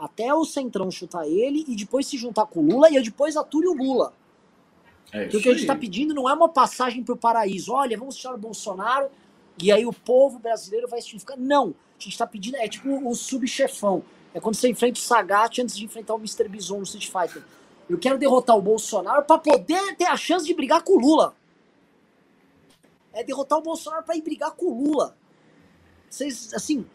até 0.00 0.32
o 0.34 0.44
Centrão 0.46 0.90
chutar 0.90 1.28
ele 1.28 1.64
e 1.68 1.76
depois 1.76 2.06
se 2.06 2.16
juntar 2.16 2.46
com 2.46 2.60
o 2.60 2.66
Lula 2.66 2.90
e 2.90 3.00
depois 3.02 3.36
ature 3.36 3.68
o 3.68 3.74
Lula. 3.74 4.14
É 5.12 5.26
o 5.26 5.28
que 5.28 5.36
a 5.36 5.52
gente 5.52 5.60
está 5.60 5.76
pedindo 5.76 6.14
não 6.14 6.28
é 6.28 6.32
uma 6.32 6.48
passagem 6.48 7.04
para 7.04 7.14
o 7.14 7.18
paraíso. 7.18 7.72
Olha, 7.72 7.98
vamos 7.98 8.16
tirar 8.16 8.34
o 8.34 8.38
Bolsonaro 8.38 9.10
e 9.60 9.70
aí 9.70 9.84
o 9.84 9.92
povo 9.92 10.38
brasileiro 10.38 10.88
vai 10.88 11.02
se 11.02 11.10
unificar. 11.10 11.36
Não. 11.38 11.74
A 11.98 12.02
gente 12.02 12.12
está 12.12 12.26
pedindo, 12.26 12.56
é 12.56 12.66
tipo 12.66 12.88
o 13.06 13.14
subchefão. 13.14 14.02
É 14.32 14.40
quando 14.40 14.54
você 14.54 14.68
enfrenta 14.68 14.98
o 14.98 15.02
Sagat 15.02 15.60
antes 15.60 15.76
de 15.76 15.84
enfrentar 15.84 16.14
o 16.14 16.18
Mr. 16.18 16.48
Bison 16.48 16.78
no 16.78 16.84
Street 16.84 17.06
Fighter. 17.06 17.42
Eu 17.88 17.98
quero 17.98 18.16
derrotar 18.16 18.56
o 18.56 18.62
Bolsonaro 18.62 19.24
para 19.24 19.36
poder 19.36 19.96
ter 19.96 20.06
a 20.06 20.16
chance 20.16 20.46
de 20.46 20.54
brigar 20.54 20.82
com 20.82 20.94
o 20.94 21.00
Lula. 21.00 21.34
É 23.12 23.22
derrotar 23.22 23.58
o 23.58 23.62
Bolsonaro 23.62 24.04
para 24.04 24.16
ir 24.16 24.22
brigar 24.22 24.52
com 24.52 24.66
o 24.66 24.84
Lula. 24.84 25.16
Vocês, 26.08 26.54
assim, 26.54 26.86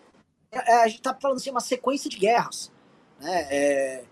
é, 0.52 0.72
é, 0.72 0.84
a 0.84 0.88
gente 0.88 1.02
tá 1.02 1.14
falando 1.14 1.38
assim, 1.38 1.52
uma 1.52 1.60
sequência 1.60 2.10
de 2.10 2.18
guerras. 2.18 2.72
Né? 3.20 3.48
É, 3.50 4.04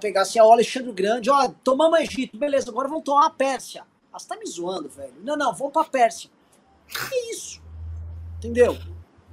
pegar 0.00 0.22
assim, 0.22 0.40
ó, 0.40 0.48
o 0.48 0.52
Alexandre 0.52 0.92
Grande, 0.92 1.30
ó, 1.30 1.48
tomamos 1.64 1.98
Egito, 2.00 2.38
beleza, 2.38 2.70
agora 2.70 2.88
vamos 2.88 3.04
tomar 3.04 3.26
a 3.26 3.30
Pérsia. 3.30 3.84
Ah, 4.12 4.18
você 4.18 4.28
tá 4.28 4.36
me 4.36 4.46
zoando, 4.46 4.88
velho. 4.88 5.14
Não, 5.22 5.36
não, 5.36 5.54
vamos 5.54 5.72
pra 5.72 5.84
Pérsia. 5.84 6.30
Que 6.86 7.32
isso? 7.32 7.60
Entendeu? 8.38 8.76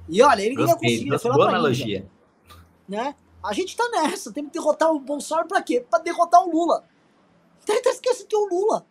E 0.08 0.22
olha, 0.22 0.42
ele 0.42 0.54
Gostei, 0.54 0.90
ia 0.90 0.96
conseguir, 0.96 1.18
foi 1.18 1.30
lá 1.30 1.36
boa 1.36 1.48
analogia. 1.48 1.98
Índia, 1.98 2.10
né? 2.88 3.14
A 3.42 3.52
gente 3.52 3.76
tá 3.76 3.88
nessa, 3.90 4.32
tem 4.32 4.44
que 4.44 4.52
derrotar 4.52 4.90
o 4.90 4.98
Bolsonaro 4.98 5.46
pra 5.46 5.62
quê? 5.62 5.84
Pra 5.88 5.98
derrotar 5.98 6.42
o 6.42 6.50
Lula. 6.50 6.84
Tá 7.64 7.74
esquecendo 7.90 8.28
que 8.28 8.34
é 8.34 8.38
o 8.38 8.48
Lula. 8.48 8.86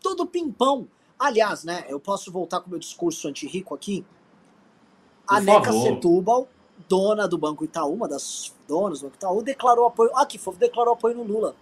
Todo 0.00 0.26
pimpão. 0.26 0.88
Aliás, 1.18 1.62
né, 1.62 1.84
eu 1.88 2.00
posso 2.00 2.32
voltar 2.32 2.60
com 2.60 2.66
o 2.66 2.70
meu 2.70 2.78
discurso 2.78 3.28
anti-rico 3.28 3.74
aqui? 3.74 4.04
A 5.28 5.40
Neca 5.40 5.72
Setúbal, 5.72 6.48
dona 6.88 7.28
do 7.28 7.38
Banco 7.38 7.64
Itaú, 7.64 7.94
uma 7.94 8.08
das 8.08 8.52
do 8.72 9.06
Banco 9.06 9.16
Itaú, 9.16 9.42
declarou 9.42 9.86
apoio. 9.86 10.10
Ah, 10.14 10.26
que 10.26 10.38
fofo, 10.38 10.58
declarou 10.58 10.94
apoio 10.94 11.16
no 11.16 11.22
Lula. 11.22 11.54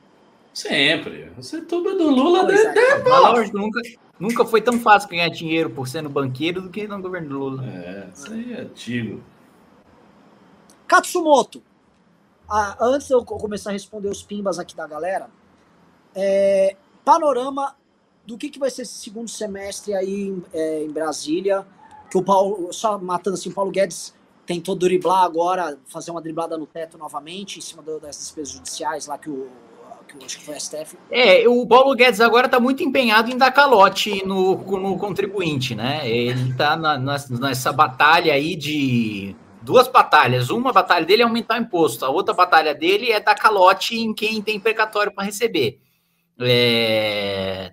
Sempre. 0.53 1.33
Setúbal 1.41 1.97
do 1.97 2.11
Lula. 2.11 2.47
De, 2.47 2.55
é. 2.55 3.43
de, 3.43 3.53
nunca, 3.53 3.81
nunca 4.19 4.45
foi 4.45 4.61
tão 4.61 4.79
fácil 4.81 5.09
ganhar 5.09 5.29
dinheiro 5.29 5.71
por 5.71 5.87
sendo 5.87 6.09
banqueiro 6.09 6.61
do 6.61 6.71
que 6.71 6.87
no 6.87 7.01
governo 7.01 7.29
do 7.29 7.39
Lula. 7.39 7.65
É, 7.65 8.09
isso 8.15 8.33
aí 8.33 8.53
é 8.53 8.61
antigo. 8.61 9.23
Katsumoto. 10.87 11.63
Ah, 12.49 12.77
antes 12.81 13.07
de 13.07 13.15
eu 13.15 13.25
começar 13.25 13.71
a 13.71 13.73
responder 13.73 14.09
os 14.09 14.23
pimbas 14.23 14.59
aqui 14.59 14.75
da 14.75 14.87
galera, 14.87 15.31
é, 16.15 16.77
panorama 17.05 17.77
do 18.27 18.37
que, 18.37 18.49
que 18.49 18.59
vai 18.59 18.71
ser 18.71 18.83
esse 18.83 18.95
segundo 18.95 19.29
semestre 19.29 19.95
aí 19.95 20.29
em, 20.29 20.45
é, 20.53 20.83
em 20.83 20.91
Brasília 20.91 21.65
que 22.11 22.19
o 22.19 22.23
Paulo, 22.23 22.73
só 22.73 22.99
matando 22.99 23.35
assim, 23.35 23.51
o 23.51 23.55
Paulo 23.55 23.71
Guedes 23.71 24.13
tentou 24.51 24.75
driblar 24.75 25.23
agora, 25.23 25.79
fazer 25.87 26.11
uma 26.11 26.21
driblada 26.21 26.59
no 26.59 26.67
teto 26.67 26.99
novamente, 26.99 27.61
em 27.61 27.63
cima 27.63 27.81
do, 27.85 28.01
das 28.01 28.19
despesas 28.19 28.55
judiciais 28.55 29.07
lá 29.07 29.17
que 29.17 29.31
o, 29.31 29.49
que 30.09 30.17
eu 30.17 30.27
acho 30.27 30.39
que 30.41 30.45
foi 30.45 30.59
STF. 30.59 30.99
É, 31.09 31.49
o 31.49 31.65
Paulo 31.65 31.95
Guedes 31.95 32.21
agora 32.21 32.47
está 32.47 32.59
muito 32.59 32.83
empenhado 32.83 33.31
em 33.31 33.39
dar 33.39 33.53
calote 33.53 34.27
no, 34.27 34.57
no 34.57 34.99
contribuinte, 34.99 35.77
né? 35.77 36.01
Ele 36.11 36.51
está 36.51 36.77
nessa 36.77 37.73
batalha 37.73 38.35
aí 38.35 38.57
de 38.57 39.37
duas 39.63 39.87
batalhas. 39.87 40.51
Uma 40.51 40.73
batalha 40.73 41.07
dele 41.07 41.23
é 41.23 41.25
aumentar 41.25 41.57
o 41.57 41.63
imposto, 41.63 42.05
a 42.05 42.11
outra 42.11 42.35
batalha 42.35 42.75
dele 42.75 43.13
é 43.13 43.21
dar 43.21 43.37
calote 43.37 43.97
em 43.97 44.13
quem 44.13 44.43
tem 44.43 44.59
precatório 44.59 45.15
para 45.15 45.23
receber. 45.23 45.79
É... 46.41 47.73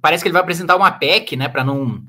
Parece 0.00 0.22
que 0.22 0.28
ele 0.28 0.34
vai 0.34 0.42
apresentar 0.42 0.76
uma 0.76 0.92
PEC, 0.92 1.36
né, 1.36 1.48
para 1.48 1.64
não 1.64 2.06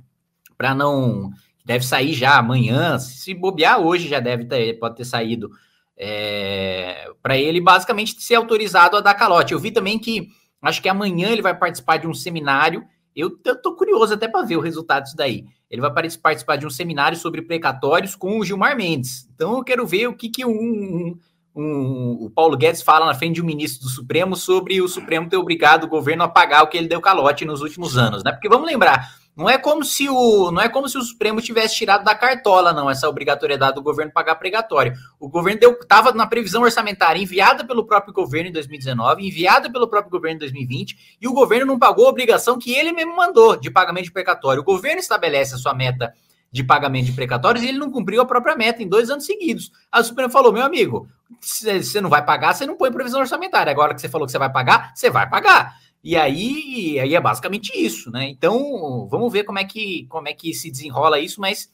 para 0.55 0.76
não. 0.76 1.32
Deve 1.68 1.86
sair 1.86 2.13
já 2.13 2.38
amanhã, 2.38 2.97
se 2.97 3.34
bobear 3.34 3.78
hoje 3.82 4.07
já 4.07 4.22
deve 4.22 4.45
ter, 4.45 4.80
pode 4.80 4.95
ter 4.95 5.03
saído. 5.03 5.51
É, 5.97 7.11
para 7.22 7.38
ele 7.38 7.59
basicamente 7.59 8.22
ser 8.22 8.36
autorizado 8.36 8.95
a 8.95 9.01
dar 9.01 9.13
calote. 9.15 9.51
Eu 9.51 9.59
vi 9.59 9.70
também 9.70 9.99
que 9.99 10.30
acho 10.61 10.82
que 10.82 10.88
amanhã 10.88 11.28
ele 11.28 11.41
vai 11.41 11.53
participar 11.53 11.97
de 11.97 12.07
um 12.07 12.13
seminário. 12.13 12.86
Eu, 13.13 13.38
eu 13.43 13.61
tô 13.61 13.76
curioso 13.76 14.13
até 14.13 14.30
para 14.30 14.45
ver 14.45 14.55
o 14.55 14.61
resultado 14.61 15.03
disso 15.03 15.18
daí. 15.18 15.43
Ele 15.70 15.82
vai 15.82 15.91
participar 15.91 16.55
de 16.55 16.65
um 16.65 16.70
seminário 16.70 17.18
sobre 17.18 17.41
precatórios 17.41 18.15
com 18.15 18.39
o 18.39 18.45
Gilmar 18.45 18.78
Mendes. 18.78 19.28
Então 19.36 19.57
eu 19.57 19.63
quero 19.65 19.86
ver 19.86 20.07
o 20.07 20.15
que, 20.15 20.30
que 20.30 20.45
um, 20.45 20.51
um, 20.51 21.20
um, 21.53 22.18
o 22.22 22.30
Paulo 22.30 22.55
Guedes 22.55 22.82
fala 22.82 23.05
na 23.05 23.13
frente 23.13 23.36
de 23.36 23.41
um 23.41 23.45
ministro 23.45 23.84
do 23.84 23.89
Supremo 23.89 24.38
sobre 24.38 24.82
o 24.82 24.88
Supremo 24.88 25.28
ter 25.28 25.36
obrigado 25.36 25.84
o 25.84 25.89
governo 25.89 26.24
a 26.24 26.30
pagar 26.30 26.63
o 26.63 26.68
que 26.68 26.78
ele 26.78 26.88
deu 26.88 27.01
calote 27.01 27.43
nos 27.43 27.59
últimos 27.59 27.97
anos, 27.97 28.24
né? 28.24 28.32
Porque 28.32 28.47
vamos 28.47 28.68
lembrar, 28.68 29.11
não 29.38 29.48
é 29.48 29.58
como 29.60 29.86
se 29.86 30.10
o 30.10 30.52
não 30.52 30.60
é 30.60 30.68
como 30.68 30.90
se 30.90 30.98
o 30.98 31.02
Supremo 31.04 31.40
tivesse 31.40 31.76
tirado 31.76 32.04
da 32.04 32.16
cartola, 32.16 32.74
não, 32.74 32.90
essa 32.90 33.08
obrigatoriedade 33.08 33.76
do 33.76 33.84
governo 33.84 34.12
pagar 34.12 34.36
pregatório. 34.36 34.94
O 35.20 35.30
governo 35.30 35.60
estava 35.80 36.12
na 36.12 36.26
previsão 36.26 36.64
orçamentária 36.64 37.22
enviada 37.22 37.64
pelo 37.64 37.86
próprio 37.86 38.12
governo 38.12 38.50
em 38.50 38.52
2019, 38.52 39.28
enviada 39.28 39.72
pelo 39.72 39.88
próprio 39.88 40.10
governo 40.10 40.38
em 40.38 40.40
2020, 40.40 41.18
e 41.22 41.28
o 41.28 41.34
governo 41.34 41.68
não 41.68 41.78
pagou 41.78 42.08
a 42.08 42.10
obrigação 42.10 42.58
que 42.58 42.74
ele 42.74 42.92
mesmo 42.92 43.16
mandou 43.16 43.56
de 43.56 43.70
pagamento 43.70 44.06
de 44.06 44.12
precatório. 44.12 44.62
O 44.62 44.66
governo 44.66 45.00
estabelece 45.00 45.54
a 45.54 45.58
sua 45.60 45.76
meta 45.76 46.12
de 46.52 46.64
pagamento 46.64 47.06
de 47.06 47.12
precatórios 47.12 47.64
e 47.64 47.68
ele 47.68 47.78
não 47.78 47.92
cumpriu 47.92 48.22
a 48.22 48.26
própria 48.26 48.56
meta 48.56 48.82
em 48.82 48.88
dois 48.88 49.10
anos 49.12 49.26
seguidos. 49.26 49.72
A 49.92 50.02
Supremo 50.02 50.32
falou: 50.32 50.52
meu 50.52 50.64
amigo, 50.64 51.08
você 51.40 52.02
não 52.02 52.10
vai 52.10 52.26
pagar, 52.26 52.56
você 52.56 52.66
não 52.66 52.76
põe 52.76 52.92
previsão 52.92 53.20
orçamentária. 53.20 53.72
Agora 53.72 53.94
que 53.94 54.02
você 54.02 54.10
falou 54.10 54.26
que 54.26 54.32
você 54.32 54.40
vai 54.40 54.52
pagar, 54.52 54.94
você 54.96 55.10
vai 55.10 55.30
pagar. 55.30 55.76
E 56.04 56.16
aí, 56.16 57.00
aí 57.00 57.16
é 57.16 57.22
basicamente 57.22 57.72
isso, 57.76 58.12
né? 58.12 58.30
Então, 58.30 59.08
vamos 59.10 59.32
ver 59.32 59.43
como 59.43 59.60
é 59.60 59.66
que 59.66 60.06
como 60.08 60.28
é 60.28 60.34
que 60.34 60.54
se 60.54 60.72
desenrola 60.72 61.20
isso, 61.20 61.41
mas 61.41 61.70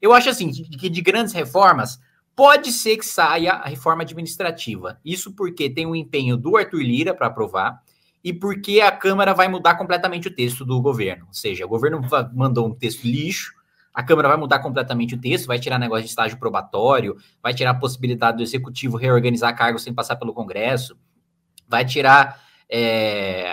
eu 0.00 0.12
acho 0.12 0.28
assim, 0.30 0.50
que 0.50 0.88
de 0.88 1.00
grandes 1.00 1.32
reformas, 1.32 2.00
pode 2.34 2.70
ser 2.70 2.96
que 2.96 3.04
saia 3.04 3.54
a 3.54 3.68
reforma 3.68 4.02
administrativa. 4.02 5.00
Isso 5.04 5.32
porque 5.32 5.68
tem 5.68 5.86
o 5.86 5.90
um 5.90 5.96
empenho 5.96 6.36
do 6.36 6.56
Arthur 6.56 6.82
Lira 6.82 7.12
para 7.12 7.26
aprovar 7.26 7.82
e 8.22 8.32
porque 8.32 8.80
a 8.80 8.92
Câmara 8.92 9.34
vai 9.34 9.48
mudar 9.48 9.74
completamente 9.74 10.28
o 10.28 10.34
texto 10.34 10.64
do 10.64 10.80
governo. 10.80 11.26
Ou 11.26 11.34
seja, 11.34 11.64
o 11.64 11.68
governo 11.68 12.00
mandou 12.32 12.68
um 12.68 12.74
texto 12.74 13.04
lixo, 13.04 13.52
a 13.92 14.04
Câmara 14.04 14.28
vai 14.28 14.36
mudar 14.36 14.60
completamente 14.60 15.16
o 15.16 15.20
texto, 15.20 15.46
vai 15.46 15.58
tirar 15.58 15.78
negócio 15.80 16.04
de 16.04 16.10
estágio 16.10 16.38
probatório, 16.38 17.16
vai 17.42 17.52
tirar 17.52 17.72
a 17.72 17.74
possibilidade 17.74 18.36
do 18.36 18.42
executivo 18.44 18.96
reorganizar 18.96 19.56
cargos 19.56 19.82
sem 19.82 19.92
passar 19.92 20.14
pelo 20.14 20.32
Congresso, 20.32 20.96
vai 21.66 21.84
tirar 21.84 22.40
é, 22.70 23.50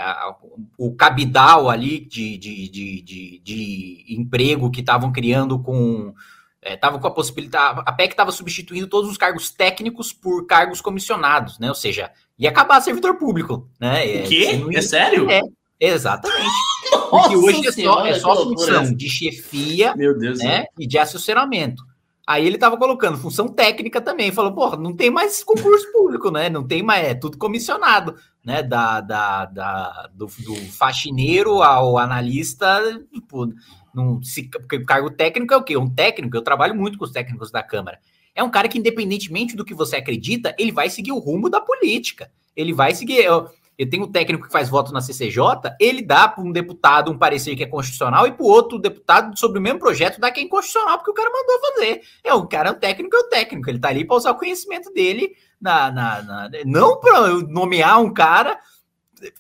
o 0.78 0.94
cabidal 0.94 1.70
ali 1.70 2.00
de, 2.00 2.38
de, 2.38 2.70
de, 2.70 3.02
de, 3.02 3.42
de 3.44 4.06
emprego 4.10 4.70
que 4.70 4.82
estavam 4.82 5.12
criando 5.12 5.58
com. 5.60 6.14
Estavam 6.62 6.98
é, 6.98 7.02
com 7.02 7.08
a 7.08 7.12
possibilidade. 7.12 7.82
A 7.86 7.92
PEC 7.94 8.14
estava 8.14 8.32
substituindo 8.32 8.88
todos 8.88 9.10
os 9.10 9.18
cargos 9.18 9.52
técnicos 9.52 10.12
por 10.12 10.46
cargos 10.48 10.82
comissionados, 10.82 11.60
né? 11.60 11.70
Ou 11.70 11.76
seja, 11.76 12.12
ia 12.38 12.50
acabar 12.50 12.82
servidor 12.82 13.16
público, 13.18 13.70
né? 13.80 14.04
O 14.04 14.10
é, 14.10 14.22
quê? 14.24 14.64
Ia... 14.72 14.80
É 14.80 14.82
sério? 14.82 15.30
É, 15.30 15.42
exatamente. 15.80 16.50
Porque 17.10 17.36
hoje 17.36 17.68
é 17.68 17.72
só, 17.72 18.06
é 18.06 18.14
só 18.20 18.44
função 18.44 18.94
de 18.94 19.08
chefia 19.08 19.94
né, 19.96 20.66
e 20.78 20.88
de 20.88 20.98
assessoramento. 20.98 21.84
Aí 22.28 22.46
ele 22.46 22.56
estava 22.56 22.76
colocando 22.78 23.20
função 23.20 23.48
técnica 23.48 24.02
também. 24.02 24.32
Falou, 24.32 24.52
porra, 24.52 24.76
não 24.76 24.96
tem 24.96 25.12
mais 25.12 25.44
concurso 25.44 25.92
público, 25.92 26.32
né? 26.32 26.50
Não 26.50 26.66
tem 26.66 26.82
mais, 26.82 27.06
é 27.06 27.14
tudo 27.14 27.38
comissionado, 27.38 28.16
né? 28.46 28.62
Da, 28.62 29.02
da, 29.02 29.46
da 29.46 30.10
do, 30.14 30.28
do 30.28 30.56
faxineiro 30.72 31.64
ao 31.64 31.98
analista, 31.98 32.80
tipo, 33.12 33.52
não, 33.94 34.22
se, 34.22 34.44
porque 34.50 34.78
o 34.78 34.86
cargo 34.86 35.10
técnico 35.10 35.54
é 35.54 35.58
o 35.58 35.64
quê? 35.64 35.76
Um 35.76 35.90
técnico, 35.90 36.38
eu 36.38 36.44
trabalho 36.44 36.76
muito 36.76 36.98
com 36.98 37.06
os 37.06 37.12
técnicos 37.12 37.52
da 37.52 37.64
Câmara. 37.64 38.00
É 38.36 38.44
um 38.44 38.50
cara 38.50 38.68
que, 38.68 38.78
independentemente 38.78 39.56
do 39.56 39.66
que 39.66 39.74
você 39.74 39.96
acredita, 39.96 40.54
ele 40.60 40.72
vai 40.72 40.90
seguir 40.90 41.12
o 41.14 41.18
rumo 41.20 41.50
da 41.50 41.62
política. 41.62 42.30
Ele 42.56 42.74
vai 42.74 42.94
seguir. 42.94 43.24
Eu, 43.24 43.50
eu 43.78 43.90
tenho 43.90 44.04
um 44.04 44.12
técnico 44.12 44.46
que 44.46 44.52
faz 44.52 44.70
voto 44.70 44.94
na 44.94 45.02
CCJ, 45.02 45.40
ele 45.80 46.02
dá 46.02 46.28
para 46.28 46.44
um 46.44 46.52
deputado 46.52 47.12
um 47.12 47.18
parecer 47.18 47.56
que 47.56 47.64
é 47.64 47.68
constitucional 47.68 48.26
e 48.26 48.32
para 48.32 48.46
o 48.46 48.50
outro 48.50 48.80
deputado 48.80 49.38
sobre 49.38 49.60
o 49.60 49.62
mesmo 49.62 49.80
projeto 49.80 50.20
dá 50.20 50.32
que 50.32 50.40
é 50.40 50.44
inconstitucional, 50.44 50.98
porque 50.98 51.12
o 51.12 51.14
cara 51.14 51.30
mandou 51.30 51.60
fazer. 51.60 52.02
É, 52.24 52.34
o 52.34 52.48
cara 52.48 52.70
é 52.70 52.72
um 52.72 52.80
técnico, 52.80 53.16
é 53.16 53.20
o 53.20 53.30
técnico, 53.30 53.70
ele 53.70 53.78
está 53.78 53.90
ali 53.90 54.06
para 54.06 54.16
usar 54.16 54.32
o 54.32 54.38
conhecimento 54.38 54.92
dele, 54.94 55.36
na, 55.66 55.92
na, 55.92 56.22
na 56.22 56.50
não 56.66 57.00
para 57.00 57.30
nomear 57.48 58.00
um 58.02 58.14
cara, 58.14 58.58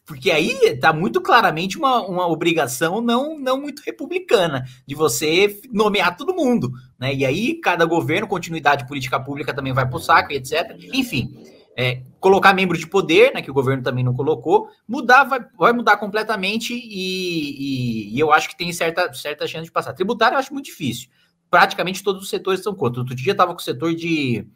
porque 0.05 0.31
aí 0.31 0.57
está 0.63 0.91
muito 0.91 1.21
claramente 1.21 1.77
uma, 1.77 2.01
uma 2.01 2.27
obrigação 2.27 2.99
não, 2.99 3.37
não 3.39 3.61
muito 3.61 3.81
republicana 3.85 4.65
de 4.87 4.95
você 4.95 5.61
nomear 5.71 6.17
todo 6.17 6.35
mundo, 6.35 6.71
né? 6.99 7.13
E 7.13 7.25
aí 7.25 7.59
cada 7.61 7.85
governo, 7.85 8.27
continuidade 8.27 8.87
política 8.87 9.19
pública 9.19 9.53
também 9.53 9.73
vai 9.73 9.87
para 9.87 9.97
o 9.97 10.01
saco 10.01 10.33
etc. 10.33 10.75
Enfim 10.93 11.55
é, 11.75 12.01
colocar 12.19 12.53
membro 12.53 12.77
de 12.77 12.87
poder, 12.87 13.33
né, 13.33 13.41
que 13.41 13.51
o 13.51 13.53
governo 13.53 13.83
também 13.83 14.03
não 14.03 14.13
colocou, 14.13 14.69
mudar, 14.87 15.25
vai, 15.25 15.45
vai 15.57 15.73
mudar 15.73 15.97
completamente 15.97 16.73
e, 16.73 16.79
e, 16.79 18.15
e, 18.15 18.19
eu 18.19 18.31
acho 18.31 18.47
que 18.47 18.57
tem 18.57 18.71
certa, 18.71 19.11
certa 19.13 19.45
chance 19.45 19.65
de 19.65 19.71
passar. 19.71 19.93
Tributário 19.93 20.35
eu 20.35 20.39
acho 20.39 20.53
muito 20.53 20.67
difícil. 20.67 21.09
Praticamente 21.49 22.01
todos 22.01 22.23
os 22.23 22.29
setores 22.29 22.61
estão 22.61 22.73
contra. 22.73 23.01
Outro 23.01 23.13
dia 23.13 23.33
estava 23.33 23.53
com 23.53 23.59
o 23.59 23.63
setor 23.63 23.93
de, 23.93 24.47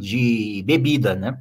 de 0.00 0.62
bebida, 0.66 1.14
né? 1.14 1.38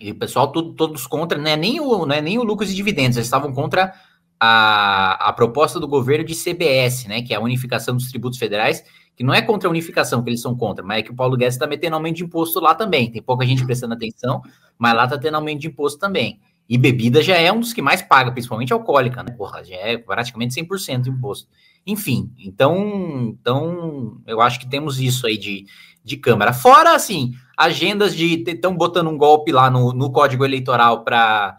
E 0.00 0.12
o 0.12 0.14
pessoal 0.14 0.52
todo, 0.52 0.74
todos 0.74 1.06
contra, 1.06 1.36
não 1.36 1.50
é 1.50 1.56
nem 1.56 1.80
o, 1.80 2.06
não 2.06 2.14
é 2.14 2.20
nem 2.20 2.38
o 2.38 2.44
lucros 2.44 2.70
e 2.70 2.74
dividendos, 2.74 3.16
eles 3.16 3.26
estavam 3.26 3.52
contra 3.52 3.92
a, 4.38 5.28
a 5.28 5.32
proposta 5.32 5.80
do 5.80 5.88
governo 5.88 6.24
de 6.24 6.34
CBS, 6.34 7.06
né? 7.06 7.22
Que 7.22 7.34
é 7.34 7.36
a 7.36 7.40
unificação 7.40 7.96
dos 7.96 8.08
tributos 8.08 8.38
federais, 8.38 8.84
que 9.16 9.24
não 9.24 9.34
é 9.34 9.42
contra 9.42 9.68
a 9.68 9.70
unificação 9.70 10.22
que 10.22 10.30
eles 10.30 10.40
são 10.40 10.56
contra, 10.56 10.84
mas 10.84 11.00
é 11.00 11.02
que 11.02 11.10
o 11.10 11.14
Paulo 11.14 11.36
Guedes 11.36 11.54
está 11.54 11.66
metendo 11.66 11.96
aumento 11.96 12.16
de 12.16 12.24
imposto 12.24 12.60
lá 12.60 12.74
também. 12.74 13.10
Tem 13.10 13.20
pouca 13.20 13.44
gente 13.44 13.64
prestando 13.66 13.94
atenção, 13.94 14.40
mas 14.78 14.94
lá 14.94 15.04
está 15.04 15.18
tendo 15.18 15.34
aumento 15.34 15.60
de 15.60 15.68
imposto 15.68 15.98
também. 15.98 16.40
E 16.68 16.78
bebida 16.78 17.20
já 17.20 17.36
é 17.36 17.50
um 17.52 17.58
dos 17.58 17.72
que 17.72 17.82
mais 17.82 18.00
paga, 18.00 18.30
principalmente 18.30 18.72
alcoólica, 18.72 19.24
né? 19.24 19.32
Porra, 19.32 19.64
já 19.64 19.74
é 19.74 19.98
praticamente 19.98 20.54
100% 20.54 21.02
de 21.02 21.10
imposto. 21.10 21.48
Enfim, 21.84 22.32
então, 22.38 23.34
então 23.40 24.20
eu 24.26 24.40
acho 24.40 24.60
que 24.60 24.68
temos 24.68 25.00
isso 25.00 25.26
aí 25.26 25.36
de, 25.36 25.66
de 26.02 26.16
Câmara. 26.16 26.52
Fora, 26.52 26.94
assim, 26.94 27.32
agendas 27.56 28.14
de. 28.14 28.42
Estão 28.46 28.76
botando 28.76 29.08
um 29.08 29.18
golpe 29.18 29.52
lá 29.52 29.70
no, 29.70 29.92
no 29.92 30.10
Código 30.10 30.44
Eleitoral 30.44 31.04
para 31.04 31.56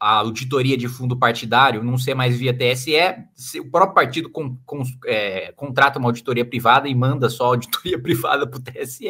a 0.00 0.18
auditoria 0.18 0.76
de 0.76 0.86
fundo 0.86 1.16
partidário 1.16 1.82
não 1.82 1.98
ser 1.98 2.14
mais 2.14 2.36
via 2.36 2.56
TSE, 2.56 2.92
o 3.58 3.70
próprio 3.70 3.94
partido 3.94 4.30
com, 4.30 4.56
com, 4.64 4.82
é, 5.04 5.52
contrata 5.56 5.98
uma 5.98 6.08
auditoria 6.08 6.44
privada 6.44 6.88
e 6.88 6.94
manda 6.94 7.28
só 7.28 7.46
auditoria 7.46 7.98
privada 8.00 8.46
para 8.46 8.58
o 8.58 8.62
TSE, 8.62 9.08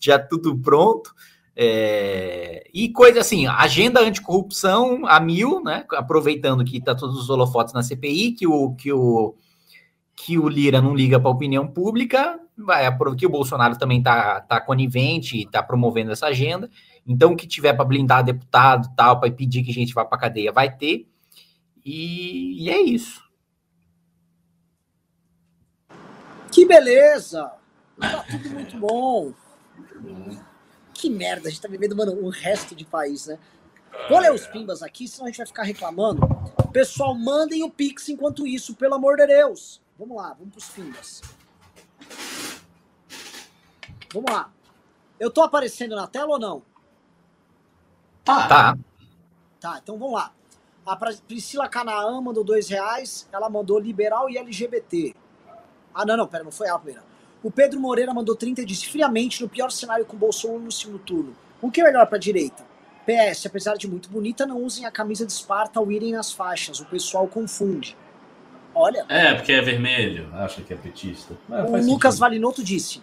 já 0.00 0.18
tudo 0.18 0.56
pronto. 0.58 1.12
É, 1.54 2.66
e 2.72 2.88
coisa 2.88 3.20
assim, 3.20 3.46
agenda 3.46 4.00
anticorrupção 4.00 5.04
a 5.06 5.20
mil, 5.20 5.62
né? 5.62 5.84
Aproveitando 5.92 6.64
que 6.64 6.78
está 6.78 6.94
todos 6.94 7.18
os 7.18 7.28
holofotes 7.28 7.74
na 7.74 7.82
CPI, 7.82 8.32
que 8.32 8.46
o, 8.46 8.74
que 8.74 8.90
o, 8.90 9.34
que 10.16 10.38
o 10.38 10.48
Lira 10.48 10.80
não 10.80 10.94
liga 10.94 11.20
para 11.20 11.28
a 11.28 11.34
opinião 11.34 11.68
pública, 11.68 12.40
vai, 12.56 12.84
que 13.16 13.26
o 13.26 13.30
Bolsonaro 13.30 13.78
também 13.78 13.98
está 13.98 14.40
tá 14.40 14.60
conivente 14.60 15.36
e 15.36 15.42
está 15.42 15.62
promovendo 15.62 16.12
essa 16.12 16.26
agenda. 16.26 16.70
Então, 17.06 17.32
o 17.32 17.36
que 17.36 17.46
tiver 17.46 17.72
para 17.72 17.84
blindar 17.84 18.24
deputado 18.24 18.92
tal, 18.96 19.18
para 19.18 19.28
impedir 19.28 19.62
que 19.62 19.70
a 19.70 19.74
gente 19.74 19.94
vá 19.94 20.04
para 20.04 20.18
cadeia, 20.18 20.52
vai 20.52 20.74
ter. 20.74 21.08
E, 21.84 22.64
e, 22.64 22.70
é 22.70 22.80
isso. 22.80 23.22
Que 26.52 26.64
beleza! 26.64 27.50
Tá 27.98 28.24
tudo 28.30 28.50
muito 28.50 28.76
bom. 28.78 29.32
Que 30.94 31.10
merda, 31.10 31.48
a 31.48 31.50
gente 31.50 31.60
tá 31.60 31.68
vivendo, 31.68 31.96
mano, 31.96 32.12
o 32.12 32.28
resto 32.28 32.74
de 32.74 32.84
país, 32.84 33.26
né? 33.26 33.38
Vou 34.08 34.18
ler 34.18 34.32
os 34.32 34.46
pimbas 34.46 34.82
aqui, 34.82 35.08
senão 35.08 35.26
a 35.26 35.28
gente 35.28 35.38
vai 35.38 35.46
ficar 35.46 35.62
reclamando. 35.64 36.20
Pessoal, 36.72 37.14
mandem 37.14 37.62
o 37.62 37.70
Pix 37.70 38.08
enquanto 38.08 38.46
isso, 38.46 38.74
pelo 38.74 38.94
amor 38.94 39.16
de 39.16 39.26
Deus. 39.26 39.82
Vamos 39.98 40.16
lá, 40.16 40.34
vamos 40.34 40.52
pros 40.52 40.68
pimbas. 40.68 41.20
Vamos 44.12 44.30
lá. 44.30 44.50
Eu 45.18 45.30
tô 45.30 45.42
aparecendo 45.42 45.94
na 45.94 46.06
tela 46.06 46.30
ou 46.30 46.38
não? 46.38 46.62
Tá. 48.24 48.48
Tá. 48.48 48.78
Tá, 49.60 49.80
então 49.82 49.98
vamos 49.98 50.14
lá. 50.14 50.32
A 50.84 50.96
Priscila 50.96 51.68
Canaã 51.68 52.20
mandou 52.20 52.42
dois 52.42 52.68
reais. 52.68 53.28
Ela 53.32 53.48
mandou 53.48 53.78
liberal 53.78 54.28
e 54.28 54.36
LGBT. 54.36 55.14
Ah, 55.94 56.04
não, 56.04 56.16
não, 56.16 56.26
pera, 56.26 56.42
não 56.42 56.50
foi 56.50 56.68
ela 56.68 56.78
primeira. 56.78 57.04
O 57.42 57.50
Pedro 57.50 57.80
Moreira 57.80 58.14
mandou 58.14 58.36
30 58.36 58.62
e 58.62 58.64
disse 58.64 58.88
friamente 58.88 59.42
no 59.42 59.48
pior 59.48 59.70
cenário 59.70 60.04
com 60.04 60.16
Bolsonaro 60.16 60.60
no 60.60 60.72
segundo 60.72 60.98
turno. 61.00 61.36
O 61.60 61.70
que 61.70 61.80
é 61.80 61.84
melhor 61.84 62.06
pra 62.06 62.18
direita? 62.18 62.64
PS, 63.04 63.46
apesar 63.46 63.74
de 63.76 63.88
muito 63.88 64.08
bonita, 64.08 64.46
não 64.46 64.62
usem 64.62 64.86
a 64.86 64.90
camisa 64.90 65.26
de 65.26 65.32
Esparta 65.32 65.80
ao 65.80 65.90
irem 65.90 66.12
nas 66.12 66.32
faixas. 66.32 66.80
O 66.80 66.84
pessoal 66.86 67.26
confunde. 67.26 67.96
Olha. 68.74 69.04
É, 69.08 69.34
porque 69.34 69.52
é 69.52 69.60
vermelho. 69.60 70.32
Acha 70.34 70.62
que 70.62 70.72
é 70.72 70.76
petista. 70.76 71.36
É, 71.50 71.62
o 71.62 71.84
Lucas 71.84 72.18
Valinotto 72.18 72.62
disse: 72.62 73.02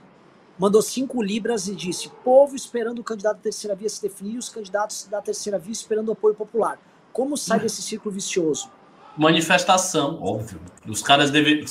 mandou 0.59 0.81
cinco 0.81 1.23
libras 1.23 1.67
e 1.69 1.73
disse: 1.73 2.11
povo 2.23 2.55
esperando 2.55 2.99
o 2.99 3.03
candidato 3.03 3.37
da 3.37 3.43
terceira 3.43 3.75
via 3.75 3.89
se 3.89 4.01
definir 4.01 4.37
os 4.37 4.49
candidatos 4.49 5.07
da 5.09 5.21
terceira 5.21 5.57
via 5.57 5.71
esperando 5.71 6.09
o 6.09 6.11
apoio 6.11 6.35
popular. 6.35 6.77
Como 7.13 7.37
sai 7.37 7.61
desse 7.61 7.81
círculo 7.81 8.13
vicioso? 8.13 8.69
Manifestação, 9.17 10.21
óbvio. 10.21 10.61
Os 10.87 11.01
caras 11.01 11.31
deveriam. 11.31 11.65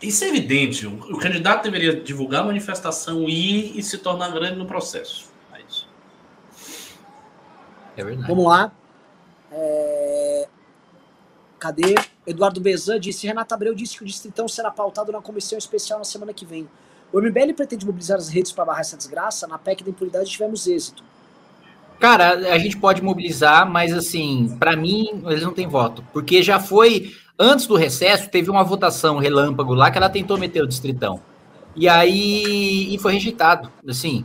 Isso 0.00 0.24
é 0.24 0.28
evidente. 0.28 0.86
O 0.86 1.18
candidato 1.18 1.64
deveria 1.64 2.00
divulgar 2.00 2.42
a 2.42 2.46
manifestação 2.46 3.28
e, 3.28 3.78
e 3.78 3.82
se 3.82 3.98
tornar 3.98 4.30
grande 4.30 4.56
no 4.56 4.66
processo. 4.66 5.28
É 5.52 5.60
isso. 5.68 5.88
É 7.96 8.04
verdade. 8.04 8.28
Vamos 8.28 8.44
lá. 8.44 8.72
É... 9.50 10.48
Cadê? 11.58 11.94
Eduardo 12.26 12.60
Bezan 12.60 13.00
disse: 13.00 13.26
Renata 13.26 13.54
Abreu 13.54 13.74
disse 13.74 13.96
que 13.96 14.02
o 14.02 14.06
Distritão 14.06 14.46
será 14.46 14.70
pautado 14.70 15.10
na 15.10 15.20
comissão 15.20 15.58
especial 15.58 15.98
na 15.98 16.04
semana 16.04 16.32
que 16.32 16.46
vem. 16.46 16.68
O 17.12 17.20
MBL 17.20 17.54
pretende 17.54 17.86
mobilizar 17.86 18.18
as 18.18 18.28
redes 18.28 18.52
para 18.52 18.64
barrar 18.64 18.80
essa 18.80 18.96
desgraça. 18.96 19.46
Na 19.46 19.58
PEC 19.58 19.84
da 19.84 19.90
impunidade 19.90 20.30
tivemos 20.30 20.66
êxito. 20.66 21.02
Cara, 21.98 22.52
a 22.52 22.58
gente 22.58 22.76
pode 22.76 23.02
mobilizar, 23.02 23.68
mas 23.70 23.92
assim, 23.92 24.54
para 24.58 24.76
mim, 24.76 25.22
eles 25.26 25.42
não 25.42 25.52
têm 25.52 25.66
voto. 25.66 26.04
Porque 26.12 26.42
já 26.42 26.60
foi, 26.60 27.14
antes 27.38 27.66
do 27.66 27.74
recesso, 27.74 28.28
teve 28.28 28.50
uma 28.50 28.62
votação 28.62 29.18
relâmpago 29.18 29.72
lá 29.72 29.90
que 29.90 29.96
ela 29.96 30.10
tentou 30.10 30.36
meter 30.36 30.62
o 30.62 30.66
distritão. 30.66 31.20
E 31.74 31.88
aí 31.88 32.94
e 32.94 32.98
foi 32.98 33.14
rejeitado. 33.14 33.70
Assim, 33.88 34.24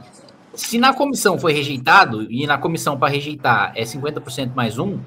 se 0.54 0.78
na 0.78 0.94
comissão 0.94 1.38
foi 1.40 1.54
rejeitado, 1.54 2.30
e 2.32 2.46
na 2.46 2.58
comissão 2.58 2.98
para 2.98 3.12
rejeitar 3.12 3.72
é 3.76 3.84
50% 3.84 4.54
mais 4.54 4.78
um, 4.78 5.00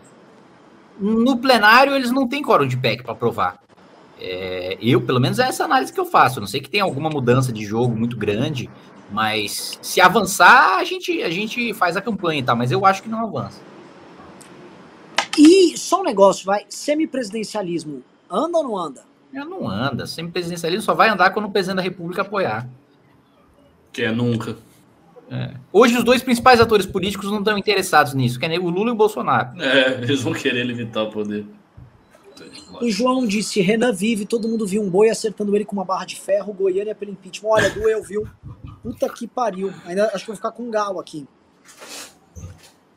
no 0.99 1.37
plenário 1.37 1.95
eles 1.95 2.11
não 2.11 2.27
têm 2.27 2.43
quórum 2.43 2.67
de 2.67 2.77
PEC 2.77 3.03
para 3.03 3.13
aprovar. 3.13 3.64
É, 4.21 4.79
eu, 4.81 5.01
pelo 5.01 5.21
menos, 5.21 5.39
é 5.39 5.49
essa 5.49 5.65
análise 5.65 5.93
que 5.93 6.01
eu 6.01 6.07
faço. 6.07 6.39
Eu 6.39 6.43
não 6.43 6.49
sei 6.49 6.61
que 6.61 6.71
tem 6.71 6.81
alguma 6.81 7.11
mudança 7.11 7.53
de 7.53 7.65
jogo 7.65 7.95
muito 7.97 8.17
grande, 8.17 8.71
mas 9.11 9.79
se 9.83 10.01
avançar, 10.01 10.79
a 10.79 10.85
gente, 10.85 11.23
a 11.23 11.31
gente 11.31 11.73
faz 11.75 11.97
a 11.97 12.01
campanha, 12.01 12.43
tá? 12.43 12.55
Mas 12.55 12.71
eu 12.73 12.85
acho 12.87 13.03
que 13.03 13.09
não 13.09 13.25
avança. 13.25 13.61
E 15.37 15.77
só 15.77 16.01
um 16.01 16.05
negócio, 16.05 16.47
vai. 16.47 16.65
Semipresidencialismo 16.69 18.03
anda 18.31 18.59
ou 18.59 18.65
não 18.65 18.79
anda? 18.79 19.03
É, 19.33 19.45
não 19.45 19.69
anda. 19.69 20.07
Semipresidencialismo 20.07 20.83
só 20.83 20.95
vai 20.95 21.09
andar 21.09 21.31
quando 21.31 21.47
o 21.47 21.51
presidente 21.51 21.77
da 21.77 21.83
República 21.83 22.23
apoiar. 22.23 22.69
Que 23.93 24.03
é 24.03 24.13
nunca. 24.13 24.57
É. 25.31 25.55
Hoje 25.73 25.97
os 25.97 26.05
dois 26.05 26.23
principais 26.23 26.61
atores 26.61 26.87
políticos 26.87 27.31
não 27.31 27.39
estão 27.39 27.57
interessados 27.57 28.15
nisso, 28.15 28.39
que 28.39 28.47
é 28.47 28.59
o 28.59 28.69
Lula 28.69 28.91
e 28.91 28.93
o 28.93 28.97
Bolsonaro. 28.97 29.61
É, 29.61 30.03
eles 30.03 30.23
vão 30.23 30.33
querer 30.33 30.65
limitar 30.65 31.05
o 31.05 31.11
poder. 31.11 31.45
O 32.81 32.91
João 32.91 33.27
disse: 33.27 33.61
Renan 33.61 33.93
vive, 33.93 34.27
todo 34.27 34.49
mundo 34.49 34.67
viu 34.67 34.83
um 34.83 34.91
boi 34.91 35.09
acertando 35.09 35.55
ele 35.55 35.65
com 35.65 35.75
uma 35.75 35.85
barra 35.85 36.05
de 36.05 36.17
ferro, 36.17 36.53
Goiânia 36.53 36.95
pelo 36.95 37.13
impeachment. 37.13 37.49
Olha, 37.51 37.71
doeu, 37.71 38.03
viu? 38.03 38.29
Puta 38.83 39.09
que 39.09 39.27
pariu. 39.27 39.73
Ainda 39.85 40.07
acho 40.15 40.25
que 40.25 40.27
vou 40.27 40.37
ficar 40.37 40.53
com 40.53 40.65
um 40.65 40.71
galo 40.71 41.01
aqui. 41.01 41.27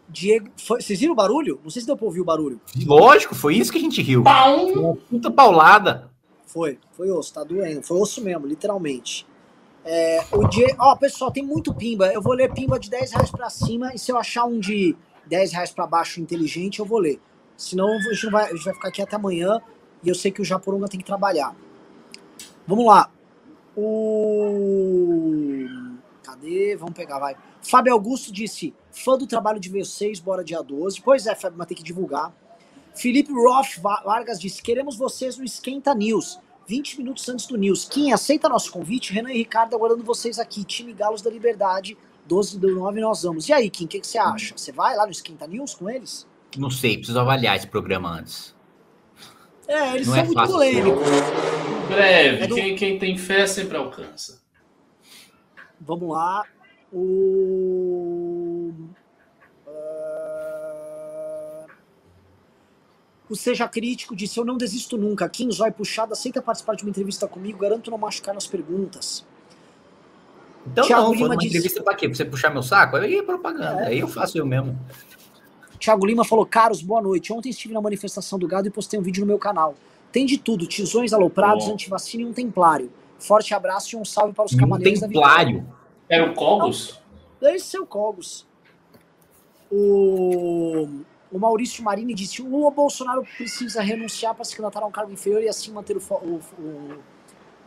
Diego. 0.09 0.49
Foi, 0.57 0.81
vocês 0.81 0.99
viram 0.99 1.13
o 1.13 1.15
barulho? 1.15 1.59
Não 1.63 1.69
sei 1.69 1.81
se 1.81 1.87
deu 1.87 1.97
pra 1.97 2.05
ouvir 2.05 2.21
o 2.21 2.25
barulho. 2.25 2.59
Lógico, 2.85 3.35
foi 3.35 3.55
isso 3.55 3.71
que 3.71 3.77
a 3.77 3.81
gente 3.81 4.01
riu. 4.01 4.23
Pau! 4.23 4.97
Puta 5.09 5.29
paulada. 5.29 6.09
Foi, 6.45 6.79
foi 6.93 7.11
osso, 7.11 7.33
tá 7.33 7.43
doendo. 7.43 7.83
Foi 7.83 7.97
osso 7.97 8.21
mesmo, 8.23 8.47
literalmente. 8.47 9.27
É, 9.85 10.21
o 10.31 10.47
Diego. 10.47 10.75
Ó, 10.79 10.95
pessoal, 10.95 11.31
tem 11.31 11.43
muito 11.43 11.73
pimba. 11.73 12.07
Eu 12.07 12.21
vou 12.21 12.33
ler 12.33 12.53
pimba 12.53 12.79
de 12.79 12.89
10 12.89 13.11
reais 13.11 13.31
pra 13.31 13.49
cima 13.49 13.93
e 13.93 13.99
se 13.99 14.11
eu 14.11 14.17
achar 14.17 14.45
um 14.45 14.59
de 14.59 14.95
10 15.27 15.53
reais 15.53 15.71
pra 15.71 15.85
baixo 15.85 16.19
inteligente, 16.19 16.79
eu 16.79 16.85
vou 16.85 16.99
ler. 16.99 17.19
Senão 17.57 17.91
a 17.91 17.99
gente, 18.13 18.29
vai, 18.29 18.45
a 18.45 18.53
gente 18.53 18.63
vai 18.63 18.73
ficar 18.75 18.89
aqui 18.89 19.01
até 19.01 19.15
amanhã 19.15 19.59
e 20.03 20.09
eu 20.09 20.15
sei 20.15 20.31
que 20.31 20.41
o 20.41 20.45
Japoronga 20.45 20.87
tem 20.87 20.99
que 20.99 21.05
trabalhar. 21.05 21.55
Vamos 22.67 22.85
lá. 22.85 23.09
O. 23.75 25.65
Cadê? 26.23 26.75
Vamos 26.75 26.93
pegar, 26.93 27.17
vai. 27.17 27.35
Fábio 27.61 27.93
Augusto 27.93 28.31
disse: 28.31 28.75
fã 28.91 29.17
do 29.17 29.25
trabalho 29.25 29.59
de 29.59 29.69
vocês, 29.69 30.19
bora 30.19 30.43
dia 30.43 30.61
12. 30.61 31.01
Pois 31.01 31.25
é, 31.25 31.33
Fábio, 31.33 31.57
mas 31.57 31.67
tem 31.67 31.75
que 31.75 31.83
divulgar. 31.83 32.31
Felipe 32.93 33.31
Roth 33.33 33.79
Vargas 33.81 34.39
disse: 34.39 34.61
queremos 34.61 34.95
vocês 34.95 35.37
no 35.37 35.43
Esquenta 35.43 35.95
News. 35.95 36.39
20 36.67 36.97
minutos 36.97 37.27
antes 37.29 37.47
do 37.47 37.57
News. 37.57 37.85
Quem 37.85 38.11
aceita 38.11 38.49
nosso 38.49 38.71
convite? 38.71 39.13
Renan 39.13 39.31
e 39.31 39.37
Ricardo 39.37 39.73
aguardando 39.73 40.03
vocês 40.03 40.37
aqui. 40.37 40.65
Time 40.65 40.91
Galos 40.91 41.21
da 41.21 41.29
Liberdade, 41.29 41.97
12 42.25 42.59
do 42.59 42.75
9 42.75 42.99
nós 42.99 43.23
vamos. 43.23 43.47
E 43.47 43.53
aí, 43.53 43.69
Kim, 43.69 43.85
o 43.85 43.87
que, 43.87 44.01
que 44.01 44.07
você 44.07 44.17
acha? 44.17 44.57
Você 44.57 44.73
vai 44.73 44.93
lá 44.95 45.05
no 45.05 45.11
Esquenta 45.11 45.47
News 45.47 45.73
com 45.73 45.89
eles? 45.89 46.27
Não 46.57 46.69
sei, 46.69 46.97
preciso 46.97 47.19
avaliar 47.19 47.55
esse 47.55 47.67
programa 47.67 48.09
antes. 48.09 48.55
É, 49.67 49.95
eles 49.95 50.07
não 50.07 50.15
são 50.15 50.23
é 50.23 50.25
muito 50.25 50.47
polêmicos. 50.47 51.07
Breve, 51.89 52.43
é 52.43 52.47
do... 52.47 52.55
quem, 52.55 52.75
quem 52.75 52.99
tem 52.99 53.17
fé 53.17 53.45
sempre 53.45 53.77
alcança. 53.77 54.41
Vamos 55.79 56.09
lá. 56.09 56.43
O. 56.91 58.73
Uh... 59.65 60.07
O 63.29 63.35
Seja 63.35 63.67
Crítico 63.67 64.15
disse: 64.15 64.39
Eu 64.39 64.45
não 64.45 64.57
desisto 64.57 64.97
nunca. 64.97 65.27
Kim 65.27 65.51
Zói 65.51 65.71
Puxado 65.71 66.13
aceita 66.13 66.41
participar 66.41 66.75
de 66.75 66.83
uma 66.83 66.89
entrevista 66.89 67.27
comigo. 67.27 67.59
Garanto 67.59 67.91
não 67.91 67.97
machucar 67.97 68.33
nas 68.33 68.47
perguntas. 68.47 69.25
Então, 70.65 70.85
Thiago 70.85 71.03
não, 71.03 71.13
Lima 71.13 71.25
uma 71.27 71.37
disse... 71.37 71.49
entrevista 71.49 71.83
pra 71.83 71.95
quê? 71.95 72.07
Pra 72.07 72.17
você 72.17 72.25
puxar 72.25 72.49
meu 72.51 72.63
saco? 72.63 72.97
Aí 72.97 73.17
é 73.17 73.23
propaganda. 73.23 73.83
É. 73.83 73.87
Aí 73.87 73.99
eu 73.99 74.07
faço 74.07 74.37
eu 74.37 74.45
mesmo. 74.45 74.77
Thiago 75.79 76.05
Lima 76.05 76.25
falou: 76.25 76.45
Caros, 76.45 76.81
boa 76.81 77.01
noite. 77.01 77.31
Ontem 77.31 77.49
estive 77.49 77.73
na 77.73 77.81
manifestação 77.81 78.37
do 78.37 78.47
gado 78.47 78.67
e 78.67 78.71
postei 78.71 78.99
um 78.99 79.03
vídeo 79.03 79.21
no 79.21 79.27
meu 79.27 79.37
canal. 79.37 79.75
Tem 80.11 80.25
de 80.25 80.37
tudo: 80.37 80.65
tisões 80.67 81.13
aloprados, 81.13 81.67
antivacina 81.67 82.23
e 82.23 82.25
um 82.25 82.33
templário. 82.33 82.91
Forte 83.19 83.53
abraço 83.53 83.95
e 83.95 83.99
um 83.99 84.05
salve 84.05 84.33
para 84.33 84.45
os 84.45 84.53
um 84.53 84.57
camaneiros 84.57 84.99
da 84.99 85.07
Templário? 85.07 85.65
Era 86.07 86.29
o 86.29 86.33
Cogos? 86.33 86.99
Deve 87.41 87.59
ser 87.59 87.79
o 87.79 87.85
Cogos. 87.85 88.45
O, 89.71 90.87
o 91.31 91.39
Maurício 91.39 91.83
Marini 91.83 92.13
disse: 92.13 92.41
o 92.41 92.71
Bolsonaro 92.71 93.23
precisa 93.37 93.81
renunciar 93.81 94.33
para 94.35 94.45
se 94.45 94.55
candidatar 94.55 94.83
a 94.83 94.87
um 94.87 94.91
cargo 94.91 95.11
inferior 95.11 95.41
e 95.41 95.49
assim 95.49 95.71
manter 95.71 95.97
o, 95.97 95.99
o, 95.99 96.41
o, 96.59 96.99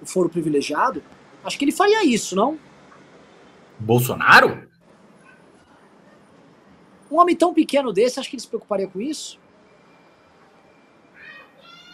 o 0.02 0.06
foro 0.06 0.28
privilegiado, 0.28 1.02
acho 1.44 1.58
que 1.58 1.64
ele 1.64 1.72
faria 1.72 2.04
isso, 2.04 2.34
não? 2.34 2.58
Bolsonaro? 3.78 4.69
Um 7.10 7.18
homem 7.18 7.34
tão 7.34 7.52
pequeno 7.52 7.92
desse, 7.92 8.20
acho 8.20 8.28
que 8.30 8.36
ele 8.36 8.42
se 8.42 8.48
preocuparia 8.48 8.86
com 8.86 9.00
isso? 9.00 9.38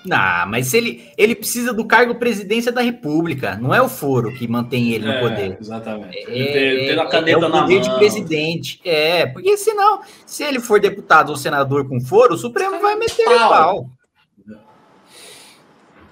Não, 0.06 0.47
mas 0.47 0.72
ele, 0.72 1.10
ele 1.18 1.34
precisa 1.34 1.74
do 1.74 1.84
cargo 1.84 2.14
presidência 2.14 2.70
da 2.70 2.80
República, 2.80 3.56
não 3.56 3.74
é 3.74 3.82
o 3.82 3.88
foro 3.88 4.32
que 4.32 4.47
mantém 4.47 4.93
ele 4.93 5.05
no 5.05 5.12
É, 5.12 5.20
poder. 5.20 5.59
Exatamente. 5.60 6.16
É, 6.18 6.24
Ter, 6.24 6.86
ter 6.86 7.01
a 7.01 7.02
é 7.02 7.09
caneta 7.09 7.47
o 7.47 7.48
na 7.48 7.62
poder 7.62 7.80
de 7.80 7.93
presidente. 7.97 8.80
É, 8.84 9.26
porque 9.26 9.56
senão, 9.56 10.01
se 10.24 10.44
ele 10.44 10.60
for 10.60 10.78
deputado 10.78 11.30
ou 11.30 11.36
senador 11.36 11.88
com 11.88 12.01
foro, 12.01 12.34
o 12.34 12.38
Supremo 12.38 12.80
vai 12.80 12.94
meter 12.94 13.26
o 13.26 13.34
Pau. 13.36 13.51
pau. 13.51 13.90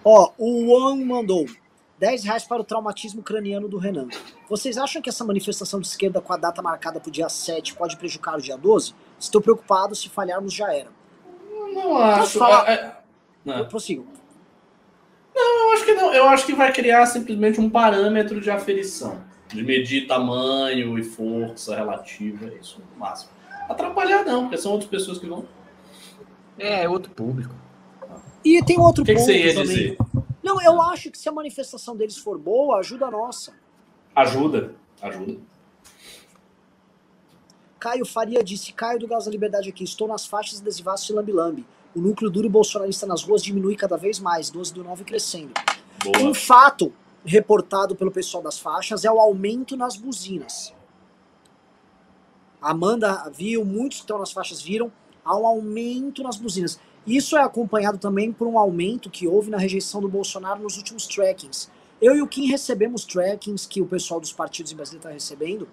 Ó, 0.05 0.31
o 0.37 0.67
Juan 0.67 1.05
mandou 1.05 1.47
10 1.99 2.25
reais 2.25 2.45
para 2.45 2.61
o 2.61 2.65
traumatismo 2.65 3.23
craniano 3.23 3.69
do 3.69 3.79
Renan. 3.79 4.09
Vocês 4.49 4.77
acham 4.77 5.01
que 5.01 5.09
essa 5.09 5.25
manifestação 5.25 5.81
de 5.81 5.87
esquerda 5.87 6.21
com 6.21 6.33
a 6.33 6.37
data 6.37 6.61
marcada 6.61 6.99
para 7.01 7.09
o 7.09 7.13
dia 7.13 7.29
7 7.29 7.75
pode 7.75 7.97
prejudicar 7.97 8.37
o 8.37 8.43
dia 8.43 8.57
12? 8.57 8.95
Estou 9.19 9.41
preocupado, 9.41 9.95
se 9.95 10.09
falharmos 10.09 10.53
já 10.53 10.73
era. 10.75 10.89
Não 11.73 11.97
acho. 11.97 12.39
falar? 12.39 12.69
é- 12.69 12.75
é- 12.75 12.97
não. 13.45 13.59
Eu 13.59 13.67
prossigo. 13.67 14.07
Eu 15.35 15.73
acho 15.73 15.85
que 15.85 15.95
não. 15.95 16.15
Eu 16.15 16.29
acho 16.29 16.47
que 16.47 16.55
vai 16.55 16.73
criar 16.73 17.07
simplesmente 17.07 17.61
um 17.61 17.69
parâmetro 17.69 18.41
de 18.41 18.51
aferição. 18.51 19.21
De 19.49 19.63
medir 19.63 20.07
tamanho 20.07 20.99
e 20.99 21.03
força 21.05 21.75
relativa. 21.77 22.47
É 22.47 22.57
isso 22.59 22.81
no 22.93 22.99
máximo. 23.01 23.31
Atrapalhar 23.69 24.25
não, 24.25 24.43
porque 24.43 24.59
são 24.59 24.73
outras 24.73 24.91
pessoas 24.91 25.19
que 25.19 25.27
vão. 25.27 25.45
É, 26.59 26.89
outro 26.89 27.11
público. 27.13 27.55
E 28.45 28.63
tem 28.63 28.79
outro 28.79 29.03
O 29.03 29.07
que, 29.07 29.13
que 29.13 29.19
ponto 29.19 29.27
você 29.27 29.39
ia 29.39 29.55
também. 29.55 29.69
dizer? 29.69 29.97
Não, 30.45 30.61
eu 30.61 30.83
acho 30.83 31.11
que 31.11 31.17
se 31.17 31.27
a 31.27 31.33
manifestação 31.33 31.97
deles 31.97 32.19
for 32.19 32.39
boa, 32.39 32.79
ajuda 32.79 33.07
a 33.07 33.11
nossa. 33.11 33.55
Ajuda. 34.15 34.75
Ajuda. 35.01 35.41
Caio 37.81 38.05
Faria 38.05 38.45
disse, 38.45 38.71
Caio 38.75 38.99
do 38.99 39.09
Gás 39.09 39.25
da 39.25 39.31
Liberdade 39.31 39.71
aqui, 39.71 39.83
estou 39.85 40.07
nas 40.07 40.27
faixas 40.27 40.61
adesivadas 40.61 41.07
de 41.07 41.15
lambi-lambi. 41.15 41.67
O 41.97 42.01
núcleo 42.01 42.31
duro 42.31 42.51
bolsonarista 42.51 43.07
nas 43.07 43.23
ruas 43.23 43.43
diminui 43.43 43.75
cada 43.75 43.97
vez 43.97 44.21
mais, 44.21 44.51
12 44.51 44.75
do 44.75 44.85
9 44.85 45.05
crescendo. 45.05 45.55
Boa. 46.05 46.19
Um 46.19 46.35
fato 46.35 46.93
reportado 47.25 47.97
pelo 47.97 48.11
pessoal 48.11 48.43
das 48.43 48.59
faixas 48.59 49.03
é 49.03 49.11
o 49.11 49.19
aumento 49.19 49.79
nas 49.79 49.97
buzinas. 49.97 50.75
A 52.61 52.73
Amanda 52.73 53.31
viu, 53.35 53.65
muitos 53.65 53.99
que 53.99 54.05
estão 54.05 54.19
nas 54.19 54.31
faixas 54.31 54.61
viram, 54.61 54.93
há 55.25 55.35
um 55.39 55.47
aumento 55.47 56.23
nas 56.23 56.37
buzinas. 56.37 56.79
Isso 57.07 57.37
é 57.37 57.43
acompanhado 57.43 57.99
também 57.99 58.33
por 58.33 58.47
um 58.47 58.59
aumento 58.59 59.11
que 59.11 59.27
houve 59.27 59.51
na 59.51 59.59
rejeição 59.59 60.01
do 60.01 60.09
Bolsonaro 60.09 60.63
nos 60.63 60.77
últimos 60.77 61.07
trackings. 61.07 61.71
Eu 62.01 62.17
e 62.17 62.23
o 62.23 62.27
Kim 62.27 62.47
recebemos 62.47 63.05
trackings 63.05 63.67
que 63.67 63.81
o 63.81 63.87
pessoal 63.87 64.21
dos 64.21 64.33
partidos 64.33 64.73
em 64.73 64.77
Brasília 64.77 64.99
está 64.99 65.11
recebendo. 65.11 65.69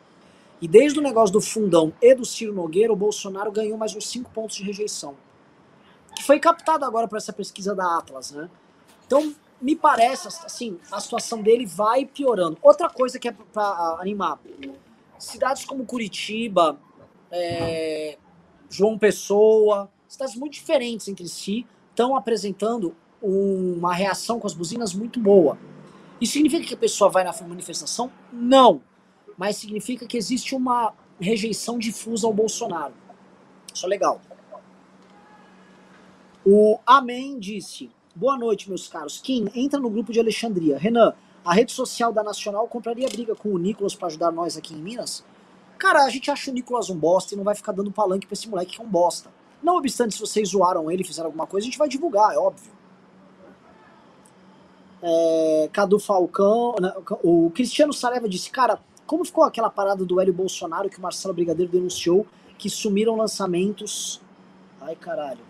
E 0.62 0.68
desde 0.68 1.00
o 1.00 1.02
negócio 1.02 1.34
do 1.34 1.42
Fundão 1.42 1.92
e 2.02 2.14
do 2.14 2.26
Ciro 2.26 2.54
Nogueira, 2.54 2.94
o 2.94 2.96
Bolsonaro 2.96 3.52
ganhou 3.52 3.78
mais 3.78 3.96
uns 3.96 4.10
5 4.10 4.30
pontos 4.32 4.58
de 4.58 4.64
rejeição. 4.64 5.16
Que 6.16 6.24
foi 6.24 6.40
captado 6.40 6.86
agora 6.86 7.08
por 7.08 7.18
essa 7.18 7.34
pesquisa 7.34 7.74
da 7.74 7.98
Atlas, 7.98 8.32
né? 8.32 8.50
Então, 9.08 9.34
me 9.62 9.76
parece, 9.76 10.28
assim, 10.28 10.80
a 10.92 11.00
situação 11.00 11.42
dele 11.42 11.66
vai 11.66 12.06
piorando. 12.06 12.58
Outra 12.62 12.90
coisa 12.90 13.18
que 13.18 13.28
é 13.28 13.32
para 13.32 13.98
animar: 14.00 14.40
cidades 15.18 15.66
como 15.66 15.86
Curitiba, 15.86 16.80
é, 17.32 18.18
João 18.70 18.98
Pessoa, 18.98 19.90
cidades 20.12 20.36
muito 20.36 20.54
diferentes 20.54 21.08
entre 21.08 21.26
si, 21.30 21.66
estão 21.90 22.18
apresentando 22.18 22.94
uma 23.22 23.94
reação 23.94 24.42
com 24.42 24.48
as 24.48 24.54
buzinas 24.54 24.94
muito 24.94 25.22
boa. 25.22 25.58
Isso 26.20 26.34
significa 26.34 26.68
que 26.68 26.74
a 26.74 26.78
pessoa 26.78 27.10
vai 27.10 27.24
na 27.24 27.34
manifestação? 27.48 28.12
Não. 28.32 28.82
Mas 29.38 29.56
significa 29.56 30.06
que 30.06 30.18
existe 30.18 30.54
uma 30.54 30.94
rejeição 31.18 31.80
difusa 31.80 32.28
ao 32.28 32.34
Bolsonaro. 32.34 32.94
Isso 33.74 33.86
é 33.86 33.90
legal. 33.90 34.20
O 36.46 36.78
Amém 36.86 37.40
disse: 37.40 37.90
Boa 38.14 38.38
noite, 38.38 38.68
meus 38.68 38.90
caros. 38.90 39.22
Kim, 39.22 39.50
entra 39.56 39.80
no 39.80 39.90
grupo 39.90 40.12
de 40.12 40.20
Alexandria. 40.20 40.78
Renan, 40.78 41.14
a 41.46 41.54
rede 41.54 41.72
social 41.72 42.12
da 42.12 42.22
Nacional 42.22 42.68
compraria 42.68 43.08
briga 43.08 43.34
com 43.34 43.48
o 43.50 43.58
Nicolas 43.58 43.96
para 43.96 44.08
ajudar 44.08 44.32
nós 44.32 44.58
aqui 44.58 44.74
em 44.74 44.82
Minas? 44.82 45.24
Cara, 45.78 46.04
a 46.04 46.10
gente 46.10 46.30
acha 46.30 46.52
o 46.52 46.54
Nicolas 46.54 46.90
um 46.90 46.98
bosta 46.98 47.34
e 47.34 47.38
não 47.38 47.46
vai 47.46 47.56
ficar 47.56 47.72
dando 47.72 47.92
palanque 47.94 48.28
pra 48.28 48.34
esse 48.34 48.50
moleque 48.50 48.76
que 48.76 48.82
é 48.82 48.84
um 48.84 48.90
bosta. 48.90 49.32
Não 49.62 49.78
obstante, 49.78 50.14
se 50.14 50.20
vocês 50.20 50.50
zoaram 50.50 50.90
ele 50.90 51.04
fizeram 51.04 51.28
alguma 51.28 51.46
coisa, 51.46 51.66
a 51.66 51.70
gente 51.70 51.78
vai 51.78 51.88
divulgar, 51.88 52.34
é 52.34 52.38
óbvio. 52.38 52.72
É, 55.04 55.70
Cadu 55.72 56.00
Falcão, 56.00 56.76
né, 56.80 56.94
o 57.24 57.52
Cristiano 57.52 57.92
Sareva 57.92 58.30
disse, 58.30 58.50
cara, 58.50 58.80
como 59.06 59.26
ficou 59.26 59.44
aquela 59.44 59.70
parada 59.70 60.06
do 60.06 60.20
Hélio 60.20 60.34
Bolsonaro 60.34 60.90
que 60.90 60.98
o 60.98 61.02
Marcelo 61.02 61.34
Brigadeiro 61.34 61.72
denunciou 61.72 62.26
que 62.58 62.70
sumiram 62.70 63.16
lançamentos. 63.16 64.22
Ai, 64.80 64.96
caralho. 64.96 65.42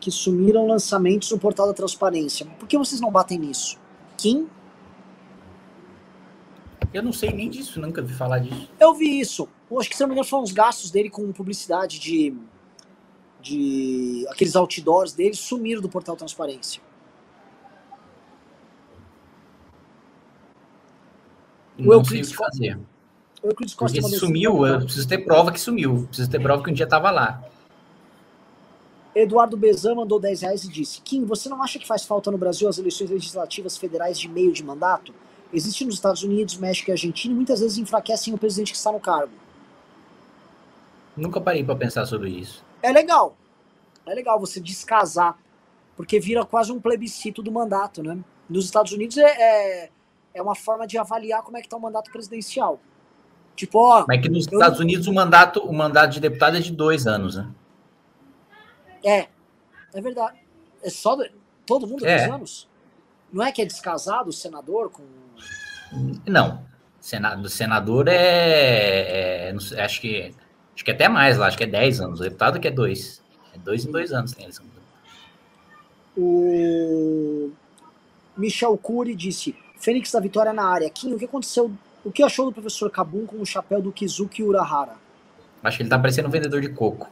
Que 0.00 0.10
sumiram 0.10 0.66
lançamentos 0.66 1.30
no 1.30 1.38
portal 1.38 1.68
da 1.68 1.72
transparência. 1.72 2.44
Por 2.58 2.68
que 2.68 2.76
vocês 2.76 3.00
não 3.00 3.10
batem 3.10 3.38
nisso? 3.38 3.78
Kim? 4.18 4.48
Eu 6.92 7.02
não 7.02 7.12
sei 7.12 7.30
nem 7.32 7.48
disso, 7.48 7.80
nunca 7.80 8.02
vi 8.02 8.12
falar 8.12 8.40
disso. 8.40 8.68
Eu 8.78 8.92
vi 8.94 9.20
isso. 9.20 9.48
Eu 9.70 9.80
acho 9.80 9.88
que 9.88 9.96
se 9.96 10.02
não 10.02 10.08
me 10.08 10.14
engano 10.14 10.28
foram 10.28 10.42
os 10.42 10.52
gastos 10.52 10.90
dele 10.90 11.10
com 11.10 11.30
publicidade 11.32 11.98
de. 11.98 12.34
De. 13.46 14.26
aqueles 14.30 14.56
outdoors 14.56 15.12
dele 15.12 15.34
sumiram 15.34 15.80
do 15.80 15.88
portal 15.88 16.16
Transparência. 16.16 16.80
O 21.78 21.82
Não 21.82 21.92
Euclides 21.94 22.28
sei 22.28 22.36
o 22.36 22.38
Costa- 22.38 22.52
fazer. 22.52 22.78
O 23.42 23.46
Euclides 23.48 23.74
Costa 23.74 23.94
Porque 23.94 23.96
se 23.96 24.02
mandou 24.02 24.18
sumiu, 24.18 24.66
eu 24.66 24.80
preciso 24.80 25.08
ter 25.08 25.18
prova 25.18 25.52
que 25.52 25.60
sumiu. 25.60 26.04
Preciso 26.08 26.30
ter 26.30 26.40
prova 26.40 26.62
que 26.62 26.70
um 26.70 26.74
dia 26.74 26.86
tava 26.86 27.10
lá. 27.10 27.42
Eduardo 29.14 29.56
Bezan 29.56 29.94
mandou 29.94 30.18
10 30.18 30.42
reais 30.42 30.64
e 30.64 30.68
disse: 30.68 31.00
Kim, 31.02 31.24
você 31.24 31.48
não 31.48 31.62
acha 31.62 31.78
que 31.78 31.86
faz 31.86 32.04
falta 32.04 32.30
no 32.30 32.38
Brasil 32.38 32.68
as 32.68 32.78
eleições 32.78 33.10
legislativas 33.10 33.76
federais 33.76 34.18
de 34.18 34.28
meio 34.28 34.52
de 34.52 34.62
mandato? 34.64 35.14
Existe 35.52 35.84
nos 35.84 35.94
Estados 35.94 36.22
Unidos, 36.22 36.56
México 36.56 36.90
e 36.90 36.92
Argentina 36.92 37.32
e 37.32 37.36
muitas 37.36 37.60
vezes 37.60 37.78
enfraquecem 37.78 38.34
o 38.34 38.38
presidente 38.38 38.72
que 38.72 38.76
está 38.78 38.90
no 38.90 38.98
cargo. 39.00 39.32
Nunca 41.16 41.40
parei 41.40 41.62
para 41.64 41.76
pensar 41.76 42.04
sobre 42.04 42.28
isso. 42.30 42.62
É 42.86 42.92
legal. 42.92 43.36
É 44.06 44.14
legal 44.14 44.38
você 44.38 44.60
descasar, 44.60 45.36
porque 45.96 46.20
vira 46.20 46.44
quase 46.44 46.70
um 46.70 46.80
plebiscito 46.80 47.42
do 47.42 47.50
mandato, 47.50 48.02
né? 48.02 48.18
Nos 48.48 48.64
Estados 48.66 48.92
Unidos 48.92 49.16
é, 49.18 49.24
é, 49.84 49.90
é 50.34 50.42
uma 50.42 50.54
forma 50.54 50.86
de 50.86 50.96
avaliar 50.96 51.42
como 51.42 51.56
é 51.56 51.62
que 51.62 51.68
tá 51.68 51.76
o 51.76 51.80
mandato 51.80 52.10
presidencial. 52.12 52.78
Tipo, 53.56 53.78
ó, 53.78 54.04
Mas 54.06 54.20
que 54.20 54.28
nos 54.28 54.46
Eu 54.46 54.52
Estados 54.58 54.78
Unidos 54.78 55.06
o 55.08 55.12
mandato, 55.12 55.60
o 55.60 55.72
mandato 55.72 56.12
de 56.12 56.20
deputado 56.20 56.56
é 56.56 56.60
de 56.60 56.70
dois 56.70 57.06
anos, 57.06 57.36
né? 57.36 57.48
é, 59.04 59.28
é 59.94 60.00
verdade. 60.00 60.38
É 60.82 60.90
só 60.90 61.16
do- 61.16 61.28
todo 61.64 61.86
mundo 61.86 62.06
É. 62.06 62.18
dois 62.18 62.30
anos? 62.34 62.68
Não 63.32 63.44
é 63.44 63.50
que 63.50 63.62
é 63.62 63.64
descasado 63.64 64.28
o 64.30 64.32
senador 64.32 64.90
com 64.90 65.02
Não. 66.26 66.64
Senado, 67.00 67.48
senador 67.48 68.08
é, 68.08 69.50
é- 69.50 69.84
acho 69.84 70.00
que 70.00 70.34
acho 70.76 70.84
que 70.84 70.90
é 70.92 70.94
até 70.94 71.08
mais 71.08 71.36
lá, 71.38 71.48
acho 71.48 71.58
que 71.58 71.64
é 71.64 71.66
10 71.66 72.00
anos. 72.00 72.20
O 72.20 72.22
deputado 72.22 72.60
que 72.60 72.68
é 72.68 72.70
dois. 72.70 73.20
É 73.52 73.58
dois 73.58 73.84
em 73.84 73.90
dois 73.90 74.12
anos 74.12 74.30
tem 74.32 74.44
eleição. 74.44 74.64
O 76.16 77.50
Michel 78.36 78.76
Cury 78.78 79.14
disse: 79.14 79.54
Fênix 79.78 80.12
da 80.12 80.20
Vitória 80.20 80.52
na 80.52 80.64
área. 80.64 80.88
Kim, 80.88 81.12
o 81.12 81.18
que 81.18 81.24
aconteceu? 81.24 81.70
O 82.04 82.10
que 82.12 82.22
achou 82.22 82.46
do 82.46 82.52
professor 82.52 82.90
Kabum 82.90 83.26
com 83.26 83.36
o 83.40 83.44
chapéu 83.46 83.82
do 83.82 83.90
Kizuki 83.92 84.42
Urahara? 84.42 84.92
Acho 85.62 85.76
que 85.78 85.82
ele 85.82 85.90
tá 85.90 85.98
parecendo 85.98 86.28
um 86.28 86.30
vendedor 86.30 86.60
de 86.60 86.68
coco. 86.68 87.10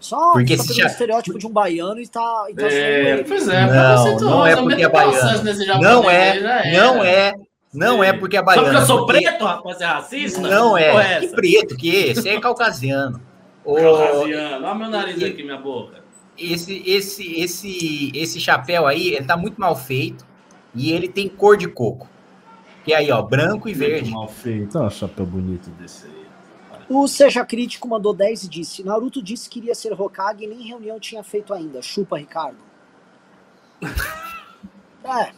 Só 0.00 0.32
Porque 0.32 0.56
tá 0.56 0.62
esse 0.62 0.74
cha- 0.74 0.84
o 0.84 0.86
estereótipo 0.86 1.38
de 1.38 1.46
um 1.46 1.50
baiano 1.50 2.00
e 2.00 2.06
tá. 2.08 2.46
E 2.50 2.54
tá 2.54 2.66
É, 2.66 3.22
pois 3.24 3.48
é, 3.48 3.66
Não, 3.66 4.16
não 4.20 4.46
é 4.46 4.54
o 4.54 4.62
porque 4.64 4.82
é 4.82 4.88
baiano. 4.88 5.44
Não 5.80 6.10
é, 6.10 6.40
já 6.40 6.82
não 6.82 7.04
é, 7.04 7.32
não 7.74 8.02
é 8.04 8.12
porque 8.12 8.36
é 8.36 8.40
Só 8.40 8.44
porque 8.46 8.60
baiano. 8.60 8.78
eu 8.78 8.86
sou 8.86 9.06
porque- 9.06 9.20
preto, 9.20 9.44
rapaz, 9.44 9.80
é 9.80 9.84
racista? 9.84 10.40
Não 10.40 10.70
Porra, 10.70 10.82
é. 11.02 11.20
Que 11.20 11.28
preto 11.28 11.76
que 11.76 11.94
é? 11.96 12.08
Esse 12.08 12.28
é 12.28 12.40
caucasiano. 12.40 13.20
O, 13.66 13.76
Caucasiano. 13.76 14.66
Olha 14.66 14.74
meu 14.74 14.90
nariz 14.90 15.22
aqui, 15.22 15.42
minha 15.42 15.56
boca. 15.56 16.04
esse, 16.36 16.82
esse, 16.86 17.40
esse, 17.40 18.12
esse 18.14 18.38
chapéu 18.38 18.86
aí, 18.86 19.14
ele 19.14 19.24
tá 19.24 19.38
muito 19.38 19.58
mal 19.58 19.74
feito 19.74 20.22
e 20.74 20.92
ele 20.92 21.08
tem 21.08 21.30
cor 21.30 21.56
de 21.56 21.66
coco. 21.66 22.06
Que 22.84 22.92
aí, 22.92 23.10
ó, 23.10 23.22
branco 23.22 23.66
e 23.66 23.72
verde. 23.72 24.10
Muito 24.10 24.14
mal 24.18 24.28
feito. 24.28 24.64
Então, 24.64 24.84
um 24.84 24.90
chapéu 24.90 25.24
bonito 25.24 25.70
desse 25.70 26.04
aí. 26.04 26.26
O 26.90 27.08
Seja 27.08 27.42
Crítico 27.42 27.88
mandou 27.88 28.12
10 28.12 28.42
e 28.44 28.48
disse: 28.50 28.84
Naruto 28.84 29.22
disse 29.22 29.48
que 29.48 29.60
iria 29.60 29.74
ser 29.74 29.98
Hokage 29.98 30.44
e 30.44 30.46
nem 30.46 30.60
reunião 30.60 31.00
tinha 31.00 31.24
feito 31.24 31.54
ainda. 31.54 31.80
Chupa, 31.80 32.18
Ricardo. 32.18 32.58
é, 35.04 35.32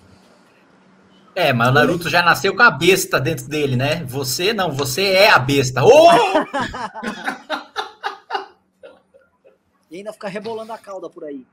É, 1.37 1.53
mas 1.53 1.69
o 1.69 1.73
Naruto 1.73 2.09
já 2.09 2.23
nasceu 2.23 2.57
com 2.57 2.63
a 2.63 2.71
besta 2.71 3.21
dentro 3.21 3.47
dele, 3.47 3.77
né? 3.77 4.03
Você 4.05 4.55
não, 4.55 4.73
você 4.73 5.03
é 5.03 5.29
a 5.29 5.39
besta. 5.39 5.85
Oh! 5.85 5.93
e 9.91 9.99
ainda 9.99 10.15
fica 10.15 10.29
rebolando 10.29 10.73
a 10.73 10.79
cauda 10.79 11.11
por 11.11 11.25
aí. 11.25 11.47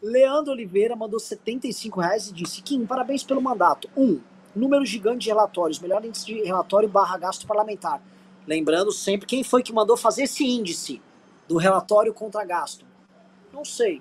Leandro 0.00 0.52
Oliveira 0.52 0.94
mandou 0.94 1.18
75 1.18 2.00
reais 2.00 2.28
e 2.28 2.32
disse: 2.32 2.62
Kim, 2.62 2.86
parabéns 2.86 3.24
pelo 3.24 3.42
mandato. 3.42 3.90
Um, 3.96 4.20
número 4.54 4.86
gigante 4.86 5.24
de 5.24 5.30
relatórios, 5.30 5.80
melhor 5.80 6.04
índice 6.04 6.24
de 6.24 6.44
relatório 6.44 6.88
barra 6.88 7.18
gasto 7.18 7.44
parlamentar. 7.44 8.00
Lembrando 8.46 8.92
sempre 8.92 9.26
quem 9.26 9.42
foi 9.42 9.64
que 9.64 9.72
mandou 9.72 9.96
fazer 9.96 10.22
esse 10.22 10.44
índice 10.44 11.02
do 11.48 11.56
relatório 11.56 12.14
contra 12.14 12.44
gasto. 12.44 12.86
Não 13.52 13.64
sei. 13.64 14.00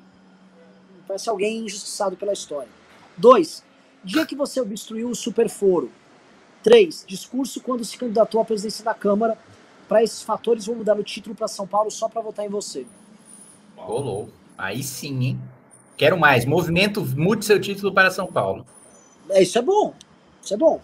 Parece 1.07 1.28
alguém 1.28 1.66
injustiçado 1.66 2.16
pela 2.16 2.34
história. 2.34 2.70
Dois, 3.18 3.65
dia 4.06 4.26
que 4.26 4.36
você 4.36 4.61
obstruiu 4.61 5.10
o 5.10 5.15
superforo. 5.15 5.91
Três, 6.64 7.03
discurso 7.07 7.60
quando 7.60 7.84
se 7.84 7.98
candidatou 7.98 8.40
à 8.40 8.45
presidência 8.45 8.86
da 8.86 8.94
Câmara. 8.94 9.38
Para 9.88 10.03
esses 10.03 10.22
fatores, 10.22 10.65
vou 10.65 10.76
mudar 10.76 10.98
o 10.98 11.03
título 11.03 11.36
para 11.36 11.48
São 11.48 11.68
Paulo 11.68 11.91
só 11.91 12.07
para 12.07 12.22
votar 12.22 12.45
em 12.45 12.49
você. 12.49 12.86
Rolou. 13.76 14.30
Aí 14.57 14.82
sim, 14.82 15.23
hein? 15.23 15.40
Quero 15.98 16.18
mais. 16.18 16.45
Movimento, 16.45 17.06
mude 17.15 17.45
seu 17.45 17.60
título 17.60 17.94
para 17.94 18.10
São 18.10 18.27
Paulo. 18.27 18.65
É, 19.30 19.41
isso 19.41 19.57
é 19.57 19.61
bom. 19.61 19.94
Isso 20.41 20.53
é 20.53 20.57
bom. 20.57 20.82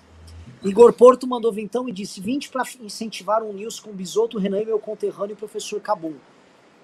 Igor 0.63 0.93
Porto 0.93 1.25
mandou 1.25 1.51
vintão 1.51 1.89
e 1.89 1.91
disse 1.91 2.21
20 2.21 2.49
para 2.49 2.63
incentivar 2.81 3.41
um 3.41 3.51
news 3.51 3.79
com 3.79 3.91
Bisoto, 3.91 4.37
Renan 4.37 4.61
e 4.61 4.65
meu 4.65 4.79
conterrâneo, 4.79 5.35
professor 5.35 5.79
Cabum. 5.79 6.13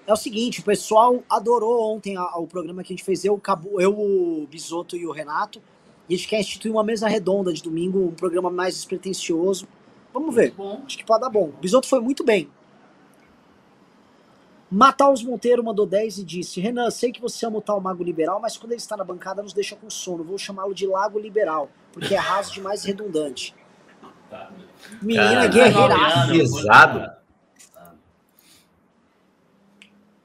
É 0.06 0.12
o 0.12 0.16
seguinte, 0.16 0.60
o 0.60 0.64
pessoal 0.64 1.22
adorou 1.28 1.94
ontem 1.94 2.16
a, 2.16 2.22
a, 2.22 2.38
o 2.38 2.46
programa 2.46 2.82
que 2.82 2.92
a 2.92 2.96
gente 2.96 3.04
fez, 3.04 3.24
eu, 3.24 3.38
Cabu, 3.38 3.80
eu, 3.80 3.92
o 3.92 4.48
Bisoto 4.50 4.96
e 4.96 5.06
o 5.06 5.12
Renato. 5.12 5.62
E 6.08 6.14
a 6.14 6.16
gente 6.16 6.28
quer 6.28 6.40
instituir 6.40 6.72
uma 6.72 6.82
mesa 6.82 7.06
redonda 7.06 7.52
de 7.52 7.62
domingo, 7.62 8.06
um 8.06 8.14
programa 8.14 8.50
mais 8.50 8.74
despretensioso. 8.74 9.68
Vamos 10.12 10.34
ver. 10.34 10.54
Acho 10.86 10.96
que 10.96 11.04
pode 11.04 11.20
dar 11.20 11.30
bom. 11.30 11.48
O 11.48 11.60
Bisoto 11.60 11.86
foi 11.86 12.00
muito 12.00 12.24
bem. 12.24 12.48
Mataus 14.70 15.22
Monteiro 15.22 15.64
mandou 15.64 15.86
10 15.86 16.18
e 16.18 16.24
disse: 16.24 16.60
Renan, 16.60 16.90
sei 16.90 17.10
que 17.10 17.20
você 17.20 17.46
ama 17.46 17.58
o 17.58 17.62
tal 17.62 17.80
Mago 17.80 18.04
Liberal, 18.04 18.38
mas 18.40 18.56
quando 18.56 18.72
ele 18.72 18.80
está 18.80 18.96
na 18.96 19.04
bancada 19.04 19.42
nos 19.42 19.52
deixa 19.52 19.76
com 19.76 19.88
sono. 19.88 20.22
Vou 20.22 20.36
chamá-lo 20.36 20.74
de 20.74 20.86
Lago 20.86 21.18
Liberal, 21.18 21.70
porque 21.92 22.14
é 22.14 22.18
raso 22.18 22.52
demais 22.52 22.84
e 22.84 22.88
redundante. 22.88 23.54
Menina 25.00 25.46
guerreira. 25.46 25.96
Pesado. 26.30 27.18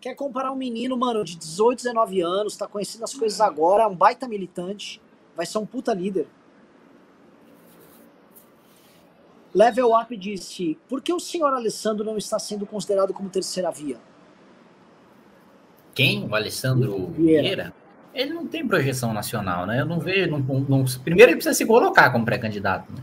Quer 0.01 0.15
comparar 0.15 0.51
um 0.51 0.55
menino, 0.57 0.97
mano, 0.97 1.23
de 1.23 1.37
18, 1.37 1.77
19 1.83 2.19
anos, 2.19 2.57
tá 2.57 2.67
conhecendo 2.67 3.05
as 3.05 3.13
coisas 3.13 3.39
agora, 3.39 3.83
é 3.83 3.87
um 3.87 3.95
baita 3.95 4.27
militante, 4.27 5.01
vai 5.35 5.45
ser 5.45 5.57
um 5.57 5.65
puta 5.65 5.93
líder. 5.93 6.27
Level 9.53 9.95
Up 9.95 10.15
disse: 10.17 10.77
Por 10.89 11.01
que 11.01 11.13
o 11.13 11.19
senhor 11.19 11.53
Alessandro 11.53 12.03
não 12.03 12.17
está 12.17 12.39
sendo 12.39 12.65
considerado 12.65 13.13
como 13.13 13.29
terceira 13.29 13.71
via? 13.71 13.97
Quem? 15.93 16.27
O 16.27 16.35
Alessandro 16.35 17.07
Vieira? 17.07 17.73
Ele 18.13 18.33
não 18.33 18.47
tem 18.47 18.67
projeção 18.67 19.13
nacional, 19.13 19.65
né? 19.65 19.81
Eu 19.81 19.85
não 19.85 19.99
vejo. 19.99 20.31
Não, 20.31 20.39
não, 20.39 20.85
primeiro 21.03 21.31
ele 21.31 21.37
precisa 21.37 21.53
se 21.53 21.65
colocar 21.65 22.11
como 22.11 22.25
pré-candidato, 22.25 22.91
né? 22.91 23.01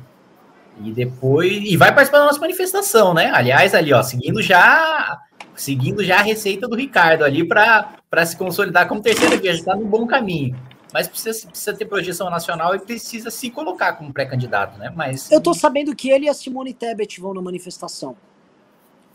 E 0.85 0.93
depois. 0.93 1.53
E 1.53 1.77
vai 1.77 1.93
participar 1.93 2.19
da 2.19 2.27
nossa 2.27 2.41
manifestação, 2.41 3.15
né? 3.15 3.31
Aliás, 3.33 3.75
ali, 3.75 3.93
ó, 3.93 4.03
seguindo 4.03 4.43
já. 4.43 5.19
Seguindo 5.55 6.03
já 6.03 6.19
a 6.19 6.23
receita 6.23 6.67
do 6.67 6.75
Ricardo 6.75 7.23
ali 7.23 7.47
para 7.47 8.25
se 8.25 8.37
consolidar 8.37 8.89
como 8.89 9.03
terceira 9.03 9.37
via, 9.37 9.51
está 9.53 9.77
no 9.77 9.85
bom 9.85 10.07
caminho. 10.07 10.57
Mas 10.93 11.09
precisa, 11.09 11.49
precisa 11.49 11.77
ter 11.77 11.85
projeção 11.85 12.29
nacional 12.31 12.75
e 12.75 12.79
precisa 12.79 13.31
se 13.31 13.51
colocar 13.51 13.95
como 13.95 14.13
pré-candidato, 14.13 14.79
né? 14.79 14.93
Mas. 14.95 15.31
Eu 15.31 15.41
tô 15.41 15.55
sabendo 15.55 15.95
que 15.95 16.11
ele 16.11 16.27
e 16.27 16.29
a 16.29 16.35
Simone 16.35 16.75
Tebet 16.75 17.21
vão 17.21 17.35
na 17.35 17.43
manifestação. 17.43 18.17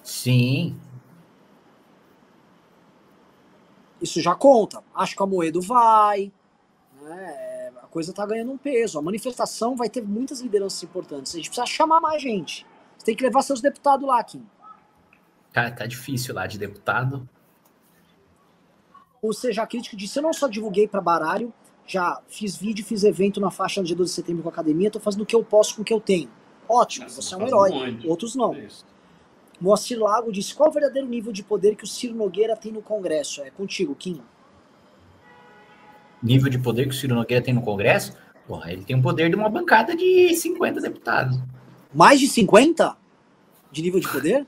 Sim. 0.04 0.78
Isso 4.02 4.22
já 4.22 4.36
conta. 4.36 4.84
Acho 4.94 5.16
que 5.16 5.24
a 5.24 5.26
Moedo 5.26 5.62
vai. 5.62 6.32
Né? 7.02 7.72
A 7.82 7.88
coisa 7.88 8.14
tá 8.14 8.26
ganhando 8.26 8.52
um 8.52 8.58
peso. 8.58 9.00
A 9.00 9.02
manifestação 9.02 9.76
vai 9.76 9.90
ter 9.90 10.02
muitas 10.02 10.42
lideranças 10.42 10.84
importantes. 10.84 11.34
A 11.34 11.38
gente 11.38 11.50
precisa 11.50 11.66
chamar 11.66 12.00
mais 12.00 12.22
gente. 12.22 12.66
Você 12.98 13.06
tem 13.06 13.16
que 13.16 13.24
levar 13.24 13.42
seus 13.42 13.62
deputados 13.62 14.08
lá, 14.08 14.24
Kim. 14.24 14.46
Tá, 15.52 15.72
tá 15.72 15.86
difícil 15.86 16.36
lá 16.36 16.46
de 16.48 16.58
deputado. 16.58 17.28
Ou 19.22 19.34
seja, 19.34 19.64
a 19.64 19.68
crítica 19.68 19.98
disse: 19.98 20.20
eu 20.20 20.24
não 20.24 20.34
só 20.34 20.48
divulguei 20.48 20.88
para 20.88 21.02
baralho, 21.02 21.54
já 21.88 22.20
fiz 22.28 22.56
vídeo, 22.56 22.84
fiz 22.84 23.04
evento 23.04 23.40
na 23.40 23.52
faixa 23.52 23.80
no 23.80 23.88
dia 23.88 23.96
12 23.96 24.10
de 24.10 24.16
setembro 24.16 24.44
com 24.44 24.50
a 24.50 24.52
academia, 24.52 24.90
tô 24.90 25.00
fazendo 25.00 25.22
o 25.22 25.26
que 25.26 25.36
eu 25.36 25.44
posso 25.44 25.76
com 25.76 25.82
o 25.82 25.86
que 25.86 25.94
eu 25.94 26.00
tenho. 26.00 26.30
Ótimo, 26.68 27.08
você 27.10 27.36
é 27.36 27.38
um 27.38 27.48
herói. 27.48 27.72
Muito. 27.72 28.10
Outros 28.10 28.36
não. 28.36 28.54
É 28.54 28.68
Moacir 29.60 30.00
Lago 30.00 30.32
disse: 30.32 30.54
qual 30.54 30.70
o 30.70 30.72
verdadeiro 30.72 31.08
nível 31.08 31.32
de 31.32 31.44
poder 31.44 31.76
que 31.76 31.84
o 31.84 31.88
Ciro 31.88 32.16
Nogueira 32.16 32.56
tem 32.56 32.72
no 32.72 32.82
Congresso? 32.82 33.42
É 33.44 33.50
contigo, 33.50 33.96
Kim. 33.96 34.22
Nível 36.22 36.50
de 36.50 36.58
poder 36.58 36.84
que 36.86 36.96
o 36.96 36.98
Ciro 36.98 37.16
Nogueira 37.16 37.44
tem 37.44 37.54
no 37.54 37.62
Congresso? 37.62 38.18
Porra, 38.48 38.72
ele 38.72 38.84
tem 38.84 38.96
o 38.96 39.02
poder 39.02 39.30
de 39.30 39.36
uma 39.36 39.50
bancada 39.50 39.96
de 39.96 40.34
50 40.36 40.82
deputados. 40.82 41.40
Mais 41.94 42.20
de 42.20 42.28
50? 42.28 42.96
De 43.72 43.82
nível 43.82 44.00
de 44.00 44.08
poder? 44.08 44.46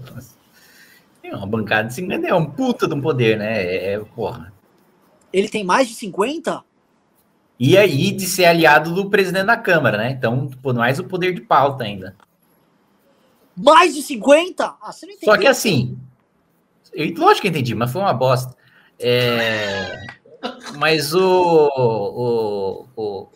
Nossa. 0.00 0.42
É 1.22 1.36
uma 1.36 1.46
bancada 1.46 1.88
de 1.88 1.94
50 1.94 2.26
é 2.26 2.34
um 2.34 2.46
puta 2.46 2.88
de 2.88 2.94
um 2.94 3.00
poder, 3.00 3.38
né? 3.38 3.62
É, 3.62 3.92
é, 3.92 3.98
porra. 4.00 4.52
Ele 5.32 5.48
tem 5.48 5.64
mais 5.64 5.88
de 5.88 5.94
50? 5.94 6.62
E 7.58 7.76
aí 7.76 8.10
de 8.10 8.26
ser 8.26 8.46
aliado 8.46 8.94
do 8.94 9.08
presidente 9.08 9.46
da 9.46 9.56
Câmara, 9.56 9.96
né? 9.96 10.10
Então, 10.10 10.50
mais 10.74 10.98
o 10.98 11.04
poder 11.04 11.32
de 11.32 11.40
pauta 11.40 11.84
ainda. 11.84 12.16
Mais 13.56 13.94
de 13.94 14.02
50? 14.02 14.64
Ah, 14.64 14.92
você 14.92 15.06
não 15.06 15.12
entendeu. 15.12 15.34
Só 15.34 15.40
que 15.40 15.46
assim, 15.46 15.98
eu, 16.92 17.14
lógico 17.16 17.42
que 17.42 17.48
entendi, 17.48 17.74
mas 17.74 17.92
foi 17.92 18.00
uma 18.00 18.12
bosta. 18.12 18.56
É, 18.98 20.06
mas 20.76 21.14
o, 21.14 21.68
o, 21.76 22.86
o, 22.96 23.26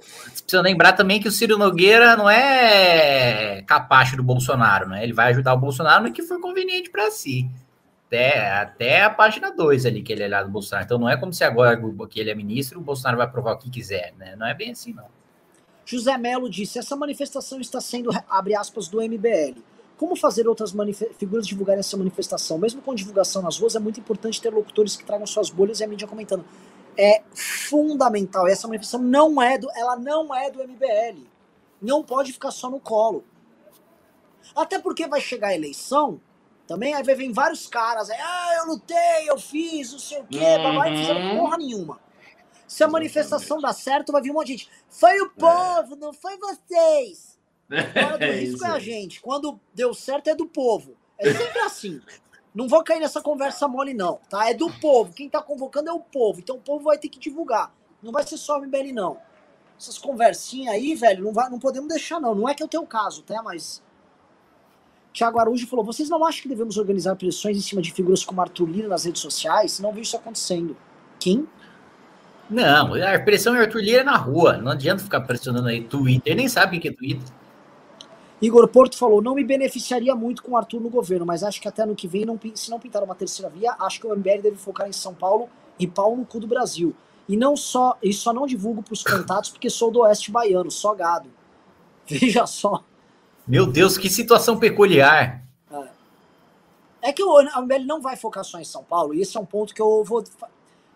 precisa 0.43 0.62
lembrar 0.62 0.93
também 0.93 1.20
que 1.20 1.28
o 1.28 1.32
Ciro 1.32 1.59
Nogueira 1.59 2.16
não 2.16 2.28
é 2.28 3.62
capacho 3.66 4.16
do 4.16 4.23
Bolsonaro, 4.23 4.89
né? 4.89 5.02
Ele 5.02 5.12
vai 5.12 5.31
ajudar 5.31 5.55
o 5.55 5.59
Bolsonaro 5.59 6.05
no 6.05 6.12
que 6.12 6.23
for 6.23 6.40
conveniente 6.40 6.90
para 6.90 7.10
si. 7.10 7.48
Até, 8.07 8.51
até 8.53 9.03
a 9.03 9.11
página 9.11 9.51
2 9.51 9.85
ali 9.85 10.03
que 10.03 10.12
ele 10.12 10.23
é 10.23 10.27
aliado 10.27 10.49
do 10.49 10.53
Bolsonaro. 10.53 10.85
Então 10.85 10.99
não 10.99 11.09
é 11.09 11.16
como 11.16 11.33
se 11.33 11.43
agora 11.43 11.81
que 12.09 12.20
ele 12.20 12.31
é 12.31 12.35
ministro, 12.35 12.78
o 12.78 12.83
Bolsonaro 12.83 13.16
vai 13.16 13.27
aprovar 13.27 13.55
o 13.55 13.59
que 13.59 13.69
quiser, 13.69 14.15
né? 14.16 14.37
Não 14.37 14.47
é 14.47 14.55
bem 14.55 14.70
assim, 14.70 14.93
não. 14.93 15.07
José 15.85 16.16
Melo 16.16 16.49
disse: 16.49 16.78
essa 16.78 16.95
manifestação 16.95 17.61
está 17.61 17.81
sendo, 17.81 18.11
abre 18.28 18.55
aspas, 18.55 18.89
do 18.89 19.03
MBL 19.03 19.61
como 19.97 20.15
fazer 20.15 20.47
outras 20.47 20.74
figuras 21.19 21.47
divulgarem 21.47 21.81
essa 21.81 21.97
manifestação? 21.97 22.59
Mesmo 22.59 22.83
com 22.83 22.95
divulgação 22.95 23.43
nas 23.43 23.59
ruas, 23.59 23.74
é 23.74 23.78
muito 23.78 23.99
importante 23.99 24.41
ter 24.41 24.53
locutores 24.53 24.95
que 24.95 25.05
tragam 25.05 25.27
suas 25.27 25.49
bolhas 25.49 25.81
e 25.81 25.85
a 25.85 25.89
mídia 25.89 26.07
comentando. 26.07 26.45
É 26.99 27.23
fundamental. 27.35 28.47
Essa 28.47 28.69
manifestação 28.69 29.03
não 29.03 29.41
é 29.41 29.59
do, 29.59 29.70
ela 29.74 29.97
não 29.97 30.35
é 30.35 30.51
do 30.51 30.62
MBL. 30.62 31.27
Não 31.81 32.03
pode 32.03 32.33
ficar 32.33 32.51
só 32.51 32.70
no 32.70 32.78
colo. 32.78 33.24
Até 34.55 34.78
porque 34.78 35.07
vai 35.07 35.20
chegar 35.20 35.49
a 35.49 35.55
eleição, 35.55 36.20
também 36.66 36.94
aí 36.94 37.02
vir 37.02 37.32
vários 37.32 37.66
caras, 37.66 38.10
aí, 38.10 38.18
ah, 38.20 38.55
eu 38.59 38.66
lutei, 38.66 39.28
eu 39.28 39.38
fiz, 39.38 39.93
não 39.93 39.98
sei 39.98 40.20
o 40.20 40.26
quê, 40.26 40.38
uhum. 40.38 40.62
babá, 40.62 40.88
e 40.90 40.97
fizeram 40.98 41.38
porra 41.38 41.59
nenhuma. 41.59 42.01
Se 42.66 42.82
a 42.82 42.88
manifestação 42.88 43.60
dá 43.60 43.72
certo, 43.72 44.12
vai 44.12 44.20
vir 44.20 44.30
um 44.30 44.34
monte 44.34 44.48
de 44.48 44.52
gente. 44.55 44.70
Foi 44.88 45.20
o 45.20 45.26
é. 45.26 45.28
povo, 45.28 45.94
é. 45.94 45.98
não 45.98 46.12
foi 46.12 46.36
vocês. 46.36 47.38
Fora 47.68 48.18
do 48.18 48.24
é 48.24 48.32
risco 48.32 48.64
é 48.64 48.68
a 48.68 48.78
gente. 48.78 49.20
Quando 49.20 49.60
deu 49.72 49.94
certo 49.94 50.28
é 50.28 50.34
do 50.34 50.47
povo. 50.47 50.97
É 51.18 51.32
sempre 51.32 51.59
assim. 51.60 52.01
Não 52.55 52.68
vou 52.68 52.82
cair 52.82 53.01
nessa 53.01 53.20
conversa 53.20 53.68
mole, 53.68 53.94
não, 53.94 54.18
tá? 54.28 54.48
É 54.48 54.55
do 54.55 54.70
povo. 54.80 55.12
Quem 55.12 55.28
tá 55.28 55.43
convocando 55.43 55.90
é 55.90 55.93
o 55.93 56.01
povo. 56.01 56.40
Então 56.40 56.56
o 56.56 56.60
povo 56.60 56.84
vai 56.84 56.98
ter 56.98 57.09
que 57.09 57.18
divulgar. 57.18 57.72
Não 58.02 58.10
vai 58.10 58.26
ser 58.26 58.36
só 58.36 58.59
o 58.59 58.62
MBL, 58.62 58.93
não. 58.93 59.18
Essas 59.78 59.98
conversinhas 59.98 60.74
aí, 60.74 60.94
velho, 60.94 61.24
não, 61.24 61.32
vai, 61.32 61.51
não 61.51 61.59
podemos 61.59 61.88
deixar, 61.88 62.18
não. 62.18 62.34
Não 62.34 62.48
é 62.48 62.55
que 62.55 62.62
é 62.62 62.66
o 62.66 62.68
teu 62.68 62.86
caso, 62.86 63.22
tá? 63.22 63.43
Mas. 63.43 63.82
Tiago 65.16 65.40
Araújo 65.40 65.66
falou: 65.66 65.82
vocês 65.82 66.10
não 66.10 66.22
acham 66.26 66.43
que 66.43 66.48
devemos 66.48 66.76
organizar 66.76 67.16
pressões 67.16 67.56
em 67.56 67.62
cima 67.62 67.80
de 67.80 67.90
figuras 67.90 68.22
como 68.22 68.38
Arthur 68.43 68.68
Lira 68.68 68.86
nas 68.86 69.06
redes 69.06 69.22
sociais? 69.22 69.80
Não 69.80 69.90
vejo 69.90 70.02
isso 70.02 70.16
acontecendo. 70.16 70.76
Quem? 71.18 71.48
Não, 72.51 72.93
a 72.93 73.18
pressão 73.20 73.56
é 73.56 73.62
Arthur 73.62 73.80
Lira 73.80 74.05
na 74.05 74.14
rua. 74.18 74.59
Não 74.59 74.72
adianta 74.72 75.02
ficar 75.02 75.22
pressionando 75.22 75.68
aí 75.68 75.82
Twitter. 75.82 76.32
Ele 76.32 76.43
nem 76.43 76.48
sabe 76.48 76.76
o 76.76 76.80
que 76.80 76.88
é 76.88 76.93
Twitter. 76.93 77.26
Igor 78.43 78.68
Porto 78.68 78.98
falou: 78.98 79.22
não 79.22 79.34
me 79.34 79.43
beneficiaria 79.43 80.14
muito 80.14 80.43
com 80.43 80.52
o 80.52 80.56
Arthur 80.59 80.82
no 80.82 80.90
governo, 80.90 81.24
mas 81.24 81.43
acho 81.43 81.62
que 81.62 81.66
até 81.66 81.84
ano 81.84 81.94
que 81.94 82.06
vem, 82.06 82.26
não, 82.26 82.38
se 82.55 82.70
não 82.70 82.78
pintar 82.78 83.02
uma 83.02 83.14
terceira 83.14 83.51
via, 83.51 83.74
acho 83.80 83.98
que 83.98 84.06
o 84.06 84.14
MBL 84.14 84.43
deve 84.43 84.56
focar 84.56 84.86
em 84.86 84.93
São 84.93 85.14
Paulo 85.14 85.48
e 85.78 85.86
pau 85.86 86.14
no 86.14 86.26
cu 86.26 86.38
do 86.38 86.47
Brasil. 86.47 86.94
E 87.26 87.38
não 87.38 87.56
só, 87.56 87.97
e 88.02 88.12
só 88.12 88.34
não 88.34 88.47
divulgo 88.47 88.82
para 88.82 88.93
os 88.93 89.02
contatos 89.02 89.48
porque 89.48 89.70
sou 89.70 89.90
do 89.90 90.01
Oeste 90.01 90.30
Baiano, 90.30 90.70
só 90.70 90.94
gado. 90.94 91.30
Veja 92.06 92.47
só. 92.47 92.84
Meu 93.47 93.66
Deus, 93.66 93.97
que 93.97 94.10
situação 94.10 94.59
peculiar. 94.59 95.43
É, 95.70 97.10
é 97.10 97.12
que 97.12 97.23
o 97.23 97.40
MBL 97.62 97.85
não 97.86 98.01
vai 98.01 98.16
focar 98.16 98.44
só 98.44 98.59
em 98.59 98.64
São 98.64 98.82
Paulo, 98.82 99.14
e 99.14 99.20
esse 99.20 99.36
é 99.36 99.40
um 99.40 99.47
ponto 99.47 99.73
que 99.73 99.81
eu 99.81 100.02
vou. 100.02 100.24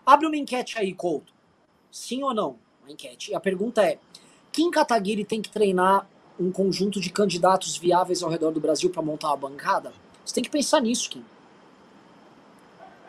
Abre 0.05 0.27
uma 0.27 0.35
enquete 0.35 0.77
aí, 0.77 0.93
Couto. 0.93 1.31
Sim 1.89 2.23
ou 2.23 2.33
não? 2.33 2.57
Uma 2.81 2.91
enquete. 2.91 3.31
E 3.31 3.35
a 3.35 3.39
pergunta 3.39 3.81
é: 3.81 3.97
Kim 4.51 4.69
Kataguiri 4.69 5.23
tem 5.23 5.41
que 5.41 5.49
treinar 5.49 6.05
um 6.37 6.51
conjunto 6.51 6.99
de 6.99 7.09
candidatos 7.09 7.77
viáveis 7.77 8.21
ao 8.21 8.29
redor 8.29 8.51
do 8.51 8.59
Brasil 8.59 8.89
para 8.89 9.01
montar 9.01 9.29
uma 9.29 9.37
bancada? 9.37 9.93
Você 10.25 10.35
tem 10.35 10.43
que 10.43 10.49
pensar 10.49 10.81
nisso, 10.81 11.09
Kim. 11.09 11.23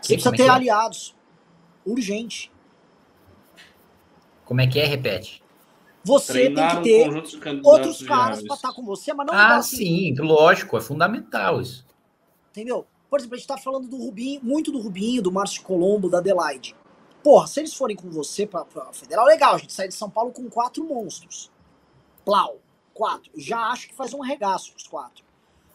Você 0.00 0.14
precisa 0.14 0.36
ter 0.36 0.46
é? 0.46 0.48
aliados. 0.48 1.14
Urgente. 1.84 2.50
Como 4.44 4.60
é 4.60 4.66
que 4.66 4.78
é? 4.78 4.84
Repete. 4.84 5.41
Você 6.04 6.32
Treinar 6.32 6.82
tem 6.82 7.08
um 7.08 7.12
que 7.22 7.30
ter 7.30 7.38
candidatos 7.40 7.72
outros 7.72 8.02
caras 8.02 8.42
para 8.42 8.56
estar 8.56 8.72
com 8.72 8.84
você, 8.84 9.12
mas 9.14 9.26
não 9.26 9.34
Ah, 9.34 9.56
assim, 9.56 9.76
sim, 9.76 10.14
lógico, 10.18 10.76
é 10.76 10.80
fundamental 10.80 11.60
isso. 11.60 11.86
entendeu? 12.50 12.86
Por 13.08 13.18
exemplo, 13.20 13.34
a 13.36 13.38
gente 13.38 13.46
tá 13.46 13.58
falando 13.58 13.86
do 13.88 13.96
Rubinho, 13.98 14.40
muito 14.42 14.72
do 14.72 14.80
Rubinho, 14.80 15.22
do 15.22 15.30
Márcio 15.30 15.62
Colombo, 15.62 16.08
da 16.08 16.18
Adelaide. 16.18 16.74
Porra, 17.22 17.46
se 17.46 17.60
eles 17.60 17.74
forem 17.74 17.96
com 17.96 18.10
você 18.10 18.46
pra, 18.46 18.64
pra 18.64 18.92
Federal, 18.92 19.24
legal, 19.26 19.54
a 19.54 19.58
gente 19.58 19.72
sai 19.72 19.86
de 19.86 19.94
São 19.94 20.10
Paulo 20.10 20.32
com 20.32 20.48
quatro 20.50 20.82
monstros. 20.82 21.50
Plau, 22.24 22.56
quatro. 22.92 23.30
Já 23.36 23.58
acho 23.68 23.88
que 23.88 23.94
faz 23.94 24.12
um 24.12 24.20
regaço 24.20 24.72
os 24.76 24.86
quatro. 24.88 25.22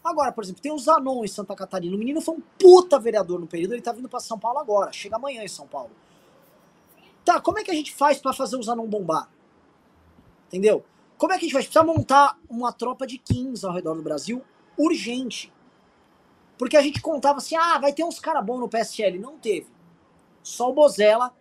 Agora, 0.03 0.31
por 0.31 0.43
exemplo, 0.43 0.61
tem 0.61 0.71
o 0.71 0.77
Zanon 0.79 1.23
em 1.23 1.27
Santa 1.27 1.55
Catarina. 1.55 1.95
O 1.95 1.99
menino 1.99 2.21
foi 2.21 2.35
um 2.35 2.41
puta 2.59 2.99
vereador 2.99 3.39
no 3.39 3.47
período, 3.47 3.73
ele 3.73 3.81
tá 3.81 3.91
vindo 3.91 4.09
pra 4.09 4.19
São 4.19 4.37
Paulo 4.37 4.59
agora. 4.59 4.91
Chega 4.91 5.15
amanhã 5.15 5.43
em 5.43 5.47
São 5.47 5.67
Paulo. 5.67 5.91
Tá, 7.23 7.39
como 7.39 7.59
é 7.59 7.63
que 7.63 7.71
a 7.71 7.73
gente 7.73 7.93
faz 7.93 8.19
pra 8.19 8.33
fazer 8.33 8.57
o 8.57 8.63
Zanon 8.63 8.87
bombar? 8.87 9.29
Entendeu? 10.47 10.83
Como 11.17 11.33
é 11.33 11.37
que 11.37 11.45
a 11.45 11.47
gente 11.47 11.53
faz? 11.53 11.65
Precisa 11.65 11.83
montar 11.83 12.37
uma 12.49 12.71
tropa 12.71 13.05
de 13.05 13.17
15 13.17 13.65
ao 13.65 13.73
redor 13.73 13.95
do 13.95 14.01
Brasil 14.01 14.43
urgente. 14.77 15.51
Porque 16.57 16.77
a 16.77 16.81
gente 16.81 17.01
contava 17.01 17.37
assim, 17.37 17.55
ah, 17.55 17.77
vai 17.77 17.93
ter 17.93 18.03
uns 18.03 18.19
cara 18.19 18.41
bom 18.41 18.57
no 18.57 18.69
PSL. 18.69 19.19
Não 19.19 19.37
teve. 19.37 19.67
Só 20.41 20.69
o 20.69 20.73
Bozella, 20.73 21.35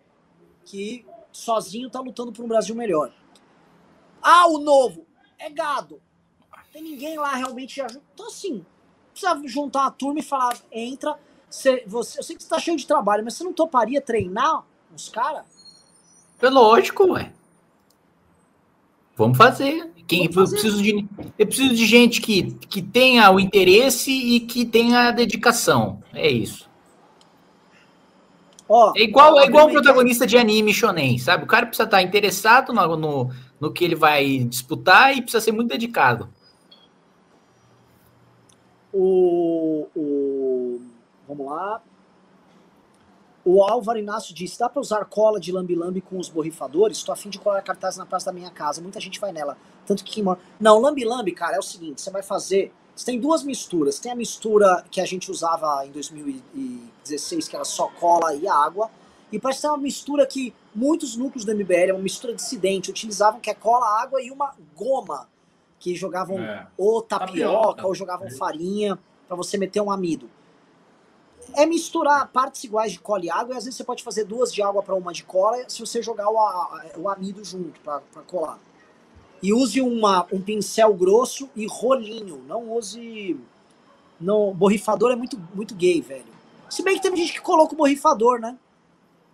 que 0.65 1.05
sozinho 1.31 1.89
tá 1.89 1.99
lutando 1.99 2.31
por 2.31 2.43
um 2.43 2.47
Brasil 2.47 2.75
melhor. 2.75 3.13
Ah, 4.21 4.47
o 4.47 4.59
novo. 4.59 5.05
É 5.39 5.49
gado. 5.49 6.01
Tem 6.71 6.83
ninguém 6.83 7.17
lá 7.17 7.33
realmente. 7.33 7.81
ajuda. 7.81 8.03
Então, 8.13 8.27
assim, 8.27 8.65
precisa 9.11 9.41
juntar 9.45 9.81
uma 9.81 9.91
turma 9.91 10.19
e 10.19 10.23
falar, 10.23 10.57
entra. 10.71 11.17
Você, 11.49 11.83
você, 11.87 12.19
eu 12.19 12.23
sei 12.23 12.35
que 12.35 12.43
você 12.43 12.49
tá 12.49 12.59
cheio 12.59 12.77
de 12.77 12.85
trabalho, 12.85 13.23
mas 13.23 13.35
você 13.35 13.43
não 13.43 13.53
toparia 13.53 14.01
treinar 14.01 14.65
uns 14.93 15.09
caras? 15.09 15.45
É 16.41 16.49
lógico, 16.49 17.13
ué. 17.13 17.33
Vamos 19.17 19.37
fazer. 19.37 19.91
Quem, 20.07 20.29
Vamos 20.29 20.35
eu, 20.37 20.41
fazer. 20.45 20.51
preciso 20.57 20.83
de, 20.83 21.05
eu 21.37 21.47
preciso 21.47 21.75
de 21.75 21.85
gente 21.85 22.21
que, 22.21 22.51
que 22.69 22.81
tenha 22.81 23.29
o 23.31 23.39
interesse 23.39 24.11
e 24.11 24.39
que 24.39 24.63
tenha 24.65 25.09
a 25.09 25.11
dedicação. 25.11 26.01
É 26.13 26.29
isso. 26.29 26.69
Ó, 28.69 28.93
É 28.95 29.01
igual, 29.01 29.39
é 29.39 29.45
igual 29.45 29.65
uma 29.65 29.71
protagonista 29.73 30.27
de 30.27 30.37
anime 30.37 30.73
shonen, 30.73 31.17
sabe? 31.17 31.43
O 31.45 31.47
cara 31.47 31.65
precisa 31.65 31.85
estar 31.85 32.01
interessado 32.01 32.73
no, 32.73 32.95
no, 32.97 33.29
no 33.59 33.71
que 33.73 33.83
ele 33.83 33.95
vai 33.95 34.39
disputar 34.39 35.15
e 35.15 35.21
precisa 35.21 35.41
ser 35.41 35.51
muito 35.53 35.69
dedicado. 35.69 36.29
O, 38.93 39.87
o- 39.95 40.81
vamos 41.27 41.45
lá. 41.47 41.81
O 43.49 43.63
Álvaro 43.63 43.97
Inácio 43.97 44.35
disse: 44.35 44.59
dá 44.59 44.67
pra 44.67 44.81
usar 44.81 45.05
cola 45.05 45.39
de 45.39 45.53
lambi-lambi 45.53 46.01
com 46.01 46.19
os 46.19 46.27
borrifadores? 46.27 46.97
Estou 46.97 47.13
a 47.13 47.15
fim 47.15 47.29
de 47.29 47.39
colar 47.39 47.61
cartaz 47.61 47.95
na 47.95 48.05
praça 48.05 48.25
da 48.25 48.33
minha 48.33 48.49
casa. 48.51 48.81
Muita 48.81 48.99
gente 48.99 49.21
vai 49.21 49.31
nela. 49.31 49.57
Tanto 49.85 50.03
que 50.03 50.15
quem 50.15 50.23
mora. 50.23 50.37
Não, 50.59 50.81
lambi-lambi, 50.81 51.31
cara, 51.31 51.55
é 51.55 51.59
o 51.59 51.63
seguinte: 51.63 52.01
você 52.01 52.11
vai 52.11 52.21
fazer. 52.21 52.73
Você 52.93 53.05
tem 53.05 53.17
duas 53.21 53.43
misturas. 53.43 53.99
Tem 53.99 54.11
a 54.11 54.15
mistura 54.15 54.83
que 54.91 54.99
a 54.99 55.05
gente 55.05 55.31
usava 55.31 55.85
em 55.85 55.91
2016, 55.91 57.47
que 57.47 57.55
era 57.55 57.63
só 57.63 57.87
cola 57.87 58.35
e 58.35 58.45
água. 58.49 58.89
E 59.31 59.39
parece 59.39 59.61
ter 59.61 59.67
uma 59.69 59.77
mistura 59.77 60.25
que 60.25 60.53
muitos 60.75 61.15
núcleos 61.15 61.45
do 61.45 61.55
MBL, 61.55 61.91
uma 61.93 62.03
mistura 62.03 62.33
dissidente, 62.33 62.89
utilizavam, 62.89 63.39
que 63.39 63.49
é 63.49 63.53
cola, 63.53 64.01
água 64.01 64.21
e 64.21 64.29
uma 64.29 64.53
goma. 64.75 65.29
Que 65.79 65.95
jogavam 65.95 66.39
É. 66.39 66.67
ou 66.77 67.01
tapioca, 67.01 67.27
Tapioca. 67.67 67.87
ou 67.87 67.95
jogavam 67.95 68.29
farinha 68.31 68.97
pra 69.27 69.37
você 69.37 69.57
meter 69.57 69.79
um 69.79 69.89
amido. 69.91 70.29
É 71.55 71.65
misturar 71.65 72.27
partes 72.27 72.63
iguais 72.63 72.91
de 72.91 72.99
cola 72.99 73.25
e 73.25 73.29
água, 73.29 73.55
e 73.55 73.57
às 73.57 73.63
vezes 73.65 73.77
você 73.77 73.83
pode 73.83 74.03
fazer 74.03 74.23
duas 74.25 74.53
de 74.53 74.61
água 74.61 74.83
para 74.83 74.93
uma 74.95 75.11
de 75.13 75.23
cola, 75.23 75.57
se 75.69 75.79
você 75.79 76.01
jogar 76.01 76.29
o, 76.29 76.37
a- 76.37 76.85
o 76.97 77.09
amido 77.09 77.43
junto 77.43 77.79
pra 77.81 78.01
colar. 78.27 78.59
E 79.41 79.53
use 79.53 79.79
uma, 79.81 80.25
um 80.31 80.41
pincel 80.41 80.93
grosso 80.93 81.49
e 81.55 81.65
rolinho, 81.67 82.43
não 82.47 82.71
use 82.73 83.39
não, 84.19 84.51
borrifador 84.53 85.11
é 85.11 85.15
muito 85.15 85.39
muito 85.53 85.75
gay, 85.75 86.01
velho. 86.01 86.25
Se 86.69 86.83
bem 86.83 86.95
que 86.95 87.01
tem 87.01 87.15
gente 87.15 87.33
que 87.33 87.41
coloca 87.41 87.73
o 87.73 87.77
borrifador, 87.77 88.39
né? 88.39 88.57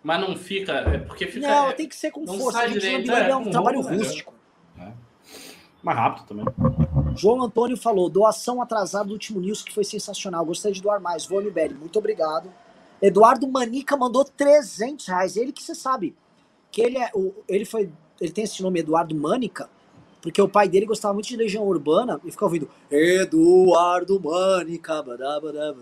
Mas 0.03 0.19
não 0.19 0.35
fica. 0.35 0.73
É 0.73 0.97
porque 0.99 1.25
fica. 1.25 1.47
não, 1.47 1.69
é, 1.69 1.73
tem 1.73 1.87
que 1.87 1.95
ser 1.95 2.11
com 2.11 2.21
não 2.25 2.37
força. 2.37 2.59
sai 2.59 2.69
direito, 2.71 3.09
é, 3.11 3.29
é 3.29 3.35
um 3.35 3.49
trabalho 3.49 3.81
né? 3.81 3.95
rústico. 3.95 4.33
Mais 5.83 5.97
rápido 5.97 6.25
também. 6.25 6.45
João 7.15 7.43
Antônio 7.43 7.77
falou: 7.77 8.09
doação 8.09 8.61
atrasada 8.61 9.05
do 9.05 9.13
último 9.13 9.39
news 9.39 9.61
que 9.61 9.73
foi 9.73 9.83
sensacional. 9.83 10.45
Gostaria 10.45 10.73
de 10.73 10.81
doar 10.81 11.01
mais. 11.01 11.25
Vou 11.25 11.41
MBL, 11.41 11.75
muito 11.79 11.99
obrigado. 11.99 12.49
Eduardo 13.01 13.47
Manica 13.47 13.97
mandou 13.97 14.23
300 14.23 15.05
reais. 15.07 15.35
Ele 15.35 15.51
que 15.51 15.61
você 15.61 15.75
sabe 15.75 16.15
que 16.71 16.81
ele 16.81 16.97
é 16.97 17.11
ele 17.47 17.65
foi 17.65 17.91
ele 18.21 18.31
tem 18.31 18.45
esse 18.45 18.63
nome 18.63 18.79
Eduardo 18.79 19.13
Manica 19.13 19.69
porque 20.23 20.41
o 20.41 20.47
pai 20.47 20.69
dele 20.69 20.85
gostava 20.85 21.13
muito 21.13 21.27
de 21.27 21.35
Legião 21.35 21.67
Urbana 21.67 22.21
e 22.23 22.31
ficava 22.31 22.45
ouvindo 22.45 22.69
Eduardo 22.89 24.17
Manica. 24.21 25.03
badá, 25.03 25.37
badá. 25.41 25.75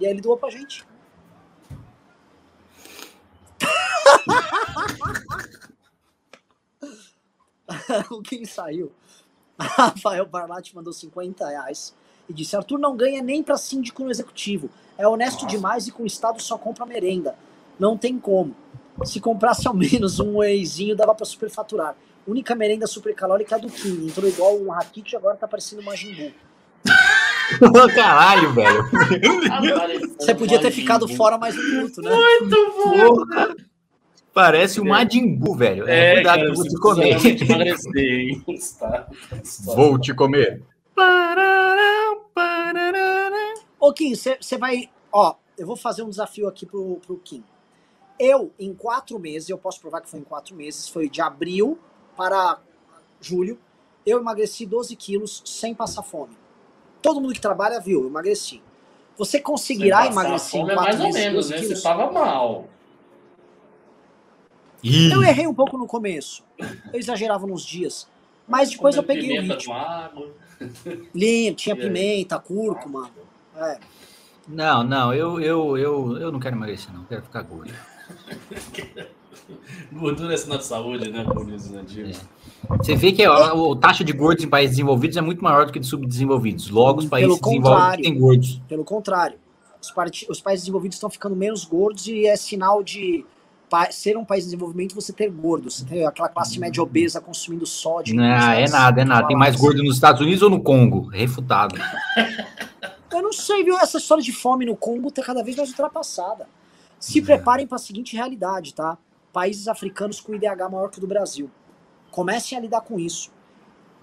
E 0.00 0.04
aí 0.04 0.12
ele 0.12 0.20
doou 0.20 0.36
pra 0.36 0.50
gente. 0.50 0.84
o 8.10 8.20
quem 8.20 8.44
saiu? 8.44 8.90
Rafael 9.76 10.26
Barlatti 10.26 10.74
mandou 10.74 10.92
50 10.92 11.46
reais 11.46 11.94
e 12.28 12.32
disse: 12.32 12.56
Arthur 12.56 12.78
não 12.78 12.96
ganha 12.96 13.22
nem 13.22 13.42
pra 13.42 13.56
síndico 13.56 14.02
no 14.02 14.10
executivo. 14.10 14.68
É 14.98 15.06
honesto 15.06 15.42
Nossa. 15.42 15.56
demais 15.56 15.86
e 15.86 15.92
com 15.92 16.02
o 16.02 16.06
Estado 16.06 16.40
só 16.42 16.58
compra 16.58 16.84
merenda. 16.84 17.34
Não 17.78 17.96
tem 17.96 18.18
como. 18.18 18.54
Se 19.04 19.20
comprasse 19.20 19.66
ao 19.66 19.74
menos 19.74 20.20
um 20.20 20.38
wheyzinho, 20.38 20.96
dava 20.96 21.14
pra 21.14 21.24
superfaturar. 21.24 21.96
Única 22.26 22.54
merenda 22.54 22.86
supercalórica 22.86 23.56
é 23.56 23.58
a 23.58 23.60
do 23.60 23.68
Kim. 23.68 24.06
Entrou 24.06 24.28
igual 24.28 24.56
um 24.56 24.70
Rakit 24.70 25.16
agora 25.16 25.36
tá 25.36 25.48
parecendo 25.48 25.82
uma 25.82 25.96
Jimbu. 25.96 26.32
Caralho, 27.94 28.52
velho. 28.52 28.84
Você 30.18 30.34
podia 30.34 30.60
ter 30.60 30.70
ficado 30.70 31.08
fora 31.08 31.36
mais 31.36 31.56
um 31.56 31.62
minuto, 31.62 32.00
né? 32.00 32.10
Porra. 32.48 33.54
Parece 34.32 34.80
um 34.80 34.84
Majin 34.84 35.34
Buu, 35.34 35.54
velho. 35.54 35.86
É, 35.88 36.14
cuidado 36.14 36.40
que 36.40 36.46
eu 36.46 36.54
vou 36.54 36.64
te 36.64 36.78
comer. 36.78 37.42
Emagrecer, 37.42 37.96
hein? 37.96 38.44
Tá. 38.78 39.08
Vou 39.64 39.98
te 39.98 40.14
comer. 40.14 40.62
Parará, 40.94 42.16
parará. 42.34 43.54
Ô, 43.78 43.92
Kim, 43.92 44.14
você 44.14 44.56
vai. 44.58 44.88
Ó, 45.12 45.34
eu 45.58 45.66
vou 45.66 45.76
fazer 45.76 46.02
um 46.02 46.08
desafio 46.08 46.48
aqui 46.48 46.64
pro, 46.64 47.00
pro 47.06 47.18
Kim. 47.18 47.44
Eu, 48.18 48.52
em 48.58 48.72
quatro 48.72 49.18
meses, 49.18 49.48
eu 49.48 49.58
posso 49.58 49.80
provar 49.80 50.00
que 50.00 50.08
foi 50.08 50.20
em 50.20 50.24
quatro 50.24 50.54
meses, 50.54 50.88
foi 50.88 51.08
de 51.08 51.20
abril 51.20 51.78
para 52.16 52.58
julho, 53.20 53.58
eu 54.06 54.18
emagreci 54.18 54.66
12 54.66 54.94
quilos 54.96 55.42
sem 55.44 55.74
passar 55.74 56.02
fome. 56.02 56.36
Todo 57.00 57.20
mundo 57.20 57.34
que 57.34 57.40
trabalha 57.40 57.80
viu, 57.80 58.02
eu 58.02 58.06
emagreci. 58.06 58.62
Você 59.16 59.40
conseguirá 59.40 60.06
emagrecer 60.06 60.60
em 60.60 60.70
é 60.70 60.74
quatro 60.74 60.98
mais 60.98 61.00
ou 61.00 61.12
menos, 61.12 61.48
12 61.48 61.50
né? 61.50 61.58
Você 61.58 61.66
quilos? 61.66 61.82
tava 61.82 62.12
mal. 62.12 62.68
Ih, 64.82 65.12
Eu 65.12 65.22
errei 65.22 65.46
um 65.46 65.54
pouco 65.54 65.78
no 65.78 65.86
começo. 65.86 66.42
Eu 66.58 66.98
exagerava 66.98 67.46
nos 67.46 67.64
dias. 67.64 68.08
Mas 68.48 68.70
depois 68.70 68.96
eu 68.96 69.02
Comendo 69.02 69.20
peguei 69.20 69.38
o 69.38 69.42
ritmo. 69.42 69.74
Limpo, 71.14 71.56
tinha 71.56 71.76
pimenta, 71.76 72.38
cúrcuma. 72.38 73.10
É. 73.56 73.78
Não, 74.48 74.82
não, 74.82 75.14
eu, 75.14 75.40
eu, 75.40 75.78
eu, 75.78 76.18
eu 76.18 76.32
não 76.32 76.40
quero 76.40 76.56
emagrecer, 76.56 76.92
não. 76.92 77.04
Quero 77.04 77.22
ficar 77.22 77.42
gordo. 77.42 77.72
Gordura 79.92 80.34
é 80.34 80.36
sinal 80.36 80.58
de 80.58 80.64
saúde, 80.64 81.10
né? 81.10 81.24
Né? 81.24 81.84
Diego? 81.86 82.18
Você 82.78 82.94
vê 82.94 83.12
que 83.12 83.24
a, 83.24 83.32
a 83.32 83.76
taxa 83.80 84.04
de 84.04 84.12
gordos 84.12 84.44
em 84.44 84.48
países 84.48 84.76
desenvolvidos 84.76 85.16
é 85.16 85.20
muito 85.20 85.42
maior 85.42 85.66
do 85.66 85.72
que 85.72 85.78
de 85.78 85.86
subdesenvolvidos. 85.86 86.70
Logo, 86.70 87.00
os 87.00 87.06
países 87.06 87.38
desenvolvidos 87.38 88.02
têm 88.02 88.18
gordos. 88.18 88.62
Pelo 88.68 88.84
contrário, 88.84 89.38
os, 89.80 89.92
os 90.28 90.40
países 90.40 90.64
desenvolvidos 90.64 90.96
estão 90.96 91.10
ficando 91.10 91.36
menos 91.36 91.64
gordos 91.64 92.06
e 92.06 92.26
é 92.26 92.36
sinal 92.36 92.82
de 92.82 93.24
ser 93.90 94.16
um 94.16 94.24
país 94.24 94.44
em 94.44 94.48
desenvolvimento 94.48 94.94
você 94.94 95.12
ter 95.12 95.30
gordos. 95.30 95.76
Você 95.78 95.84
tem 95.84 96.06
aquela 96.06 96.28
classe 96.28 96.58
média 96.58 96.82
obesa 96.82 97.20
consumindo 97.20 97.64
sódio. 97.66 98.14
Não, 98.14 98.24
é 98.24 98.68
nada, 98.68 99.00
é 99.00 99.04
nada. 99.04 99.26
Tem 99.26 99.36
mais 99.36 99.56
gordo 99.56 99.82
nos 99.82 99.94
Estados 99.94 100.20
Unidos 100.20 100.42
ou 100.42 100.50
no 100.50 100.60
Congo? 100.62 101.06
Refutado. 101.08 101.74
Eu 103.10 103.22
não 103.22 103.32
sei, 103.32 103.62
viu? 103.62 103.76
Essa 103.78 103.98
história 103.98 104.22
de 104.22 104.32
fome 104.32 104.64
no 104.64 104.74
Congo 104.74 105.10
tá 105.10 105.22
cada 105.22 105.42
vez 105.44 105.56
mais 105.56 105.68
ultrapassada. 105.70 106.46
Se 106.98 107.18
É. 107.18 107.22
preparem 107.22 107.66
para 107.66 107.76
a 107.76 107.78
seguinte 107.78 108.16
realidade, 108.16 108.74
tá? 108.74 108.96
Países 109.32 109.68
africanos 109.68 110.20
com 110.20 110.34
IDH 110.34 110.68
maior 110.70 110.90
que 110.90 110.98
o 110.98 111.00
do 111.00 111.06
Brasil. 111.06 111.50
Comecem 112.10 112.56
a 112.56 112.60
lidar 112.60 112.80
com 112.82 112.98
isso. 112.98 113.30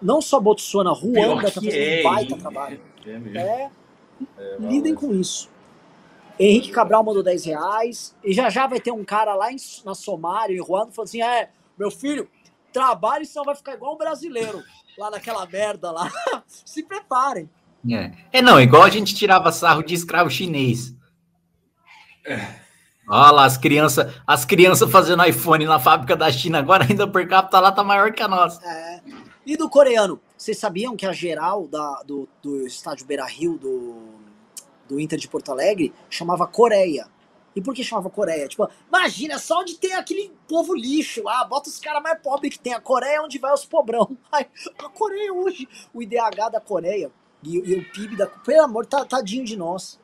Não 0.01 0.21
só 0.21 0.39
Botsuana, 0.39 0.91
Ruanda 0.91 1.43
tá 1.43 1.51
fazendo 1.61 1.99
um 1.99 2.03
baita 2.03 2.33
hein? 2.33 2.39
trabalho. 2.39 2.81
É 3.05 3.19
mesmo. 3.19 3.37
É, 3.37 3.69
É, 4.37 4.57
lidem 4.59 4.93
com 4.95 5.13
isso. 5.13 5.49
Henrique 6.40 6.72
Cabral 6.72 7.03
mandou 7.03 7.22
10 7.22 7.45
reais. 7.45 8.16
E 8.24 8.34
já 8.34 8.49
já 8.49 8.66
vai 8.66 8.80
ter 8.80 8.91
um 8.91 9.03
cara 9.03 9.36
lá 9.36 9.52
em- 9.52 9.57
na 9.84 9.94
Somália, 9.94 10.56
em 10.56 10.61
Ruanda, 10.61 10.91
falando 10.91 11.10
assim: 11.10 11.22
é, 11.22 11.49
meu 11.78 11.91
filho, 11.91 12.30
trabalhe, 12.72 13.26
senão 13.26 13.44
vai 13.45 13.56
ficar 13.56 13.74
igual 13.74 13.95
um 13.95 13.98
brasileiro. 13.98 14.64
Lá 14.98 15.11
naquela 15.11 15.45
merda 15.45 15.91
lá. 15.91 16.10
Se 16.48 16.84
preparem. 16.84 17.49
É. 17.90 18.11
é, 18.34 18.41
não, 18.41 18.60
igual 18.60 18.84
a 18.84 18.90
gente 18.90 19.16
tirava 19.16 19.52
sarro 19.52 19.84
de 19.84 19.94
escravo 19.94 20.30
chinês. 20.30 20.94
Olha 23.07 23.32
lá, 23.32 23.45
as 23.45 23.57
crianças 23.57 24.14
as 24.28 24.45
crianças 24.45 24.91
fazendo 24.91 25.26
iPhone 25.26 25.66
na 25.66 25.80
fábrica 25.80 26.16
da 26.16 26.32
China 26.32 26.60
agora, 26.60 26.86
ainda 26.88 27.07
per 27.07 27.28
capita 27.28 27.60
lá 27.60 27.72
tá 27.72 27.84
maior 27.84 28.11
que 28.11 28.22
a 28.22 28.28
nossa. 28.28 28.61
É. 28.66 29.02
E 29.45 29.57
do 29.57 29.70
coreano? 29.70 30.22
Vocês 30.38 30.57
sabiam 30.60 30.95
que 30.95 31.06
a 31.06 31.11
geral 31.11 31.68
da, 31.68 32.03
do, 32.03 32.30
do 32.41 32.68
estádio 32.68 33.06
Beira 33.06 33.26
Rio 33.26 33.57
do, 33.57 34.18
do 34.90 34.99
Inter 34.99 35.18
de 35.18 35.30
Porto 35.30 35.52
Alegre 35.52 35.94
chamava 36.10 36.45
Coreia? 36.45 37.07
E 37.56 37.61
por 37.61 37.74
que 37.74 37.84
chamava 37.84 38.10
Coreia? 38.10 38.48
Tipo, 38.48 38.70
imagina, 38.88 39.38
só 39.38 39.61
onde 39.61 39.78
tem 39.78 39.94
aquele 39.94 40.32
povo 40.48 40.76
lixo 40.76 41.24
lá, 41.24 41.44
bota 41.45 41.70
os 41.70 41.80
caras 41.80 42.02
mais 42.03 42.20
pobres 42.22 42.57
que 42.57 42.60
tem. 42.60 42.74
A 42.74 42.82
Coreia 42.82 43.18
é 43.18 43.22
onde 43.22 43.40
vai 43.40 43.53
os 43.53 43.66
pobrão. 43.66 44.18
Ai, 44.32 44.48
a 44.78 44.90
Coreia 44.90 45.34
hoje, 45.34 45.68
o 45.94 46.02
IDH 46.02 46.49
da 46.52 46.60
Coreia 46.60 47.11
e, 47.44 47.56
e 47.56 47.76
o 47.76 47.91
PIB 47.91 48.18
da. 48.18 48.28
Pelo 48.28 48.64
amor, 48.64 48.86
tá, 48.86 49.06
tadinho 49.06 49.45
de 49.45 49.57
nós. 49.57 49.99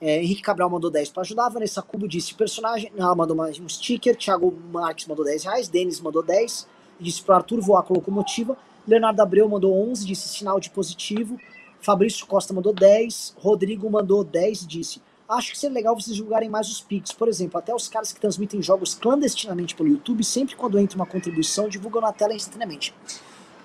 É, 0.00 0.22
Henrique 0.22 0.42
Cabral 0.42 0.70
mandou 0.70 0.90
10 0.90 1.10
para 1.10 1.22
ajudar. 1.22 1.48
Vanessa 1.48 1.82
Cubo 1.82 2.08
disse: 2.08 2.34
personagem. 2.34 2.92
Ela 2.96 3.14
mandou 3.14 3.36
mais 3.36 3.58
um 3.58 3.68
sticker. 3.68 4.16
Thiago 4.16 4.52
Marques 4.72 5.06
mandou 5.06 5.24
10 5.24 5.44
reais. 5.44 5.68
Denis 5.68 6.00
mandou 6.00 6.22
10. 6.22 6.66
Disse 6.98 7.22
para 7.22 7.36
Arthur 7.36 7.60
voar 7.60 7.82
com 7.82 7.94
locomotiva. 7.94 8.56
Leonardo 8.86 9.20
Abreu 9.20 9.48
mandou 9.48 9.74
11. 9.90 10.06
Disse 10.06 10.28
sinal 10.28 10.58
de 10.58 10.70
positivo. 10.70 11.38
Fabrício 11.80 12.26
Costa 12.26 12.52
mandou 12.52 12.72
10. 12.72 13.34
Rodrigo 13.38 13.90
mandou 13.90 14.22
10 14.24 14.62
e 14.62 14.66
disse: 14.66 15.02
Acho 15.28 15.52
que 15.52 15.58
seria 15.58 15.74
legal 15.74 15.94
vocês 15.94 16.16
divulgarem 16.16 16.48
mais 16.48 16.68
os 16.68 16.80
Pix. 16.80 17.12
Por 17.12 17.28
exemplo, 17.28 17.58
até 17.58 17.74
os 17.74 17.88
caras 17.88 18.12
que 18.12 18.20
transmitem 18.20 18.60
jogos 18.60 18.94
clandestinamente 18.94 19.74
pelo 19.74 19.88
YouTube, 19.88 20.24
sempre 20.24 20.56
quando 20.56 20.78
entra 20.78 20.96
uma 20.96 21.06
contribuição, 21.06 21.68
divulgam 21.68 22.02
na 22.02 22.12
tela 22.12 22.34
instantaneamente. 22.34 22.94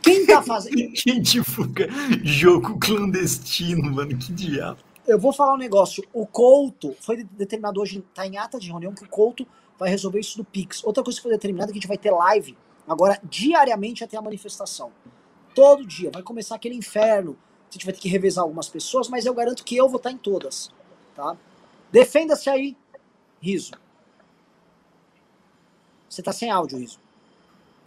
Quem 0.02 0.26
tá 0.26 0.42
fazendo. 0.44 0.94
Quem 0.94 1.22
divulga 1.22 1.88
jogo 2.24 2.78
clandestino, 2.80 3.92
mano? 3.92 4.16
Que 4.18 4.32
diabo. 4.32 4.80
Eu 5.08 5.20
vou 5.20 5.34
falar 5.34 5.54
um 5.54 5.58
negócio. 5.58 6.04
O 6.14 6.26
Couto 6.26 6.96
foi 7.02 7.24
determinado 7.24 7.82
hoje, 7.82 8.04
tá 8.14 8.26
em 8.26 8.38
ata 8.38 8.60
de 8.60 8.70
reunião, 8.70 8.94
que 8.94 9.04
o 9.04 9.10
Couto 9.10 9.48
vai 9.78 9.90
resolver 9.90 10.20
isso 10.20 10.38
do 10.38 10.44
Pix. 10.44 10.84
Outra 10.84 11.04
coisa 11.04 11.18
que 11.18 11.24
foi 11.24 11.32
determinada 11.32 11.72
é 11.72 11.74
que 11.74 11.80
a 11.80 11.82
gente 11.82 11.88
vai 11.88 11.98
ter 11.98 12.12
live 12.12 12.58
agora 12.88 13.20
diariamente 13.24 14.04
até 14.04 14.18
a 14.18 14.22
manifestação. 14.22 14.92
Todo 15.54 15.86
dia. 15.86 16.12
Vai 16.12 16.22
começar 16.22 16.56
aquele 16.56 16.76
inferno. 16.76 17.38
A 17.76 17.78
gente 17.78 17.86
vai 17.88 17.94
ter 17.94 18.00
que 18.00 18.08
revezar 18.08 18.42
algumas 18.42 18.70
pessoas, 18.70 19.10
mas 19.10 19.26
eu 19.26 19.34
garanto 19.34 19.62
que 19.66 19.76
eu 19.76 19.90
vou 19.90 19.98
estar 19.98 20.10
em 20.10 20.18
todas. 20.18 20.72
Tá? 21.14 21.36
Defenda-se 21.92 22.50
aí, 22.50 22.78
Riso. 23.42 23.74
Você 26.08 26.24
tá 26.24 26.32
sem 26.32 26.50
áudio, 26.50 26.78
Riso. 26.78 26.98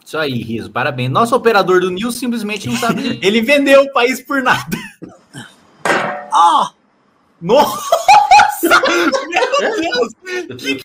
Isso 0.04 0.18
aí, 0.18 0.42
Riso, 0.42 0.70
parabéns. 0.70 1.10
Nosso 1.10 1.34
operador 1.34 1.80
do 1.80 1.90
News 1.90 2.16
simplesmente 2.16 2.68
não 2.68 2.76
sabe. 2.76 3.18
Ele 3.24 3.40
vendeu 3.40 3.80
o 3.80 3.92
país 3.94 4.20
por 4.20 4.42
nada. 4.42 4.76
Ah! 6.30 6.74
Nossa! 7.40 7.96
Meu 9.58 9.80
Deus! 9.80 10.58
Que 10.58 10.82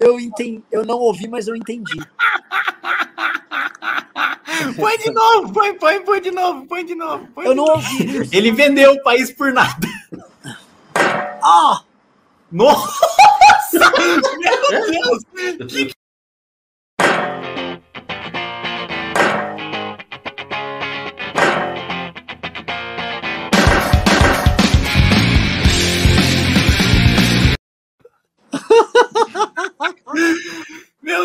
Eu 0.00 0.18
entendi, 0.18 0.62
eu 0.72 0.84
não 0.84 0.98
ouvi, 0.98 1.28
mas 1.28 1.46
eu 1.46 1.54
entendi. 1.54 1.98
Põe 4.76 4.98
de 4.98 5.10
novo, 5.10 5.52
põe, 5.52 5.74
põe, 5.74 6.00
põe 6.02 6.20
de 6.20 6.30
novo, 6.30 6.66
põe 6.66 6.84
de 6.84 6.94
novo. 6.94 7.26
Põe 7.34 7.46
Eu 7.46 7.50
de 7.52 7.56
não 7.56 7.66
novo. 7.66 7.82
ouvi. 7.82 8.28
Ele 8.36 8.52
vendeu 8.52 8.92
o 8.92 9.02
país 9.02 9.32
por 9.32 9.52
nada. 9.52 9.88
Ah! 11.42 11.82
Nossa! 12.52 13.00
Meu 14.38 14.86
Deus! 14.90 15.24
Que 15.70 15.90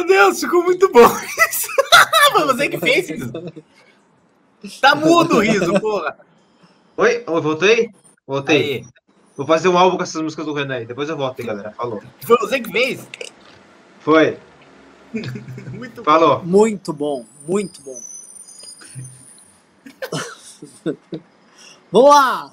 Meu 0.06 0.08
Deus, 0.08 0.40
ficou 0.40 0.64
muito 0.64 0.88
bom 0.92 1.08
isso. 1.50 1.68
Foi 2.32 2.46
você 2.46 2.70
que 2.70 2.78
fez 2.78 3.10
isso. 3.10 3.32
Tá 4.80 4.94
mudo 4.94 5.38
o 5.38 5.40
riso, 5.40 5.80
porra. 5.80 6.18
Oi, 6.96 7.24
Oi, 7.26 7.42
voltei? 7.42 7.90
Voltei. 8.26 8.74
Aí, 8.76 8.86
Vou 9.36 9.48
fazer 9.48 9.68
um 9.68 9.78
álbum 9.78 9.98
com 9.98 10.04
essas 10.04 10.22
músicas 10.22 10.46
do 10.46 10.54
Renan 10.54 10.76
aí. 10.76 10.86
Depois 10.86 11.10
eu 11.10 11.18
volto, 11.18 11.40
hein, 11.40 11.48
galera. 11.48 11.72
Falou. 11.72 12.02
foi 12.22 12.38
você 12.38 12.60
que 12.60 12.72
fez? 12.72 13.08
Foi. 14.00 14.38
Muito 15.74 16.04
bom. 16.04 16.04
Falou. 16.04 16.46
Muito 16.46 16.94
bom, 16.94 17.26
muito 17.48 17.82
bom. 17.82 18.00
Vamos 21.92 22.10
lá! 22.10 22.52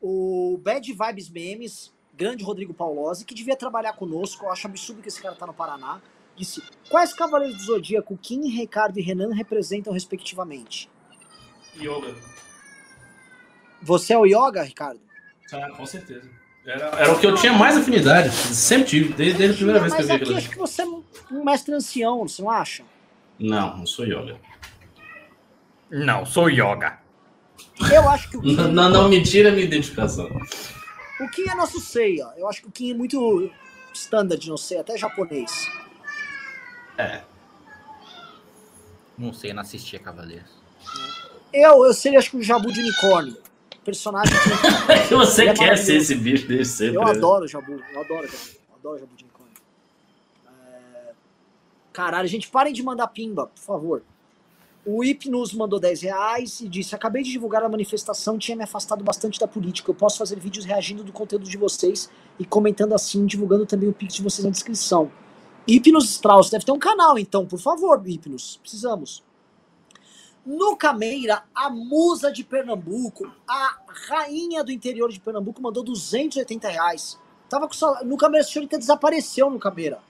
O 0.00 0.58
Bad 0.62 0.92
Vibes 0.92 1.28
Memes, 1.28 1.92
grande 2.20 2.44
Rodrigo 2.44 2.74
Paulosi, 2.74 3.24
que 3.24 3.34
devia 3.34 3.56
trabalhar 3.56 3.94
conosco, 3.94 4.44
eu 4.44 4.52
acho 4.52 4.66
absurdo 4.66 5.00
que 5.00 5.08
esse 5.08 5.22
cara 5.22 5.34
tá 5.34 5.46
no 5.46 5.54
Paraná, 5.54 6.02
disse: 6.36 6.62
Quais 6.90 7.14
cavaleiros 7.14 7.56
do 7.56 7.62
Zodíaco 7.64 8.14
Kim, 8.18 8.46
Ricardo 8.50 8.98
e 8.98 9.02
Renan 9.02 9.32
representam 9.34 9.90
respectivamente? 9.90 10.90
Yoga. 11.78 12.14
Você 13.82 14.12
é 14.12 14.18
o 14.18 14.26
Yoga, 14.26 14.62
Ricardo? 14.62 15.00
Ah, 15.50 15.70
com 15.70 15.86
certeza. 15.86 16.28
Era, 16.66 16.84
era 16.88 17.12
o 17.14 17.18
que 17.18 17.26
eu 17.26 17.34
tinha 17.34 17.54
mais 17.54 17.78
afinidade. 17.78 18.30
Sempre 18.30 18.86
tive, 18.86 19.14
desde, 19.14 19.38
desde 19.38 19.54
a 19.54 19.56
primeira 19.56 19.80
vez 19.80 19.94
que 19.94 20.02
eu 20.02 20.06
Mas 20.06 20.08
vi 20.08 20.12
aqui 20.12 20.22
aquilo. 20.24 20.38
acho 20.38 20.50
que 20.50 20.58
você 20.58 20.82
é 20.82 20.86
um 20.86 21.44
mestre 21.44 21.74
ancião, 21.74 22.28
você 22.28 22.42
não 22.42 22.50
acha? 22.50 22.84
Não, 23.38 23.78
não 23.78 23.86
sou 23.86 24.04
yoga. 24.04 24.38
Não, 25.90 26.26
sou 26.26 26.50
yoga. 26.50 26.98
Eu 27.90 28.06
acho 28.10 28.28
que 28.28 28.36
o 28.36 28.42
Kim, 28.42 28.54
Não, 28.60 28.70
não, 28.70 28.90
não 28.90 29.08
me 29.08 29.22
tira 29.22 29.48
a 29.48 29.52
minha 29.52 29.64
identificação. 29.64 30.28
O 31.20 31.28
Kim 31.28 31.48
é 31.48 31.54
nosso 31.54 31.80
Seiya. 31.80 32.28
Eu 32.36 32.48
acho 32.48 32.62
que 32.62 32.68
o 32.68 32.70
Kim 32.70 32.92
é 32.92 32.94
muito 32.94 33.50
standard, 33.92 34.48
não 34.48 34.56
sei, 34.56 34.78
até 34.78 34.96
japonês. 34.96 35.70
É. 36.96 37.22
Não 39.16 39.32
sei, 39.32 39.52
não 39.52 39.60
assisti 39.60 39.96
a 39.96 40.00
Cavaleiros. 40.00 40.50
Eu, 41.52 41.84
eu 41.84 41.92
seria, 41.92 42.18
acho 42.18 42.30
que 42.30 42.36
o 42.36 42.42
Jabu 42.42 42.72
de 42.72 42.80
unicórnio. 42.80 43.36
Personagem 43.84 44.32
que 45.08 45.14
Você 45.16 45.46
é 45.46 45.54
quer 45.54 45.76
ser 45.76 45.96
esse 45.96 46.14
bicho 46.14 46.46
desde 46.46 46.66
sempre. 46.72 46.96
eu 46.96 47.04
né? 47.04 47.10
adoro 47.10 47.44
o 47.44 47.48
Jabu. 47.48 47.72
Eu 47.92 48.00
adoro 48.00 48.24
o 48.24 48.28
Jabu. 48.28 48.44
Eu 48.68 48.76
adoro 48.76 48.96
o 48.96 48.98
Jabu 48.98 49.16
de 49.16 49.24
unicórnio. 49.24 49.54
É, 50.46 51.12
Caralho, 51.92 52.28
gente, 52.28 52.48
parem 52.48 52.72
de 52.72 52.82
mandar 52.82 53.08
pimba, 53.08 53.46
por 53.46 53.60
favor. 53.60 54.02
O 54.84 55.04
IP 55.04 55.28
nos 55.28 55.52
mandou 55.52 55.78
10 55.78 56.02
reais 56.02 56.60
e 56.60 56.68
disse: 56.68 56.94
Acabei 56.94 57.22
de 57.22 57.30
divulgar 57.30 57.62
a 57.62 57.68
manifestação, 57.68 58.38
tinha 58.38 58.56
me 58.56 58.64
afastado 58.64 59.04
bastante 59.04 59.38
da 59.38 59.46
política. 59.46 59.90
Eu 59.90 59.94
posso 59.94 60.16
fazer 60.18 60.38
vídeos 60.40 60.64
reagindo 60.64 61.04
do 61.04 61.12
conteúdo 61.12 61.48
de 61.48 61.56
vocês 61.58 62.08
e 62.38 62.44
comentando 62.46 62.94
assim, 62.94 63.26
divulgando 63.26 63.66
também 63.66 63.88
o 63.88 63.92
Pix 63.92 64.14
de 64.14 64.22
vocês 64.22 64.44
na 64.44 64.50
descrição. 64.50 65.12
Hipnos 65.68 66.10
Strauss 66.12 66.48
deve 66.50 66.64
ter 66.64 66.72
um 66.72 66.78
canal, 66.78 67.18
então, 67.18 67.46
por 67.46 67.60
favor, 67.60 68.02
Hipnos. 68.06 68.58
Precisamos. 68.62 69.22
No 70.44 70.74
Cameira, 70.74 71.44
a 71.54 71.68
musa 71.68 72.32
de 72.32 72.42
Pernambuco, 72.42 73.30
a 73.46 73.76
rainha 74.08 74.64
do 74.64 74.72
interior 74.72 75.12
de 75.12 75.20
Pernambuco, 75.20 75.60
mandou 75.60 75.82
280 75.82 76.66
reais. 76.66 77.18
Tava 77.50 77.68
com 77.68 77.74
sal... 77.74 78.02
No 78.06 78.16
Cameira, 78.16 78.44
a 78.46 78.48
senhorita 78.48 78.78
desapareceu 78.78 79.50
no 79.50 79.58
Cameira. 79.58 80.00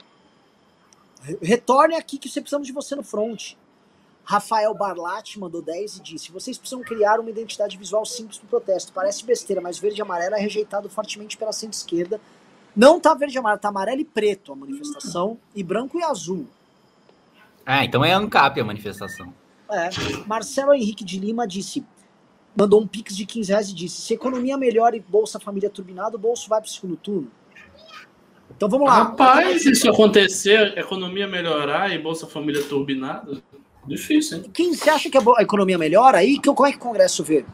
Re- 1.21 1.39
Retorne 1.43 1.97
aqui 1.97 2.17
que 2.17 2.31
precisamos 2.31 2.67
de 2.69 2.73
você 2.73 2.95
no 2.95 3.03
front. 3.03 3.55
Rafael 4.31 4.73
Barlatti 4.73 5.41
mandou 5.41 5.61
10 5.61 5.97
e 5.97 6.03
disse: 6.03 6.31
Vocês 6.31 6.57
precisam 6.57 6.85
criar 6.85 7.19
uma 7.19 7.29
identidade 7.29 7.77
visual 7.77 8.07
simples 8.07 8.39
para 8.39 8.47
o 8.47 8.49
protesto. 8.49 8.93
Parece 8.93 9.25
besteira, 9.25 9.61
mas 9.61 9.77
verde 9.77 10.01
e 10.01 10.03
amarelo 10.03 10.37
é 10.37 10.39
rejeitado 10.39 10.89
fortemente 10.89 11.37
pela 11.37 11.53
centro-esquerda. 11.53 12.21
Não 12.77 13.01
tá 13.01 13.13
verde 13.13 13.35
e 13.35 13.39
amarelo, 13.41 13.61
tá 13.61 13.71
amarelo 13.71 14.01
e 14.01 14.05
preto 14.05 14.53
a 14.53 14.55
manifestação, 14.55 15.37
e 15.53 15.65
branco 15.65 15.99
e 15.99 16.05
azul. 16.05 16.47
Ah, 17.67 17.85
então 17.85 18.05
é 18.05 18.13
ANCAP 18.13 18.61
a 18.61 18.65
manifestação. 18.65 19.35
É. 19.69 19.91
Marcelo 20.29 20.73
Henrique 20.75 21.03
de 21.03 21.19
Lima 21.19 21.45
disse: 21.45 21.85
mandou 22.57 22.81
um 22.81 22.87
pix 22.87 23.17
de 23.17 23.27
15 23.27 23.51
reais 23.51 23.69
e 23.71 23.75
disse: 23.75 24.01
se 24.01 24.15
economia 24.15 24.57
melhora 24.57 24.97
e 24.97 25.01
Bolsa 25.01 25.41
Família 25.41 25.69
turbinado, 25.69 26.17
o 26.17 26.21
bolso 26.21 26.49
vai 26.49 26.61
para 26.61 26.69
o 26.69 26.71
segundo 26.71 26.97
turno. 26.97 27.29
Então 28.49 28.69
vamos 28.69 28.87
lá. 28.87 28.95
Rapaz, 28.95 29.63
se 29.63 29.73
isso 29.73 29.91
acontecer, 29.91 30.79
economia 30.79 31.27
melhorar 31.27 31.93
e 31.93 31.99
Bolsa 31.99 32.29
Família 32.29 32.63
turbinada, 32.63 33.43
difícil, 33.87 34.39
hein? 34.39 34.51
Quem 34.53 34.75
você 34.75 34.91
acha 34.91 35.11
que 35.11 35.19
a, 35.19 35.23
economia 35.43 35.79
melhora 35.79 36.19
aí? 36.19 36.39
Que, 36.39 36.53
como 36.53 36.67
é 36.67 36.73
que 36.73 36.79
o 36.79 36.81
Congresso 36.81 37.25
vê? 37.25 37.45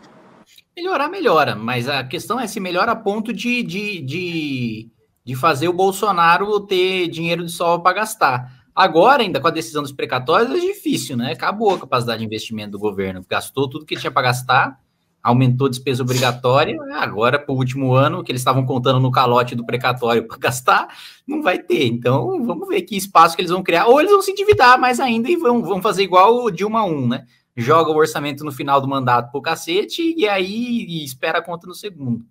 Melhorar, 0.76 1.08
melhora, 1.08 1.54
mas 1.54 1.88
a 1.88 2.04
questão 2.04 2.38
é 2.38 2.46
se 2.46 2.60
melhora 2.60 2.92
a 2.92 2.96
ponto 2.96 3.32
de, 3.32 3.62
de, 3.62 4.00
de, 4.02 4.90
de 5.24 5.34
fazer 5.34 5.68
o 5.68 5.72
Bolsonaro 5.72 6.60
ter 6.60 7.08
dinheiro 7.08 7.44
de 7.44 7.50
sobra 7.50 7.82
para 7.82 7.96
gastar. 7.96 8.66
Agora, 8.74 9.22
ainda 9.22 9.40
com 9.40 9.48
a 9.48 9.50
decisão 9.50 9.82
dos 9.82 9.92
precatórios, 9.92 10.50
é 10.50 10.60
difícil, 10.60 11.16
né? 11.16 11.32
Acabou 11.32 11.74
a 11.74 11.80
capacidade 11.80 12.18
de 12.18 12.26
investimento 12.26 12.72
do 12.72 12.78
governo. 12.78 13.24
Gastou 13.26 13.70
tudo 13.70 13.86
que 13.86 13.96
tinha 13.96 14.10
para 14.10 14.28
gastar. 14.28 14.78
Aumentou 15.26 15.68
despesa 15.68 16.04
obrigatória, 16.04 16.78
agora, 16.92 17.36
para 17.36 17.52
o 17.52 17.56
último 17.58 17.94
ano, 17.94 18.22
que 18.22 18.30
eles 18.30 18.40
estavam 18.40 18.64
contando 18.64 19.00
no 19.00 19.10
calote 19.10 19.56
do 19.56 19.66
precatório 19.66 20.24
para 20.24 20.38
gastar, 20.38 20.86
não 21.26 21.42
vai 21.42 21.58
ter. 21.58 21.84
Então, 21.84 22.44
vamos 22.44 22.68
ver 22.68 22.82
que 22.82 22.96
espaço 22.96 23.34
que 23.34 23.42
eles 23.42 23.50
vão 23.50 23.60
criar. 23.60 23.86
Ou 23.86 23.98
eles 23.98 24.12
vão 24.12 24.22
se 24.22 24.30
endividar 24.30 24.78
mais 24.78 25.00
ainda 25.00 25.28
e 25.28 25.34
vão, 25.34 25.64
vão 25.64 25.82
fazer 25.82 26.04
igual 26.04 26.44
o 26.44 26.50
Dilma 26.50 26.84
1, 26.84 27.08
né? 27.08 27.26
Joga 27.56 27.90
o 27.90 27.96
orçamento 27.96 28.44
no 28.44 28.52
final 28.52 28.80
do 28.80 28.86
mandato 28.86 29.32
pro 29.32 29.42
cacete 29.42 30.14
e 30.16 30.28
aí 30.28 31.04
espera 31.04 31.38
a 31.38 31.42
conta 31.42 31.66
no 31.66 31.74
segundo. 31.74 32.24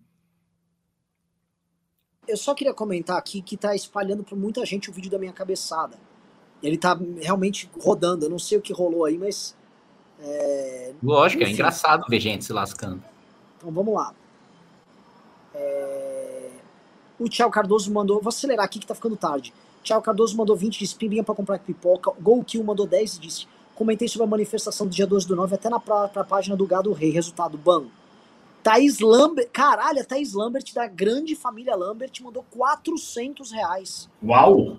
Eu 2.25 2.37
só 2.37 2.55
queria 2.55 2.73
comentar 2.73 3.17
aqui 3.17 3.41
que 3.41 3.57
tá 3.57 3.75
espalhando 3.75 4.23
para 4.23 4.37
muita 4.37 4.65
gente 4.65 4.89
o 4.89 4.93
vídeo 4.93 5.11
da 5.11 5.19
minha 5.19 5.33
cabeçada. 5.33 5.97
Ele 6.63 6.77
tá 6.77 6.97
realmente 7.19 7.69
rodando. 7.77 8.25
Eu 8.25 8.29
não 8.29 8.39
sei 8.39 8.57
o 8.57 8.61
que 8.61 8.71
rolou 8.71 9.03
aí, 9.03 9.17
mas 9.17 9.53
é, 10.19 10.93
Lógico, 11.01 11.41
é 11.41 11.45
enfim. 11.45 11.53
é 11.53 11.55
engraçado 11.55 12.05
ver 12.07 12.19
gente 12.19 12.45
se 12.45 12.53
lascando. 12.53 13.03
Então 13.57 13.71
vamos 13.71 13.93
lá. 13.93 14.13
É... 15.53 16.49
O 17.19 17.29
Thiago 17.29 17.51
Cardoso 17.51 17.91
mandou. 17.91 18.21
Vou 18.21 18.29
acelerar 18.29 18.65
aqui 18.65 18.79
que 18.79 18.85
tá 18.85 18.95
ficando 18.95 19.15
tarde. 19.15 19.53
Thiago 19.83 20.03
Cardoso 20.03 20.35
mandou 20.35 20.55
20 20.55 20.83
de 20.83 20.95
pimbinha 20.95 21.23
pra 21.23 21.35
comprar 21.35 21.59
pipoca. 21.59 22.11
Golkill 22.19 22.63
mandou 22.63 22.87
10 22.87 23.15
e 23.15 23.19
disse: 23.19 23.47
Comentei 23.75 24.07
sobre 24.07 24.25
a 24.25 24.29
manifestação 24.29 24.87
do 24.87 24.93
dia 24.93 25.05
12 25.05 25.27
do 25.27 25.35
9 25.35 25.55
até 25.55 25.69
na 25.69 25.79
pra, 25.79 26.07
pra 26.07 26.23
página 26.23 26.55
do 26.55 26.65
Gado 26.65 26.91
Rei. 26.91 27.11
Resultado: 27.11 27.57
ban. 27.57 27.85
Thaís 28.63 28.99
Lambert. 28.99 29.49
Caralho, 29.53 30.01
a 30.01 30.03
Thaís 30.03 30.33
Lambert, 30.33 30.73
da 30.73 30.87
grande 30.87 31.35
família 31.35 31.75
Lambert, 31.75 32.11
mandou 32.21 32.43
400 32.49 33.51
reais. 33.51 34.09
Uau! 34.23 34.77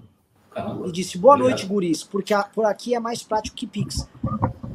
E 0.87 0.93
disse: 0.93 1.19
Boa 1.19 1.37
noite, 1.37 1.67
guris, 1.67 2.03
porque 2.03 2.33
a, 2.33 2.43
por 2.43 2.65
aqui 2.65 2.95
é 2.95 3.01
mais 3.01 3.23
prático 3.23 3.57
que 3.57 3.67
Pix. 3.67 4.09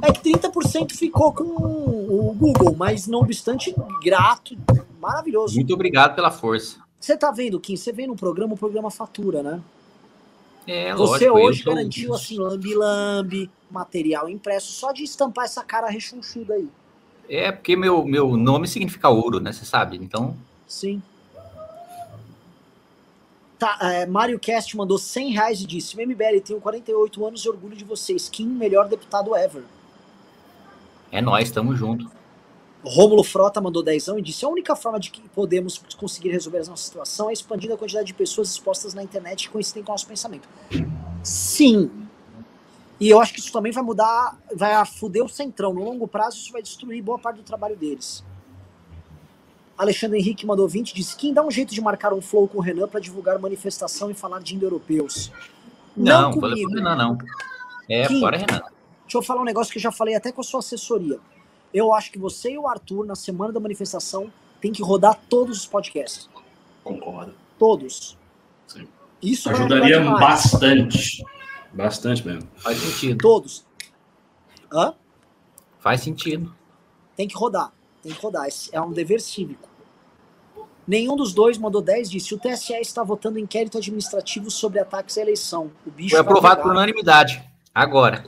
É 0.02 0.12
que 0.12 0.22
30% 0.22 0.92
ficou 0.94 1.32
com 1.32 1.44
o 1.44 2.36
Google, 2.38 2.76
mas 2.76 3.08
não 3.08 3.20
obstante, 3.20 3.74
grato, 4.04 4.58
maravilhoso. 5.00 5.56
Muito 5.56 5.74
obrigado 5.74 6.16
pela 6.16 6.32
força. 6.32 6.78
Você 7.00 7.18
tá 7.18 7.32
vendo, 7.32 7.60
Kim? 7.60 7.76
Você 7.76 7.92
vê 7.92 8.06
no 8.06 8.16
programa, 8.16 8.54
o 8.54 8.58
programa 8.58 8.90
fatura, 8.92 9.42
né? 9.44 9.62
É, 10.68 10.94
Você 10.94 11.28
lógico, 11.28 11.40
hoje 11.40 11.64
garantiu 11.64 12.14
assim, 12.14 12.38
lambi-lambi, 12.38 13.50
material 13.70 14.30
impresso, 14.30 14.72
só 14.72 14.92
de 14.92 15.04
estampar 15.04 15.46
essa 15.46 15.64
cara 15.64 15.90
rechonchuda 15.90 16.54
aí. 16.54 16.68
É, 17.28 17.52
porque 17.52 17.76
meu, 17.76 18.06
meu 18.06 18.38
nome 18.38 18.68
significa 18.68 19.10
ouro, 19.10 19.40
né? 19.40 19.52
Você 19.52 19.66
sabe, 19.66 19.98
então... 19.98 20.36
Sim. 20.68 21.02
Tá, 23.62 23.78
é, 23.80 24.08
Mário 24.08 24.40
Cast 24.40 24.76
mandou 24.76 24.98
100 24.98 25.34
reais 25.34 25.62
e 25.62 25.68
disse: 25.68 25.96
MBL, 25.96 26.42
tenho 26.44 26.60
48 26.60 27.24
anos 27.24 27.46
e 27.46 27.48
orgulho 27.48 27.76
de 27.76 27.84
vocês. 27.84 28.28
Kim, 28.28 28.48
melhor 28.48 28.90
deputado 28.90 29.36
ever. 29.36 29.64
É 31.12 31.22
nós, 31.22 31.44
estamos 31.44 31.78
junto. 31.78 32.10
Rômulo 32.84 33.24
Frota 33.24 33.62
mandou 33.62 33.84
dezão 33.84 34.18
e 34.18 34.22
disse: 34.24 34.44
a 34.44 34.50
única 34.50 34.76
forma 34.76 35.00
de 35.00 35.12
que 35.12 35.22
podemos 35.30 35.80
conseguir 35.96 36.30
resolver 36.30 36.58
a 36.58 36.64
nossa 36.64 36.84
situação 36.84 37.30
é 37.30 37.34
expandindo 37.34 37.76
a 37.76 37.78
quantidade 37.78 38.08
de 38.08 38.16
pessoas 38.16 38.50
expostas 38.50 38.96
na 38.96 39.04
internet 39.04 39.46
que 39.46 39.54
coincidem 39.54 39.84
com 39.84 39.92
o 39.92 39.94
nosso 39.94 40.08
pensamento. 40.08 40.50
Sim. 41.22 41.92
E 43.00 43.12
eu 43.12 43.22
acho 43.22 43.32
que 43.32 43.42
isso 43.42 43.52
também 43.52 43.72
vai 43.72 43.84
mudar, 43.84 44.40
vai 44.56 44.84
fuder 44.88 45.24
o 45.24 45.30
centrão. 45.30 45.72
No 45.72 45.84
longo 45.84 46.08
prazo, 46.08 46.38
isso 46.38 46.52
vai 46.52 46.64
destruir 46.64 47.04
boa 47.04 47.20
parte 47.20 47.38
do 47.38 47.44
trabalho 47.44 47.76
deles. 47.76 48.24
Alexandre 49.82 50.20
Henrique 50.20 50.46
mandou 50.46 50.68
20 50.68 50.94
disse: 50.94 51.16
Quem 51.16 51.34
dá 51.34 51.44
um 51.44 51.50
jeito 51.50 51.74
de 51.74 51.82
marcar 51.82 52.14
um 52.14 52.22
flow 52.22 52.48
com 52.48 52.60
o 52.60 52.62
Renan 52.62 52.88
para 52.88 53.00
divulgar 53.00 53.40
manifestação 53.40 54.12
e 54.12 54.14
falar 54.14 54.40
de 54.40 54.54
indo-europeus? 54.54 55.32
Não, 55.98 56.30
não 56.30 56.40
comigo. 56.40 56.70
Renan, 56.72 56.96
não. 56.96 57.18
É, 57.90 58.08
Kim, 58.08 58.20
fora 58.20 58.38
Renan. 58.38 58.62
Deixa 59.02 59.18
eu 59.18 59.24
falar 59.24 59.42
um 59.42 59.44
negócio 59.44 59.74
que 59.74 59.80
eu 59.80 59.82
já 59.82 59.92
falei 59.92 60.14
até 60.14 60.32
com 60.32 60.40
a 60.40 60.44
sua 60.44 60.60
assessoria. 60.60 61.18
Eu 61.74 61.92
acho 61.92 62.12
que 62.12 62.20
você 62.20 62.52
e 62.52 62.60
o 62.60 62.68
Arthur, 62.68 63.08
na 63.08 63.16
semana 63.16 63.52
da 63.52 63.60
manifestação, 63.60 64.32
tem 64.62 64.72
que 64.72 64.84
rodar 64.84 65.20
todos 65.28 65.58
os 65.58 65.66
podcasts. 65.66 66.30
Concordo. 66.84 67.34
Todos. 67.58 68.16
Sim. 68.68 68.88
Isso 69.20 69.50
ajudaria 69.50 70.00
bastante. 70.00 71.26
Bastante 71.74 72.24
mesmo. 72.24 72.48
Faz 72.58 72.78
sentido. 72.78 73.18
Todos. 73.18 73.66
Hã? 74.72 74.94
Faz 75.80 76.02
sentido. 76.02 76.56
Tem 77.18 77.28
que 77.28 77.36
rodar. 77.36 77.74
Tem 78.04 78.14
que 78.14 78.22
rodar. 78.22 78.48
É 78.72 78.80
um 78.80 78.92
dever 78.92 79.20
cívico. 79.20 79.71
Nenhum 80.88 81.16
dos 81.16 81.34
dois 81.34 81.58
mandou 81.58 81.82
10 81.82 82.10
disse: 82.10 82.34
o 82.34 82.40
TSE 82.40 82.74
está 82.74 83.04
votando 83.04 83.40
inquérito 83.40 83.78
administrativo 83.78 84.50
sobre 84.50 84.80
ataques 84.80 85.18
à 85.18 85.22
eleição. 85.22 85.72
O 85.86 85.92
bicho 85.92 86.12
Foi 86.12 86.20
aprovado 86.20 86.62
por 86.62 86.72
unanimidade. 86.72 87.44
Agora. 87.74 88.26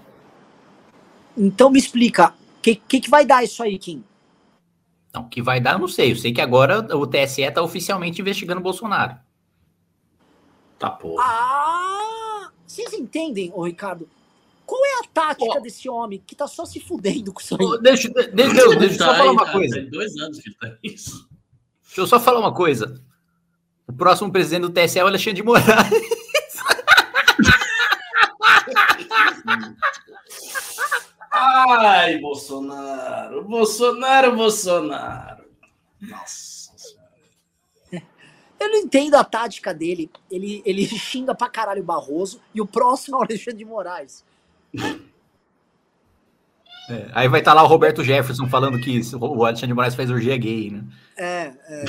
Então 1.36 1.70
me 1.70 1.80
explica, 1.80 2.30
o 2.30 2.62
que, 2.62 2.76
que, 2.76 3.02
que, 3.02 3.10
vai 3.10 3.26
dar 3.26 3.44
isso 3.44 3.62
aí, 3.64 3.78
Kim? 3.78 4.04
Não, 5.14 5.28
que 5.28 5.42
vai 5.42 5.60
dar, 5.60 5.74
eu 5.74 5.80
não 5.80 5.88
sei. 5.88 6.12
Eu 6.12 6.16
sei 6.16 6.32
que 6.32 6.42
agora 6.42 6.80
o 6.96 7.08
TSE 7.08 7.42
está 7.42 7.62
oficialmente 7.62 8.22
investigando 8.22 8.60
o 8.60 8.64
Bolsonaro. 8.64 9.16
Tá 10.78 10.90
porra. 10.90 11.24
Ah! 11.26 12.52
Vocês 12.66 12.94
entendem, 12.94 13.52
ô 13.54 13.64
Ricardo? 13.64 14.08
Qual 14.66 14.84
é 14.86 15.00
a 15.00 15.08
tática 15.14 15.60
desse 15.60 15.90
homem 15.90 16.24
que 16.26 16.36
tá 16.36 16.48
só 16.48 16.66
se 16.66 16.80
fudendo 16.80 17.34
com 17.34 17.42
isso 17.42 17.56
aí? 17.60 17.82
Deixa, 17.82 18.10
deixa, 18.10 18.32
deixa, 18.32 18.76
deixa 18.80 18.96
eu 18.96 19.08
só 19.08 19.16
falar 19.16 19.32
uma 19.32 19.52
coisa. 19.52 19.76
Tem 19.76 19.90
dois 19.90 20.16
anos 20.18 20.40
que 20.40 20.52
tá 20.56 20.76
isso. 20.82 21.30
Deixa 21.94 22.02
eu 22.02 22.08
só 22.08 22.20
falar 22.20 22.40
uma 22.40 22.52
coisa. 22.52 23.00
O 23.88 23.94
próximo 23.94 24.32
presidente 24.32 24.64
do 24.64 24.72
TSE 24.72 24.98
é 24.98 25.04
o 25.04 25.08
Alexandre 25.08 25.36
de 25.36 25.44
Moraes. 25.44 25.94
Ai, 31.32 32.18
Bolsonaro, 32.18 33.44
Bolsonaro, 33.44 34.36
Bolsonaro. 34.36 35.46
Nossa 36.02 36.72
senhora. 36.76 38.08
Eu 38.60 38.70
não 38.70 38.78
entendo 38.78 39.14
a 39.14 39.24
tática 39.24 39.72
dele. 39.72 40.10
Ele, 40.32 40.64
ele 40.66 40.88
xinga 40.88 41.36
pra 41.36 41.48
caralho 41.48 41.84
o 41.84 41.86
Barroso 41.86 42.42
e 42.56 42.62
o 42.62 42.66
próximo 42.66 43.18
é 43.18 43.20
o 43.20 43.24
Alexandre 43.24 43.60
de 43.60 43.66
Moraes. 43.66 44.26
É, 46.90 47.08
aí 47.14 47.28
vai 47.28 47.40
estar 47.40 47.52
tá 47.52 47.56
lá 47.56 47.64
o 47.64 47.68
Roberto 47.68 48.04
Jefferson 48.04 48.48
falando 48.48 48.80
que 48.80 49.02
o 49.20 49.46
Alexandre 49.46 49.68
de 49.68 49.74
Moraes 49.74 49.96
faz 49.96 50.10
orgia 50.10 50.36
gay, 50.36 50.70
né? 50.70 50.84
É, 51.18 51.54
é. 51.68 51.86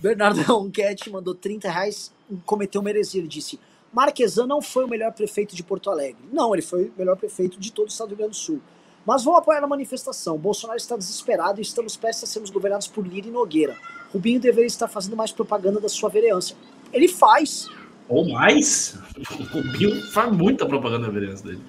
Bernardo 0.00 0.40
Ronquete 0.42 1.10
mandou 1.10 1.34
30 1.34 1.70
reais 1.70 2.12
e 2.30 2.36
cometeu 2.46 2.80
uma 2.80 2.90
heresia. 2.90 3.20
Ele 3.20 3.28
disse: 3.28 3.60
Marquesan 3.92 4.46
não 4.46 4.62
foi 4.62 4.84
o 4.84 4.88
melhor 4.88 5.12
prefeito 5.12 5.54
de 5.54 5.62
Porto 5.62 5.90
Alegre. 5.90 6.22
Não, 6.32 6.54
ele 6.54 6.62
foi 6.62 6.84
o 6.84 6.92
melhor 6.96 7.16
prefeito 7.16 7.60
de 7.60 7.70
todo 7.72 7.86
o 7.86 7.90
estado 7.90 8.08
do 8.08 8.10
Rio 8.10 8.18
Grande 8.18 8.32
do 8.32 8.36
Sul. 8.36 8.60
Mas 9.04 9.24
vou 9.24 9.34
apoiar 9.34 9.62
a 9.62 9.66
manifestação. 9.66 10.38
Bolsonaro 10.38 10.78
está 10.78 10.96
desesperado 10.96 11.60
e 11.60 11.62
estamos 11.62 11.96
prestes 11.96 12.24
a 12.24 12.26
sermos 12.26 12.50
governados 12.50 12.86
por 12.86 13.06
Lira 13.06 13.28
e 13.28 13.30
Nogueira. 13.30 13.76
Rubinho 14.12 14.40
deveria 14.40 14.66
estar 14.66 14.88
fazendo 14.88 15.16
mais 15.16 15.32
propaganda 15.32 15.80
da 15.80 15.88
sua 15.88 16.08
vereança. 16.08 16.54
Ele 16.92 17.08
faz. 17.08 17.68
Ou 18.08 18.28
mais? 18.28 18.98
O 19.16 19.42
Rubinho 19.44 20.02
faz 20.12 20.32
muita 20.32 20.66
propaganda 20.66 21.06
da 21.06 21.12
vereança 21.12 21.44
dele. 21.44 21.62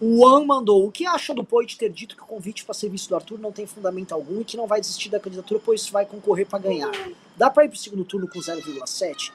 O 0.00 0.26
An 0.26 0.44
mandou. 0.44 0.86
O 0.86 0.92
que 0.92 1.06
acha 1.06 1.32
do 1.32 1.44
Poit 1.44 1.76
ter 1.78 1.90
dito 1.90 2.16
que 2.16 2.22
o 2.22 2.26
convite 2.26 2.64
para 2.64 2.74
serviço 2.74 3.08
do 3.08 3.14
Arthur 3.14 3.38
não 3.38 3.52
tem 3.52 3.66
fundamento 3.66 4.12
algum 4.12 4.40
e 4.40 4.44
que 4.44 4.56
não 4.56 4.66
vai 4.66 4.80
desistir 4.80 5.08
da 5.08 5.18
candidatura, 5.18 5.60
pois 5.64 5.88
vai 5.88 6.04
concorrer 6.04 6.46
para 6.46 6.58
ganhar? 6.58 6.92
Dá 7.36 7.48
para 7.48 7.64
ir 7.64 7.68
para 7.68 7.76
o 7.76 7.78
segundo 7.78 8.04
turno 8.04 8.28
com 8.28 8.38
0,7? 8.38 9.32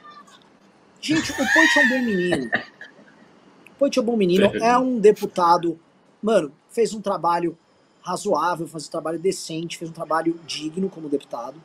Gente, 1.00 1.32
o 1.32 1.36
Poit 1.36 1.78
é 1.78 1.84
um 1.84 1.88
bom 1.88 2.02
menino. 2.02 2.46
O 2.46 3.78
Poit 3.78 3.98
é 3.98 4.02
um 4.02 4.04
bom 4.04 4.16
menino. 4.16 4.46
É 4.56 4.78
um 4.78 5.00
deputado 5.00 5.78
mano, 6.22 6.52
fez 6.70 6.94
um 6.94 7.00
trabalho 7.00 7.58
razoável, 8.00 8.66
fez 8.68 8.86
um 8.86 8.90
trabalho 8.90 9.18
decente, 9.18 9.76
fez 9.76 9.90
um 9.90 9.94
trabalho 9.94 10.38
digno 10.46 10.88
como 10.88 11.08
deputado. 11.08 11.60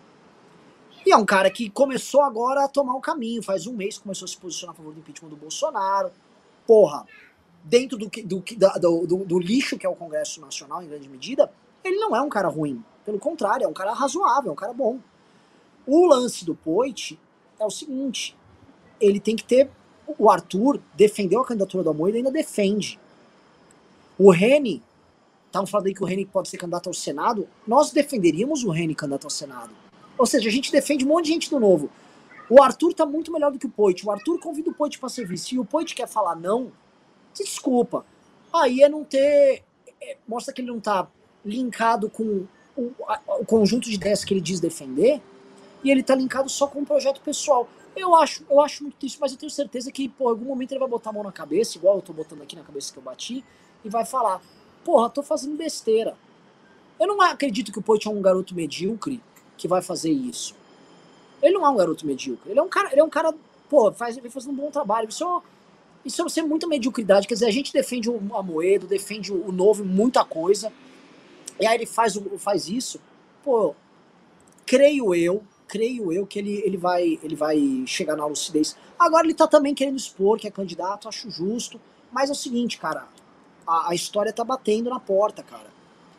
E 1.06 1.12
é 1.12 1.18
um 1.18 1.26
cara 1.26 1.50
que 1.50 1.70
começou 1.70 2.22
agora 2.22 2.66
a 2.66 2.68
tomar 2.68 2.96
o 2.96 2.98
um 2.98 3.02
caminho, 3.02 3.44
faz 3.44 3.68
um 3.68 3.74
mês 3.74 3.98
que 3.98 4.04
começou 4.04 4.26
a 4.26 4.30
se 4.30 4.38
posicionar 4.38 4.74
a 4.74 4.78
favor 4.78 4.94
do 4.94 5.00
impeachment 5.00 5.30
do 5.30 5.38
Bolsonaro. 5.38 6.12
Porra, 6.66 7.06
dentro 7.70 7.98
do, 7.98 8.10
do, 8.10 9.08
do, 9.08 9.26
do, 9.26 9.40
lixo 9.40 9.78
que 9.78 9.86
é 9.86 9.90
o 9.90 9.96
Congresso 9.96 10.40
Nacional, 10.40 10.82
em 10.82 10.88
grande 10.88 11.10
medida, 11.10 11.52
ele 11.84 11.98
não 11.98 12.16
é 12.16 12.22
um 12.22 12.30
cara 12.30 12.48
ruim. 12.48 12.84
Pelo 13.06 13.20
contrário, 13.20 13.66
é 13.66 13.68
um 13.68 13.74
cara 13.74 13.94
razoável, 13.94 14.50
é 14.50 14.54
um 14.54 14.56
cara 14.56 14.74
bom. 14.74 15.00
O 15.86 16.06
lance 16.06 16.44
do 16.44 16.56
Poit 16.56 17.20
é 17.60 17.66
o 17.66 17.70
seguinte: 17.70 18.36
ele 19.00 19.20
tem 19.20 19.36
que 19.36 19.44
ter. 19.44 19.70
O 20.18 20.30
Arthur 20.30 20.80
defendeu 20.96 21.42
a 21.42 21.46
candidatura 21.46 21.84
do 21.84 21.90
Amor 21.90 22.10
e 22.10 22.18
ainda 22.18 22.32
defende. 22.32 22.98
O 24.18 24.32
Reni, 24.32 24.82
estavam 25.46 25.68
falando 25.68 25.88
aí 25.88 25.94
que 25.94 26.04
o 26.04 26.06
Reni 26.06 26.26
pode 26.26 26.48
ser 26.48 26.58
candidato 26.58 26.88
ao 26.88 26.94
Senado, 26.94 27.48
nós 27.68 27.92
defenderíamos 27.92 28.64
o 28.64 28.70
Reni 28.70 28.96
candidato 28.96 29.26
ao 29.26 29.30
Senado. 29.30 29.72
Ou 30.18 30.26
seja, 30.26 30.50
a 30.50 30.52
gente 30.52 30.72
defende 30.72 31.06
um 31.06 31.10
monte 31.10 31.26
de 31.26 31.32
gente 31.34 31.50
do 31.50 31.60
novo. 31.60 31.90
O 32.50 32.64
Arthur 32.64 32.94
tá 32.94 33.06
muito 33.06 33.32
melhor 33.32 33.52
do 33.52 33.60
que 33.60 33.66
o 33.66 33.70
Poit. 33.70 34.06
O 34.06 34.12
Arthur 34.12 34.40
convida 34.40 34.70
o 34.70 34.74
Poit 34.74 34.98
para 34.98 35.10
serviço. 35.10 35.50
Se 35.50 35.60
o 35.60 35.66
Poit 35.66 35.94
quer 35.94 36.08
falar 36.08 36.36
não, 36.36 36.72
desculpa. 37.44 38.06
Aí 38.54 38.82
é 38.82 38.90
não 38.90 39.04
ter. 39.04 39.64
É, 40.02 40.18
mostra 40.28 40.54
que 40.54 40.62
ele 40.62 40.72
não 40.72 40.80
tá 40.80 41.08
linkado 41.46 42.10
com 42.10 42.46
o, 42.76 42.94
a, 43.08 43.20
o, 43.40 43.46
conjunto 43.46 43.90
de 43.90 43.96
ideias 43.96 44.24
que 44.24 44.34
ele 44.34 44.42
diz 44.42 44.60
defender. 44.60 45.22
E 45.84 45.92
ele 45.92 46.04
tá 46.04 46.16
linkado 46.16 46.50
só 46.50 46.68
com 46.68 46.80
um 46.80 46.86
projeto 46.86 47.22
pessoal. 47.22 47.68
Eu 47.96 48.16
acho, 48.16 48.46
eu 48.50 48.62
acho 48.62 48.84
muito 48.84 48.98
triste, 48.98 49.20
mas 49.20 49.32
eu 49.32 49.38
tenho 49.38 49.50
certeza 49.50 49.92
que, 49.92 50.08
por 50.08 50.30
algum 50.30 50.46
momento 50.46 50.72
ele 50.72 50.80
vai 50.80 50.90
botar 50.90 51.10
a 51.10 51.14
mão 51.14 51.24
na 51.24 51.32
cabeça, 51.32 51.78
igual 51.78 51.96
eu 51.96 52.02
tô 52.02 52.14
botando 52.14 52.42
aqui 52.42 52.56
na 52.56 52.64
cabeça 52.64 52.92
que 52.92 53.00
eu 53.00 53.04
bati, 53.04 53.44
e 53.84 53.90
vai 53.90 54.06
falar: 54.06 54.42
porra, 54.84 55.10
tô 55.10 55.24
fazendo 55.24 55.56
besteira. 55.56 56.16
Eu 57.00 57.08
não 57.08 57.22
acredito 57.22 57.72
que 57.72 57.80
o 57.80 57.82
Poit 57.82 58.08
é 58.08 58.12
um 58.12 58.22
garoto 58.22 58.56
medíocre 58.56 59.22
que 59.58 59.68
vai 59.68 59.82
fazer 59.82 60.12
isso. 60.12 60.56
Ele 61.42 61.54
não 61.54 61.66
é 61.66 61.70
um 61.70 61.76
garoto 61.76 62.06
medíocre. 62.06 62.52
Ele 62.52 62.60
é 62.60 62.64
um 62.64 62.70
cara, 62.70 62.92
ele 62.92 63.02
é 63.02 63.04
um 63.04 63.10
cara, 63.10 63.34
pô, 63.70 63.92
faz, 63.92 64.18
um 64.48 64.54
bom 64.54 64.72
trabalho. 64.72 65.10
Isso 65.10 65.24
é, 65.24 65.42
isso 66.08 66.40
é 66.40 66.44
muita 66.44 66.68
mediocridade. 66.68 67.28
Quer 67.28 67.36
dizer, 67.36 67.48
a 67.48 67.52
gente 67.52 67.74
defende 67.74 68.10
o 68.10 68.18
Amoedo, 68.36 68.88
defende 68.88 69.32
o 69.32 69.52
novo, 69.52 69.84
muita 69.84 70.24
coisa. 70.24 70.72
E 71.60 71.66
aí 71.66 71.76
ele 71.76 71.86
faz, 71.86 72.18
faz 72.38 72.68
isso. 72.68 73.00
Pô, 73.44 73.76
creio 74.66 75.14
eu, 75.14 75.44
creio 75.68 76.12
eu 76.12 76.26
que 76.26 76.40
ele, 76.40 76.62
ele, 76.66 76.78
vai, 76.78 77.20
ele 77.24 77.36
vai 77.36 77.84
chegar 77.86 78.16
na 78.16 78.26
lucidez. 78.26 78.76
Agora 78.98 79.26
ele 79.26 79.34
tá 79.34 79.48
também 79.48 79.74
querendo 79.74 79.98
expor 79.98 80.40
que 80.40 80.48
é 80.48 80.52
candidato, 80.52 81.08
acho 81.08 81.30
justo. 81.30 81.80
Mas 82.12 82.30
é 82.30 82.34
o 82.34 82.36
seguinte, 82.36 82.78
cara, 82.78 83.08
a, 83.66 83.92
a 83.92 83.96
história 83.96 84.32
tá 84.32 84.44
batendo 84.44 84.90
na 84.90 85.00
porta, 85.00 85.44
cara. 85.44 85.68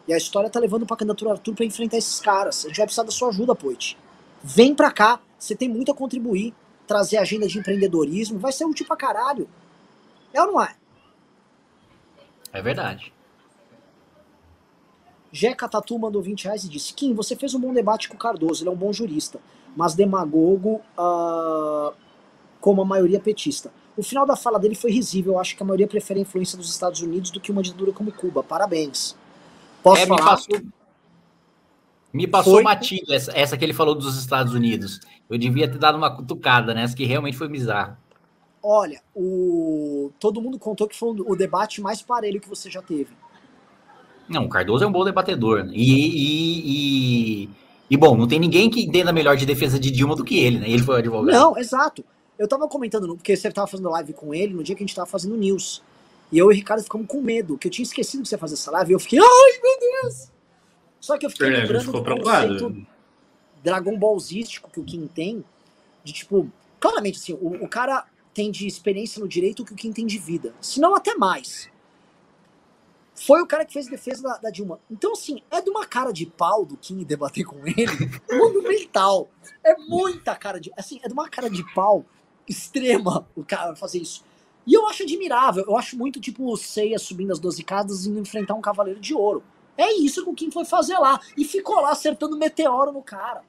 E 0.07 0.13
a 0.13 0.17
história 0.17 0.49
tá 0.49 0.59
levando 0.59 0.87
pra 0.87 0.97
candidatura 0.97 1.33
Arthur 1.33 1.55
pra 1.55 1.65
enfrentar 1.65 1.99
esses 1.99 2.19
caras. 2.21 2.65
A 2.65 2.69
gente 2.69 2.79
vai 2.79 2.87
precisar 2.87 3.03
da 3.05 3.11
sua 3.11 3.29
ajuda, 3.29 3.55
Poit. 3.55 3.97
Vem 4.43 4.75
pra 4.75 4.91
cá, 4.91 5.21
você 5.39 5.55
tem 5.55 5.69
muito 5.69 5.93
a 5.93 5.95
contribuir. 5.95 6.55
Trazer 6.87 7.19
agenda 7.19 7.47
de 7.47 7.59
empreendedorismo, 7.59 8.39
vai 8.39 8.51
ser 8.51 8.65
útil 8.65 8.87
pra 8.87 8.97
caralho. 8.97 9.47
É 10.39 10.43
ou 10.43 10.53
não 10.53 10.63
é? 10.63 10.73
É 12.53 12.63
verdade. 12.63 13.13
Jeca 15.33 15.69
Tatu 15.69 15.99
mandou 15.99 16.23
20 16.23 16.45
reais 16.45 16.65
e 16.65 16.69
disse: 16.69 16.95
Kim, 16.95 17.13
você 17.13 17.35
fez 17.35 17.55
um 17.55 17.61
bom 17.61 17.75
debate 17.75 18.09
com 18.09 18.15
o 18.15 18.19
Cardoso, 18.19 18.63
ele 18.63 18.71
é 18.71 18.73
um 18.73 18.77
bom 18.77 18.93
jurista, 18.93 19.41
mas 19.77 19.95
demagogo 19.95 20.81
uh, 20.97 21.93
como 22.61 22.83
a 22.83 22.85
maioria 22.85 23.19
petista. 23.19 23.73
O 23.97 24.03
final 24.03 24.25
da 24.25 24.37
fala 24.37 24.61
dele 24.61 24.77
foi 24.77 24.93
risível, 24.93 25.35
eu 25.35 25.41
acho 25.41 25.57
que 25.57 25.63
a 25.63 25.67
maioria 25.67 25.89
prefere 25.89 26.21
a 26.21 26.23
influência 26.23 26.57
dos 26.57 26.71
Estados 26.71 27.01
Unidos 27.03 27.33
do 27.33 27.41
que 27.41 27.51
uma 27.51 27.63
ditadura 27.63 27.93
como 27.93 28.13
Cuba. 28.13 28.45
Parabéns. 28.45 29.17
Posso 29.83 30.03
é, 30.03 30.07
falar? 30.07 30.21
Me 30.21 30.27
passou, 30.27 30.61
me 32.13 32.27
passou 32.29 32.53
foi... 32.55 32.63
matilha 32.63 33.17
essa, 33.17 33.33
essa 33.37 33.57
que 33.57 33.65
ele 33.65 33.75
falou 33.75 33.97
dos 33.97 34.17
Estados 34.17 34.55
Unidos. 34.55 35.01
Eu 35.29 35.37
devia 35.37 35.69
ter 35.69 35.79
dado 35.79 35.99
uma 35.99 36.15
cutucada 36.15 36.73
nessa, 36.73 36.97
que 36.97 37.05
realmente 37.05 37.37
foi 37.37 37.49
bizarro. 37.49 37.97
Olha, 38.63 39.01
o... 39.15 40.11
todo 40.19 40.41
mundo 40.41 40.59
contou 40.59 40.89
que 40.89 40.97
foi 40.97 41.11
o 41.21 41.37
debate 41.37 41.81
mais 41.81 42.03
parelho 42.03 42.41
que 42.41 42.49
você 42.49 42.71
já 42.71 42.83
teve. 42.83 43.11
Não, 44.29 44.45
o 44.45 44.49
Cardoso 44.49 44.85
é 44.85 44.87
um 44.87 44.93
bom 44.93 45.05
debatedor. 45.05 45.65
Né? 45.65 45.73
E, 45.75 45.83
e, 45.83 47.45
e, 47.45 47.51
e, 47.91 47.97
bom, 47.97 48.17
não 48.17 48.29
tem 48.29 48.39
ninguém 48.39 48.69
que 48.69 48.83
entenda 48.83 49.13
melhor 49.13 49.37
de 49.37 49.47
defesa 49.47 49.79
de 49.79 49.91
Dilma 49.91 50.15
do 50.15 50.25
que 50.25 50.39
ele, 50.39 50.59
né? 50.59 50.69
Ele 50.69 50.83
foi 50.83 50.97
o 50.97 50.99
advogado. 50.99 51.35
Não, 51.35 51.57
exato. 51.57 52.05
Eu 52.39 52.47
tava 52.47 52.69
comentando, 52.69 53.17
porque 53.17 53.35
você 53.35 53.51
tava 53.51 53.67
fazendo 53.67 53.91
live 53.91 54.13
com 54.13 54.35
ele 54.35 54.55
no 54.55 54.63
dia 54.63 54.77
que 54.77 54.83
a 54.83 54.87
gente 54.87 54.95
tava 54.95 55.07
fazendo 55.07 55.37
news. 55.37 55.83
E 56.31 56.39
eu 56.39 56.51
e 56.51 56.55
o 56.55 56.57
Ricardo 56.57 56.83
ficamos 56.83 57.07
com 57.07 57.23
medo, 57.23 57.57
que 57.57 57.69
eu 57.69 57.73
tinha 57.73 57.83
esquecido 57.83 58.23
que 58.23 58.29
você 58.29 58.35
ia 58.35 58.39
fazer 58.39 58.55
essa 58.55 58.71
live. 58.71 58.93
E 58.93 58.95
eu 58.95 59.01
fiquei, 59.01 59.19
ai 59.19 59.61
meu 59.63 60.03
Deus! 60.03 60.31
Só 61.01 61.17
que 61.17 61.25
eu 61.25 61.31
fiquei 61.31 61.49
é, 61.49 61.51
lembrando 61.51 61.91
do 61.91 62.05
conceito 62.05 62.87
Dragon 63.63 63.99
Ballzístico 63.99 64.71
que 64.71 64.79
o 64.79 64.85
Kim 64.85 65.07
tem, 65.07 65.45
de 66.05 66.13
tipo, 66.13 66.51
claramente 66.79 67.19
assim, 67.19 67.33
o, 67.33 67.65
o 67.65 67.69
cara 67.69 68.05
tem 68.39 68.53
de 68.53 68.69
experiência 68.69 69.21
no 69.21 69.27
direito 69.27 69.65
que 69.65 69.73
o 69.73 69.75
Kim 69.75 69.93
tem 69.93 70.07
de 70.07 70.17
vida. 70.17 70.55
Se 70.61 70.79
não 70.79 70.95
até 70.95 71.17
mais 71.17 71.69
foi 73.13 73.43
o 73.43 73.47
cara 73.49 73.65
que 73.65 73.73
fez 73.73 73.89
a 73.89 73.91
defesa 73.91 74.23
da, 74.23 74.37
da, 74.37 74.49
Dilma. 74.49 74.79
Então, 74.89 75.15
assim, 75.15 75.43
é 75.51 75.61
de 75.61 75.69
uma 75.69 75.85
cara 75.85 76.13
de 76.13 76.25
pau 76.25 76.65
do 76.65 76.77
Kim 76.77 77.03
debater 77.03 77.45
com 77.45 77.67
ele 77.67 77.91
monumental. 78.31 79.29
É 79.65 79.77
muita 79.77 80.37
cara 80.37 80.61
de. 80.61 80.71
Assim, 80.77 81.01
é 81.03 81.09
de 81.09 81.13
uma 81.15 81.29
cara 81.29 81.51
de 81.51 81.65
pau 81.75 82.05
extrema 82.49 83.27
o 83.35 83.45
cara 83.45 83.75
fazer 83.75 83.99
isso. 83.99 84.25
E 84.65 84.73
eu 84.73 84.87
acho 84.87 85.03
admirável. 85.03 85.65
Eu 85.67 85.77
acho 85.77 85.99
muito 85.99 86.21
tipo 86.21 86.49
o 86.49 86.57
Seiya 86.57 87.01
subindo 87.01 87.33
as 87.33 87.41
12 87.41 87.65
casas 87.65 88.07
e 88.07 88.11
enfrentar 88.11 88.55
um 88.55 88.61
cavaleiro 88.61 89.01
de 89.01 89.15
ouro. 89.15 89.43
É 89.77 89.93
isso 89.95 90.23
que 90.23 90.31
o 90.31 90.35
Kim 90.35 90.53
foi 90.53 90.65
fazer 90.65 90.97
lá. 90.97 91.21
E 91.37 91.45
ficou 91.45 91.81
lá 91.81 91.91
acertando 91.91 92.39
meteoro 92.39 92.93
no 92.93 93.03
cara. 93.03 93.43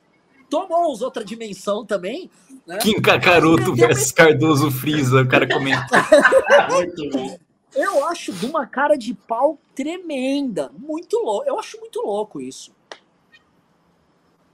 Tomou 0.49 0.91
os 0.91 1.01
outra 1.01 1.23
dimensão 1.23 1.85
também. 1.85 2.30
Né? 2.65 2.77
Kim 2.77 3.01
Kakaroto 3.01 3.76
versus 3.76 4.11
Cardoso 4.11 4.71
Freeza, 4.71 5.21
o 5.21 5.27
cara 5.27 5.47
comenta. 5.47 6.05
muito 6.71 7.09
bom. 7.09 7.39
Eu 7.76 8.05
acho 8.07 8.34
de 8.34 8.45
uma 8.45 8.65
cara 8.65 8.95
de 8.95 9.13
pau 9.13 9.59
tremenda. 9.76 10.71
Muito 10.77 11.17
louco. 11.17 11.47
Eu 11.47 11.59
acho 11.59 11.80
muito 11.80 12.01
louco 12.01 12.41
isso. 12.41 12.71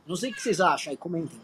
Não 0.05 0.15
sei 0.15 0.31
o 0.31 0.33
que 0.33 0.41
vocês 0.41 0.59
acham 0.61 0.91
aí, 0.91 0.97
comentem. 0.97 1.39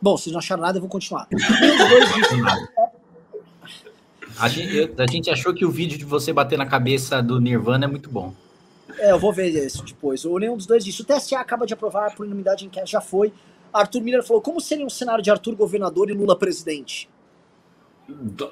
Bom, 0.00 0.16
se 0.16 0.30
não 0.30 0.38
acharam 0.38 0.62
nada, 0.62 0.78
eu 0.78 0.82
vou 0.82 0.90
continuar. 0.90 1.26
A 4.38 4.48
gente, 4.48 5.00
a 5.00 5.06
gente 5.06 5.30
achou 5.30 5.54
que 5.54 5.64
o 5.64 5.70
vídeo 5.70 5.96
de 5.96 6.04
você 6.04 6.32
bater 6.32 6.58
na 6.58 6.66
cabeça 6.66 7.22
do 7.22 7.40
Nirvana 7.40 7.84
é 7.84 7.88
muito 7.88 8.10
bom. 8.10 8.34
É, 8.98 9.10
eu 9.12 9.18
vou 9.18 9.32
ver 9.32 9.48
isso 9.48 9.84
depois. 9.84 10.24
Ou 10.24 10.38
nenhum 10.38 10.56
dos 10.56 10.66
dois 10.66 10.84
disse. 10.84 11.02
O 11.02 11.04
TSA 11.04 11.38
acaba 11.38 11.66
de 11.66 11.74
aprovar 11.74 12.14
por 12.14 12.24
unanimidade 12.24 12.64
em 12.64 12.68
que 12.68 12.84
já 12.86 13.00
foi. 13.00 13.32
Arthur 13.72 14.02
Miller 14.02 14.22
falou: 14.22 14.40
como 14.40 14.60
seria 14.60 14.86
um 14.86 14.90
cenário 14.90 15.22
de 15.22 15.30
Arthur 15.30 15.54
governador 15.56 16.10
e 16.10 16.12
Lula 16.12 16.38
presidente? 16.38 17.08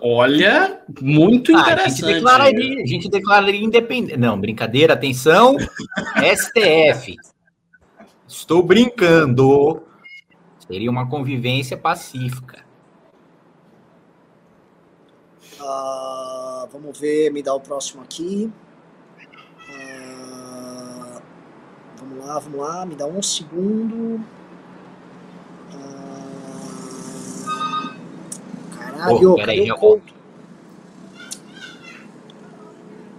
Olha, 0.01 0.81
muito 1.01 1.53
interessante. 1.53 1.79
Ah, 1.79 1.85
a, 1.85 1.89
gente 1.89 2.15
declararia, 2.15 2.83
a 2.83 2.87
gente 2.87 3.09
declararia 3.09 3.65
independente. 3.65 4.17
Não, 4.17 4.41
brincadeira, 4.41 4.95
atenção. 4.95 5.57
STF. 6.37 7.17
Estou 8.27 8.63
brincando. 8.63 9.83
Seria 10.67 10.91
uma 10.91 11.07
convivência 11.09 11.77
pacífica. 11.77 12.65
Uh, 15.61 16.67
vamos 16.73 16.99
ver, 16.99 17.31
me 17.31 17.43
dá 17.43 17.55
o 17.55 17.61
próximo 17.61 18.03
aqui. 18.03 18.51
Uh, 19.69 21.23
vamos 22.23 22.27
lá, 22.27 22.39
vamos 22.39 22.59
lá, 22.61 22.87
me 22.87 22.95
dá 22.95 23.07
um 23.07 23.23
segundo. 23.23 24.25
Caralho, 28.79 29.33
oh, 29.33 29.37
cadê 29.37 29.73
o 29.73 29.77
Couto? 29.77 30.15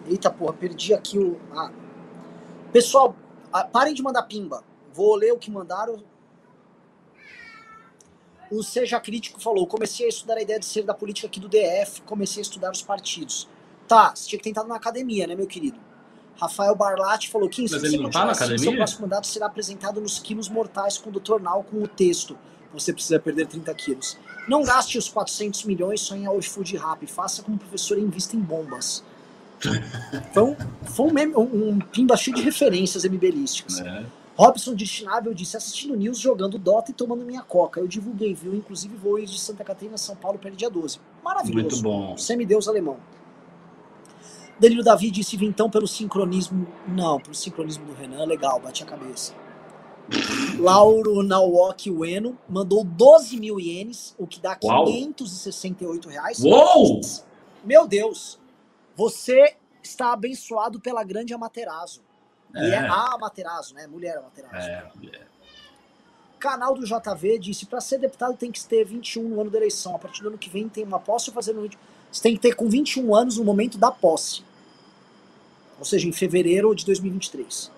Eita 0.07 0.30
porra, 0.30 0.53
perdi 0.53 0.93
aqui 0.93 1.17
o. 1.17 1.39
Ah. 1.55 1.71
Pessoal, 2.71 3.15
parem 3.71 3.93
de 3.93 4.01
mandar 4.01 4.23
pimba. 4.23 4.63
Vou 4.93 5.15
ler 5.15 5.31
o 5.31 5.38
que 5.38 5.49
mandaram. 5.49 6.03
O 8.51 8.61
Seja 8.61 8.99
Crítico 8.99 9.41
falou: 9.41 9.65
comecei 9.65 10.05
a 10.05 10.09
estudar 10.09 10.38
a 10.38 10.41
ideia 10.41 10.59
de 10.59 10.65
ser 10.65 10.84
da 10.84 10.93
política 10.93 11.27
aqui 11.27 11.39
do 11.39 11.49
DF, 11.49 12.01
comecei 12.03 12.41
a 12.41 12.43
estudar 12.43 12.71
os 12.71 12.81
partidos. 12.81 13.49
Tá, 13.88 14.15
você 14.15 14.27
tinha 14.30 14.39
que 14.39 14.43
tentar 14.43 14.63
na 14.63 14.75
academia, 14.75 15.27
né, 15.27 15.35
meu 15.35 15.47
querido? 15.47 15.80
Rafael 16.39 16.76
Barlatti 16.76 17.30
falou 17.30 17.47
que 17.47 17.61
Mas 17.61 17.84
ele 17.84 17.97
não 17.97 18.10
tá 18.10 18.23
academia? 18.23 18.57
seu 18.57 18.76
próximo 18.76 19.01
mandato 19.01 19.27
será 19.27 19.45
apresentado 19.45 20.01
nos 20.01 20.19
quilos 20.19 20.49
mortais 20.49 20.97
com 20.97 21.10
o 21.10 21.14
Dr. 21.14 21.39
Nal 21.41 21.64
com 21.64 21.81
o 21.81 21.88
texto. 21.88 22.38
Você 22.73 22.91
precisa 22.91 23.19
perder 23.19 23.47
30 23.47 23.73
quilos. 23.76 24.18
Não 24.47 24.64
gaste 24.64 24.97
os 24.97 25.07
400 25.07 25.64
milhões 25.64 26.01
só 26.01 26.15
em 26.15 26.26
iFood 26.39 26.76
Rap. 26.77 27.05
Faça 27.07 27.43
como 27.43 27.57
professor 27.57 27.97
e 27.97 28.01
invista 28.01 28.35
em 28.35 28.39
bombas. 28.39 29.03
Foi 30.34 30.43
um, 30.43 30.55
foi 30.84 31.07
um, 31.07 31.14
meme, 31.14 31.35
um, 31.38 31.69
um 31.69 31.80
pimba 31.80 32.18
cheio 32.18 32.35
de 32.35 32.41
referências 32.41 33.05
MBLísticas. 33.05 33.80
É. 33.80 34.03
Robson 34.35 34.73
Destinável 34.73 35.34
disse: 35.34 35.55
assistindo 35.55 35.95
news, 35.95 36.19
jogando 36.19 36.57
Dota 36.57 36.91
e 36.91 36.93
tomando 36.93 37.23
minha 37.23 37.41
coca. 37.41 37.80
Eu 37.80 37.88
divulguei, 37.88 38.34
viu? 38.34 38.53
Inclusive 38.53 38.93
voos 38.97 39.31
de 39.31 39.39
Santa 39.39 39.64
Catarina, 39.64 39.97
São 39.97 40.18
Paulo 40.18 40.38
para 40.38 40.49
dia 40.51 40.69
12. 40.69 40.99
Maravilhoso. 41.23 41.61
Muito 41.61 41.81
bom. 41.81 42.18
Semideus 42.18 42.68
alemão. 42.68 42.97
Danilo 44.59 44.84
Davi 44.84 45.11
disse: 45.11 45.43
então 45.43 45.69
pelo 45.69 45.88
sincronismo. 45.88 46.67
Não, 46.88 47.19
pelo 47.19 47.35
sincronismo 47.35 47.85
do 47.85 47.93
Renan, 47.93 48.25
legal, 48.25 48.59
bate 48.59 48.84
a 48.84 48.85
cabeça. 48.85 49.34
Lauro 50.59 51.23
Naoki 51.23 51.89
Ueno 51.89 52.38
mandou 52.47 52.84
12 52.84 53.39
mil 53.39 53.59
ienes, 53.59 54.15
o 54.17 54.27
que 54.27 54.39
dá 54.39 54.57
Uau. 54.63 54.85
568 54.85 56.09
reais. 56.09 56.39
Uou! 56.43 57.01
Meu 57.63 57.88
Deus, 57.88 58.39
você 58.95 59.55
está 59.81 60.13
abençoado 60.13 60.80
pela 60.80 61.03
grande 61.03 61.34
Amaterasu. 61.34 62.01
É. 62.55 62.67
E 62.67 62.71
é 62.71 62.77
a 62.77 63.13
Amaterasu, 63.13 63.73
né? 63.73 63.88
Mulher 63.88 64.17
Amaterasu. 64.17 64.55
É, 64.55 64.91
mulher. 64.95 65.27
Canal 66.38 66.75
do 66.75 66.85
JV 66.85 67.39
disse: 67.39 67.65
para 67.65 67.80
ser 67.80 67.97
deputado 67.97 68.35
tem 68.35 68.51
que 68.51 68.63
ter 68.63 68.84
21 68.84 69.30
no 69.30 69.41
ano 69.41 69.49
da 69.49 69.57
eleição. 69.57 69.95
A 69.95 69.99
partir 69.99 70.21
do 70.21 70.27
ano 70.27 70.38
que 70.38 70.49
vem 70.49 70.67
tem 70.67 70.84
uma 70.84 70.99
posse 70.99 71.30
ou 71.30 71.34
fazer 71.34 71.53
no 71.53 71.69
Você 72.14 72.22
tem 72.22 72.35
que 72.35 72.41
ter 72.41 72.56
com 72.56 72.69
21 72.69 73.15
anos 73.15 73.38
no 73.38 73.44
momento 73.44 73.76
da 73.76 73.90
posse. 73.90 74.44
Ou 75.80 75.85
seja, 75.85 76.07
em 76.07 76.11
fevereiro 76.11 76.73
de 76.76 76.85
2023. 76.85 77.72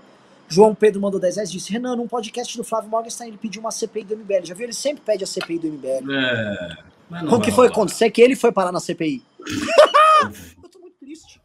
João 0.50 0.76
Pedro 0.76 1.02
mandou 1.02 1.20
10 1.20 1.38
reais 1.38 1.50
e 1.50 1.54
disse: 1.54 1.72
Renan, 1.72 1.96
num 1.96 2.08
podcast 2.08 2.56
do 2.58 2.64
Flávio 2.64 2.90
Morgenstein, 2.90 3.30
ele 3.30 3.38
pediu 3.38 3.62
uma 3.62 3.72
CPI 3.72 4.04
do 4.04 4.18
MBL. 4.18 4.44
Já 4.44 4.54
viu? 4.54 4.66
Ele 4.66 4.74
sempre 4.74 5.02
pede 5.06 5.24
a 5.24 5.28
CPI 5.28 5.60
do 5.60 5.68
MBL. 5.68 6.12
É. 6.12 7.34
O 7.34 7.40
que 7.40 7.52
foi 7.52 7.68
acontecer? 7.68 8.12
Que 8.12 8.22
ele 8.22 8.36
foi 8.36 8.52
parar 8.52 8.74
na 8.74 8.82
CPI. 8.82 9.24
Eu 10.62 10.70
tô 10.70 10.80
muito 10.80 10.98
triste. 11.00 11.42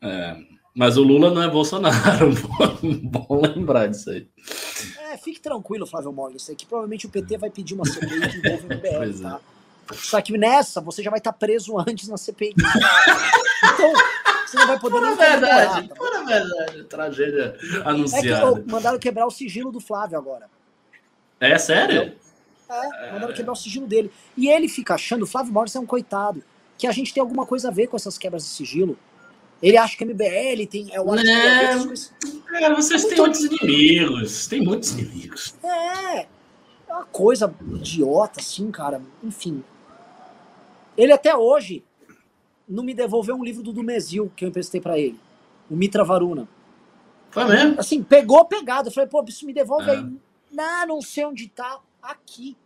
É. 0.00 0.36
Mas 0.74 0.96
o 0.96 1.02
Lula 1.02 1.30
não 1.30 1.42
é 1.42 1.50
Bolsonaro. 1.50 2.30
Bom 3.02 3.40
lembrar 3.42 3.88
disso 3.88 4.10
aí. 4.10 4.26
É, 5.10 5.16
fique 5.18 5.40
tranquilo, 5.40 5.86
Flávio 5.86 6.12
Morgenstein, 6.12 6.56
que 6.56 6.64
provavelmente 6.64 7.04
o 7.04 7.10
PT 7.10 7.36
vai 7.36 7.50
pedir 7.50 7.74
uma 7.74 7.84
CPI 7.84 8.28
que 8.28 8.38
envolve 8.38 8.64
o 8.64 8.76
MBL, 8.76 9.22
tá? 9.22 9.40
Só 9.94 10.20
que 10.20 10.36
nessa, 10.36 10.80
você 10.80 11.02
já 11.02 11.10
vai 11.10 11.18
estar 11.18 11.32
preso 11.32 11.78
antes 11.78 12.08
na 12.08 12.16
CPI. 12.16 12.54
Então, 13.74 13.92
você 14.46 14.56
não 14.56 14.66
vai 14.66 14.78
poder 14.78 14.96
Pura 14.96 15.08
nem 15.08 15.16
verdade, 15.16 15.88
comemorar, 15.88 15.88
tá? 15.88 15.94
pura 15.94 16.24
verdade. 16.24 16.84
Tragédia 16.84 17.56
É 17.60 17.68
que 17.68 17.88
anunciada. 17.88 18.52
oh, 18.52 18.70
mandaram 18.70 18.98
quebrar 18.98 19.26
o 19.26 19.30
sigilo 19.30 19.70
do 19.70 19.80
Flávio 19.80 20.16
agora. 20.18 20.48
É, 21.40 21.56
sério? 21.58 22.14
É, 22.70 23.12
mandaram 23.12 23.34
quebrar 23.34 23.52
o 23.52 23.56
sigilo 23.56 23.86
dele. 23.86 24.10
E 24.36 24.48
ele 24.48 24.68
fica 24.68 24.94
achando, 24.94 25.22
o 25.22 25.26
Flávio 25.26 25.52
Morris 25.52 25.74
é 25.74 25.80
um 25.80 25.86
coitado, 25.86 26.42
que 26.76 26.86
a 26.86 26.92
gente 26.92 27.12
tem 27.12 27.20
alguma 27.20 27.44
coisa 27.44 27.68
a 27.68 27.70
ver 27.70 27.88
com 27.88 27.96
essas 27.96 28.16
quebras 28.16 28.44
de 28.44 28.50
sigilo. 28.50 28.96
Ele 29.62 29.76
acha 29.76 29.96
que 29.96 30.04
a 30.04 30.06
MBL 30.06 30.66
tem. 30.70 30.88
É 30.92 31.00
o 31.00 31.14
essas 31.14 31.84
coisas. 31.84 32.12
Cara, 32.46 32.74
vocês 32.74 33.04
têm 33.04 33.18
muitos 33.18 33.40
inimigos. 33.40 34.46
Tem 34.46 34.62
muitos 34.62 34.92
inimigos. 34.92 35.54
É. 35.64 36.26
É 36.88 36.92
uma 36.92 37.04
coisa 37.06 37.52
idiota, 37.74 38.40
assim, 38.40 38.70
cara. 38.70 39.02
Enfim. 39.22 39.62
Ele 40.98 41.12
até 41.12 41.34
hoje 41.34 41.84
não 42.68 42.82
me 42.82 42.92
devolveu 42.92 43.36
um 43.36 43.44
livro 43.44 43.62
do 43.62 43.72
Dumezil 43.72 44.30
que 44.36 44.44
eu 44.44 44.48
emprestei 44.48 44.80
pra 44.80 44.98
ele. 44.98 45.18
O 45.70 45.76
Mitra 45.76 46.04
Varuna. 46.04 46.48
Foi 47.30 47.44
mesmo? 47.44 47.78
Assim, 47.78 48.02
pegou 48.02 48.44
pegado. 48.46 48.88
Eu 48.88 48.92
falei, 48.92 49.08
pô, 49.08 49.24
isso 49.28 49.46
me 49.46 49.52
devolve 49.54 49.88
Ah. 49.88 49.92
aí. 49.92 50.06
Não, 50.50 50.86
não 50.88 51.00
sei 51.00 51.24
onde 51.24 51.46
tá. 51.48 51.78
Aqui. 52.02 52.56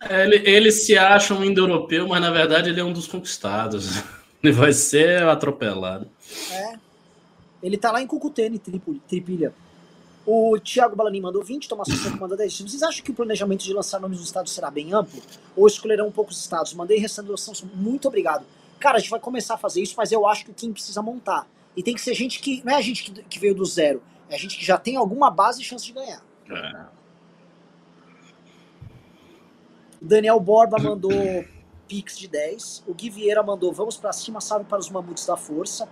É, 0.00 0.24
Ele, 0.24 0.36
ele 0.48 0.70
se 0.72 0.96
acha 0.98 1.32
um 1.32 1.42
indo-europeu, 1.42 2.06
mas 2.06 2.20
na 2.20 2.30
verdade 2.30 2.68
ele 2.68 2.80
é 2.80 2.84
um 2.84 2.92
dos 2.92 3.06
conquistados. 3.08 4.02
Ele 4.42 4.52
vai 4.52 4.72
ser 4.72 5.24
atropelado. 5.24 6.08
É. 6.52 6.78
Ele 7.60 7.76
tá 7.76 7.90
lá 7.90 8.00
em 8.00 8.06
Cucutene, 8.06 8.60
Tripilha. 9.08 9.52
O 10.26 10.58
Thiago 10.58 10.96
Balanin 10.96 11.20
mandou 11.20 11.44
20, 11.44 11.68
Tomás 11.68 11.88
Souza 11.88 12.10
mandou 12.16 12.36
10. 12.36 12.62
Vocês 12.62 12.82
acham 12.82 13.04
que 13.04 13.12
o 13.12 13.14
planejamento 13.14 13.62
de 13.62 13.72
lançar 13.72 14.00
nomes 14.00 14.18
dos 14.18 14.26
estados 14.26 14.52
será 14.52 14.70
bem 14.72 14.92
amplo? 14.92 15.22
Ou 15.54 15.68
escolherão 15.68 16.10
poucos 16.10 16.40
estados? 16.40 16.74
Mandei 16.74 16.98
restando 16.98 17.28
doação. 17.28 17.54
Muito 17.74 18.08
obrigado. 18.08 18.44
Cara, 18.80 18.96
a 18.96 19.00
gente 19.00 19.10
vai 19.10 19.20
começar 19.20 19.54
a 19.54 19.58
fazer 19.58 19.80
isso, 19.80 19.94
mas 19.96 20.10
eu 20.10 20.26
acho 20.26 20.44
que 20.44 20.50
o 20.50 20.54
Kim 20.54 20.72
precisa 20.72 21.00
montar. 21.00 21.46
E 21.76 21.82
tem 21.82 21.94
que 21.94 22.00
ser 22.00 22.12
gente 22.12 22.40
que. 22.40 22.60
Não 22.64 22.72
é 22.72 22.76
a 22.76 22.80
gente 22.80 23.04
que, 23.04 23.22
que 23.22 23.38
veio 23.38 23.54
do 23.54 23.64
zero. 23.64 24.02
É 24.28 24.34
a 24.34 24.38
gente 24.38 24.58
que 24.58 24.64
já 24.64 24.76
tem 24.76 24.96
alguma 24.96 25.30
base 25.30 25.60
e 25.60 25.64
chance 25.64 25.86
de 25.86 25.92
ganhar. 25.92 26.20
É. 26.50 26.86
Daniel 30.00 30.40
Borba 30.40 30.76
mandou 30.78 31.12
Pix 31.86 32.18
de 32.18 32.26
10. 32.26 32.82
O 32.86 32.94
Gui 32.94 33.10
Vieira 33.10 33.42
mandou 33.42 33.72
Vamos 33.72 33.96
pra 33.96 34.12
cima, 34.12 34.40
salve 34.40 34.64
para 34.64 34.78
os 34.78 34.90
mamutes 34.90 35.24
da 35.24 35.36
força. 35.36 35.88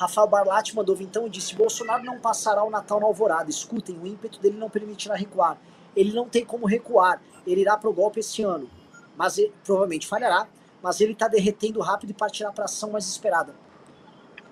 Rafael 0.00 0.26
Barlatti 0.26 0.74
mandou 0.74 0.96
então 0.98 1.26
e 1.26 1.30
disse: 1.30 1.54
Bolsonaro 1.54 2.02
não 2.02 2.18
passará 2.18 2.64
o 2.64 2.70
Natal 2.70 2.98
na 2.98 3.04
alvorada. 3.04 3.50
Escutem, 3.50 3.98
o 3.98 4.06
ímpeto 4.06 4.40
dele 4.40 4.56
não 4.56 4.70
permitirá 4.70 5.14
recuar. 5.14 5.58
Ele 5.94 6.14
não 6.14 6.26
tem 6.26 6.42
como 6.42 6.66
recuar. 6.66 7.20
Ele 7.46 7.60
irá 7.60 7.76
pro 7.76 7.92
golpe 7.92 8.20
esse 8.20 8.42
ano. 8.42 8.70
Mas 9.14 9.36
ele, 9.36 9.52
provavelmente 9.62 10.06
falhará. 10.06 10.48
Mas 10.82 11.02
ele 11.02 11.14
tá 11.14 11.28
derretendo 11.28 11.80
rápido 11.80 12.08
e 12.10 12.14
partirá 12.14 12.50
pra 12.50 12.64
ação 12.64 12.92
mais 12.92 13.06
esperada. 13.06 13.54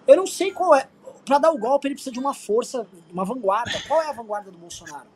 Eu 0.06 0.16
não 0.16 0.26
sei 0.26 0.52
qual 0.52 0.74
é. 0.74 0.86
Pra 1.24 1.38
dar 1.38 1.50
o 1.50 1.56
golpe, 1.56 1.88
ele 1.88 1.94
precisa 1.94 2.12
de 2.12 2.20
uma 2.20 2.34
força, 2.34 2.86
uma 3.10 3.24
vanguarda. 3.24 3.72
Qual 3.88 4.02
é 4.02 4.08
a 4.10 4.12
vanguarda 4.12 4.50
do 4.50 4.58
Bolsonaro? 4.58 5.08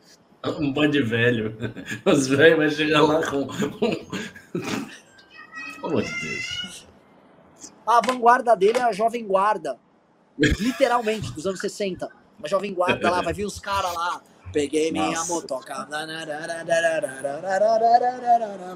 Um 0.59 0.73
bando 0.73 0.93
de 0.93 1.03
velho. 1.03 1.55
Os 2.07 2.27
velhos 2.27 2.59
vão 2.59 2.71
chegar 2.71 3.03
lá 3.03 3.21
com. 3.27 3.47
Pelo 5.75 5.87
amor 5.89 6.03
de 6.03 6.21
Deus. 6.21 6.87
A 7.87 8.01
vanguarda 8.01 8.57
dele 8.57 8.79
é 8.79 8.83
a 8.83 8.93
Jovem 8.93 9.27
Guarda. 9.27 9.79
Literalmente, 10.39 11.33
dos 11.33 11.47
anos 11.47 11.61
60. 11.61 12.09
Uma 12.39 12.49
Jovem 12.49 12.75
Guarda 12.75 13.11
lá, 13.11 13.23
vai 13.23 13.33
vir 13.33 13.45
os 13.45 13.59
caras 13.59 13.93
lá. 13.95 14.23
Peguei 14.53 14.93
minha 14.93 15.13
Nossa. 15.13 15.33
motoca. 15.33 15.89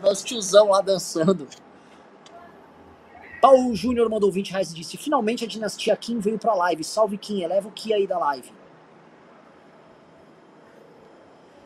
Vai 0.01 0.13
os 0.13 0.23
tiozão 0.23 0.71
lá 0.71 0.81
dançando. 0.81 1.47
Paulo 3.41 3.75
Júnior 3.75 4.09
mandou 4.09 4.33
20 4.33 4.51
reais 4.51 4.71
e 4.71 4.75
disse: 4.75 4.97
Finalmente 4.97 5.45
a 5.45 5.47
dinastia 5.47 5.97
Kim 5.97 6.19
veio 6.19 6.39
pra 6.39 6.55
live. 6.55 6.83
Salve 6.83 7.19
Kim, 7.19 7.43
eleva 7.43 7.69
o 7.69 7.73
Ki 7.73 7.93
aí 7.93 8.07
da 8.07 8.19
live. 8.19 8.51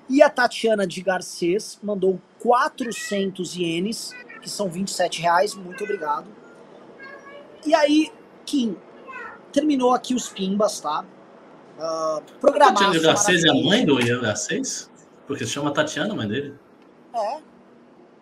E 0.09 0.21
a 0.23 0.29
Tatiana 0.29 0.85
de 0.87 1.01
Garcês 1.03 1.79
mandou 1.81 2.21
400 2.41 3.55
ienes, 3.55 4.13
que 4.43 4.51
são 4.51 4.69
27 4.69 5.23
reais. 5.23 5.55
Muito 5.55 5.85
obrigado. 5.85 6.27
E 7.65 7.73
aí, 7.73 8.11
Kim, 8.45 8.77
terminou 9.53 9.93
aqui 9.93 10.15
os 10.15 10.29
pimbas, 10.29 10.81
tá? 10.81 11.05
Uh, 11.79 12.23
programaço 12.41 12.75
Tatiana 12.85 12.99
de 12.99 13.05
Garcês 13.07 13.45
é 13.45 13.49
a 13.51 13.55
mãe 13.55 13.85
do 13.87 14.01
Ian 14.01 14.21
Garcês? 14.21 14.91
Porque 15.27 15.45
se 15.47 15.53
chama 15.53 15.73
Tatiana, 15.73 16.13
a 16.13 16.17
mãe 16.17 16.29
dele. 16.29 16.55
É. 17.15 17.39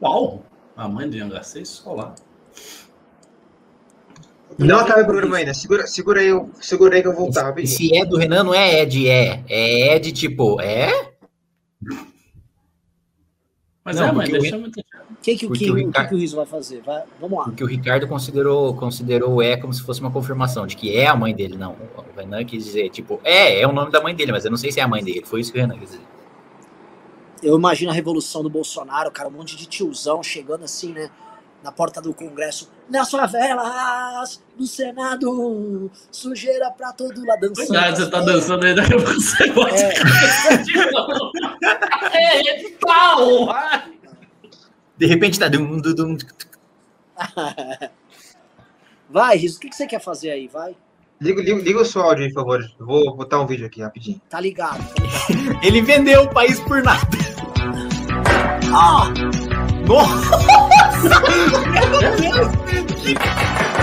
Uau! 0.02 0.44
A 0.76 0.86
mãe 0.88 1.08
do 1.08 1.16
Ian 1.16 1.28
Garcês? 1.28 1.82
Olá. 1.84 2.14
Não 4.58 4.78
acabei 4.80 5.02
o 5.04 5.06
programa 5.06 5.36
ainda. 5.36 5.52
Segura, 5.54 5.86
segura 5.86 6.20
aí, 6.20 6.28
eu- 6.28 6.50
segura 6.60 6.96
aí 6.96 7.02
que 7.02 7.08
eu 7.08 7.12
vou 7.14 7.24
voltar. 7.26 7.56
Esse 7.58 7.96
é 7.96 8.04
do 8.04 8.16
Renan 8.16 8.44
não 8.44 8.54
é 8.54 8.80
Ed, 8.82 9.08
é. 9.08 9.44
É 9.48 9.96
Ed, 9.96 10.12
tipo, 10.12 10.60
é? 10.60 11.12
Mas 13.84 13.96
Não, 13.96 14.04
é 14.04 14.08
a 14.08 14.12
mãe 14.12 14.26
porque 14.30 14.50
dele, 14.50 14.56
o- 14.66 14.70
O 15.18 15.20
que, 15.20 15.36
que, 15.36 15.46
o, 15.46 15.50
Kim, 15.50 15.70
o 15.70 15.74
que, 15.74 15.82
Ricardo- 15.84 16.08
que 16.08 16.14
o 16.14 16.18
Riso 16.18 16.36
vai 16.36 16.46
fazer? 16.46 16.80
Vai, 16.80 17.02
vamos 17.20 17.38
lá. 17.38 17.44
Porque 17.46 17.62
o 17.64 17.66
Ricardo 17.66 18.06
considerou, 18.06 18.72
considerou 18.74 19.34
o 19.34 19.42
é 19.42 19.56
como 19.56 19.74
se 19.74 19.82
fosse 19.82 20.00
uma 20.00 20.10
confirmação 20.10 20.66
de 20.66 20.76
que 20.76 20.96
é 20.96 21.06
a 21.06 21.14
mãe 21.16 21.34
dele. 21.34 21.56
Não, 21.56 21.72
o 21.96 22.18
Renan 22.18 22.44
quis 22.44 22.64
dizer, 22.64 22.88
tipo, 22.90 23.20
é, 23.24 23.60
é 23.60 23.66
o 23.66 23.72
nome 23.72 23.90
da 23.90 24.00
mãe 24.00 24.14
dele, 24.14 24.32
mas 24.32 24.44
eu 24.44 24.50
não 24.50 24.56
sei 24.56 24.70
se 24.72 24.78
é 24.80 24.82
a 24.82 24.88
mãe 24.88 25.02
dele. 25.02 25.22
Foi 25.26 25.40
isso 25.40 25.52
que 25.52 25.58
o 25.58 25.60
Renan 25.60 25.76
quis 25.78 25.90
dizer. 25.90 26.02
Eu 27.42 27.56
imagino 27.58 27.90
a 27.90 27.94
revolução 27.94 28.42
do 28.42 28.48
Bolsonaro, 28.50 29.10
cara, 29.10 29.28
um 29.28 29.32
monte 29.32 29.56
de 29.56 29.66
tiozão 29.66 30.22
chegando 30.22 30.64
assim, 30.64 30.92
né? 30.92 31.10
Na 31.62 31.72
porta 31.72 32.00
do 32.00 32.14
Congresso. 32.14 32.70
Nas 32.88 33.10
favelas, 33.10 34.40
no 34.56 34.64
Senado, 34.66 35.90
sujeira 36.10 36.70
pra 36.70 36.92
todo 36.92 37.24
lado 37.26 37.40
dançando. 37.40 37.66
Cuidado, 37.66 37.96
você 37.96 38.10
tá 38.10 38.20
dançando 38.20 38.64
aí, 38.64 38.74
daqui 38.74 38.94
a 38.94 38.96
pouco 38.96 39.12
você 39.14 39.52
pode 39.52 39.74
É. 39.76 40.56
de 40.62 40.92
novo. 40.92 41.32
É, 42.12 42.48
é 42.50 42.56
de 42.58 42.68
pau! 42.80 43.46
vai! 43.46 43.97
De 44.98 45.06
repente 45.06 45.38
tá. 45.38 45.48
Dum, 45.48 45.80
dum, 45.80 45.94
dum, 45.94 46.16
Vai, 49.08 49.36
Riso, 49.38 49.56
o 49.56 49.60
que, 49.60 49.70
que 49.70 49.76
você 49.76 49.86
quer 49.86 50.00
fazer 50.00 50.30
aí? 50.30 50.48
Vai. 50.48 50.76
Liga, 51.20 51.40
liga, 51.42 51.62
liga 51.62 51.80
o 51.80 51.84
seu 51.84 52.02
áudio 52.02 52.24
aí, 52.24 52.32
por 52.32 52.42
favor. 52.42 52.60
Eu 52.78 52.86
vou 52.86 53.16
botar 53.16 53.40
um 53.40 53.46
vídeo 53.46 53.66
aqui 53.66 53.80
rapidinho. 53.80 54.20
Tá 54.28 54.38
ligado, 54.40 54.78
tá 54.94 55.02
ligado. 55.32 55.64
Ele 55.64 55.82
vendeu 55.82 56.22
o 56.24 56.30
país 56.30 56.60
por 56.60 56.82
nada. 56.82 57.00
Ah! 58.72 59.08
Nossa! 59.86 60.38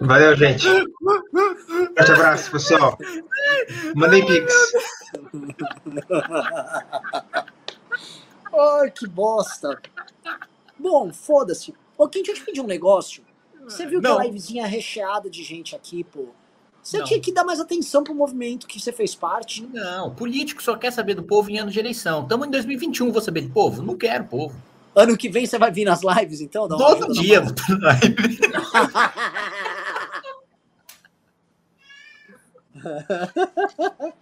Valeu, 0.00 0.36
gente. 0.36 0.64
Forte 1.96 2.12
abraço, 2.12 2.50
pessoal. 2.52 2.96
Mandem 3.94 4.24
pix. 4.24 4.54
Ai, 8.80 8.90
que 8.90 9.06
bosta. 9.06 9.80
Bom, 10.78 11.12
foda-se. 11.12 11.74
Ô, 11.96 12.08
Kim, 12.08 12.22
deixa 12.22 12.32
eu 12.32 12.36
te 12.36 12.44
pedir 12.44 12.60
um 12.60 12.66
negócio. 12.66 13.22
Você 13.64 13.86
viu 13.86 14.00
que 14.00 14.06
a 14.06 14.24
livezinha 14.24 14.66
recheada 14.66 15.28
de 15.28 15.42
gente 15.42 15.74
aqui, 15.74 16.04
pô? 16.04 16.28
Você 16.82 16.98
Não. 16.98 17.04
tinha 17.04 17.20
que 17.20 17.32
dar 17.32 17.44
mais 17.44 17.60
atenção 17.60 18.02
pro 18.02 18.14
movimento 18.14 18.66
que 18.66 18.80
você 18.80 18.92
fez 18.92 19.14
parte. 19.14 19.66
Não, 19.66 20.14
político 20.14 20.62
só 20.62 20.76
quer 20.76 20.90
saber 20.90 21.14
do 21.14 21.22
povo 21.22 21.50
em 21.50 21.58
ano 21.58 21.70
de 21.70 21.78
eleição. 21.78 22.22
Estamos 22.22 22.46
em 22.46 22.50
2021, 22.50 23.12
vou 23.12 23.20
saber 23.20 23.42
do 23.42 23.50
povo? 23.50 23.82
Não 23.82 23.96
quero 23.96 24.24
povo. 24.24 24.56
Ano 24.94 25.16
que 25.16 25.28
vem 25.28 25.44
você 25.44 25.58
vai 25.58 25.70
vir 25.70 25.84
nas 25.84 26.00
lives, 26.02 26.40
então? 26.40 26.66
Todo 26.66 26.82
ajuda 26.82 27.08
na 27.08 27.20
dia. 27.20 27.40
mão? 27.46 27.52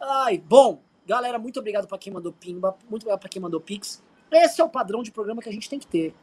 Ai, 0.00 0.38
bom, 0.38 0.80
galera, 1.06 1.38
muito 1.38 1.58
obrigado 1.58 1.86
pra 1.86 1.96
quem 1.98 2.12
mandou 2.12 2.32
pimba, 2.32 2.76
muito 2.90 3.02
obrigado 3.02 3.20
pra 3.20 3.28
quem 3.28 3.40
mandou 3.40 3.60
pix. 3.60 4.02
Esse 4.30 4.60
é 4.60 4.64
o 4.64 4.68
padrão 4.68 5.02
de 5.02 5.10
programa 5.10 5.40
que 5.40 5.48
a 5.48 5.52
gente 5.52 5.68
tem 5.68 5.78
que 5.78 5.86
ter. 5.86 6.14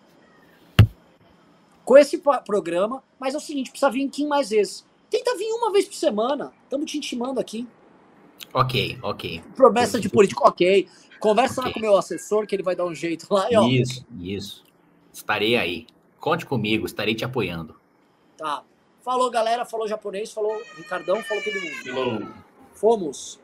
Com 1.83 1.97
esse 1.97 2.17
programa, 2.45 3.03
mas 3.19 3.33
é 3.33 3.37
o 3.37 3.41
seguinte, 3.41 3.71
precisa 3.71 3.89
vir 3.89 4.07
aqui 4.07 4.25
mais 4.25 4.49
vezes. 4.49 4.85
Tenta 5.09 5.35
vir 5.35 5.51
uma 5.53 5.71
vez 5.71 5.85
por 5.85 5.95
semana. 5.95 6.53
Estamos 6.63 6.89
te 6.89 6.97
intimando 6.97 7.39
aqui. 7.39 7.67
ok, 8.53 8.99
ok. 9.01 9.41
Promessa 9.55 9.99
de 9.99 10.07
político, 10.09 10.47
ok. 10.47 10.87
Conversa 11.19 11.61
lá 11.61 11.67
Ok. 11.67 11.73
com 11.73 11.79
o 11.79 11.81
meu 11.89 11.97
assessor, 11.97 12.47
que 12.47 12.55
ele 12.55 12.63
vai 12.63 12.75
dar 12.75 12.85
um 12.85 12.95
jeito 12.95 13.27
lá. 13.33 13.51
E, 13.51 13.55
ó, 13.55 13.67
Isso, 13.67 14.05
isso. 14.19 14.63
Estarei 15.11 15.55
aí. 15.57 15.85
Conte 16.19 16.45
comigo, 16.45 16.85
estarei 16.85 17.13
te 17.15 17.25
apoiando. 17.25 17.75
Tá. 18.37 18.63
Falou, 19.01 19.29
galera. 19.29 19.65
Falou 19.65 19.87
japonês. 19.87 20.31
Falou 20.31 20.61
Ricardão. 20.77 21.21
Falou 21.23 21.43
todo 21.43 21.61
mundo. 21.61 21.83
Falou. 21.83 22.27
Fomos. 22.73 23.40